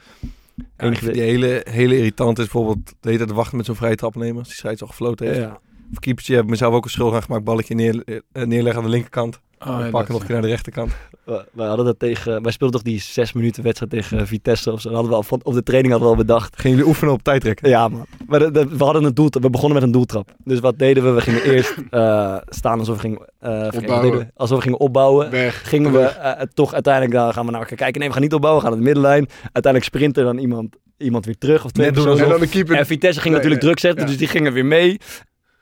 Ja, 0.77 0.89
die 0.89 1.21
hele, 1.21 1.65
hele 1.69 1.97
irritant 1.97 2.37
is 2.39 2.43
bijvoorbeeld 2.47 2.85
de 2.87 3.09
hele 3.09 3.17
tijd 3.17 3.31
wachten 3.31 3.57
met 3.57 3.65
zo'n 3.65 3.75
vrije 3.75 3.95
trap 3.95 4.15
nemen. 4.15 4.37
Als 4.37 4.47
die 4.47 4.57
scheids 4.57 4.81
al 4.81 4.87
gefloten 4.87 5.25
heeft. 5.27 5.39
ja. 5.39 5.59
Of 5.91 5.99
keepertje 5.99 6.33
heb 6.35 6.43
ik 6.43 6.49
mezelf 6.49 6.73
ook 6.73 6.83
een 6.83 6.89
schuld 6.89 7.13
aan 7.13 7.23
gemaakt. 7.23 7.43
Balletje 7.43 7.75
neer, 7.75 8.03
neerleggen 8.33 8.81
aan 8.81 8.87
de 8.87 8.93
linkerkant. 8.93 9.39
Oh, 9.59 9.79
dan 9.79 9.89
pakken 9.89 10.11
nog 10.11 10.19
een 10.21 10.25
keer 10.27 10.35
naar 10.35 10.43
de 10.45 10.49
rechterkant. 10.51 10.91
We, 11.23 11.45
wij 11.51 11.67
hadden 11.67 11.85
dat 11.85 11.99
tegen, 11.99 12.41
wij 12.43 12.51
speelden 12.51 12.77
toch 12.81 12.91
die 12.91 12.99
zes 13.01 13.33
minuten 13.33 13.63
wedstrijd 13.63 13.91
tegen 13.91 14.27
Vitesse 14.27 14.71
of 14.71 14.81
zo. 14.81 14.91
Hadden 14.91 15.09
we 15.09 15.15
al 15.15 15.23
van, 15.23 15.39
op 15.43 15.53
de 15.53 15.63
training 15.63 15.93
hadden 15.93 16.11
we 16.11 16.15
al 16.17 16.23
bedacht. 16.25 16.55
Gingen 16.59 16.77
jullie 16.77 16.91
oefenen 16.91 17.13
op 17.13 17.23
tijdrekken? 17.23 17.69
Ja, 17.69 17.87
man. 17.87 18.05
Maar 18.27 18.39
de- 18.39 18.51
de- 18.51 18.67
we 18.77 18.83
hadden 18.83 19.03
een 19.03 19.13
doel, 19.13 19.27
we 19.41 19.49
begonnen 19.49 19.73
met 19.73 19.83
een 19.83 19.91
doeltrap. 19.91 20.29
Dus 20.43 20.59
wat 20.59 20.79
deden 20.79 21.03
we? 21.03 21.09
We 21.11 21.21
gingen 21.21 21.43
eerst 21.43 21.73
eh, 21.89 22.35
staan 22.49 22.79
alsof 22.79 22.95
we 22.95 23.01
gingen, 23.01 23.19
eh, 23.39 23.67
Opbouwen. 23.71 24.01
deden 24.01 24.19
we? 24.19 24.27
alsof 24.35 24.57
we 24.57 24.63
gingen 24.63 24.79
opbouwen. 24.79 25.29
Weg. 25.29 25.69
Gingen 25.69 25.91
we 25.91 25.99
eh, 26.01 26.41
toch 26.53 26.73
uiteindelijk, 26.73 27.13
dan 27.13 27.33
gaan 27.33 27.45
we 27.45 27.51
naar 27.51 27.61
elkaar 27.61 27.77
kijken. 27.77 27.99
Nee, 27.99 28.07
we 28.07 28.13
gaan 28.13 28.23
niet 28.23 28.33
opbouwen, 28.33 28.63
we 28.63 28.69
gaan 28.69 28.77
naar 28.77 28.85
de 28.87 28.93
middenlijn. 28.93 29.27
Uiteindelijk 29.43 29.83
sprintte 29.83 30.23
dan 30.23 30.37
iemand, 30.37 30.75
iemand 30.97 31.25
weer 31.25 31.37
terug 31.37 31.65
of 31.65 31.71
twee 31.71 31.85
Net 31.85 31.95
doen. 31.95 32.19
En 32.19 32.29
dan 32.29 32.39
de 32.39 32.47
keeper. 32.47 32.75
En 32.75 32.85
Vitesse 32.85 33.21
ging 33.21 33.33
Nee, 33.33 33.43
natuurlijk 33.43 33.61
nee, 33.61 33.71
druk 33.73 33.79
zetten, 33.79 34.01
ja. 34.03 34.09
dus 34.09 34.17
die 34.17 34.27
gingen 34.27 34.53
weer 34.53 34.65
mee. 34.65 34.97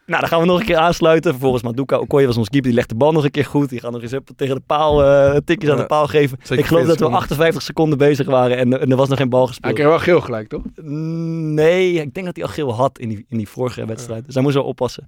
Nou, 0.06 0.20
dan 0.20 0.30
gaan 0.30 0.39
we 0.39 0.45
nog 0.45 0.60
een 0.60 0.66
keer 0.66 0.78
aansluiten. 0.78 1.32
Vervolgens 1.32 1.64
Maduka 1.64 1.97
Okoye 1.99 2.26
was 2.26 2.38
ons 2.38 2.49
keeper. 2.49 2.68
Die 2.70 2.78
legt 2.78 2.89
de 2.89 2.95
bal 2.95 3.12
nog 3.12 3.24
een 3.24 3.32
keer 3.32 3.45
goed. 3.45 3.70
Die 3.70 3.80
gaat 3.80 3.91
nog 3.91 4.01
eens 4.01 4.12
up 4.12 4.30
tegen 4.36 4.56
de 4.56 4.62
paal, 4.66 5.03
eh, 5.03 5.38
tikjes 5.45 5.72
aan 5.72 5.78
de 5.78 5.86
paal 5.86 6.08
geven. 6.08 6.38
zeker 6.41 6.58
ik 6.58 6.66
geloof 6.66 6.84
40 6.84 6.88
dat 6.88 6.88
we 6.88 6.93
seconden. 6.97 7.20
58 7.20 7.62
seconden 7.62 7.97
bezig 7.97 8.26
waren 8.28 8.58
en, 8.58 8.80
en 8.82 8.91
er 8.91 8.97
was 8.97 9.10
nog 9.10 9.18
geen 9.18 9.30
bal 9.30 9.39
Hij 9.39 9.47
gespeeld. 9.49 9.74
kreeg 9.74 9.88
wel 9.88 9.99
geel 9.99 10.22
gelijk, 10.22 10.47
toch? 10.47 10.62
Nee, 10.82 11.93
ik 11.93 12.14
denk 12.14 12.26
dat 12.26 12.36
hij 12.36 12.45
al 12.45 12.51
geel 12.51 12.74
had 12.74 12.99
in 12.99 13.10
die, 13.10 13.26
in 13.30 13.38
die 13.38 13.47
vorige 13.49 13.86
wedstrijd. 13.86 14.26
Dus 14.26 14.34
hij 14.34 14.43
moest 14.43 14.56
wel 14.56 14.64
oppassen. 14.64 15.06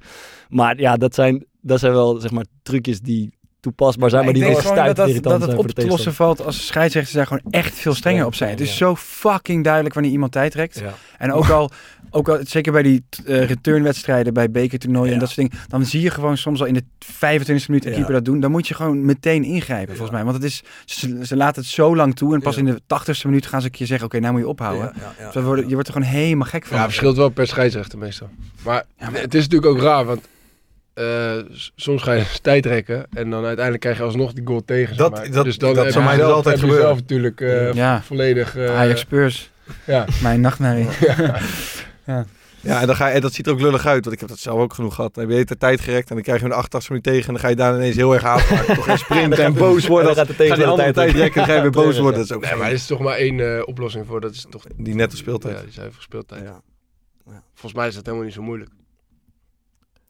Maar 0.49 0.79
ja, 0.79 0.95
dat 0.97 1.15
zijn, 1.15 1.45
dat 1.61 1.79
zijn 1.79 1.91
wel 1.93 2.19
zeg 2.19 2.31
maar 2.31 2.45
trucjes 2.63 2.99
die 3.01 3.35
toepasbaar 3.59 4.09
zijn, 4.09 4.21
maar, 4.25 4.33
ik 4.33 4.39
die 4.39 4.49
denk 4.49 4.61
wel 4.61 4.71
gewoon 4.71 4.85
dat, 4.85 4.95
dat, 4.95 5.23
dat 5.23 5.41
het 5.41 5.57
op 5.57 5.67
te 5.67 5.81
de 5.81 5.87
lossen 5.87 6.13
valt 6.13 6.45
als 6.45 6.67
scheidsrechters 6.67 7.15
daar 7.15 7.27
gewoon 7.27 7.43
echt 7.49 7.73
veel 7.75 7.93
strenger 7.93 8.25
op 8.25 8.35
zijn. 8.35 8.49
Het 8.49 8.59
is 8.61 8.69
Ja. 8.69 8.75
zo 8.75 8.95
fucking 8.95 9.63
duidelijk 9.63 9.93
wanneer 9.93 10.11
iemand 10.11 10.31
tijd 10.31 10.51
trekt. 10.51 10.83
En 11.17 11.33
ook 11.33 11.49
al, 11.49 11.69
ook 12.09 12.29
al 12.29 12.39
zeker 12.43 12.71
bij 12.71 12.81
die 12.83 13.03
eh, 13.25 13.45
returnwedstrijden, 13.45 14.33
bij 14.33 14.51
bekertoernooien 14.51 15.07
en 15.07 15.13
Ja. 15.13 15.19
dat 15.19 15.29
soort 15.29 15.49
dingen, 15.49 15.65
dan 15.67 15.85
zie 15.85 16.01
je 16.01 16.09
gewoon 16.09 16.37
soms 16.37 16.59
al 16.59 16.65
in 16.65 16.73
de 16.73 16.83
25e 17.05 17.67
minuut 17.67 17.85
een 17.85 17.89
Ja. 17.91 17.95
keeper 17.95 18.13
dat 18.13 18.25
doen. 18.25 18.39
Dan 18.39 18.51
moet 18.51 18.67
je 18.67 18.73
gewoon 18.73 19.05
meteen 19.05 19.43
ingrijpen, 19.43 19.95
volgens 19.95 20.15
mij. 20.15 20.23
Want 20.23 20.35
het 20.35 20.45
is, 20.45 20.63
ze, 20.85 21.19
ze 21.25 21.35
laten 21.35 21.61
het 21.61 21.71
zo 21.71 21.95
lang 21.95 22.15
toe 22.15 22.33
en 22.33 22.41
pas 22.41 22.55
Ja. 22.55 22.61
in 22.61 22.65
de 22.65 22.81
80ste 22.87 23.25
minuut 23.27 23.45
gaan 23.45 23.59
ze 23.61 23.65
een 23.65 23.71
keer 23.71 23.87
zeggen, 23.87 24.05
oké, 24.07 24.19
nou 24.19 24.31
moet 24.33 24.41
je 24.41 24.47
ophouden. 24.47 24.91
Ja, 24.95 25.01
ja, 25.17 25.25
ja. 25.25 25.31
Dus 25.31 25.43
worden, 25.43 25.67
je 25.67 25.73
wordt 25.73 25.87
er 25.87 25.93
gewoon 25.93 26.09
helemaal 26.09 26.47
gek 26.47 26.65
van. 26.65 26.75
Ja, 26.75 26.81
het 26.83 26.91
verschilt 26.91 27.17
wel 27.17 27.29
per 27.29 27.47
scheidsrechter 27.47 27.97
meestal. 27.99 28.29
Maar, 28.63 28.83
Ja, 28.99 29.09
maar- 29.09 29.21
het 29.21 29.33
is 29.33 29.43
natuurlijk 29.47 29.71
ook 29.71 29.81
raar, 29.81 30.05
want 30.05 30.27
eh, 30.93 31.31
soms 31.75 32.03
ga 32.03 32.13
je 32.13 32.23
tijd 32.41 32.65
rekken 32.65 33.05
en 33.13 33.29
dan 33.29 33.43
uiteindelijk 33.45 33.79
krijg 33.83 33.97
je 33.97 34.03
alsnog 34.03 34.33
die 34.33 34.45
goal 34.47 34.61
tegen. 34.65 34.97
Dat- 34.97 35.27
dat- 35.31 35.45
dus 35.45 35.57
dan 35.57 35.73
dat 35.73 35.83
heb 35.83 35.93
zou 35.93 36.03
je 36.03 36.09
mij 36.09 36.17
dus 36.17 36.25
zelf- 36.25 36.35
altijd 36.37 36.59
gebeuren. 36.59 36.83
zelf 36.85 36.97
natuurlijk 36.97 37.41
eh, 37.41 37.73
Ja. 37.73 38.01
volledig... 38.01 38.55
eh, 38.57 38.77
Ajax 38.77 38.99
Spurs, 38.99 39.51
Ja. 39.85 40.05
mijn 40.21 40.41
nachtmerrie. 40.41 40.87
Ja, 41.07 41.15
en, 42.63 42.87
dan 42.87 42.95
ga 42.95 43.07
je, 43.07 43.13
en 43.13 43.21
dat 43.21 43.33
ziet 43.33 43.45
er 43.47 43.51
ook 43.51 43.61
lullig 43.61 43.85
uit, 43.85 44.03
want 44.03 44.15
ik 44.15 44.19
heb 44.19 44.29
dat 44.29 44.39
zelf 44.39 44.59
ook 44.59 44.73
genoeg 44.73 44.95
gehad. 44.95 45.13
Dan 45.13 45.23
heb 45.23 45.33
je 45.33 45.39
de 45.39 45.45
hele 45.47 45.59
tijd 45.59 45.81
gerekt 45.81 46.09
en 46.09 46.15
dan 46.15 46.23
krijg 46.23 46.39
je 46.39 46.45
een 46.45 46.51
88 46.51 46.89
minuut 46.89 47.05
tegen 47.05 47.27
en 47.27 47.33
dan 47.33 47.41
ga 47.41 47.47
je 47.47 47.55
daar 47.55 47.75
ineens 47.75 47.95
heel 47.95 48.13
erg 48.13 48.23
aan. 48.23 48.37
Toch 48.75 48.85
gaan 48.85 48.97
sprinten 48.97 49.43
en 49.43 49.53
boos 49.53 49.87
worden. 49.87 50.09
En 50.09 50.15
dan 50.15 50.25
gaat 50.25 50.37
de 50.37 50.43
andere 50.43 50.55
tegenstander 50.55 50.93
tijd 50.93 50.95
tijd 50.95 51.15
rekken 51.15 51.41
en 51.41 51.47
ga 51.47 51.53
je 51.53 51.61
weer 51.61 51.71
boos 51.71 51.85
Tegen, 51.85 52.01
worden. 52.01 52.19
Dat 52.19 52.29
is 52.29 52.35
ook 52.35 52.41
Nee, 52.41 52.55
maar 52.55 52.67
er 52.67 52.73
is 52.73 52.85
toch 52.85 52.99
maar 52.99 53.15
één 53.15 53.57
eh, 53.57 53.67
oplossing 53.67 54.07
voor. 54.07 54.21
Dat 54.21 54.33
is 54.33 54.45
toch 54.49 54.63
die 54.75 54.95
nette 54.95 55.17
speeltijd. 55.17 55.57
ja, 55.57 55.63
die 55.63 55.71
zuivere 55.71 56.01
speeltijd. 56.01 56.43
Ja. 56.43 56.61
Volgens 57.53 57.73
mij 57.73 57.87
is 57.87 57.95
dat 57.95 58.05
helemaal 58.05 58.25
niet 58.25 58.35
zo 58.35 58.41
moeilijk. 58.41 58.69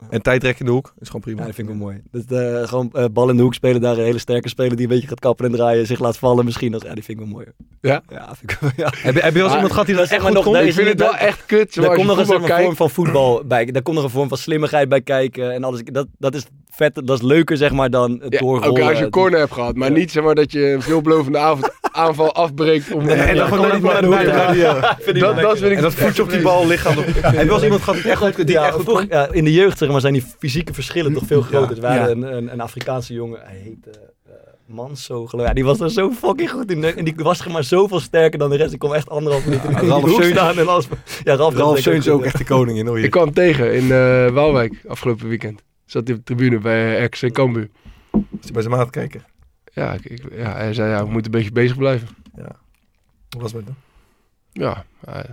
En 0.10 0.22
tijdrekken 0.22 0.60
in 0.60 0.66
de 0.66 0.72
hoek 0.72 0.94
is 1.00 1.08
gewoon 1.08 1.22
prima. 1.22 1.40
Ja, 1.40 1.46
dat 1.46 1.56
vind 1.56 1.70
ik 1.70 1.74
wel 1.76 1.84
mooi. 1.84 2.02
Dus 2.12 2.26
de, 2.26 2.64
gewoon 2.66 2.90
eh, 2.94 3.06
bal 3.12 3.30
in 3.30 3.36
de 3.38 3.42
hoek 3.44 3.54
spelen, 3.54 3.82
daar 3.82 3.98
een 3.98 4.04
hele 4.04 4.18
sterke 4.18 4.50
speler 4.50 4.76
die 4.76 4.86
een 4.86 4.92
beetje 4.92 5.08
gaat 5.08 5.20
kappen 5.20 5.46
en 5.46 5.52
draaien, 5.52 5.86
zich 5.88 6.00
laat 6.00 6.18
vallen 6.18 6.46
misschien 6.46 6.72
nog. 6.72 6.84
Ja, 6.84 6.94
die 6.94 7.04
vind 7.04 7.20
ik 7.20 7.26
wel 7.26 7.34
mooi. 7.34 7.46
Ja? 7.82 8.02
Ja, 8.10 8.36
vind 8.36 8.52
ik 8.52 8.58
wel, 8.60 8.70
ja. 8.76 8.94
Heb, 8.98 9.14
je- 9.16 9.20
heb 9.22 9.32
je 9.34 9.38
wel 9.38 9.44
eens 9.44 9.54
iemand 9.54 9.72
gehad 9.72 9.86
die 9.88 9.96
dat 9.96 10.04
echt 10.10 10.22
maar 10.24 10.36
goed 10.36 10.44
nog- 10.46 10.54
nee, 10.54 10.68
ik 10.68 10.74
vind 10.74 10.88
het 10.88 10.98
dat- 10.98 11.12
wel 11.12 11.20
echt 11.20 11.46
kut. 11.46 11.76
Daar 11.76 11.94
komt 11.96 12.08
nog 12.08 12.18
een 12.18 12.26
vorm 12.26 12.76
van 12.76 12.90
voetbal 12.90 13.44
bij. 13.46 13.66
Daar 13.66 13.82
komt 13.82 13.96
nog 13.96 14.06
een 14.06 14.12
vorm 14.12 14.28
van 14.30 14.38
slimmigheid 14.38 14.90
bij 14.90 15.02
kijken. 15.02 15.54
En 15.54 15.64
alles. 15.64 15.82
Dat, 15.84 16.08
dat 16.18 16.36
is 16.36 16.46
vet, 16.70 16.96
dat 16.96 17.10
is 17.18 17.22
leuker 17.22 17.58
zeg 17.58 17.72
maar 17.72 17.90
dan 17.90 18.20
het 18.22 18.34
Ja, 18.34 18.40
doorrollen. 18.40 18.70
Oké, 18.70 18.84
als 18.90 18.98
je 18.98 19.04
een 19.06 19.10
corner 19.12 19.40
hebt 19.40 19.52
gehad, 19.52 19.76
maar 19.76 19.92
niet 19.92 20.12
zeg 20.12 20.24
maar 20.24 20.36
dat 20.36 20.52
je 20.52 20.72
een 20.72 20.82
veelbelovende 20.82 21.38
avond, 21.38 21.70
aanval 21.98 22.34
afbreekt. 22.36 22.92
Om, 22.92 23.08
En 23.08 23.36
dan 23.36 23.48
gewoon 23.48 23.70
kom 23.70 23.82
naar 23.82 24.02
de 24.02 24.08
hoek. 24.08 24.16
eh, 24.18 25.16
ik 25.16 25.20
dat, 25.20 25.40
dat 25.40 25.58
vind 25.58 25.72
ik 25.72 25.78
En 25.78 25.84
dat 25.84 25.94
voetje 25.94 26.22
op 26.24 26.30
die 26.30 26.42
bal 26.42 26.68
lichaam. 26.68 26.96
Heb 26.98 27.48
wel 27.48 27.54
eens 27.56 27.64
iemand 27.64 27.82
gehad 27.82 28.02
die 28.02 28.12
echt 28.12 28.22
goed, 28.22 28.36
die 28.38 28.50
ja, 28.56 28.66
echt 28.66 28.76
goed 28.76 29.06
ja, 29.10 29.28
in 29.32 29.44
de 29.44 29.54
jeugd 29.54 29.78
zeg 29.78 29.90
maar, 29.90 30.02
zijn 30.02 30.14
die 30.14 30.26
fysieke 30.40 30.74
verschillen 30.74 31.14
toch 31.14 31.24
veel 31.28 31.42
groter. 31.42 31.82
Ja. 31.82 31.98
hadden 31.98 32.22
een, 32.24 32.38
een, 32.38 32.52
een 32.54 32.62
Afrikaanse 32.62 33.14
jongen, 33.14 33.40
hij 33.44 33.56
heette 33.64 33.90
eh, 34.26 34.32
Manso 34.66 35.26
geloof 35.26 35.42
ik. 35.44 35.48
Ja, 35.48 35.54
die 35.54 35.66
was 35.66 35.80
er 35.80 35.92
zo 35.92 36.12
fucking 36.12 36.50
goed 36.52 36.72
in. 36.72 36.84
En 36.84 37.06
die 37.06 37.14
was 37.18 37.38
zeg 37.38 37.48
maar 37.50 37.64
zoveel 37.64 38.00
sterker 38.00 38.40
dan 38.40 38.50
de 38.50 38.56
rest. 38.56 38.70
Die 38.70 38.80
kon 38.80 38.96
echt 38.96 39.10
anderhalf 39.10 39.46
minuut 39.46 39.64
in 39.64 39.76
die 39.76 39.88
Ralf 39.90 40.04
hoek 40.04 40.22
Seuns. 40.22 40.34
staan 40.38 40.58
en 40.60 40.68
alles. 40.68 40.88
Ja, 41.24 41.36
Ralf, 41.36 41.56
Ralf 41.56 41.80
Seuns 41.80 42.06
is 42.06 42.12
ook 42.12 42.24
echt. 42.24 42.38
de 42.38 42.44
koning 42.44 42.78
in. 42.78 42.88
Hoor. 42.88 43.00
Ik 43.00 43.12
kwam 43.12 43.34
tegen 43.34 43.74
in 43.74 43.92
eh 43.92 44.28
Waalwijk 44.30 44.74
afgelopen 44.88 45.28
weekend. 45.28 45.62
Zat 45.86 46.08
hij 46.08 46.18
op 46.18 46.26
de 46.26 46.36
tribune 46.36 46.60
bij 46.60 47.04
RKC 47.04 47.32
Cambuur. 47.34 47.70
Als 48.12 48.22
je 48.42 48.52
bij 48.52 48.62
zijn 48.62 48.74
maat 48.76 48.90
kijken. 48.90 49.24
Ja, 49.78 49.94
ik, 49.94 50.06
ik- 50.06 50.32
ja, 50.34 50.52
hij 50.56 50.74
zei 50.74 50.90
ja, 50.90 51.06
we 51.06 51.12
moeten 51.12 51.34
een 51.34 51.38
beetje 51.38 51.54
bezig 51.54 51.78
blijven. 51.78 52.08
Hoe 53.30 53.42
was 53.42 53.52
het 53.52 53.66
met 53.66 53.76
hem? 53.76 53.76
Ja, 54.64 54.86
hij, 55.06 55.24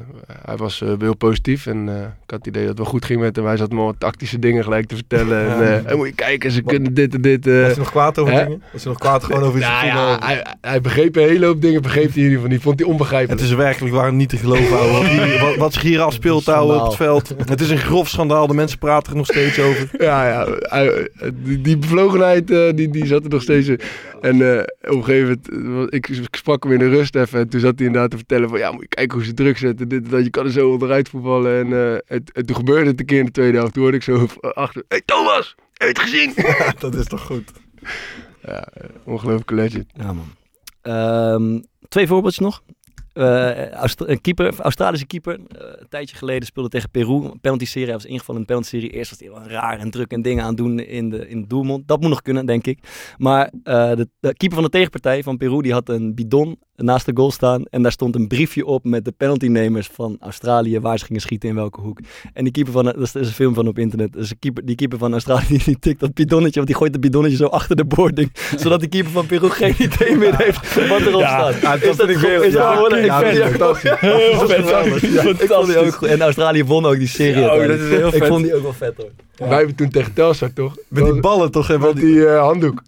hij 0.44 0.56
was 0.56 0.80
eh, 0.82 0.88
heel 0.98 1.16
positief 1.16 1.66
en 1.66 1.88
eh, 1.88 1.94
ik 2.02 2.30
had 2.30 2.38
het 2.38 2.46
idee 2.46 2.60
dat 2.60 2.70
het 2.70 2.78
wel 2.78 2.86
goed 2.86 3.04
ging 3.04 3.20
met 3.20 3.36
hem. 3.36 3.44
Hij 3.46 3.56
zat 3.56 3.72
me 3.72 3.80
wat 3.80 3.94
tactische 3.98 4.38
dingen 4.38 4.62
gelijk 4.64 4.86
te 4.86 4.94
vertellen. 4.94 5.38
En, 5.38 5.46
Ja. 5.46 5.62
eh, 5.62 5.90
en 5.90 5.96
moet 5.96 6.06
je 6.06 6.12
kijken, 6.14 6.50
ze 6.50 6.62
kunnen 6.62 6.94
dit 6.94 7.14
en 7.14 7.20
dit. 7.20 7.46
eh. 7.46 7.52
Was 7.60 7.66
hij 7.66 7.76
nog 7.78 7.90
kwaad 7.90 8.18
over 8.18 8.32
hè? 8.34 8.44
dingen? 8.44 8.62
Was 8.72 8.82
hij 8.82 8.92
nog 8.92 9.00
kwaad 9.00 9.24
gewoon 9.24 9.42
over 9.42 9.58
iets 9.58 9.66
Nou 9.68 9.80
voetbal? 9.84 10.08
ja, 10.10 10.18
hij, 10.26 10.46
hij 10.60 10.80
begreep 10.80 11.16
een 11.16 11.22
hele 11.28 11.46
hoop 11.46 11.60
dingen, 11.62 11.82
begreep 11.82 12.04
hij 12.08 12.16
in 12.16 12.22
ieder 12.22 12.34
geval 12.34 12.50
niet. 12.52 12.62
Vond 12.62 12.78
hij 12.80 12.88
onbegrijpelijk. 12.88 13.40
Het 13.40 13.50
is 13.50 13.56
werkelijk 13.56 13.94
waar 13.94 14.12
niet 14.12 14.28
te 14.28 14.36
geloven, 14.36 14.78
ouwe. 14.78 14.92
Wat, 14.92 15.06
hier- 15.06 15.40
wat, 15.40 15.56
wat 15.56 15.72
zich 15.72 15.82
hier 15.82 16.00
afspeelt, 16.00 16.48
ouwe, 16.48 16.74
op 16.74 16.84
het 16.86 16.96
veld. 16.96 17.34
Het 17.44 17.60
is 17.60 17.70
een 17.70 17.78
grof 17.78 18.08
schandaal. 18.08 18.46
De 18.46 18.54
mensen 18.54 18.78
praten 18.78 19.10
er 19.10 19.16
nog 19.16 19.26
steeds 19.26 19.60
over. 19.60 19.88
Ja, 20.04 20.28
ja. 20.28 20.46
hij- 20.60 21.08
die, 21.34 21.60
die 21.60 21.76
bevlogenheid, 21.78 22.50
eh, 22.50 22.58
die, 22.74 22.90
die 22.90 23.06
zat 23.06 23.24
er 23.24 23.30
nog 23.30 23.42
steeds 23.42 23.68
in. 23.68 23.80
En 24.20 24.56
eh, 24.56 24.58
op 24.90 24.96
een 24.96 25.04
gegeven 25.04 25.40
moment, 25.52 25.94
ik, 25.94 26.08
ik 26.08 26.36
sprak 26.36 26.62
hem 26.62 26.72
in 26.72 26.78
de 26.78 26.88
rust 26.88 27.16
even. 27.16 27.38
En 27.40 27.48
toen 27.48 27.60
zat 27.60 27.72
hij 27.76 27.86
inderdaad 27.86 28.10
te 28.10 28.16
vertellen 28.16 28.48
van, 28.48 28.58
ja, 28.58 28.70
moet 28.72 28.80
je 28.80 28.88
kijken 28.88 29.16
hoe 29.16 29.26
ze 29.26 29.34
druk 29.34 29.53
zetten. 29.58 29.88
Dit, 29.88 30.04
en 30.04 30.10
dat, 30.10 30.24
je 30.24 30.30
kan 30.30 30.44
er 30.44 30.52
zo 30.52 30.70
onderuit 30.70 31.08
voetballen. 31.08 31.58
En, 31.66 31.72
eh, 31.72 31.92
en, 31.92 32.24
en 32.32 32.46
toen 32.46 32.56
gebeurde 32.56 32.90
het 32.90 33.00
een 33.00 33.06
keer 33.06 33.18
in 33.18 33.24
de 33.24 33.30
tweede 33.30 33.56
helft. 33.58 33.72
Toen 33.72 33.82
hoorde 33.82 33.96
ik 33.96 34.02
zo 34.02 34.26
achter, 34.40 34.84
hey 34.88 35.02
Thomas, 35.04 35.54
heb 35.72 35.80
je 35.80 35.86
het 35.86 35.98
gezien? 35.98 36.34
Dat 36.78 36.94
is 36.94 37.06
toch 37.06 37.20
goed. 37.20 37.52
ja, 38.42 38.64
eh, 38.66 38.88
ongelooflijke 39.04 39.54
legend. 39.54 39.86
Ja, 39.94 40.12
man. 40.12 40.26
Ehm, 40.82 41.60
twee 41.88 42.06
voorbeeldjes 42.06 42.42
nog. 42.44 42.62
eh, 43.12 43.70
Austra- 43.72 44.08
een 44.08 44.20
keeper, 44.20 44.60
Australische 44.60 45.06
keeper. 45.06 45.32
eh, 45.34 45.66
een 45.80 45.88
tijdje 45.88 46.16
geleden 46.16 46.46
speelde 46.46 46.68
tegen 46.68 46.90
Peru. 46.90 47.24
Een 47.24 47.40
penalty-serie. 47.40 47.86
Hij 47.88 47.96
was 47.96 48.04
ingevallen 48.04 48.40
in 48.40 48.46
de 48.46 48.52
penalty-serie. 48.52 48.90
Eerst 48.90 49.10
was 49.10 49.18
hij 49.18 49.28
heel 49.28 49.50
raar 49.50 49.78
en 49.78 49.90
druk 49.90 50.10
en 50.12 50.22
dingen 50.22 50.42
aan 50.42 50.48
het 50.48 50.56
doen 50.56 50.78
in 50.78 51.10
de, 51.10 51.28
in 51.28 51.40
de 51.40 51.46
doelmond. 51.46 51.88
Dat 51.88 52.00
moet 52.00 52.10
nog 52.10 52.22
kunnen, 52.22 52.46
denk 52.46 52.66
ik. 52.66 52.78
Maar 53.18 53.44
eh, 53.62 53.94
de, 53.96 54.08
de 54.20 54.34
keeper 54.34 54.56
van 54.56 54.62
de 54.64 54.70
tegenpartij 54.70 55.22
van 55.22 55.36
Peru, 55.36 55.62
die 55.62 55.72
had 55.72 55.88
een 55.88 56.14
bidon 56.14 56.58
naast 56.76 57.06
de 57.06 57.12
goal 57.14 57.30
staan. 57.30 57.62
En 57.70 57.82
daar 57.82 57.92
stond 57.92 58.14
een 58.14 58.26
briefje 58.28 58.66
op 58.66 58.84
met 58.84 59.04
de 59.04 59.12
penaltynemers 59.16 59.88
van 59.92 60.16
Australië. 60.20 60.80
Waar 60.80 60.98
ze 60.98 61.04
gingen 61.04 61.20
schieten 61.20 61.48
in 61.48 61.54
welke 61.54 61.80
hoek. 61.80 61.98
En 62.32 62.44
die 62.44 62.52
keeper 62.52 62.72
van, 62.72 62.84
dat 62.84 62.96
is, 62.96 63.12
dat 63.12 63.22
een 63.22 63.28
film 63.28 63.54
van 63.54 63.68
op 63.68 63.78
internet. 63.78 64.12
Dus 64.12 64.28
de 64.28 64.34
keeper, 64.38 64.64
die 64.64 64.74
keeper 64.76 64.98
van 64.98 65.12
Australië, 65.12 65.58
die, 65.64 65.78
tikt 65.78 66.00
dat 66.00 66.14
bidonnetje. 66.14 66.54
Want 66.54 66.66
die 66.66 66.76
gooit 66.76 66.92
het 66.92 67.00
bidonnetje 67.00 67.36
zo 67.36 67.46
achter 67.46 67.76
de 67.76 67.84
boarding. 67.84 68.32
zodat 68.62 68.80
die 68.80 68.88
keeper 68.88 69.10
van 69.12 69.26
Peru 69.26 69.48
geen 69.50 69.74
idee 69.78 70.16
meer 70.16 70.36
heeft 70.36 70.88
wat 70.88 71.00
erop 71.00 71.20
staat. 71.20 71.60
Ja, 71.60 71.70
dat 71.76 71.82
Is 71.82 71.96
vind 71.96 72.08
ik 72.10 72.16
weer- 72.18 72.44
Is 72.44 72.52
dat 72.52 72.62
ja, 72.90 72.96
ik 72.96 73.04
ja, 73.04 73.18
vind 73.20 73.58
dat 73.58 73.78
heel 73.80 74.38
Dat 74.38 74.50
vet. 74.50 74.68
Ja, 75.12 75.22
Ik 75.22 75.46
vond 75.48 75.66
die 75.66 75.78
ook 75.78 75.94
goed. 75.94 76.08
En 76.08 76.20
Australië 76.20 76.64
won 76.64 76.86
ook 76.86 76.96
die 76.98 77.08
serie. 77.08 77.44
Oh, 77.44 77.66
dat 77.66 77.78
is 77.78 77.88
heel 77.88 78.06
Ik 78.06 78.12
vet. 78.14 78.26
vond 78.26 78.44
die 78.44 78.54
ook 78.54 78.62
wel 78.62 78.72
vet 78.72 78.94
hoor. 78.96 79.10
Wij 79.48 79.56
hebben 79.58 79.74
toen 79.74 79.88
tegen 79.90 80.12
Telstar 80.12 80.52
toch? 80.52 80.76
Met 80.88 81.04
die 81.04 81.20
ballen 81.20 81.50
toch? 81.50 81.68
Met 81.78 81.94
die- 81.96 82.04
die 82.04 82.26
eh, 82.26 82.40
handdoek. 82.40 82.82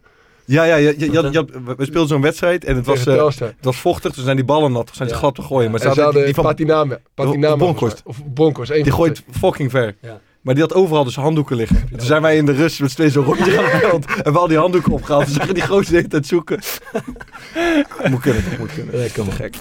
Ja, 0.46 0.64
ja, 0.64 0.76
ja, 0.76 0.94
we 1.76 1.84
speelden 1.84 2.08
zo'n 2.08 2.20
wedstrijd 2.20 2.64
en 2.64 2.76
het 2.76 2.86
was, 2.86 3.06
eh, 3.06 3.26
het 3.38 3.54
was 3.60 3.76
vochtig, 3.76 4.14
dus 4.14 4.24
zijn 4.24 4.36
die 4.36 4.44
ballen 4.44 4.72
nat. 4.72 4.86
Toen 4.86 4.94
zijn 4.94 5.08
ze 5.08 5.14
Ja. 5.14 5.20
glad 5.20 5.34
te 5.34 5.42
gooien. 5.42 5.70
Maar 5.70 5.80
ze 5.80 5.88
En 5.88 5.94
ze 5.94 6.00
hadden 6.00 6.24
die, 6.24 6.34
van. 6.34 6.44
Of 8.04 8.24
Bonkos. 8.24 8.68
Die 8.68 8.90
gooit 8.90 9.22
fucking 9.30 9.70
ver. 9.70 9.96
Ja. 10.00 10.20
Maar 10.46 10.54
die 10.54 10.64
had 10.64 10.74
overal 10.74 11.04
dus 11.04 11.16
handdoeken 11.16 11.56
liggen. 11.56 11.88
Toen 11.90 12.00
zijn 12.00 12.22
wij 12.22 12.36
in 12.36 12.46
de 12.46 12.52
rust 12.52 12.80
met 12.80 12.90
z'n 12.90 12.94
tweeën 12.94 13.10
zo'n 13.10 13.24
rondje 13.24 13.50
gaan 13.50 13.80
veld. 13.80 14.04
En 14.24 14.32
we 14.32 14.38
al 14.38 14.48
die 14.48 14.58
handdoeken 14.58 14.92
opgehaald. 14.92 15.26
We 15.26 15.32
zagen 15.32 15.54
die 15.54 15.66
gozer 15.66 15.90
de 15.90 15.96
hele 15.96 16.08
tijd 16.08 16.26
zoeken. 16.26 16.58
moet 18.10 18.20
kunnen, 18.20 18.44
toch? 18.44 18.58
Moet 18.58 18.74
kunnen. 18.74 19.00
Dat 19.02 19.12
kan 19.12 19.24
wel 19.24 19.34
gek. 19.34 19.56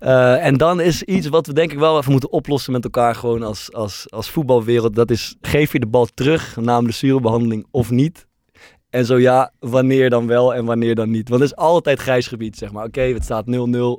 Eh, 0.00 0.46
en 0.46 0.56
dan 0.56 0.80
is 0.80 1.02
iets 1.02 1.28
wat 1.28 1.46
we 1.46 1.52
denk 1.52 1.72
ik 1.72 1.78
wel 1.78 1.98
even 1.98 2.12
moeten 2.12 2.32
oplossen 2.32 2.72
met 2.72 2.84
elkaar 2.84 3.14
gewoon 3.14 3.42
als, 3.42 3.72
als, 3.72 4.06
als 4.10 4.30
voetbalwereld. 4.30 4.94
Dat 4.94 5.10
is, 5.10 5.36
geef 5.40 5.72
je 5.72 5.80
de 5.80 5.86
bal 5.86 6.08
terug 6.14 6.56
na 6.56 6.76
een 6.76 6.82
blessurebehandeling 6.82 7.66
of 7.70 7.90
niet? 7.90 8.26
En 8.90 9.06
zo 9.06 9.18
ja, 9.18 9.52
wanneer 9.58 10.10
dan 10.10 10.26
wel 10.26 10.54
en 10.54 10.64
wanneer 10.64 10.94
dan 10.94 11.10
niet? 11.10 11.28
Want 11.28 11.40
het 11.40 11.50
is 11.50 11.56
altijd 11.56 12.00
grijs 12.00 12.26
gebied, 12.26 12.56
zeg 12.56 12.72
maar. 12.72 12.84
Oké, 12.84 13.00
het 13.00 13.24
staat 13.24 13.44
0-0, 13.46 13.50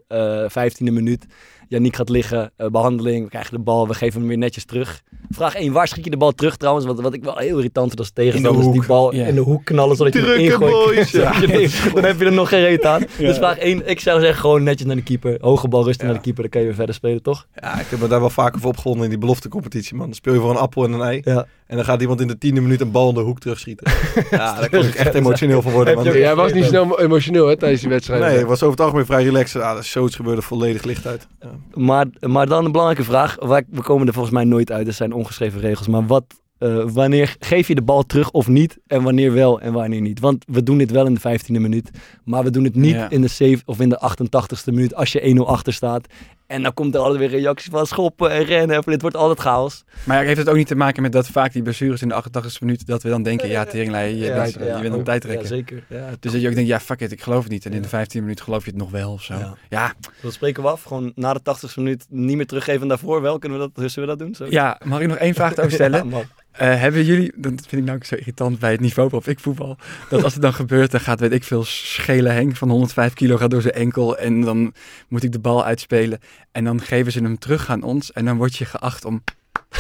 eh 0.08 0.44
15e 0.50 0.84
minuut. 0.92 1.26
Yannick 1.68 1.96
gaat 1.96 2.10
liggen, 2.10 2.52
eh, 2.58 2.68
behandeling, 2.68 3.24
we 3.24 3.30
krijgen 3.30 3.54
de 3.54 3.60
bal, 3.60 3.88
we 3.88 3.94
geven 3.94 4.20
hem 4.20 4.28
weer 4.28 4.38
netjes 4.38 4.66
terug. 4.66 5.02
Vraag 5.30 5.56
1, 5.56 5.72
waar 5.72 5.88
schiet 5.88 6.04
je 6.04 6.10
de 6.10 6.18
bal 6.18 6.32
terug 6.32 6.58
trouwens? 6.58 6.86
Wat, 6.86 7.02
wat 7.02 7.14
ik 7.14 7.24
wel 7.24 7.38
heel 7.38 7.58
irritant 7.58 7.88
vind 7.88 8.00
als 8.00 8.12
tegenstander, 8.12 8.66
is 8.66 8.72
die 8.72 8.86
bal 8.86 9.12
in 9.12 9.36
de 9.36 9.42
hoek 9.42 9.66
knallen 9.66 9.96
zodat 9.96 10.14
je 10.14 10.20
hem 10.20 10.28
Drukke 10.28 10.44
ingooit. 10.66 11.10
ja. 11.24 11.40
Je 11.40 11.48
hem- 11.48 11.94
Dan 11.96 12.04
heb 12.04 12.20
je 12.20 12.26
er 12.26 12.32
nog 12.34 12.50
geen 12.50 12.62
reet 12.62 12.86
aan. 12.86 13.04
Dus 13.18 13.38
vraag 13.38 13.58
1, 13.58 13.90
ik 13.90 14.00
zou 14.00 14.20
zeggen 14.20 14.40
gewoon 14.40 14.64
netjes 14.64 14.88
naar 14.88 14.96
de 14.96 15.04
keeper. 15.04 15.38
Hoge 15.42 15.68
bal 15.68 15.84
rustig 15.84 16.06
naar 16.06 16.16
de 16.16 16.22
keeper, 16.22 16.42
dan 16.42 16.52
kan 16.52 16.62
je 16.62 16.68
weer 16.68 16.76
verder 16.76 16.96
spelen, 16.96 17.22
toch? 17.22 17.48
Ja, 17.56 17.80
ik 17.80 17.88
heb 17.90 18.00
me 18.00 18.08
daar 18.08 18.20
wel 18.20 18.30
vaker 18.30 18.60
voor 18.62 18.70
opgewonden 18.70 19.04
in 19.04 19.10
die 19.10 19.20
beloftecompetitie, 19.20 19.96
man. 19.96 20.06
Dan 20.06 20.16
speel 20.16 20.34
je 20.34 20.40
voor 20.40 20.50
een 20.50 20.56
appel 20.58 20.84
en 20.84 20.92
een 20.92 21.02
ei. 21.02 21.22
Ja. 21.24 21.46
En 21.72 21.78
dan 21.78 21.86
gaat 21.86 22.02
iemand 22.02 22.22
in 22.22 22.28
de 22.28 22.38
tiende 22.38 22.62
minuut 22.62 22.82
een 22.82 22.92
bal 22.92 23.10
in 23.10 23.16
de 23.16 23.22
hoek 23.22 23.40
terugschieten. 23.40 23.92
ja, 24.32 24.60
daar 24.60 24.70
kon 24.70 24.80
ik 24.86 24.94
echt 24.96 25.14
emotioneel 25.14 25.62
van 25.62 25.72
worden, 25.72 25.98
ook- 25.98 26.04
Jij 26.14 26.36
was 26.36 26.54
niet 26.54 26.66
snel 26.66 27.00
emotioneel 27.00 27.48
hè, 27.48 27.58
tijdens 27.58 27.82
die 27.82 27.90
wedstrijd. 27.90 28.22
Nee, 28.22 28.38
het 28.38 28.48
was 28.48 28.60
over 28.64 28.72
het 28.72 28.80
algemeen 28.82 29.06
vrij 29.06 29.24
relaxed. 29.24 29.62
Ah, 29.62 29.74
dat 29.74 29.84
is 29.84 29.92
zoiets 29.92 30.16
gebeurde 30.16 30.42
volledig 30.42 30.84
licht 30.84 31.08
uit. 31.08 31.28
Ja. 31.40 31.48
Maar, 31.74 32.06
maar 32.20 32.48
dan 32.48 32.66
een 32.66 32.72
belangrijke 32.72 33.04
vraag. 33.12 33.38
Waar, 33.40 33.64
we 33.70 33.82
komen 33.82 34.08
er 34.08 34.14
volgens 34.14 34.34
mij 34.34 34.44
nooit 34.44 34.72
uit. 34.72 34.88
Er 34.88 34.94
zijn 34.94 35.14
ongeschreven 35.14 35.60
regels. 35.60 35.88
Maar 35.88 36.06
wat, 36.08 36.24
eh, 36.58 36.84
wanneer 36.94 37.36
geef 37.40 37.68
je 37.68 37.76
de 37.76 37.82
bal 37.82 38.04
terug 38.04 38.32
of 38.32 38.48
niet? 38.48 38.78
En 38.88 39.04
wanneer 39.04 39.34
wel 39.34 39.62
en 39.62 39.74
wanneer 39.74 40.02
niet? 40.02 40.20
Want 40.20 40.46
we 40.48 40.64
doen 40.64 40.78
dit 40.78 40.92
wel 40.92 41.06
in 41.06 41.14
de 41.14 41.20
15e 41.20 41.60
minuut. 41.60 41.90
Maar 42.24 42.44
we 42.44 42.50
doen 42.50 42.64
het 42.64 42.76
niet 42.76 42.96
Ja. 42.96 43.10
in 43.10 43.22
de 43.22 43.28
7 43.28 43.64
of 43.66 43.80
in 43.80 43.90
de 43.90 44.00
88ste 44.00 44.72
minuut 44.72 44.96
als 44.96 45.12
je 45.12 45.26
1-0 45.28 45.48
achter 45.48 45.74
staat. 45.74 46.08
En 46.52 46.64
dan 46.64 46.74
komt 46.74 46.96
er 46.96 47.02
altijd 47.02 47.20
weer 47.20 47.40
reacties 47.40 47.72
van 47.72 47.88
schoppen 47.88 48.32
en 48.32 48.44
rennen. 48.44 48.76
En 48.76 48.82
dit 48.86 49.02
wordt 49.02 49.16
altijd 49.16 49.40
chaos. 49.40 49.84
Maar 50.04 50.24
heeft 50.24 50.38
het 50.38 50.50
ook 50.50 50.56
niet 50.56 50.68
te 50.68 50.76
maken 50.76 51.02
met 51.02 51.12
dat 51.12 51.28
vaak 51.28 51.54
die 51.54 51.62
blessures 51.62 52.02
in 52.02 52.08
de 52.08 52.24
88e 52.24 52.60
minuut, 52.60 52.88
dat 52.88 53.04
we 53.04 53.10
dan 53.10 53.24
denken, 53.24 53.50
ja, 53.50 53.66
teringlei, 53.66 54.16
je, 54.16 54.34
bent, 54.34 54.54
je 54.54 54.80
bent 54.82 54.96
op 54.96 55.06
tijd 55.06 55.22
Ja, 55.24 55.28
trekken. 55.30 55.48
zeker. 55.48 55.84
Ja, 55.90 56.10
dus 56.20 56.32
dat 56.32 56.42
je 56.42 56.48
ook 56.48 56.54
denkt, 56.54 56.70
ja, 56.70 56.80
fuck 56.80 57.00
it, 57.00 57.12
ik 57.12 57.22
geloof 57.22 57.44
het 57.44 57.52
niet. 57.52 57.66
En 57.66 57.74
in 57.74 57.82
de 57.82 57.88
15 57.88 58.22
minuten 58.22 58.44
geloof 58.44 58.64
je 58.66 58.70
het 58.70 58.80
nog 58.80 58.92
wel 58.92 59.12
of 59.12 59.24
zo. 59.24 59.34
Ja. 59.34 59.56
Ja, 59.70 59.94
Dat 60.22 60.34
spreken 60.34 60.64
we 60.64 60.70
af. 60.70 60.84
Gewoon 60.84 61.12
na 61.16 61.34
de 61.34 61.40
80ste 61.40 61.76
minuut 61.76 62.06
niet 62.10 62.36
meer 62.38 62.48
teruggeven. 62.48 62.82
En 62.82 62.88
daarvoor 62.88 63.22
wel. 63.22 63.40
Kunnen 63.40 63.60
we 63.60 63.70
dat, 63.74 63.92
zullen 63.92 64.10
we 64.10 64.16
dat 64.16 64.26
doen? 64.26 64.36
Zo? 64.36 64.46
ja, 64.50 64.80
mag 64.84 65.00
ik 65.00 65.08
nog 65.08 65.18
één 65.18 65.34
vraag 65.34 65.58
over 65.58 65.72
stellen? 65.72 66.10
Ja. 66.52 66.68
Eh, 66.74 66.80
hebben 66.80 67.04
jullie, 67.04 67.32
dat 67.36 67.52
vind 67.52 67.72
ik 67.72 67.84
nou 67.84 67.96
ook 67.98 68.04
zo 68.04 68.16
irritant 68.16 68.60
bij 68.60 68.72
het 68.72 68.80
niveau 68.80 69.10
waarop 69.10 69.30
ik 69.30 69.40
voetbal, 69.40 69.78
dat 70.10 70.24
als 70.24 70.34
het 70.34 70.42
dan 70.42 70.54
gebeurt, 70.54 70.92
dan 70.92 71.00
gaat, 71.00 71.20
weet 71.20 71.32
ik 71.32 71.44
veel, 71.44 71.64
schele 71.64 72.30
Henk 72.30 72.56
van 72.56 72.70
105 72.70 73.14
kilo 73.14 73.38
gaat 73.38 73.50
door 73.50 73.62
zijn 73.62 73.74
enkel 73.74 74.18
en 74.18 74.42
dan 74.42 74.74
moet 75.08 75.24
ik 75.24 75.32
de 75.32 75.40
bal 75.40 75.66
uitspelen 75.66 76.20
en 76.52 76.64
dan 76.64 76.82
geven 76.82 77.12
ze 77.12 77.20
hem 77.20 77.40
terug 77.40 77.70
aan 77.70 77.84
ons 77.84 78.12
en 78.12 78.26
dan 78.26 78.38
word 78.38 78.56
je 78.56 78.66
geacht 78.66 79.06
om 79.06 79.24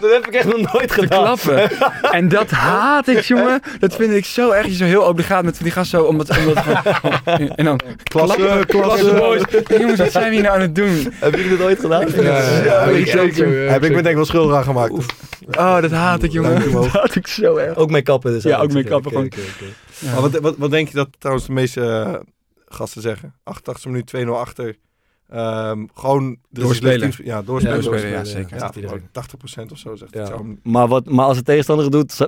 Dat 0.00 0.10
heb 0.10 0.26
ik 0.26 0.34
echt 0.34 0.46
nog 0.56 0.72
nooit 0.72 0.88
te 0.88 0.94
gedaan. 0.94 1.22
klappen. 1.22 1.70
En 2.10 2.28
dat 2.28 2.50
haat 2.50 3.08
ik, 3.08 3.20
jongen. 3.20 3.60
Dat 3.78 3.96
vind 3.96 4.12
ik 4.12 4.24
zo 4.24 4.50
erg. 4.50 4.66
Je 4.66 4.74
zo 4.74 4.84
heel 4.84 5.02
obligaat 5.02 5.44
met 5.44 5.58
die 5.62 5.70
gast 5.70 5.90
zo, 5.90 6.02
omdat, 6.02 6.38
omdat 6.38 6.56
en 7.54 7.64
dan 7.64 7.80
Klasse, 8.02 8.64
klasse. 8.66 9.12
boys. 9.14 9.42
Jongens, 9.78 9.98
wat 9.98 10.12
zijn 10.12 10.28
we 10.28 10.34
hier 10.34 10.42
nou 10.42 10.54
aan 10.54 10.60
het 10.60 10.74
doen? 10.74 11.12
Hebben 11.14 11.40
jullie 11.40 11.56
dat 11.56 11.66
ooit 11.66 11.80
gedaan? 11.80 12.06
Ja, 12.22 12.62
ja, 12.64 12.82
ik 12.82 13.06
zeker. 13.06 13.70
Heb 13.70 13.84
ik 13.84 13.88
me 13.90 13.94
denk 13.94 14.06
ik 14.06 14.14
wel 14.14 14.24
schuldig 14.24 14.56
aan 14.56 14.64
gemaakt. 14.64 14.92
Oh, 15.50 15.80
dat 15.80 15.90
haat 15.90 16.22
ik, 16.22 16.32
jongen. 16.32 16.72
Dat 16.72 16.86
haat 16.86 17.14
ik 17.14 17.26
zo 17.26 17.56
erg. 17.56 17.76
Ook 17.76 17.90
met 17.90 18.04
kappen 18.04 18.32
dus. 18.32 18.42
Ja, 18.42 18.58
ook 18.58 18.72
met 18.72 18.90
Oké, 18.92 19.00
kappen. 19.00 19.30
Maar 20.12 20.20
wat, 20.20 20.38
wat, 20.38 20.54
wat 20.58 20.70
denk 20.70 20.88
je 20.88 20.94
dat 20.94 21.08
trouwens 21.18 21.46
de 21.46 21.52
meeste 21.52 21.80
eh, 21.80 22.14
gasten 22.68 23.02
zeggen? 23.02 23.34
88 23.44 23.84
minuut 23.86 24.12
2-0 24.16 24.28
achter. 24.28 24.76
Ehm, 25.28 25.84
gewoon 25.94 26.36
Doorspelen. 26.50 27.12
Ja, 27.24 27.42
doorspelen. 27.42 27.76
Ja, 27.76 27.82
doorspelen, 27.82 28.16
ja, 28.18 28.24
zeker. 28.24 28.54
Ja, 28.54 28.58
zegt 28.58 28.74
iedereen. 28.76 29.08
gewoon 29.12 29.68
80% 29.68 29.72
of 29.72 29.78
zo 29.78 29.94
zegt 29.96 30.14
Ja. 30.14 30.26
Zo. 30.26 30.46
Maar, 30.62 30.88
wat, 30.88 31.04
maar 31.10 31.24
als 31.24 31.36
de 31.36 31.42
tegenstander 31.42 31.84
het 31.84 31.92
doet... 31.92 32.20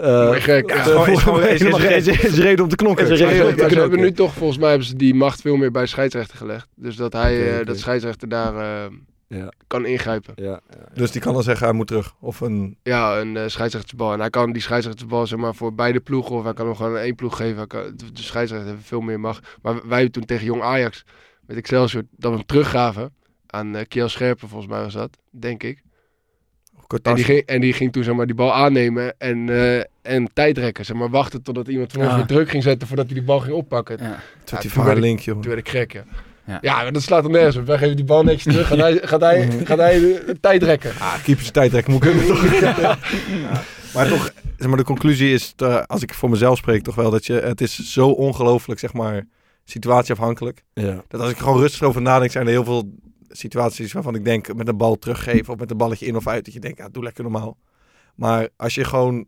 eh, 0.00 0.30
gek. 0.32 0.70
Ja, 0.70 0.76
is, 1.06 1.18
gewoon- 1.22 1.42
is, 1.42 1.48
is, 1.48 1.58
helemaal 1.58 1.80
is, 1.80 2.06
is, 2.06 2.20
is 2.20 2.38
reden 2.38 2.64
om 2.64 2.70
te 2.70 2.76
knokken. 2.76 3.04
Is 3.04 3.20
Maar 3.20 3.28
reden 3.28 3.36
ze, 3.36 3.42
om 3.42 3.48
te 3.50 3.60
maar 3.60 3.68
ze 3.70 3.74
knokken. 3.74 3.80
hebben 3.98 4.00
nu 4.10 4.12
toch, 4.16 4.32
volgens 4.32 4.58
mij 4.58 4.68
hebben 4.68 4.86
ze 4.86 4.96
die 4.96 5.14
macht 5.14 5.40
veel 5.40 5.56
meer 5.56 5.70
bij 5.70 5.86
scheidsrechter 5.86 6.36
gelegd. 6.38 6.68
Dus 6.74 6.96
dat 6.96 7.12
hij, 7.12 7.58
eh, 7.60 7.66
dat 7.66 7.78
scheidsrechter 7.78 8.28
daar 8.28 8.56
eh, 8.84 8.92
Ja. 9.28 9.52
kan 9.66 9.86
ingrijpen. 9.86 10.32
Ja, 10.36 10.44
ja. 10.44 10.60
Dus 10.94 11.10
die 11.10 11.20
kan 11.20 11.32
dan 11.34 11.42
zeggen, 11.42 11.66
hij 11.66 11.74
moet 11.76 11.86
terug. 11.86 12.14
Of 12.20 12.40
een... 12.40 12.76
Ja, 12.82 13.18
een 13.20 13.34
uh, 13.36 13.42
scheidsrechtersbal. 13.46 14.12
En 14.12 14.20
hij 14.20 14.30
kan 14.30 14.52
die 14.52 14.62
scheidsrechtersbal 14.62 15.26
zeg 15.26 15.38
maar, 15.38 15.54
voor 15.54 15.74
beide 15.74 16.00
ploegen, 16.00 16.34
of 16.36 16.44
hij 16.44 16.52
kan 16.52 16.66
hem 16.66 16.74
gewoon 16.76 16.96
één 16.96 17.14
ploeg 17.14 17.36
geven. 17.36 17.56
Hij 17.56 17.66
kan, 17.66 17.82
de, 17.96 18.12
de 18.12 18.22
scheidsrechter 18.22 18.68
heeft 18.70 18.86
veel 18.86 19.00
meer 19.00 19.20
macht. 19.20 19.46
Maar 19.62 19.74
wij 19.74 19.82
hebben 19.94 20.12
toen 20.12 20.24
tegen 20.24 20.44
Jong 20.44 20.62
Ajax, 20.62 21.04
met 21.46 21.56
Excelsior, 21.56 22.02
dat 22.16 22.30
we 22.30 22.36
hem 22.36 22.46
teruggaven 22.46 23.12
aan 23.46 23.76
uh, 23.76 23.80
Kiel 23.88 24.08
Scherpen, 24.08 24.48
volgens 24.48 24.70
mij 24.70 24.82
was 24.82 24.92
dat, 24.92 25.18
denk 25.30 25.62
ik. 25.62 25.82
En 27.02 27.14
die, 27.14 27.24
ging, 27.24 27.40
en 27.46 27.60
die 27.60 27.72
ging 27.72 27.92
toen 27.92 28.04
zeg 28.04 28.14
maar, 28.14 28.26
die 28.26 28.34
bal 28.34 28.54
aannemen 28.54 29.14
en, 29.18 29.46
uh, 29.48 29.78
en 30.02 30.30
tijdrekken. 30.32 30.84
Zeg 30.84 30.96
maar, 30.96 31.10
wachten 31.10 31.42
totdat 31.42 31.68
iemand 31.68 31.92
van 31.92 32.02
ons 32.02 32.14
weer 32.14 32.26
druk 32.26 32.50
ging 32.50 32.62
zetten 32.62 32.88
voordat 32.88 33.06
hij 33.06 33.14
die 33.14 33.24
bal 33.24 33.40
ging 33.40 33.54
oppakken. 33.54 33.98
Ja. 34.00 34.20
Tot 34.44 34.60
die 34.60 34.70
toen 34.70 34.84
werd 34.84 34.96
ik- 34.96 35.02
link, 35.02 35.20
joh. 35.20 35.34
Toen 35.40 35.48
werd 35.48 35.58
ik 35.58 35.68
gek, 35.68 35.92
ja. 35.92 36.04
Ja. 36.46 36.58
Ja, 36.60 36.90
dat 36.90 37.02
slaat 37.02 37.24
er 37.24 37.30
nergens 37.30 37.56
op. 37.56 37.66
Wij 37.66 37.78
geven 37.78 37.96
die 37.96 38.04
bal 38.04 38.22
netjes 38.22 38.42
terug. 38.54 38.66
Gaat 38.66 38.78
hij, 38.78 38.98
gaat 39.12 39.20
hij, 39.20 39.50
gaat 39.64 39.78
hij 39.78 39.98
de 40.00 40.36
tijd 40.40 40.62
rekken. 40.62 40.90
Ah, 40.98 41.22
keepers 41.22 41.50
tijdrekken 41.50 41.92
moet 41.92 42.02
toch? 42.26 42.60
Ja. 42.60 42.98
Maar 43.94 44.08
toch, 44.08 44.30
zeg 44.58 44.68
maar, 44.68 44.76
de 44.76 44.84
conclusie 44.84 45.32
is, 45.32 45.52
eh, 45.56 45.82
als 45.86 46.02
ik 46.02 46.14
voor 46.14 46.30
mezelf 46.30 46.58
spreek, 46.58 46.82
toch 46.82 46.94
wel 46.94 47.10
dat 47.10 47.26
je, 47.26 47.32
het 47.32 47.60
is 47.60 47.92
zo 47.92 48.08
ongelooflijk, 48.08 48.80
zeg 48.80 48.92
maar, 48.92 49.26
situatieafhankelijk. 49.66 50.64
Ja. 50.72 51.04
Dat 51.08 51.20
als 51.20 51.30
ik 51.30 51.36
gewoon 51.36 51.58
rustig 51.58 51.82
over 51.82 52.02
nadenk, 52.02 52.30
zijn 52.30 52.46
er 52.46 52.52
heel 52.52 52.64
veel 52.64 52.92
situaties 53.28 53.92
waarvan 53.92 54.14
ik 54.14 54.24
denk, 54.24 54.54
met 54.54 54.68
een 54.68 54.76
bal 54.76 54.98
teruggeven 54.98 55.52
of 55.52 55.58
met 55.58 55.70
een 55.70 55.76
balletje 55.76 56.06
in 56.06 56.16
of 56.16 56.26
uit, 56.26 56.44
dat 56.44 56.54
je 56.54 56.60
denkt, 56.60 56.78
ja, 56.78 56.88
doe 56.88 57.02
lekker 57.02 57.22
normaal. 57.22 57.58
Maar 58.14 58.48
als 58.56 58.74
je 58.74 58.84
gewoon 58.84 59.26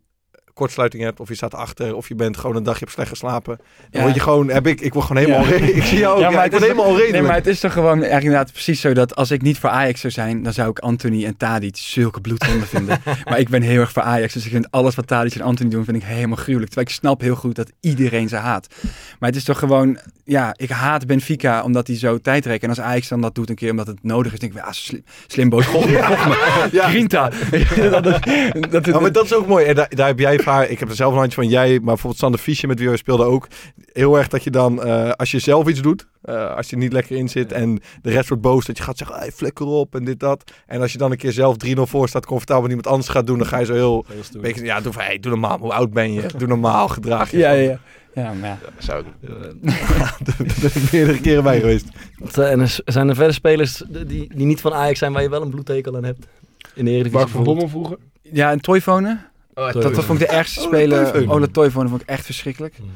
kortsluiting 0.59 1.03
hebt, 1.03 1.19
of 1.19 1.27
je 1.27 1.35
staat 1.35 1.53
achter, 1.53 1.95
of 1.95 2.07
je 2.07 2.15
bent 2.15 2.37
gewoon 2.37 2.55
een 2.55 2.63
dagje 2.63 2.85
op 2.85 2.91
slecht 2.91 3.09
geslapen, 3.09 3.57
dan 3.57 3.87
Ja. 3.91 4.01
word 4.01 4.13
je 4.15 4.19
gewoon, 4.21 4.49
heb 4.49 4.67
ik, 4.67 4.81
ik 4.81 4.93
word 4.93 5.05
gewoon 5.05 5.23
helemaal, 5.23 5.47
Ja. 5.47 5.53
ik 5.79 5.83
zie 5.83 5.97
jou 5.97 6.13
ook, 6.15 6.21
Ja, 6.21 6.29
maar 6.29 6.45
ik 6.45 6.51
het 6.51 6.51
word 6.51 6.63
helemaal 6.63 6.85
onredelijk. 6.85 7.17
Nee, 7.17 7.27
maar 7.27 7.35
het 7.35 7.47
is 7.47 7.59
toch 7.59 7.73
gewoon 7.73 7.93
eigenlijk 7.97 8.23
inderdaad 8.23 8.51
precies 8.51 8.81
zo 8.81 8.93
dat 8.93 9.15
als 9.15 9.31
ik 9.31 9.41
niet 9.41 9.57
voor 9.59 9.69
Ajax 9.69 10.01
zou 10.01 10.13
zijn, 10.13 10.43
dan 10.43 10.53
zou 10.53 10.69
ik 10.69 10.79
Anthony 10.79 11.25
en 11.25 11.37
Tadic 11.37 11.75
zulke 11.77 12.21
bloedhonden 12.21 12.67
vinden. 12.75 13.01
maar 13.29 13.39
ik 13.39 13.49
ben 13.49 13.61
heel 13.61 13.79
erg 13.79 13.91
voor 13.91 14.01
Ajax, 14.01 14.33
dus 14.33 14.45
ik 14.45 14.51
vind 14.51 14.71
alles 14.71 14.95
wat 14.95 15.07
Tadic 15.07 15.35
en 15.35 15.41
Anthony 15.41 15.69
doen, 15.69 15.83
vind 15.85 15.97
ik 15.97 16.03
helemaal 16.03 16.37
gruwelijk. 16.37 16.71
Terwijl 16.71 16.87
ik 16.89 16.93
snap 16.95 17.21
heel 17.21 17.35
goed 17.35 17.55
dat 17.55 17.71
iedereen 17.79 18.29
ze 18.29 18.35
haat. 18.35 18.67
Maar 19.19 19.29
het 19.29 19.37
is 19.37 19.43
toch 19.43 19.59
gewoon, 19.59 19.99
ja, 20.23 20.53
ik 20.57 20.69
haat 20.69 21.07
Benfica 21.07 21.63
omdat 21.63 21.87
hij 21.87 21.97
zo 21.97 22.17
tijd 22.17 22.45
rekt. 22.45 22.63
En 22.63 22.69
als 22.69 22.79
Ajax 22.81 23.07
dan 23.07 23.21
dat 23.21 23.35
doet 23.35 23.49
een 23.49 23.55
keer 23.55 23.71
omdat 23.71 23.87
het 23.87 24.03
nodig 24.03 24.33
is, 24.33 24.39
denk 24.39 24.53
ik, 24.53 24.57
ja, 24.59 24.71
slim, 24.71 25.03
slim 25.27 25.49
boos, 25.49 25.71
me. 25.71 26.69
Grinta. 26.71 27.29
dat, 27.89 28.03
dat, 28.03 28.25
dat, 28.71 28.85
Ja, 28.85 28.99
maar 28.99 29.11
dat 29.11 29.25
is 29.25 29.33
ook 29.33 29.47
mooi. 29.47 29.65
En 29.65 29.75
daar, 29.75 29.87
daar 29.95 30.07
heb 30.07 30.19
jij 30.19 30.39
vragen. 30.49 30.71
Ik 30.71 30.79
heb 30.79 30.89
er 30.89 30.95
zelf 30.95 31.11
een 31.13 31.19
handje 31.19 31.41
van 31.41 31.47
jij, 31.49 31.69
maar 31.69 31.79
bijvoorbeeld 31.83 32.17
Sander 32.17 32.39
Fiesje 32.39 32.67
met 32.67 32.79
wie 32.79 32.89
we 32.89 32.97
speelden 32.97 33.25
ook. 33.25 33.47
Heel 33.93 34.17
erg 34.17 34.27
dat 34.27 34.43
je 34.43 34.49
dan, 34.49 34.83
eh, 34.83 35.09
als 35.11 35.31
je 35.31 35.39
zelf 35.39 35.67
iets 35.67 35.81
doet, 35.81 36.07
eh, 36.21 36.55
als 36.55 36.69
je 36.69 36.77
niet 36.77 36.93
lekker 36.93 37.15
in 37.17 37.29
zit 37.29 37.51
en 37.51 37.79
de 38.01 38.09
rest 38.09 38.27
wordt 38.29 38.43
boos, 38.43 38.65
dat 38.65 38.77
je 38.77 38.83
gaat 38.83 38.97
zeggen, 38.97 39.17
hey, 39.17 39.31
flikker 39.31 39.65
op 39.65 39.95
en 39.95 40.03
dit, 40.05 40.19
dat. 40.19 40.51
En 40.67 40.81
als 40.81 40.91
je 40.91 40.97
dan 40.97 41.11
een 41.11 41.17
keer 41.17 41.31
zelf 41.31 41.57
3-0 41.57 41.87
voor 41.87 42.07
staat, 42.07 42.25
comfortabel 42.25 42.61
met 42.61 42.69
iemand 42.71 42.87
anders 42.87 43.07
gaat 43.09 43.27
doen, 43.27 43.37
dan 43.37 43.47
ga 43.47 43.57
je 43.59 43.65
zo 43.65 43.73
heel, 43.73 44.05
beetje, 44.41 44.63
ja, 44.63 44.81
doe, 44.81 44.93
van, 44.93 45.01
hey, 45.03 45.19
doe 45.19 45.31
normaal, 45.31 45.57
hoe 45.59 45.73
oud 45.73 45.91
ben 45.93 46.13
je? 46.13 46.21
Doe 46.37 46.47
normaal, 46.47 46.87
gedraag 46.87 47.31
je. 47.31 47.37
Ja, 47.37 47.51
ja, 47.51 47.61
ja. 47.69 47.79
Ja, 48.13 48.33
maar 48.33 48.49
ja. 48.49 48.57
Zou 48.77 49.03
ik- 49.03 49.29
Daar 50.25 50.35
ben 50.37 50.71
ik 50.75 50.91
meerdere 50.91 51.19
keren 51.21 51.43
bij 51.43 51.59
geweest. 51.59 51.85
Wat, 52.17 52.37
eh, 52.37 52.51
En 52.51 52.59
er 52.59 52.79
zijn 52.85 53.09
er 53.09 53.15
verder 53.15 53.33
spelers 53.33 53.83
die, 53.89 54.05
die 54.35 54.45
niet 54.45 54.61
van 54.61 54.73
Ajax 54.73 54.99
zijn 54.99 55.13
waar 55.13 55.21
je 55.21 55.29
wel 55.29 55.41
een 55.41 55.49
bloedtekel 55.49 55.95
aan 55.95 56.03
hebt? 56.03 56.25
In 56.75 56.85
de 56.85 56.91
Eredivisie 56.91 57.17
Mark 57.19 57.29
van? 57.29 57.43
Bommel 57.43 57.67
vroeger. 57.67 57.97
Ja, 58.21 58.51
en 58.51 58.59
Toyfonen. 58.61 59.28
Oh, 59.59 59.73
Dat, 59.73 59.95
dat 59.95 60.05
vond 60.05 60.21
ik 60.21 60.27
de 60.27 60.33
ergste 60.33 60.59
Oh, 60.59 60.65
speler. 60.65 61.29
Ola 61.31 61.47
Toivonen 61.51 61.89
vond 61.89 62.01
ik 62.01 62.07
echt 62.07 62.25
verschrikkelijk. 62.25 62.77
Mhm. 62.79 62.89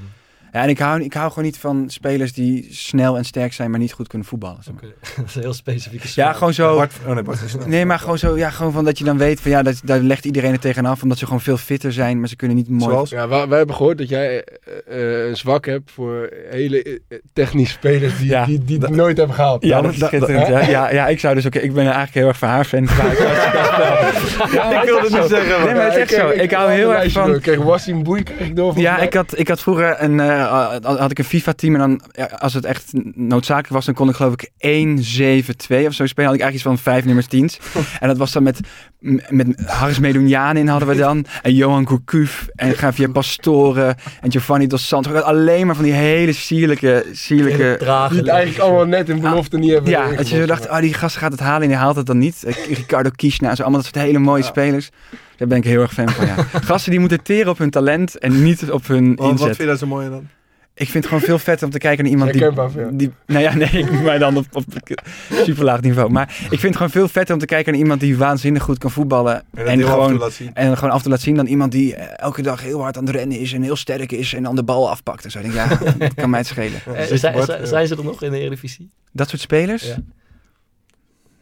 Ja, 0.54 0.62
en 0.64 0.70
ik 0.70 0.80
hou, 0.80 1.01
ik 1.04 1.14
hou 1.14 1.30
gewoon 1.30 1.43
niet 1.43 1.58
van 1.58 1.84
spelers 1.88 2.34
die 2.34 2.68
snel 2.72 3.18
en 3.18 3.26
sterk 3.26 3.54
zijn, 3.54 3.70
maar 3.72 3.80
niet 3.80 3.93
goed 3.93 4.08
kunnen 4.08 4.28
voetballen. 4.28 4.64
zeg 4.64 4.74
maar. 4.74 4.84
Oké, 4.84 4.93
dat 5.22 5.26
is 5.30 5.36
een 5.36 5.41
heel 5.41 5.54
specifieke 5.54 6.06
Ja, 6.08 6.12
smaak. 6.12 6.36
gewoon 6.36 6.54
zo. 6.54 6.76
Bart, 6.76 6.93
oh 7.08 7.14
nee, 7.14 7.24
Bart 7.24 7.41
is 7.41 7.51
snel. 7.51 7.68
Nee, 7.68 7.86
maar 7.86 7.99
gewoon 7.99 8.18
zo, 8.18 8.38
ja, 8.38 8.49
gewoon 8.49 8.72
van 8.72 8.86
dat 8.86 8.97
je 8.97 9.04
dan 9.04 9.18
weet 9.18 9.41
van 9.41 9.51
ja, 9.51 9.64
dat, 9.64 9.82
daar 9.84 9.99
legt 9.99 10.26
iedereen 10.26 10.51
het 10.51 10.62
tegenaf, 10.62 11.01
omdat 11.04 11.18
ze 11.18 11.26
gewoon 11.26 11.41
veel 11.41 11.58
fitter 11.58 11.93
zijn, 11.93 12.20
maar 12.20 12.28
ze 12.30 12.36
kunnen 12.36 12.58
niet 12.58 12.70
mooi. 12.70 12.91
Zoals? 12.91 13.10
Ja, 13.10 13.28
wij, 13.28 13.47
wij 13.47 13.58
hebben 13.58 13.76
gehoord 13.76 13.97
dat 13.97 14.10
jij 14.10 14.43
eh, 14.88 15.22
eh, 15.24 15.28
een 15.30 15.38
zwak 15.38 15.66
hebt 15.66 15.91
voor 15.91 16.30
hele 16.49 16.84
eh, 16.84 17.18
technische 17.34 17.74
spelers 17.74 18.18
die, 18.18 18.30
Ja. 18.30 18.45
die, 18.45 18.64
die 18.64 18.78
het 18.80 18.89
nooit 18.89 19.18
hebben 19.18 19.36
gehaald. 19.36 19.64
Ja, 19.64 19.76
Ja, 19.76 19.82
dat 19.82 19.91
is 19.91 19.97
dat- 19.97 20.08
schitterend. 20.10 20.47
Ja, 20.47 20.62
ja, 20.62 20.91
ja, 20.91 21.08
ik 21.08 21.20
zou 21.20 21.36
dus 21.36 21.45
ook. 21.45 21.56
Ik 21.56 21.74
ben 21.74 21.84
eigenlijk 21.84 22.14
heel 22.14 22.28
erg 22.28 22.38
van 22.38 22.49
haar 22.49 22.66
fan. 22.66 22.84
Ja, 22.84 24.82
Ik 24.82 24.86
wilde 24.89 25.01
het 25.01 25.14
niet 25.22 25.30
zeggen, 25.30 25.66
Nee, 25.66 25.74
maar 25.76 25.84
het 25.84 25.93
is 25.93 25.99
echt 25.99 26.12
zo. 26.14 26.30
Ik 26.30 26.51
hou 26.51 26.72
heel 26.72 26.95
erg 26.95 27.12
van. 27.12 27.36
Ik 27.36 27.41
kreeg 27.41 27.58
Wassim 27.58 28.04
Boei 28.04 28.24
kreeg 28.24 28.39
ik 28.47 28.56
door. 28.56 28.74
volgens 28.74 28.84
Ja, 28.84 28.97
ik 28.99 29.14
had, 29.14 29.38
ik 29.39 29.47
had 29.47 29.60
vroeger 29.62 29.95
een, 30.04 30.20
eh, 30.46 30.98
had 31.00 31.12
ik 31.12 31.20
een 31.20 31.24
FIFA-team 31.24 31.74
en 31.74 31.80
dan, 31.80 32.02
ja, 32.12 32.26
als 32.26 32.54
het 32.54 32.66
echt 32.66 32.91
noodzakelijk 33.16 33.74
was, 33.74 33.86
dan 33.86 33.94
kon 33.94 34.10
ik 34.10 34.16
geloof 34.16 34.34
ik 34.34 34.50
1-7-2 34.50 35.86
of 35.88 35.94
zo 35.94 36.06
spelen. 36.06 36.30
Had 36.30 36.36
ik 36.36 36.41
eigenlijk 36.41 36.54
iets 36.54 36.64
van 36.64 36.78
vijf 36.78 37.06
nummers 37.06 37.28
10. 37.28 37.50
en 38.00 38.08
dat 38.08 38.18
was 38.18 38.32
dan 38.32 38.44
met, 38.44 38.60
met 39.30 39.48
Haris 39.66 40.00
Medunjaan 40.00 40.58
in 40.58 40.68
hadden 40.68 40.88
we 40.88 40.96
dan. 40.96 41.26
En 41.41 41.54
Johan 41.54 41.88
Gourcuff 41.88 42.48
en 42.56 42.76
Javier 42.80 43.12
Pastore 43.12 43.96
en 44.22 44.32
Giovanni 44.32 44.68
Dos 44.68 44.88
Santos. 44.88 45.22
Alleen 45.22 45.66
maar 45.66 45.76
van 45.76 45.84
die 45.84 45.94
hele 45.94 46.34
sierlijke, 46.34 47.06
sierlijke... 47.12 47.76
Dragen. 47.80 48.10
Die 48.10 48.20
het 48.20 48.28
eigenlijk 48.28 48.64
allemaal 48.64 48.86
net 48.86 49.10
in 49.10 49.20
belofte 49.20 49.58
niet 49.58 49.72
hebben. 49.72 49.91
Ja, 49.91 50.12
dat 50.12 50.30
je 50.30 50.36
zo 50.36 50.46
dacht, 50.46 50.70
oh, 50.70 50.80
die 50.80 50.94
gast 50.94 51.16
gaat 51.16 51.32
het 51.32 51.41
halen 51.41 51.62
en 51.62 51.68
die 51.68 51.78
haalt 51.78 51.96
het 51.96 52.06
dan 52.06 52.18
niet. 52.18 52.44
Ricardo 52.68 53.10
Kiesna 53.16 53.50
en 53.50 53.56
zo, 53.56 53.62
allemaal 53.62 53.82
dat 53.82 53.94
soort 53.94 54.06
hele 54.06 54.20
mooie 54.20 54.44
spelers. 54.44 54.89
Daar 55.38 55.48
ben 55.48 55.58
ik 55.58 55.64
heel 55.64 55.82
erg 55.82 55.94
fan 55.94 56.10
van, 56.10 56.26
ja. 56.26 56.36
Gasten 56.70 56.92
die 56.92 57.00
moeten 57.00 57.24
teren 57.24 57.52
op 57.52 57.58
hun 57.58 57.70
talent 57.70 58.18
en 58.20 58.44
niet 58.44 58.72
op 58.72 58.88
hun 58.88 59.08
Wat, 59.10 59.18
wat 59.18 59.30
inzet. 59.32 59.46
vind 59.46 59.58
je 59.58 59.66
daar 59.66 59.78
zo 59.78 59.88
mooi 59.88 60.10
dan? 60.10 60.28
Ik 60.76 60.90
vind 60.90 60.94
het 60.94 61.06
gewoon 61.06 61.22
veel 61.22 61.40
vetter 61.40 61.66
om 61.66 61.72
te 61.74 61.78
kijken 61.78 62.04
naar 62.04 62.12
iemand 62.14 62.34
die, 62.34 62.42
veel. 62.72 62.90
die... 62.98 63.12
Nou 63.26 63.42
ja, 63.42 63.56
nee, 63.56 63.70
ik 63.70 64.02
maar 64.02 64.20
dan 64.20 64.38
op, 64.38 64.46
op 64.52 64.64
superlaag 65.32 65.82
niveau. 65.82 66.10
Maar 66.12 66.28
ik 66.30 66.48
vind 66.48 66.62
het 66.62 66.76
gewoon 66.76 66.90
veel 66.92 67.08
vetter 67.08 67.34
om 67.34 67.40
te 67.40 67.46
kijken 67.46 67.72
naar 67.72 67.82
iemand 67.82 68.00
die 68.00 68.18
waanzinnig 68.18 68.64
goed 68.64 68.78
kan 68.78 68.92
voetballen. 68.92 69.36
En, 69.36 69.46
dat 69.54 69.68
En, 69.68 69.84
gewoon, 69.84 70.22
en 70.54 70.78
gewoon 70.78 70.90
af 70.92 70.96
en 70.96 71.02
toe 71.02 71.12
laat 71.12 71.22
zien 71.22 71.36
dan 71.36 71.46
iemand 71.46 71.72
die 71.72 71.96
eh, 71.96 72.24
elke 72.26 72.42
dag 72.42 72.62
heel 72.62 72.82
hard 72.82 72.98
aan 72.98 73.06
het 73.06 73.16
rennen 73.16 73.40
is 73.40 73.54
en 73.54 73.62
heel 73.62 73.76
sterk 73.76 74.12
is 74.12 74.34
en 74.34 74.44
dan 74.44 74.56
de 74.56 74.64
bal 74.64 74.90
afpakt. 74.90 75.24
En 75.26 75.32
zo 75.32 75.40
Ik 75.40 75.54
denk 75.54 75.70
ja, 75.70 75.78
dat 75.98 76.14
kan 76.14 76.30
mij 76.30 76.40
het 76.40 76.48
schelen. 76.48 76.82
Eh, 76.86 77.02
Zeker, 77.02 77.18
zijn, 77.18 77.44
zijn- 77.44 77.60
ja. 77.62 77.66
zijn 77.66 77.88
ze 77.88 77.96
er 77.96 78.04
nog 78.04 78.24
in 78.24 78.32
de 78.32 78.40
Eredivisie? 78.40 78.90
Dat 79.12 79.30
soort 79.30 79.42
spelers? 79.42 79.84
Ja. 79.88 79.98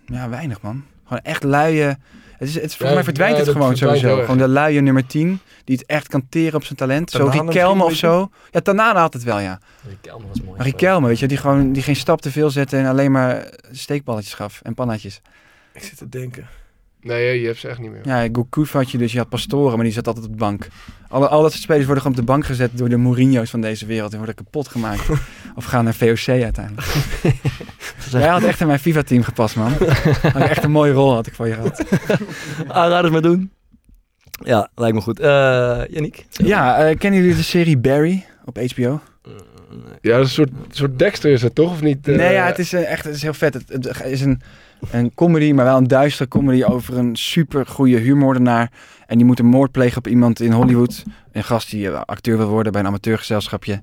Ja, 0.06 0.30
weinig 0.30 0.62
man. 0.62 0.84
Gewoon 1.04 1.24
echt 1.24 1.44
luie... 1.44 1.98
Het 2.42 2.50
is, 2.50 2.56
het 2.56 2.64
is, 2.64 2.76
volgens 2.76 2.90
Ja, 2.90 2.94
mij 2.94 3.04
verdwijnt 3.04 3.38
ja, 3.38 3.44
het 3.44 3.52
gewoon 3.52 3.78
sowieso. 3.78 4.22
Gewoon 4.22 4.38
de 4.38 4.48
luie 4.48 4.82
nummer 4.82 5.08
10, 5.08 5.40
die 5.64 5.78
het 5.78 5.86
echt 5.86 6.08
kan 6.08 6.26
teren 6.30 6.56
op 6.56 6.64
zijn 6.64 6.78
talent. 6.78 7.10
Zo 7.12 7.18
Tanane 7.18 7.42
Riquelme 7.42 7.84
of 7.84 7.96
zo. 7.96 8.30
Ja, 8.52 8.60
Tanane 8.60 9.00
had 9.00 9.14
het 9.14 9.24
wel, 9.24 9.40
ja. 9.40 9.60
Riquelme 9.88 10.28
was 10.28 10.42
mooi. 10.42 10.58
Maar 10.58 10.66
Riquelme, 10.66 11.08
weet 11.08 11.20
je, 11.20 11.28
die 11.28 11.38
gewoon 11.38 11.74
die 11.74 11.84
geen 11.84 11.96
stap 11.96 12.22
te 12.22 12.32
veel 12.32 12.50
zette 12.50 12.78
en 12.78 12.86
alleen 12.86 13.12
maar 13.12 13.50
steekballetjes 13.72 14.34
gaf 14.34 14.60
en 14.64 14.74
pannetjes. 14.74 15.22
Ik 15.74 15.84
zit 15.84 15.98
te 15.98 16.10
denken. 16.10 16.48
Nee, 17.02 17.42
je 17.42 17.46
hebt 17.46 17.60
ze 17.60 17.68
echt 17.68 17.80
niet 17.80 17.92
meer. 17.92 18.02
Ja, 18.04 18.30
Gourcuff 18.32 18.72
had 18.72 18.92
je 18.92 18.98
dus, 18.98 19.12
je 19.12 19.18
had 19.18 19.30
Pastoren, 19.30 19.76
maar 19.76 19.86
die 19.86 19.94
zat 19.94 20.08
altijd 20.08 20.26
op 20.26 20.32
de 20.32 20.38
bank. 20.38 20.68
Alle, 21.08 21.28
al 21.28 21.42
dat 21.42 21.52
soort 21.52 21.64
spelers 21.64 21.86
worden 21.86 22.04
gewoon 22.04 22.20
op 22.20 22.26
de 22.26 22.32
bank 22.32 22.46
gezet 22.46 22.78
door 22.78 22.90
de 22.90 22.98
Mourinho's 22.98 23.50
van 23.50 23.62
deze 23.62 23.86
wereld. 23.86 24.10
Die 24.10 24.18
worden 24.18 24.36
kapot 24.36 24.68
gemaakt. 24.68 25.10
of 25.56 25.66
gaan 25.66 25.84
naar 25.84 25.94
VOC 25.94 26.28
uiteindelijk. 26.28 26.88
Jij 28.12 28.28
had 28.28 28.44
echt 28.44 28.62
in 28.62 28.68
mijn 28.68 28.80
FIFA-team 28.80 29.24
gepast, 29.24 29.56
man. 29.56 29.72
Had 30.22 30.42
echt 30.42 30.64
een 30.64 30.72
mooie 30.72 30.92
rol 30.92 31.14
had 31.14 31.28
ik 31.28 31.34
voor 31.34 31.48
je 31.48 31.54
gehad. 31.54 31.84
Aanraders 32.68 33.12
maar 33.12 33.22
doen. 33.22 33.52
Ja, 34.44 34.70
lijkt 34.76 34.96
me 34.96 35.02
goed. 35.02 35.20
Eh 35.20 35.82
Yannick? 35.90 36.26
Ja, 36.30 36.78
eh, 36.78 36.98
kennen 36.98 37.20
jullie 37.22 37.36
de 37.36 37.44
serie 37.44 37.78
Barry 37.78 38.26
op 38.46 38.58
HBO? 38.58 39.02
Ja, 40.02 40.18
dat 40.18 40.26
is 40.26 40.38
een 40.38 40.46
soort, 40.46 40.50
soort 40.70 41.00
Dexter 41.00 41.32
is 41.32 41.42
het 41.42 41.56
toch, 41.56 41.72
of 41.72 41.82
niet? 41.82 42.08
Eh, 42.08 42.16
nee, 42.16 42.34
ja, 42.34 42.46
het 42.46 42.60
is 42.60 42.74
eh, 42.74 42.92
echt 42.92 43.06
het 43.06 43.16
is 43.16 43.22
heel 43.22 43.34
vet. 43.34 43.54
Het, 43.54 43.70
het 43.70 44.06
is 44.06 44.22
een, 44.22 44.42
een 44.90 45.14
comedy, 45.16 45.52
maar 45.52 45.66
wel 45.66 45.78
een 45.78 45.88
duistere 45.88 46.30
comedy 46.30 46.64
over 46.64 46.98
een 46.98 47.16
super 47.16 47.66
goede 47.66 47.98
huurmoordenaar. 47.98 48.72
En 49.08 49.18
die 49.18 49.26
moet 49.26 49.40
een 49.40 49.46
moord 49.46 49.72
plegen 49.72 49.98
op 49.98 50.08
iemand 50.08 50.40
in 50.40 50.52
Hollywood. 50.52 51.04
Een 51.32 51.44
gast 51.44 51.72
die 51.72 51.90
eh, 51.90 52.02
acteur 52.06 52.38
wil 52.38 52.48
worden 52.48 52.72
bij 52.72 52.82
een 52.82 52.88
amateurgezelschapje. 52.88 53.82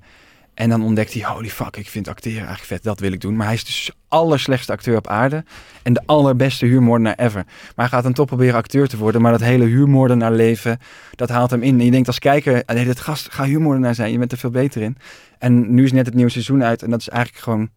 En 0.55 0.69
dan 0.69 0.83
ontdekt 0.83 1.13
hij, 1.13 1.25
holy 1.25 1.49
fuck, 1.49 1.77
ik 1.77 1.89
vind 1.89 2.09
acteren 2.09 2.39
eigenlijk 2.39 2.67
vet, 2.67 2.83
dat 2.83 3.01
wil 3.01 3.13
ik 3.13 3.21
doen. 3.21 3.37
Maar 3.37 3.47
hij 3.47 3.55
is 3.55 3.65
dus 3.65 3.85
de 3.87 3.95
allerslechtste 4.09 4.73
acteur 4.73 4.97
op 4.97 5.07
aarde. 5.07 5.45
En 5.83 5.93
de 5.93 6.03
allerbeste 6.07 6.67
huurmoordenaar 6.67 7.15
ever. 7.19 7.45
Maar 7.45 7.73
hij 7.75 7.89
gaat 7.89 8.03
dan 8.03 8.13
toch 8.13 8.27
proberen 8.27 8.55
acteur 8.55 8.89
te 8.89 8.97
worden. 8.97 9.23
Maar 9.23 9.33
dat 9.33 9.41
hele 9.41 9.65
huurmoordenaar 9.65 10.33
leven, 10.33 10.79
dat 11.15 11.29
haalt 11.29 11.51
hem 11.51 11.63
in. 11.63 11.79
En 11.79 11.85
je 11.85 11.91
denkt 11.91 12.07
als 12.07 12.19
kijker, 12.19 12.63
nee, 12.67 12.85
dit 12.85 13.01
gast, 13.01 13.33
ga 13.33 13.45
huurmoordenaar 13.45 13.95
zijn. 13.95 14.13
Je 14.13 14.19
bent 14.19 14.33
er 14.33 14.39
veel 14.39 14.51
beter 14.51 14.83
in. 14.83 14.97
En 15.39 15.75
nu 15.75 15.85
is 15.85 15.93
net 15.93 16.07
het 16.07 16.15
nieuwe 16.15 16.31
seizoen 16.31 16.65
uit. 16.65 16.83
En 16.83 16.91
dat 16.91 17.01
is 17.01 17.09
eigenlijk 17.09 17.43
gewoon 17.43 17.71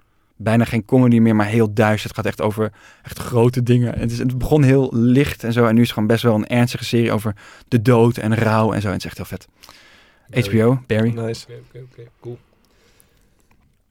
bijna 0.44 0.66
geen 0.66 0.86
comedy 0.86 1.20
meer, 1.20 1.36
maar 1.36 1.46
heel 1.46 1.74
duister. 1.74 2.10
Het 2.10 2.18
gaat 2.18 2.26
echt 2.26 2.42
over 2.42 2.72
echt 3.04 3.20
grote 3.20 3.64
dingen. 3.64 4.00
Het, 4.00 4.12
is, 4.12 4.18
het 4.18 4.38
begon 4.38 4.64
heel 4.64 4.90
licht 4.94 5.44
en 5.44 5.54
zo. 5.54 5.66
En 5.66 5.74
nu 5.74 5.82
is 5.82 5.86
het 5.86 5.94
gewoon 5.94 6.08
best 6.08 6.24
wel 6.24 6.36
een 6.36 6.48
ernstige 6.48 6.86
serie 6.86 7.12
over 7.12 7.36
de 7.68 7.82
dood 7.82 8.18
en 8.18 8.36
rouw 8.36 8.74
en 8.74 8.82
zo. 8.82 8.88
En 8.88 8.94
het 8.94 9.02
is 9.02 9.10
echt 9.10 9.18
heel 9.18 9.26
vet. 9.26 9.48
HBO, 10.48 10.84
Barry. 10.88 11.10
Nice. 11.10 11.46
Oké, 11.50 11.60
oké, 11.64 11.86
oké, 11.92 12.10
cool. 12.20 12.38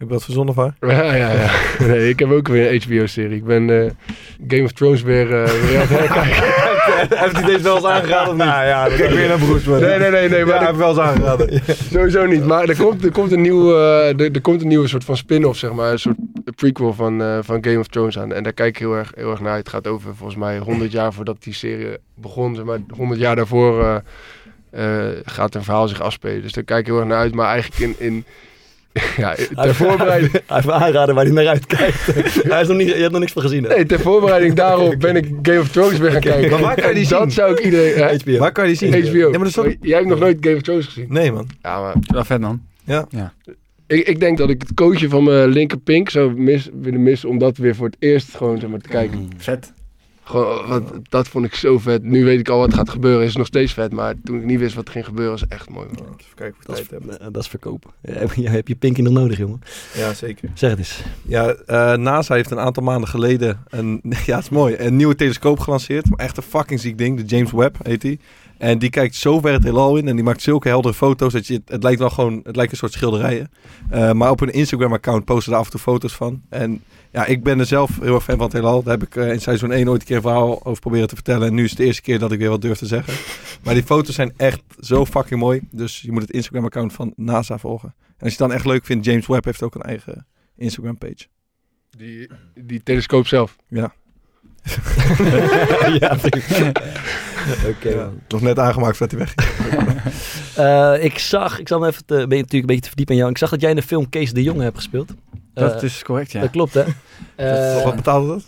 Heb 0.00 0.08
je 0.08 0.14
dat 0.14 0.24
verzonnen 0.24 0.54
van? 0.54 0.74
Ja, 0.80 1.14
ja, 1.14 1.32
ja. 1.32 1.50
Nee, 1.86 2.08
ik 2.08 2.18
heb 2.18 2.30
ook 2.30 2.48
weer 2.48 2.72
een 2.72 2.82
HBO-serie. 2.82 3.36
Ik 3.36 3.44
ben 3.44 3.84
eh, 3.84 3.90
Game 4.48 4.62
of 4.62 4.72
Thrones 4.72 5.02
weer, 5.02 5.42
eh, 5.42 5.52
weer 5.52 5.80
aan 5.80 5.86
het 5.86 5.98
herkijken. 5.98 6.69
Heeft 7.22 7.36
hij 7.36 7.44
deze 7.44 7.62
wel 7.62 7.76
eens 7.76 7.84
aangeraden 7.84 8.28
of 8.28 8.34
niet? 8.34 8.44
Ja, 8.44 8.62
ja. 8.62 8.88
Kijk 8.96 9.10
weer 9.10 9.28
naar 9.28 9.38
Broes. 9.38 9.64
Nee, 9.64 9.98
nee, 9.98 10.10
nee, 10.10 10.28
nee, 10.28 10.44
maar 10.44 10.56
hij 10.56 10.66
heeft 10.66 10.78
wel 10.78 10.88
eens 10.88 10.98
aangeraden. 10.98 11.62
Sowieso 11.92 12.26
niet, 12.26 12.44
maar 12.44 12.68
er 12.68 12.76
komt, 12.76 13.04
er 13.04 13.12
komt, 13.12 13.32
een, 13.32 13.40
nieuw, 13.40 13.70
eh, 13.70 14.20
er, 14.20 14.30
er 14.32 14.40
komt 14.40 14.62
een 14.62 14.68
nieuwe 14.68 14.88
soort 14.88 15.04
van 15.04 15.16
spin-off, 15.16 15.58
zeg 15.58 15.72
maar. 15.72 15.92
Een 15.92 15.98
soort 15.98 16.16
prequel 16.54 16.92
van, 16.92 17.22
eh, 17.22 17.38
van 17.42 17.64
Game 17.64 17.78
of 17.78 17.86
Thrones 17.86 18.18
aan. 18.18 18.32
En 18.32 18.42
daar 18.42 18.52
kijk 18.52 18.68
ik 18.68 18.78
heel 18.78 18.94
erg, 18.94 19.12
heel 19.14 19.30
erg 19.30 19.40
naar. 19.40 19.56
Het 19.56 19.68
gaat 19.68 19.86
over 19.86 20.14
volgens 20.14 20.38
mij 20.38 20.58
100 20.58 20.92
jaar 20.92 21.12
voordat 21.12 21.42
die 21.42 21.54
serie 21.54 21.96
begon. 22.14 22.54
Zeg 22.54 22.64
maar 22.64 22.78
100 22.96 23.20
jaar 23.20 23.36
daarvoor 23.36 24.02
eh, 24.70 25.08
gaat 25.24 25.54
een 25.54 25.64
verhaal 25.64 25.88
zich 25.88 26.00
afspelen. 26.00 26.42
Dus 26.42 26.52
daar 26.52 26.64
kijk 26.64 26.80
ik 26.80 26.86
heel 26.86 26.98
erg 26.98 27.06
naar 27.08 27.18
uit. 27.18 27.34
Maar 27.34 27.48
eigenlijk 27.48 27.98
in... 27.98 28.06
in 28.06 28.24
ja, 29.16 29.34
ter 29.34 29.74
voorbereiding, 29.74 30.32
Hij 30.32 30.42
heeft 30.46 30.66
me 30.66 30.72
aanraden 30.72 31.14
waar 31.14 31.24
hij 31.24 31.32
naar 31.34 31.46
uitkijkt. 31.46 32.04
hij 32.52 32.60
is 32.60 32.68
nog 32.68 32.76
niet, 32.76 32.88
je 32.88 32.94
hebt 32.94 33.10
nog 33.10 33.20
niks 33.20 33.32
van 33.32 33.42
gezien, 33.42 33.62
hè? 33.64 33.74
nee, 33.74 33.86
ter 33.86 34.00
voorbereiding 34.00 34.54
daarop 34.64 34.94
ben 34.98 35.16
ik 35.16 35.28
Game 35.42 35.60
of 35.60 35.68
Thrones 35.68 35.98
weer 35.98 36.10
gaan 36.10 36.20
kijken. 36.20 36.50
maar 36.50 36.60
waar 36.60 36.74
kan 36.80 36.88
je 36.88 36.94
die 36.94 37.04
En 37.04 37.10
dat 37.10 37.20
zien? 37.22 37.30
zou 37.30 37.52
ik 37.52 37.58
iedereen... 37.58 37.94
hè? 38.02 38.16
HBO. 38.16 38.38
Waar 38.38 38.52
kan 38.52 38.68
je 38.68 38.76
die 38.76 38.90
zien? 38.90 39.08
HBO. 39.08 39.18
Ja, 39.30 39.38
maar 39.38 39.50
dat 39.52 39.64
Maar 39.64 39.76
Jij 39.80 39.96
hebt 39.96 40.08
nog 40.08 40.18
nooit 40.18 40.36
Game 40.40 40.56
of 40.56 40.62
Thrones 40.62 40.86
gezien? 40.86 41.06
Nee, 41.08 41.32
man. 41.32 41.48
Ja, 41.62 41.80
maar 41.80 41.94
Wel 42.06 42.24
vet 42.24 42.40
man. 42.40 42.62
ik, 43.86 44.06
ik 44.08 44.20
denk 44.20 44.38
dat 44.38 44.50
ik 44.50 44.60
het 44.60 44.74
coachje 44.74 45.08
van 45.08 45.24
mijn 45.24 45.48
linkerpink 45.48 46.10
zou 46.10 46.34
mis, 46.40 46.68
willen 46.80 47.02
missen 47.02 47.28
om 47.28 47.38
dat 47.38 47.56
weer 47.56 47.74
voor 47.74 47.86
het 47.86 47.96
eerst 47.98 48.36
gewoon 48.36 48.58
zeg 48.60 48.70
maar, 48.70 48.80
te 48.80 48.88
kijken. 48.88 49.28
Vet. 49.36 49.72
Gewoon, 50.30 50.66
want 50.66 50.90
dat 51.08 51.28
vond 51.28 51.44
ik 51.44 51.54
zo 51.54 51.78
vet. 51.78 52.02
Nu 52.02 52.24
weet 52.24 52.40
ik 52.40 52.48
al 52.48 52.58
wat 52.58 52.74
gaat 52.74 52.90
gebeuren. 52.90 53.20
Is 53.22 53.28
het 53.28 53.38
nog 53.38 53.46
steeds 53.46 53.72
vet. 53.72 53.92
Maar 53.92 54.14
toen 54.24 54.36
ik 54.38 54.44
niet 54.44 54.58
wist 54.58 54.74
wat 54.74 54.86
er 54.86 54.92
ging 54.92 55.04
gebeuren, 55.04 55.32
was 55.32 55.46
echt 55.48 55.68
mooi. 55.70 55.86
man. 55.86 56.06
Even 56.20 56.34
kijken 56.34 56.56
of 56.58 56.66
we 56.66 56.66
Dat 56.66 56.78
is, 56.78 56.86
tijd 56.88 57.00
hebben. 57.00 57.20
eh, 57.20 57.26
dat 57.32 57.42
is 57.42 57.48
verkopen. 57.48 57.90
Ja, 58.02 58.12
heb, 58.12 58.32
je, 58.34 58.48
heb 58.48 58.68
je 58.68 58.74
Pinky 58.74 59.00
nog 59.00 59.12
nodig, 59.12 59.38
jongen? 59.38 59.60
Ja, 59.94 60.14
zeker. 60.14 60.50
Zeg 60.54 60.70
het 60.70 60.78
eens. 60.78 61.02
Ja, 61.22 61.48
eh, 61.66 61.96
NASA 61.96 62.34
heeft 62.34 62.50
een 62.50 62.58
aantal 62.58 62.82
maanden 62.82 63.08
geleden 63.08 63.64
een, 63.68 64.00
ja, 64.26 64.34
het 64.34 64.44
is 64.44 64.48
mooi, 64.50 64.76
een 64.78 64.96
nieuwe 64.96 65.14
telescoop 65.14 65.58
gelanceerd. 65.58 66.06
Echt 66.16 66.36
een 66.36 66.42
fucking 66.42 66.80
ziek 66.80 66.98
ding. 66.98 67.16
De 67.20 67.24
James 67.36 67.50
Webb 67.52 67.76
heet 67.82 68.00
die. 68.00 68.20
En 68.60 68.78
die 68.78 68.90
kijkt 68.90 69.14
zo 69.14 69.40
ver 69.40 69.52
het 69.52 69.62
heelal 69.62 69.96
in 69.96 70.08
en 70.08 70.14
die 70.14 70.24
maakt 70.24 70.42
zulke 70.42 70.68
heldere 70.68 70.94
foto's 70.94 71.32
dat 71.32 71.46
je 71.46 71.54
het, 71.54 71.68
het 71.68 71.82
lijkt 71.82 71.98
wel 71.98 72.10
gewoon, 72.10 72.40
het 72.44 72.56
lijkt 72.56 72.72
een 72.72 72.78
soort 72.78 72.92
schilderijen. 72.92 73.50
Eh, 73.90 74.12
maar 74.12 74.30
op 74.30 74.40
hun 74.40 74.52
Instagram-account 74.52 75.24
posten 75.24 75.50
daar 75.50 75.60
af 75.60 75.66
en 75.66 75.70
toe 75.70 75.80
foto's 75.80 76.14
van. 76.14 76.42
En 76.48 76.82
ja, 77.10 77.26
ik 77.26 77.42
ben 77.42 77.58
er 77.58 77.66
zelf 77.66 78.00
heel 78.00 78.14
erg 78.14 78.24
fan 78.24 78.36
van 78.36 78.44
het 78.44 78.52
heelal. 78.52 78.82
Daar 78.82 78.98
heb 78.98 79.06
ik 79.06 79.16
eh, 79.16 79.32
in 79.32 79.40
seizoen 79.40 79.72
1 79.72 79.88
ooit 79.88 80.00
een 80.00 80.06
keer 80.06 80.16
een 80.16 80.22
verhaal 80.22 80.64
over 80.64 80.80
proberen 80.80 81.08
te 81.08 81.14
vertellen. 81.14 81.46
En 81.48 81.54
nu 81.54 81.64
is 81.64 81.70
het 81.70 81.78
de 81.78 81.84
eerste 81.84 82.02
keer 82.02 82.18
dat 82.18 82.32
ik 82.32 82.38
weer 82.38 82.48
wat 82.48 82.62
durf 82.62 82.78
te 82.78 82.86
zeggen. 82.86 83.14
Maar 83.64 83.74
die 83.74 83.82
foto's 83.82 84.14
zijn 84.14 84.32
echt 84.36 84.62
zo 84.80 85.06
fucking 85.06 85.40
mooi. 85.40 85.60
Dus 85.70 86.00
je 86.00 86.12
moet 86.12 86.22
het 86.22 86.30
Instagram-account 86.30 86.92
van 86.92 87.12
NASA 87.16 87.58
volgen. 87.58 87.94
En 87.98 88.04
als 88.06 88.32
je 88.32 88.42
het 88.42 88.48
dan 88.48 88.52
echt 88.52 88.64
leuk 88.66 88.84
vindt, 88.84 89.04
James 89.04 89.26
Webb 89.26 89.44
heeft 89.44 89.62
ook 89.62 89.74
een 89.74 89.82
eigen 89.82 90.26
Instagram-page. 90.56 91.26
Die, 91.90 92.30
die 92.54 92.82
telescoop 92.82 93.26
zelf. 93.26 93.56
Ja. 93.68 93.92
ja, 96.00 96.16
Oké, 97.76 97.88
Ja, 97.88 97.96
man. 97.96 98.20
nog 98.28 98.40
net 98.40 98.58
aangemaakt 98.58 98.96
voordat 98.96 99.18
hij 99.18 99.26
weg 99.36 99.48
Eh, 100.56 101.04
ik 101.04 101.18
zag, 101.18 101.58
ik 101.58 101.68
zal 101.68 101.78
me 101.78 101.86
even 101.86 102.04
te, 102.06 102.14
ben 102.14 102.20
je 102.20 102.26
natuurlijk 102.26 102.52
een 102.52 102.66
beetje 102.66 102.80
te 102.80 102.86
verdiepen 102.88 103.14
in 103.14 103.20
jou. 103.20 103.30
Ik 103.32 103.38
zag 103.38 103.50
dat 103.50 103.60
jij 103.60 103.70
in 103.70 103.76
de 103.76 103.82
film 103.82 104.08
Kees 104.08 104.32
de 104.32 104.42
Jonge 104.42 104.62
hebt 104.62 104.76
gespeeld. 104.76 105.12
Dat 105.54 105.76
Eh, 105.76 105.82
is 105.82 106.02
correct, 106.02 106.32
ja. 106.32 106.40
Dat 106.40 106.50
klopt, 106.50 106.74
hè? 106.74 106.82
Eh, 107.36 107.84
Wat 107.84 107.96
betaalde 107.96 108.26
dat? 108.28 108.44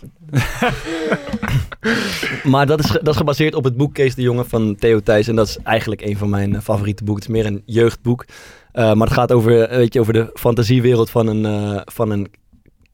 maar 2.43 2.65
dat 2.65 2.79
is, 2.79 2.87
dat 2.89 3.07
is 3.07 3.15
gebaseerd 3.15 3.55
op 3.55 3.63
het 3.63 3.77
boek 3.77 3.93
Kees 3.93 4.15
de 4.15 4.21
Jonge 4.21 4.45
van 4.45 4.75
Theo 4.75 4.99
Thijs. 4.99 5.27
En 5.27 5.35
dat 5.35 5.47
is 5.47 5.57
eigenlijk 5.63 6.01
een 6.01 6.17
van 6.17 6.29
mijn 6.29 6.61
favoriete 6.61 7.03
boeken. 7.03 7.23
Het 7.23 7.35
is 7.35 7.41
meer 7.41 7.51
een 7.53 7.61
jeugdboek. 7.65 8.25
Eh, 8.71 8.93
maar 8.93 9.07
het 9.07 9.15
gaat 9.15 9.31
over, 9.31 9.69
weet 9.69 9.93
je, 9.93 9.99
over 9.99 10.13
de 10.13 10.29
fantasiewereld 10.33 11.09
van 11.09 11.27
een, 11.27 11.45
eh, 11.45 11.81
van 11.85 12.09
een 12.11 12.31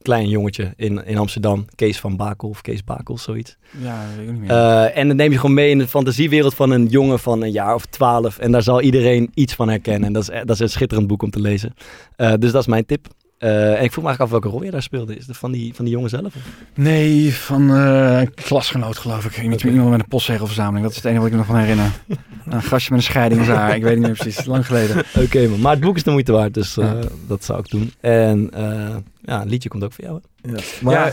klein 0.02 0.30
jongetje 0.30 0.74
in, 0.76 1.06
in 1.06 1.18
Amsterdam. 1.18 1.66
Kees 1.76 2.00
van 2.00 2.16
Bakel 2.16 2.50
of 2.50 2.62
Kees 2.62 2.84
Bakel, 2.84 3.18
zoiets. 3.18 3.58
Ja, 3.82 4.06
weet 4.18 4.28
ik 4.28 4.32
niet 4.32 4.42
meer. 4.42 4.50
Eh, 4.50 4.98
en 4.98 5.08
dan 5.08 5.18
neem 5.18 5.32
je 5.32 5.38
gewoon 5.38 5.56
mee 5.56 5.70
in 5.70 5.78
de 5.78 5.88
fantasiewereld 5.88 6.54
van 6.54 6.72
een 6.72 6.86
jongen 6.86 7.20
van 7.20 7.42
een 7.42 7.52
jaar 7.52 7.76
of 7.76 7.86
twaalf. 7.86 8.38
En 8.38 8.52
daar 8.52 8.64
zal 8.64 8.82
iedereen 8.82 9.32
iets 9.34 9.54
van 9.54 9.70
herkennen. 9.70 10.08
En 10.08 10.14
dat 10.14 10.22
is, 10.22 10.30
dat 10.30 10.50
is 10.50 10.60
een 10.60 10.70
schitterend 10.70 11.08
boek 11.08 11.22
om 11.22 11.30
te 11.30 11.42
lezen. 11.42 11.74
Eh, 12.16 12.34
dus 12.40 12.52
dat 12.52 12.62
is 12.62 12.68
mijn 12.68 12.86
tip. 12.86 13.08
Eh, 13.40 13.78
en 13.78 13.84
ik 13.84 13.92
vroeg 13.92 14.04
me 14.04 14.10
eigenlijk 14.10 14.20
af 14.22 14.30
welke 14.30 14.48
rol 14.48 14.64
je 14.64 14.72
daar 14.72 14.82
speelde. 14.82 15.16
Is 15.16 15.28
het 15.28 15.38
van 15.38 15.52
die, 15.52 15.74
van 15.76 15.86
die 15.86 15.94
jongen 15.94 16.10
zelf? 16.10 16.26
of? 16.26 16.42
Nee, 16.74 17.34
van 17.34 17.76
eh 17.76 18.22
klasgenoot 18.36 18.98
geloof 18.98 19.26
ik. 19.26 19.42
Iemand, 19.42 19.64
iemand 19.64 19.90
met 19.90 20.00
een 20.00 20.08
postzegelverzameling. 20.08 20.82
Dat 20.82 20.92
is 20.92 20.96
het 20.96 21.06
enige 21.06 21.20
wat 21.22 21.28
ik 21.32 21.34
me 21.34 21.40
nog 21.40 21.48
van 21.50 21.58
herinner. 21.60 21.92
Een 22.50 22.62
gastje 22.64 22.94
met 22.94 23.00
een 23.00 23.06
scheiding 23.06 23.40
in 23.40 23.46
zijn 23.46 23.58
haar. 23.58 23.76
Ik 23.76 23.84
weet 23.84 23.98
niet 23.98 24.06
meer 24.08 24.16
precies. 24.18 24.46
Lang 24.46 24.66
geleden. 24.66 25.04
Oké, 25.24 25.48
man. 25.48 25.60
maar 25.60 25.72
het 25.72 25.82
boek 25.82 25.96
is 25.96 26.04
de 26.04 26.12
moeite 26.12 26.32
waard. 26.32 26.54
Dus 26.54 26.78
eh, 26.78 26.86
Ja. 26.86 27.00
dat 27.28 27.44
zou 27.44 27.60
ik 27.60 27.70
doen. 27.70 27.94
En 28.00 28.50
eh, 28.54 28.96
ja, 29.22 29.42
een 29.42 29.48
liedje 29.50 29.70
komt 29.70 29.84
ook 29.84 29.94
voor 29.94 30.04
jou. 30.04 30.20
Hè? 30.42 30.52
Ja. 30.52 30.58
Maar 30.82 30.94
Ja. 30.94 31.12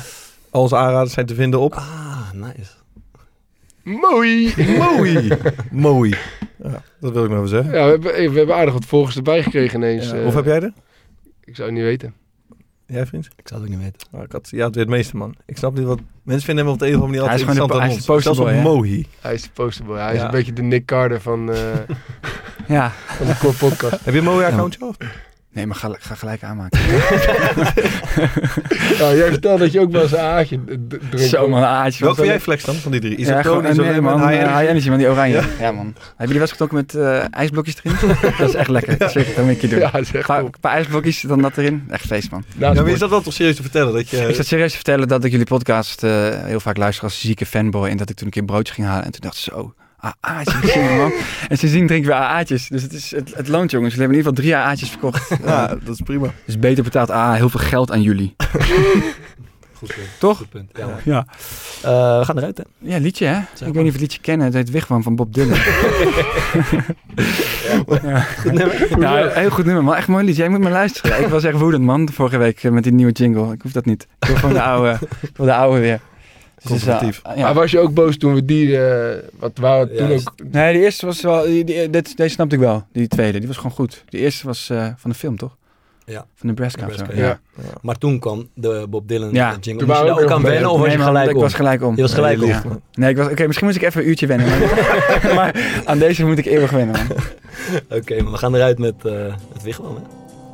al 0.50 0.62
onze 0.62 0.76
aanraders 0.76 1.12
zijn 1.12 1.26
te 1.26 1.34
vinden 1.34 1.60
op... 1.60 1.74
Ah, 1.74 2.30
nice. 2.32 2.70
Mooi! 3.82 4.54
Mooi! 4.78 5.28
Mooi. 5.70 6.14
Ja, 6.62 6.82
dat 7.00 7.12
wil 7.12 7.24
ik 7.24 7.28
nog 7.30 7.38
even 7.38 7.48
zeggen. 7.50 7.74
Ja, 7.74 7.84
we 7.84 7.90
hebben, 7.90 8.32
we 8.32 8.38
hebben 8.38 8.56
aardig 8.56 8.72
wat 8.74 8.84
volgers 8.84 9.16
erbij 9.16 9.42
gekregen 9.42 9.78
ineens. 9.78 10.10
Ja. 10.10 10.24
Of 10.24 10.34
heb 10.34 10.44
jij 10.44 10.60
er? 10.60 10.72
Ik 11.46 11.56
zou 11.56 11.68
het 11.68 11.76
niet 11.76 11.86
weten. 11.86 12.14
Jij 12.86 13.06
vriend? 13.06 13.26
Ik 13.36 13.48
zou 13.48 13.60
het 13.60 13.70
ook 13.70 13.76
niet 13.76 13.84
weten. 13.92 14.08
Nou, 14.12 14.24
ik 14.24 14.32
had, 14.32 14.48
ja, 14.50 14.64
het 14.64 14.74
weer 14.74 14.84
het 14.84 14.92
meeste 14.94 15.16
man. 15.16 15.34
Ik 15.46 15.56
snap 15.56 15.74
niet 15.74 15.84
wat... 15.86 16.00
Mensen 16.22 16.44
vinden 16.46 16.64
hem 16.64 16.72
op 16.74 16.78
de 16.78 16.86
een 16.86 16.94
of 16.96 17.02
andere 17.02 17.20
manier 17.20 17.30
Hij 17.30 17.38
altijd 17.40 17.58
is 17.58 17.66
gewoon 17.66 17.80
de- 17.80 17.84
interessant 17.86 18.24
hij 18.24 18.32
aan 18.32 18.38
ons. 18.38 18.54
Zelfs 18.54 18.66
op? 18.66 18.72
Mohi. 18.74 19.06
Hij 19.20 19.34
is 19.34 19.42
de 19.42 19.48
posterboy. 19.52 19.98
Hij 19.98 20.14
is 20.14 20.20
een 20.22 20.30
beetje 20.30 20.52
de 20.52 20.62
Nick 20.62 20.84
Carter 20.86 21.20
van, 21.20 21.52
eh, 21.52 21.58
Ja. 22.76 22.90
van 22.90 23.26
de 23.26 23.36
Core 23.38 23.56
Podcast. 23.56 24.04
Heb 24.04 24.14
je 24.14 24.18
een 24.20 24.24
Mohi 24.26 24.44
accountje 24.44 24.86
of? 24.86 24.96
Nee, 25.56 25.66
maar 25.66 25.76
ga, 25.76 25.96
ga 25.98 26.14
gelijk 26.14 26.42
aanmaken. 26.42 26.80
Ja, 28.98 29.14
jij 29.20 29.28
vertelde 29.28 29.58
dat 29.58 29.72
je 29.72 29.80
ook 29.80 29.92
wel 29.92 30.02
eens 30.02 30.12
een 30.12 30.18
aardje 30.18 30.60
drinkt. 30.88 31.30
Zo 31.30 31.48
man, 31.48 31.58
een 31.58 31.66
aardje. 31.66 32.04
Welke 32.04 32.16
vind 32.16 32.28
jij 32.28 32.40
flex 32.40 32.64
dan 32.64 32.74
van 32.74 32.90
die 32.90 33.00
drie? 33.00 33.18
Ja, 33.18 33.40
Isotonisch 33.40 33.70
gewoon, 33.70 33.90
nee, 33.90 34.00
man, 34.00 34.20
High 34.20 34.32
Energy? 34.32 34.58
high 34.58 34.70
energy, 34.70 34.88
man, 34.88 34.98
die 34.98 35.08
oranje. 35.08 35.34
Ja? 35.34 35.44
Ja, 35.60 35.72
man. 35.72 35.84
Hebben 35.84 36.14
jullie 36.16 36.32
wel 36.32 36.40
eens 36.40 36.50
getrokken 36.50 36.76
met 36.76 36.94
eh, 36.94 37.24
ijsblokjes 37.30 37.76
erin? 37.82 37.96
dat 38.38 38.48
is 38.48 38.54
echt 38.54 38.68
lekker. 38.68 39.10
Zeker, 39.10 39.34
dat 39.34 39.44
moet 39.44 39.54
ik 39.54 39.60
je 39.60 39.68
doen. 39.68 39.78
Ja, 39.78 39.90
dat 39.90 40.00
is 40.00 40.12
Een 40.12 40.22
paar, 40.26 40.44
paar 40.60 40.72
ijsblokjes, 40.72 41.20
dan 41.20 41.42
dat 41.42 41.56
erin. 41.56 41.84
Echt 41.88 42.06
feest, 42.06 42.30
man. 42.30 42.44
Ja, 42.48 42.66
maar 42.66 42.74
je 42.74 42.80
sport. 42.80 42.98
zat 42.98 43.10
wel 43.10 43.20
toch 43.20 43.32
serieus 43.32 43.56
te 43.56 43.62
vertellen 43.62 43.92
dat 43.92 44.08
je... 44.08 44.16
Ik 44.28 44.34
zat 44.34 44.46
serieus 44.46 44.70
te 44.70 44.76
vertellen 44.76 45.08
dat 45.08 45.24
ik 45.24 45.30
jullie 45.30 45.46
podcast 45.46 46.02
eh, 46.04 46.28
heel 46.44 46.60
vaak 46.60 46.76
luister 46.76 47.04
als 47.04 47.20
zieke 47.20 47.46
fanboy. 47.46 47.88
En 47.88 47.96
dat 47.96 48.10
ik 48.10 48.16
toen 48.16 48.26
een 48.26 48.32
keer 48.32 48.42
een 48.42 48.48
broodje 48.48 48.74
ging 48.74 48.86
halen. 48.86 49.04
En 49.04 49.10
toen 49.10 49.20
dacht 49.20 49.36
ik 49.36 49.52
zo, 49.52 49.74
AA'tjes, 50.20 50.74
man. 50.74 51.12
En 51.48 51.58
sindsdien 51.58 51.86
drinken 51.86 52.10
we 52.10 52.16
AA'tjes. 52.16 52.68
Dus 52.68 52.82
het, 52.82 52.92
is, 52.92 53.10
het, 53.10 53.34
het 53.34 53.48
loont, 53.48 53.70
jongens. 53.70 53.94
Jullie 53.94 54.08
hebben 54.08 54.18
in 54.18 54.24
ieder 54.24 54.32
geval 54.32 54.32
drie 54.32 54.56
AA'tjes 54.56 54.88
verkocht. 54.90 55.30
Ja, 55.46 55.66
dat 55.66 55.94
is 55.94 56.00
prima. 56.04 56.32
Dus 56.44 56.58
beter 56.58 56.84
betaalt 56.84 57.10
AA 57.10 57.32
heel 57.34 57.48
veel 57.48 57.60
geld 57.60 57.92
aan 57.92 58.02
jullie. 58.02 58.36
Goed 59.78 59.94
punt. 59.94 60.08
Toch? 60.18 60.38
Goed 60.38 60.50
punt. 60.50 60.70
Ja. 60.74 60.88
Ja. 61.04 61.26
Eh, 61.82 62.18
we 62.18 62.24
gaan 62.24 62.38
eruit, 62.38 62.56
hè? 62.56 62.62
Ja, 62.78 62.98
liedje, 62.98 63.26
hè? 63.26 63.40
Zeg 63.54 63.68
ik 63.68 63.74
weet 63.74 63.82
niet 63.82 63.86
of 63.86 63.92
het 63.92 64.00
liedje 64.00 64.20
kennen. 64.20 64.46
Het 64.46 64.54
heet 64.54 64.70
Wigwam 64.70 65.02
van 65.02 65.16
Bob 65.16 65.34
Dylan. 65.34 65.58
ja. 68.02 68.20
Goed 68.20 68.52
nummer. 68.52 69.00
Ja, 69.00 69.28
heel 69.28 69.50
goed 69.50 69.64
nummer, 69.64 69.84
man. 69.84 69.94
Echt 69.94 70.08
mooi 70.08 70.24
liedje. 70.24 70.42
Jij 70.42 70.50
moet 70.50 70.60
maar 70.60 70.72
luisteren. 70.72 71.20
Ik 71.22 71.28
was 71.28 71.44
echt 71.44 71.58
woedend, 71.58 71.84
man, 71.84 72.08
vorige 72.12 72.36
week 72.36 72.64
eh, 72.64 72.70
met 72.70 72.82
die 72.82 72.92
nieuwe 72.92 73.12
jingle. 73.12 73.52
Ik 73.52 73.62
hoef 73.62 73.72
dat 73.72 73.84
niet. 73.84 74.06
Ik 74.18 74.28
wil 74.28 74.36
gewoon 74.36 74.54
de 74.54 74.62
oude, 74.62 74.98
ik 75.20 75.36
wil 75.36 75.46
de 75.46 75.54
oude 75.54 75.80
weer. 75.80 76.00
Dus, 76.68 76.84
ja. 76.84 77.02
Maar 77.36 77.54
was 77.54 77.70
je 77.70 77.78
ook 77.78 77.94
boos 77.94 78.16
toen 78.16 78.34
we 78.34 78.44
die... 78.44 78.78
eh 78.86 79.22
wat 79.38 79.58
waren 79.58 79.88
Ja, 79.92 79.96
toen 79.96 80.12
ook... 80.12 80.32
Nee, 80.52 80.72
de 80.72 80.78
eerste 80.78 81.06
was 81.06 81.20
wel... 81.20 81.44
Die, 81.44 81.64
die- 81.64 81.90
dit, 81.90 82.16
deze 82.16 82.34
snapte 82.34 82.54
ik 82.54 82.60
wel. 82.60 82.84
Die 82.92 83.08
tweede, 83.08 83.38
die 83.38 83.46
was 83.48 83.56
gewoon 83.56 83.72
goed. 83.72 84.04
Die 84.08 84.20
eerste 84.20 84.46
was 84.46 84.70
eh, 84.70 84.86
van 84.96 85.10
de 85.10 85.16
film, 85.16 85.36
toch? 85.36 85.56
Ja. 86.04 86.26
Van 86.34 86.48
Nebraska 86.48 86.80
zo. 86.80 86.86
Nebraska, 86.86 87.14
Ja. 87.16 87.26
Ja. 87.56 87.62
Maar 87.82 87.98
toen 87.98 88.18
kwam 88.18 88.48
de 88.54 88.86
Bob 88.88 89.08
Dylan 89.08 89.32
Ja. 89.32 89.56
jingle. 89.60 89.62
Toen 89.62 89.72
Moest 89.74 89.80
je 89.80 89.86
waren 89.86 90.02
we 90.06 90.14
daar 90.14 90.22
ook 90.24 90.30
aan 90.30 90.42
wennen 90.42 90.70
of 90.70 90.80
was 90.80 90.92
je 90.92 90.98
gelijk 90.98 91.30
ik 91.30 91.36
was 91.36 91.54
gelijk 91.54 91.82
om. 91.82 91.96
Je 91.96 92.02
was 92.02 92.14
gelijk 92.14 92.38
Ja, 92.40 92.44
om. 92.64 92.70
Ja. 92.70 92.78
Nee, 92.94 93.10
ik 93.10 93.16
was, 93.16 93.26
oké, 93.30 93.46
misschien 93.46 93.66
moest 93.66 93.78
ik 93.78 93.84
even 93.84 94.00
een 94.02 94.08
uurtje 94.08 94.26
wennen. 94.26 94.48
Maar, 94.48 94.60
maar 95.34 95.82
aan 95.84 95.98
deze 95.98 96.24
moet 96.26 96.38
ik 96.38 96.46
eeuwig 96.46 96.70
wennen, 96.70 96.96
man. 97.08 97.16
Oké, 97.98 98.22
maar 98.22 98.32
we 98.32 98.38
gaan 98.38 98.54
eruit 98.54 98.78
met 98.78 98.94
eh 99.04 99.12
het 99.52 99.62
Wigwam, 99.62 99.94
hè? 99.94 100.00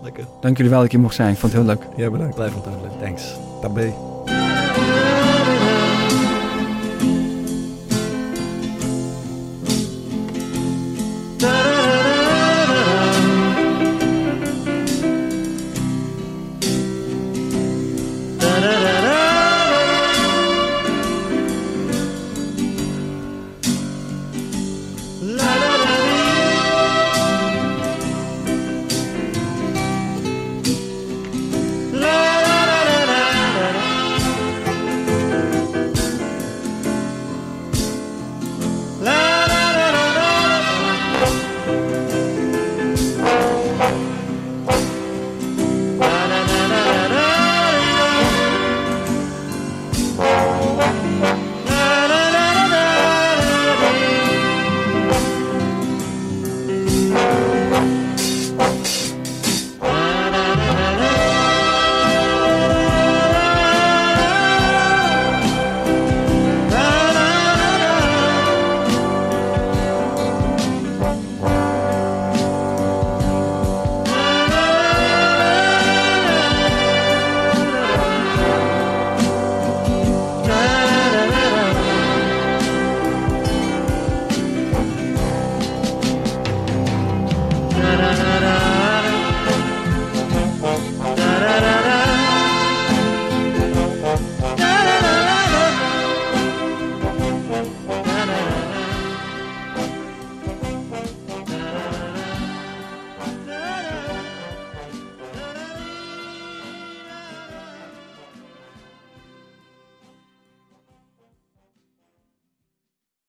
Lekker. 0.02 0.24
Dank 0.40 0.56
jullie 0.56 0.70
wel 0.70 0.78
dat 0.78 0.86
ik 0.88 0.92
hier 0.94 1.02
mocht 1.02 1.14
zijn. 1.14 1.32
Ik 1.32 1.38
vond 1.38 1.52
het 1.52 1.62
heel 1.62 1.70
leuk. 1.74 1.82
Jij 1.96 2.10
bedankt. 2.10 2.34
Blijf 2.34 2.54
onthouden. 2.54 2.90
Thanks. 3.00 3.22
Tabé. 3.60 3.92